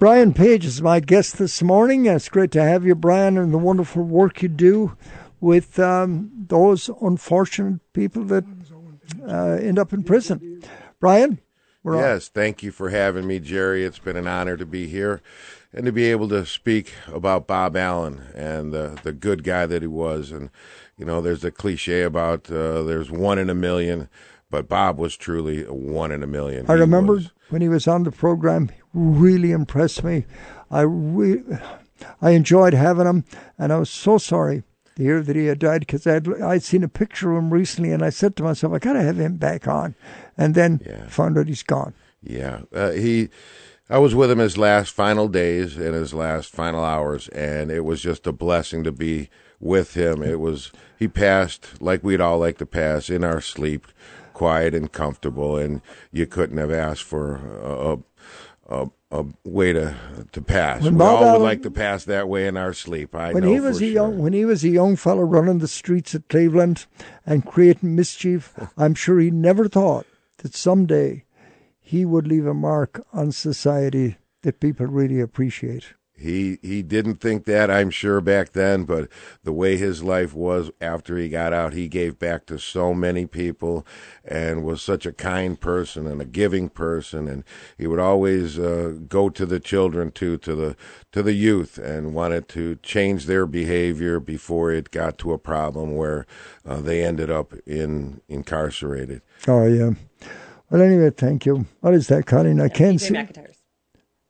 Brian 0.00 0.32
Page 0.32 0.64
is 0.64 0.80
my 0.80 0.98
guest 0.98 1.36
this 1.36 1.62
morning. 1.62 2.06
It's 2.06 2.30
great 2.30 2.50
to 2.52 2.62
have 2.62 2.86
you, 2.86 2.94
Brian, 2.94 3.36
and 3.36 3.52
the 3.52 3.58
wonderful 3.58 4.02
work 4.02 4.40
you 4.40 4.48
do 4.48 4.96
with 5.42 5.78
um, 5.78 6.30
those 6.48 6.88
unfortunate 7.02 7.80
people 7.92 8.24
that 8.24 8.44
uh, 9.28 9.58
end 9.60 9.78
up 9.78 9.92
in 9.92 10.02
prison. 10.02 10.62
Brian? 11.00 11.38
We're 11.82 11.96
on. 11.96 12.02
yes, 12.02 12.28
thank 12.28 12.62
you 12.62 12.72
for 12.72 12.88
having 12.88 13.26
me, 13.26 13.40
Gerry. 13.40 13.84
It's 13.84 13.98
been 13.98 14.16
an 14.16 14.26
honor 14.26 14.56
to 14.56 14.64
be 14.64 14.86
here 14.86 15.20
and 15.70 15.84
to 15.84 15.92
be 15.92 16.04
able 16.04 16.30
to 16.30 16.46
speak 16.46 16.94
about 17.06 17.46
Bob 17.46 17.76
Allen 17.76 18.22
and 18.34 18.72
the 18.72 19.12
good 19.12 19.44
guy 19.44 19.66
that 19.66 19.82
he 19.82 19.88
was. 19.88 20.30
And, 20.30 20.48
you 20.96 21.04
know, 21.04 21.20
there's 21.20 21.44
a 21.44 21.50
cliche 21.50 22.04
about 22.04 22.50
uh, 22.50 22.84
there's 22.84 23.10
one 23.10 23.38
in 23.38 23.50
a 23.50 23.54
million, 23.54 24.08
but 24.50 24.68
Bob 24.68 24.98
was 24.98 25.16
truly 25.16 25.64
a 25.64 25.72
one 25.72 26.12
in 26.12 26.22
a 26.22 26.26
million. 26.26 26.66
I 26.68 26.74
He 26.74 26.80
remember 26.80 27.14
was- 27.14 27.30
when 27.50 27.62
he 27.62 27.68
was 27.68 27.88
on 27.88 28.04
the 28.04 28.12
program, 28.12 28.68
he 28.68 28.80
really 28.94 29.50
impressed 29.52 30.04
me. 30.04 30.24
I 30.70 30.82
re- 30.82 31.42
I 32.22 32.30
enjoyed 32.30 32.74
having 32.74 33.06
him, 33.06 33.24
and 33.58 33.72
I 33.72 33.78
was 33.78 33.90
so 33.90 34.18
sorry 34.18 34.62
to 34.96 35.02
hear 35.02 35.20
that 35.22 35.36
he 35.36 35.46
had 35.46 35.58
died 35.58 35.80
because 35.80 36.06
I'd 36.06 36.28
I'd 36.40 36.62
seen 36.62 36.82
a 36.84 36.88
picture 36.88 37.32
of 37.32 37.38
him 37.38 37.52
recently, 37.52 37.90
and 37.92 38.02
I 38.02 38.10
said 38.10 38.36
to 38.36 38.42
myself, 38.42 38.72
I 38.72 38.78
gotta 38.78 39.02
have 39.02 39.18
him 39.18 39.36
back 39.36 39.66
on, 39.68 39.94
and 40.38 40.54
then 40.54 40.80
found 41.08 41.36
out 41.38 41.48
he's 41.48 41.62
gone. 41.62 41.94
Yeah, 42.22 42.60
uh, 42.74 42.90
he. 42.92 43.28
I 43.88 43.98
was 43.98 44.14
with 44.14 44.30
him 44.30 44.38
his 44.38 44.56
last 44.56 44.92
final 44.94 45.26
days 45.26 45.76
and 45.76 45.94
his 45.94 46.14
last 46.14 46.52
final 46.52 46.84
hours, 46.84 47.26
and 47.30 47.72
it 47.72 47.84
was 47.84 48.00
just 48.00 48.24
a 48.28 48.32
blessing 48.32 48.84
to 48.84 48.92
be 48.92 49.28
with 49.58 49.94
him. 49.94 50.22
It 50.22 50.38
was 50.38 50.70
he 50.96 51.08
passed 51.08 51.82
like 51.82 52.04
we'd 52.04 52.20
all 52.20 52.38
like 52.38 52.58
to 52.58 52.66
pass 52.66 53.10
in 53.10 53.24
our 53.24 53.40
sleep, 53.40 53.88
quiet 54.40 54.74
and 54.74 54.90
comfortable, 54.90 55.58
and 55.58 55.82
you 56.10 56.26
couldn't 56.26 56.56
have 56.56 56.70
asked 56.70 57.02
for 57.02 57.34
a 57.62 57.98
a, 58.70 58.88
a 59.10 59.26
way 59.44 59.74
to 59.74 59.94
to 60.32 60.40
pass. 60.40 60.82
When 60.82 60.96
we 60.96 61.04
all 61.04 61.32
would 61.38 61.44
like 61.44 61.60
to 61.64 61.70
pass 61.70 62.04
that 62.06 62.26
way 62.26 62.46
in 62.46 62.56
our 62.56 62.72
sleep. 62.72 63.14
I 63.14 63.34
when 63.34 63.42
he 63.42 63.60
was 63.60 63.76
a 63.76 63.80
sure. 63.80 63.92
young 63.92 64.18
when 64.18 64.32
he 64.32 64.46
was 64.46 64.64
a 64.64 64.70
young 64.70 64.96
fellow 64.96 65.24
running 65.24 65.58
the 65.58 65.68
streets 65.68 66.14
of 66.14 66.26
Cleveland 66.28 66.86
and 67.26 67.44
creating 67.44 67.94
mischief, 67.94 68.54
I'm 68.78 68.94
sure 68.94 69.20
he 69.20 69.30
never 69.30 69.68
thought 69.68 70.06
that 70.38 70.54
someday 70.54 71.24
he 71.78 72.06
would 72.06 72.26
leave 72.26 72.46
a 72.46 72.54
mark 72.54 73.04
on 73.12 73.32
society 73.32 74.16
that 74.40 74.58
people 74.58 74.86
really 74.86 75.20
appreciate. 75.20 75.92
He 76.20 76.58
he 76.60 76.82
didn't 76.82 77.16
think 77.16 77.46
that, 77.46 77.70
I'm 77.70 77.88
sure, 77.88 78.20
back 78.20 78.52
then, 78.52 78.84
but 78.84 79.08
the 79.42 79.52
way 79.52 79.78
his 79.78 80.02
life 80.02 80.34
was 80.34 80.70
after 80.80 81.16
he 81.16 81.30
got 81.30 81.54
out, 81.54 81.72
he 81.72 81.88
gave 81.88 82.18
back 82.18 82.44
to 82.46 82.58
so 82.58 82.92
many 82.92 83.24
people 83.24 83.86
and 84.22 84.62
was 84.62 84.82
such 84.82 85.06
a 85.06 85.12
kind 85.12 85.58
person 85.58 86.06
and 86.06 86.20
a 86.20 86.26
giving 86.26 86.68
person 86.68 87.26
and 87.26 87.42
he 87.78 87.86
would 87.86 87.98
always 87.98 88.58
uh, 88.58 88.94
go 89.08 89.30
to 89.30 89.46
the 89.46 89.60
children 89.60 90.10
too, 90.10 90.36
to 90.38 90.54
the 90.54 90.76
to 91.12 91.22
the 91.22 91.32
youth 91.32 91.78
and 91.78 92.12
wanted 92.14 92.48
to 92.48 92.76
change 92.82 93.24
their 93.24 93.46
behavior 93.46 94.20
before 94.20 94.70
it 94.70 94.90
got 94.90 95.16
to 95.18 95.32
a 95.32 95.38
problem 95.38 95.96
where 95.96 96.26
uh, 96.66 96.80
they 96.80 97.02
ended 97.02 97.30
up 97.30 97.54
in 97.66 98.20
incarcerated. 98.28 99.22
Oh 99.48 99.66
yeah. 99.66 99.92
Well, 100.70 100.82
anyway, 100.82 101.10
thank 101.10 101.46
you. 101.46 101.66
What 101.80 101.94
is 101.94 102.06
that, 102.08 102.26
Colin? 102.26 102.60
I 102.60 102.68
can't 102.68 103.00
see. 103.00 103.14
McIntyre's. 103.14 103.59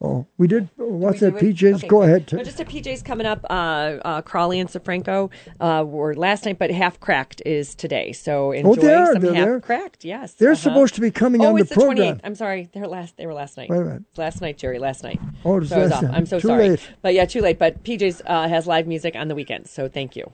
Oh, 0.02 0.26
we 0.38 0.48
did. 0.48 0.70
What's 0.76 1.20
that. 1.20 1.34
PJs? 1.34 1.74
Okay, 1.74 1.86
Go 1.86 2.02
ahead. 2.02 2.32
No, 2.32 2.42
just 2.42 2.58
a 2.58 2.64
PJ's 2.64 3.02
coming 3.02 3.26
up. 3.26 3.44
Uh, 3.50 3.98
uh, 4.02 4.22
Crawley 4.22 4.58
and 4.58 4.66
Safranco 4.66 5.30
uh, 5.60 5.84
were 5.86 6.14
last 6.14 6.46
night, 6.46 6.58
but 6.58 6.70
Half 6.70 7.00
Cracked 7.00 7.42
is 7.44 7.74
today. 7.74 8.12
So 8.12 8.52
enjoy 8.52 8.70
Oh, 8.70 8.74
they 8.76 8.94
are. 8.94 9.12
some 9.12 9.20
They're 9.20 9.34
Half 9.34 9.44
there. 9.44 9.60
Cracked. 9.60 10.04
Yes, 10.06 10.32
They're 10.32 10.52
uh-huh. 10.52 10.56
supposed 10.56 10.94
to 10.94 11.02
be 11.02 11.10
coming 11.10 11.42
oh, 11.42 11.48
on 11.48 11.54
the 11.56 11.60
it's 11.60 11.68
the 11.68 11.74
program. 11.74 12.16
28th. 12.16 12.20
I'm 12.24 12.34
sorry, 12.34 12.70
they're 12.72 12.86
last. 12.86 13.18
They 13.18 13.26
were 13.26 13.34
last 13.34 13.58
night. 13.58 13.68
Wait 13.68 13.76
a 13.76 13.84
minute. 13.84 14.02
Last 14.16 14.40
night, 14.40 14.56
Gerry. 14.56 14.78
Last 14.78 15.02
night. 15.02 15.20
Oh, 15.44 15.56
it 15.56 15.60
was 15.60 15.68
so 15.68 15.76
I 15.76 15.78
was 15.80 15.90
last 15.90 15.96
off. 15.98 16.10
night. 16.10 16.16
I'm 16.16 16.26
so 16.26 16.40
Too 16.40 16.48
sorry. 16.48 16.68
late. 16.70 16.90
But 17.02 17.12
yeah, 17.12 17.26
too 17.26 17.42
late. 17.42 17.58
But 17.58 17.84
PJ's 17.84 18.22
uh, 18.24 18.48
has 18.48 18.66
live 18.66 18.86
music 18.86 19.16
on 19.16 19.28
the 19.28 19.34
weekends, 19.34 19.70
so 19.70 19.86
thank 19.86 20.16
you. 20.16 20.32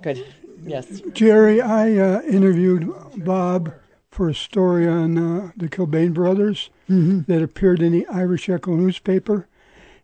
Good. 0.00 0.26
Yes. 0.64 1.02
Gerry, 1.12 1.60
I 1.60 1.98
uh, 1.98 2.22
interviewed 2.22 2.90
Bob 3.16 3.74
for 4.10 4.30
a 4.30 4.34
story 4.34 4.88
on 4.88 5.18
uh, 5.18 5.50
the 5.54 5.68
Kilbane 5.68 6.14
brothers 6.14 6.70
Mhm. 6.88 7.26
that 7.26 7.42
appeared 7.42 7.82
in 7.82 7.92
the 7.92 8.06
Irish 8.06 8.48
Echo 8.48 8.74
newspaper, 8.76 9.46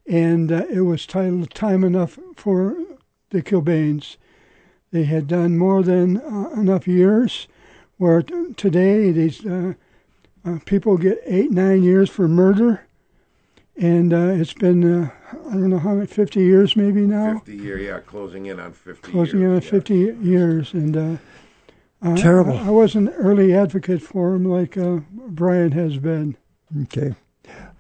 and 0.07 0.51
uh, 0.51 0.65
it 0.71 0.81
was 0.81 1.07
titled 1.07 1.55
"Time 1.55 1.85
Enough 1.85 2.19
for 2.37 2.77
the 3.31 3.43
Kilbanes." 3.43 4.17
They 4.91 5.05
had 5.05 5.27
done 5.27 5.57
more 5.57 5.83
than 5.83 6.19
uh, 6.19 6.51
enough 6.57 6.87
years, 6.89 7.49
where 7.99 8.23
t- 8.23 8.53
today 8.57 9.11
these 9.13 9.45
uh, 9.47 9.75
uh, 10.45 10.59
people 10.65 10.97
get 10.99 11.21
eight, 11.25 11.51
nine 11.51 11.83
years 11.83 12.11
for 12.11 12.27
murder, 12.29 12.83
and 13.77 14.13
uh, 14.13 14.35
it's 14.41 14.53
been 14.53 14.83
uh, 15.05 15.11
I 15.49 15.53
don't 15.53 15.71
know 15.71 15.79
how 15.79 15.95
many, 15.95 16.07
fifty 16.07 16.41
years 16.41 16.77
maybe 16.77 17.03
now. 17.07 17.35
50 17.39 17.57
year, 17.57 17.79
yeah, 17.79 18.01
closing 18.01 18.47
in 18.47 18.59
on 18.61 18.73
50 18.73 19.13
closing 19.13 19.41
years. 19.41 19.51
in 19.51 19.55
on 19.55 19.61
50 19.63 19.95
years. 20.21 20.73
And 20.75 20.97
uh, 20.97 21.17
uh, 22.03 22.17
Terrible. 22.17 22.59
I, 22.59 22.67
I 22.67 22.71
was 22.71 22.95
an 22.97 23.09
early 23.11 23.55
advocate 23.55 24.03
for 24.03 24.35
him, 24.35 24.45
like 24.45 24.77
uh, 24.77 24.99
Brian 25.13 25.71
has 25.73 25.97
been. 25.99 26.37
Okay. 26.83 27.15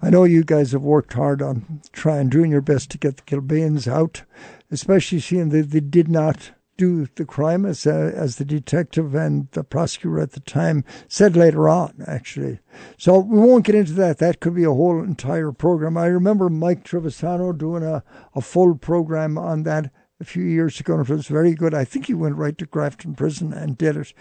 I 0.02 0.10
know 0.10 0.24
you 0.24 0.42
guys 0.42 0.72
have 0.72 0.82
worked 0.82 1.12
hard 1.12 1.40
on 1.40 1.80
trying, 1.92 2.28
doing 2.28 2.50
your 2.50 2.60
best 2.60 2.90
to 2.90 2.98
get 2.98 3.16
the 3.16 3.22
Kilbanes 3.22 3.86
out, 3.86 4.22
especially 4.70 5.20
seeing 5.20 5.50
that 5.50 5.70
they 5.70 5.80
did 5.80 6.08
not 6.08 6.50
do 6.76 7.06
the 7.14 7.24
crime 7.24 7.64
as 7.64 7.86
uh, 7.86 8.10
as 8.14 8.36
the 8.36 8.44
detective 8.44 9.14
and 9.14 9.48
the 9.52 9.62
prosecutor 9.62 10.18
at 10.18 10.32
the 10.32 10.40
time 10.40 10.84
said 11.06 11.36
later 11.36 11.68
on, 11.68 12.02
actually. 12.06 12.58
So 12.98 13.18
we 13.18 13.38
won't 13.38 13.64
get 13.64 13.74
into 13.74 13.92
that. 13.92 14.18
That 14.18 14.40
could 14.40 14.54
be 14.54 14.64
a 14.64 14.72
whole 14.72 15.02
entire 15.02 15.52
program. 15.52 15.96
I 15.96 16.06
remember 16.06 16.48
Mike 16.48 16.84
Trivisonno 16.84 17.56
doing 17.56 17.84
a, 17.84 18.02
a 18.34 18.40
full 18.40 18.74
program 18.74 19.38
on 19.38 19.62
that 19.64 19.92
a 20.20 20.24
few 20.24 20.44
years 20.44 20.80
ago, 20.80 20.94
and 20.94 21.08
it 21.08 21.12
was 21.12 21.28
very 21.28 21.54
good. 21.54 21.74
I 21.74 21.84
think 21.84 22.06
he 22.06 22.14
went 22.14 22.36
right 22.36 22.56
to 22.58 22.66
Grafton 22.66 23.14
Prison 23.14 23.52
and 23.52 23.78
did 23.78 23.96
it. 23.96 24.12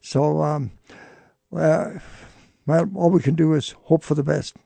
So, 0.00 0.42
um, 0.42 0.72
uh, 1.56 1.98
well, 2.66 2.88
all 2.94 3.10
we 3.10 3.20
can 3.20 3.34
do 3.34 3.54
is 3.54 3.74
hope 3.84 4.02
for 4.02 4.14
the 4.14 4.22
best. 4.22 4.56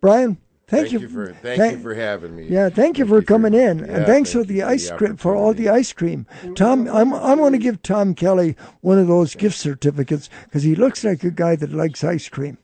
Brian, 0.00 0.38
thank, 0.68 0.88
Thank 0.88 0.92
you 1.02 1.08
for- 1.08 1.32
thank 1.32 1.72
you 1.72 1.78
for 1.78 1.94
having 1.94 2.36
me. 2.36 2.46
Yeah, 2.48 2.68
thank 2.68 2.98
you 2.98 3.06
for 3.06 3.22
coming 3.22 3.54
in, 3.54 3.80
and 3.80 4.06
thanks 4.06 4.32
thank 4.32 4.46
for 4.46 4.52
the 4.52 4.62
ice 4.62 4.90
cream 4.90 5.16
for 5.16 5.34
all 5.34 5.54
the 5.54 5.68
ice 5.68 5.92
cream. 5.92 6.26
Tom, 6.54 6.86
I'm 6.88 7.12
I'm 7.14 7.38
going 7.38 7.52
to 7.52 7.58
give 7.58 7.82
Tom 7.82 8.14
Kelly 8.14 8.56
one 8.80 8.98
of 8.98 9.08
those 9.08 9.34
gift 9.34 9.56
certificates 9.56 10.28
because 10.44 10.62
he 10.62 10.74
looks 10.74 11.04
like 11.04 11.24
a 11.24 11.30
guy 11.30 11.56
that 11.56 11.72
likes 11.72 12.04
ice 12.04 12.28
cream. 12.28 12.58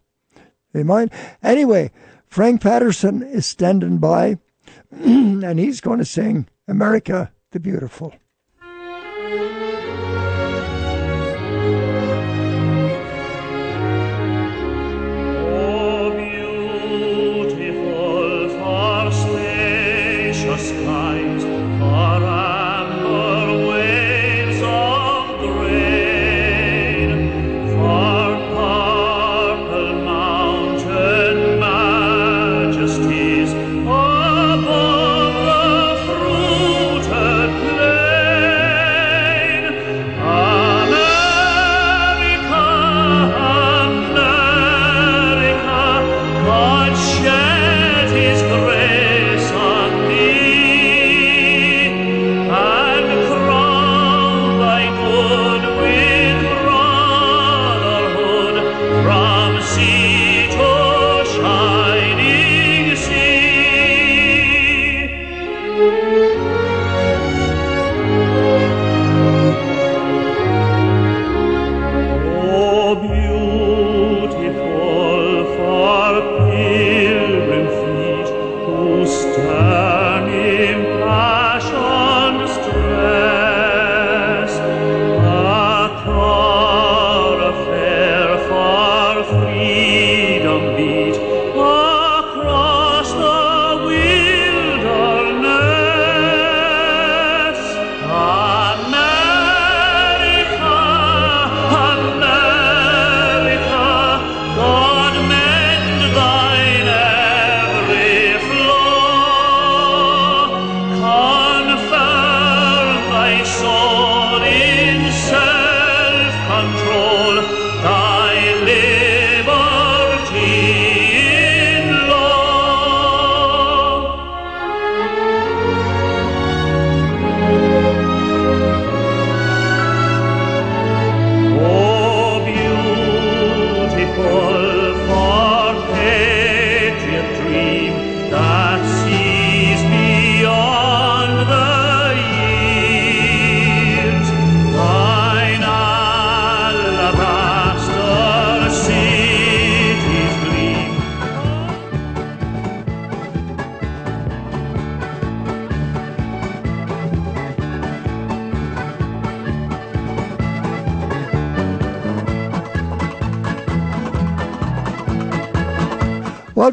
You 0.73 0.85
mind? 0.85 1.11
Anyway, 1.43 1.91
Frank 2.27 2.61
Patterson 2.61 3.23
is 3.23 3.47
standing 3.47 3.99
by, 3.99 4.39
and 4.91 5.59
he's 5.59 5.81
going 5.81 5.99
to 5.99 6.05
sing 6.05 6.49
"America 6.69 7.33
the 7.53 7.61
Beautiful." 7.61 8.09
Beautiful 8.11 8.24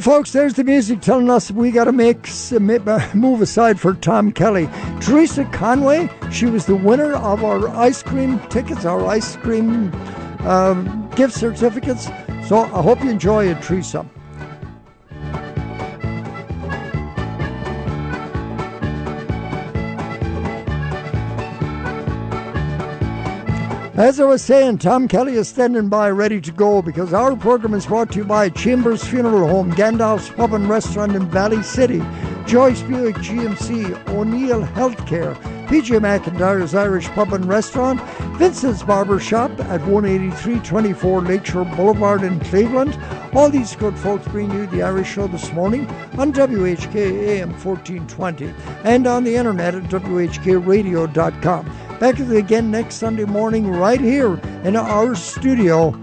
Folks, 0.02 0.32
there's 0.32 0.56
the 0.56 0.64
music 0.64 1.00
telling 1.00 1.30
us 1.30 1.52
we 1.52 1.70
got 1.70 1.84
to 1.84 1.92
make 1.92 2.28
move 3.14 3.40
aside 3.40 3.80
for 3.80 3.94
Tom 3.94 4.32
Kelly. 4.32 4.68
Teresa 5.00 5.46
Conway, 5.46 6.10
she 6.32 6.48
was 6.48 6.66
the 6.66 6.76
winner 6.76 7.14
of 7.14 7.44
our 7.44 7.70
ice 7.70 8.02
cream 8.02 8.40
tickets, 8.50 8.84
our 8.84 9.06
ice 9.06 9.36
cream 9.36 9.94
um, 10.40 11.08
gift 11.16 11.36
certificates. 11.36 12.08
So 12.48 12.62
I 12.62 12.82
hope 12.82 13.04
you 13.04 13.12
enjoy 13.12 13.50
it, 13.50 13.62
Teresa. 13.62 14.04
As 24.02 24.20
I 24.20 24.26
was 24.26 24.42
saying, 24.42 24.80
Tom 24.80 25.08
Kelly 25.08 25.36
is 25.36 25.48
standing 25.48 25.88
by 25.88 26.10
ready 26.10 26.42
to 26.42 26.52
go 26.52 26.82
because 26.82 27.14
our 27.14 27.36
program 27.36 27.76
is 27.76 27.86
brought 27.86 28.12
to 28.14 28.18
you 28.18 28.26
by 28.26 28.50
Chambers 28.50 29.04
Funeral 29.04 29.48
Home, 29.48 29.72
Gandalf's 29.74 30.28
Pub 30.32 30.56
and 30.56 30.68
Restaurant 30.68 31.16
in 31.16 31.30
Valley 31.30 31.62
City, 31.62 32.02
Joyce 32.48 32.82
Buick 32.82 33.18
GMC, 33.18 34.08
O'Neill 34.10 34.64
Healthcare, 34.64 35.36
PJ 35.68 36.00
McIntyre's 36.00 36.74
Irish 36.74 37.10
Pub 37.10 37.32
and 37.32 37.46
Restaurant, 37.46 38.02
Vincent's 38.40 38.82
Barber 38.82 39.20
Shop 39.20 39.52
at 39.60 39.82
18324 39.82 41.22
Lakeshore 41.22 41.66
Boulevard 41.66 42.24
in 42.24 42.40
Cleveland. 42.40 42.98
All 43.34 43.52
these 43.52 43.76
good 43.76 43.96
folks 44.00 44.28
bring 44.30 44.52
you 44.52 44.66
the 44.66 44.82
Irish 44.82 45.10
Show 45.12 45.28
this 45.28 45.54
morning 45.54 45.86
on 46.18 46.34
WHK 46.34 46.96
AM 46.96 47.52
1420 47.52 48.52
and 48.84 49.06
on 49.06 49.24
the 49.24 49.36
internet 49.36 49.76
at 49.76 49.84
WHKRadio.com. 49.84 51.71
Back 52.02 52.18
again 52.18 52.72
next 52.72 52.96
Sunday 52.96 53.26
morning, 53.26 53.70
right 53.70 54.02
here 54.02 54.42
in 54.64 54.76
our 54.76 55.14
studio. 55.14 55.94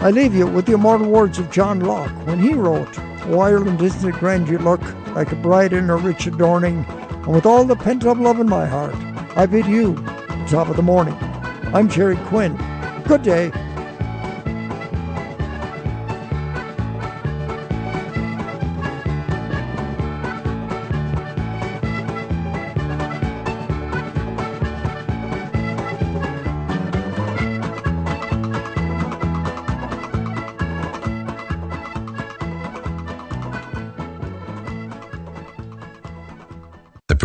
I 0.00 0.10
leave 0.10 0.34
you 0.34 0.46
with 0.46 0.64
the 0.64 0.72
immortal 0.72 1.10
words 1.10 1.38
of 1.38 1.50
John 1.50 1.80
Locke 1.80 2.08
when 2.26 2.38
he 2.38 2.54
wrote, 2.54 2.98
O 3.26 3.38
Ireland, 3.38 3.82
isn't 3.82 4.08
it 4.08 4.18
grand 4.18 4.48
you 4.48 4.56
look 4.56 4.80
like 5.08 5.30
a 5.30 5.36
bride 5.36 5.74
in 5.74 5.88
her 5.88 5.98
rich 5.98 6.26
adorning? 6.26 6.86
And 6.88 7.34
with 7.34 7.44
all 7.44 7.66
the 7.66 7.76
pent 7.76 8.06
up 8.06 8.16
love 8.16 8.40
in 8.40 8.48
my 8.48 8.64
heart, 8.64 8.94
I 9.36 9.44
bid 9.44 9.66
you 9.66 9.94
top 10.48 10.70
of 10.70 10.76
the 10.76 10.82
morning. 10.82 11.18
I'm 11.74 11.86
Gerry 11.86 12.16
Quinn. 12.28 12.56
Good 13.06 13.22
day. 13.22 13.52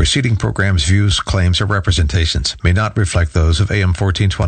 Preceding 0.10 0.36
program's 0.36 0.86
views, 0.86 1.20
claims, 1.20 1.62
or 1.62 1.68
representations 1.68 2.58
may 2.64 2.74
not 2.74 2.98
reflect 2.98 3.32
those 3.32 3.60
of 3.60 3.70
AM 3.70 3.90
1420. 3.90 4.48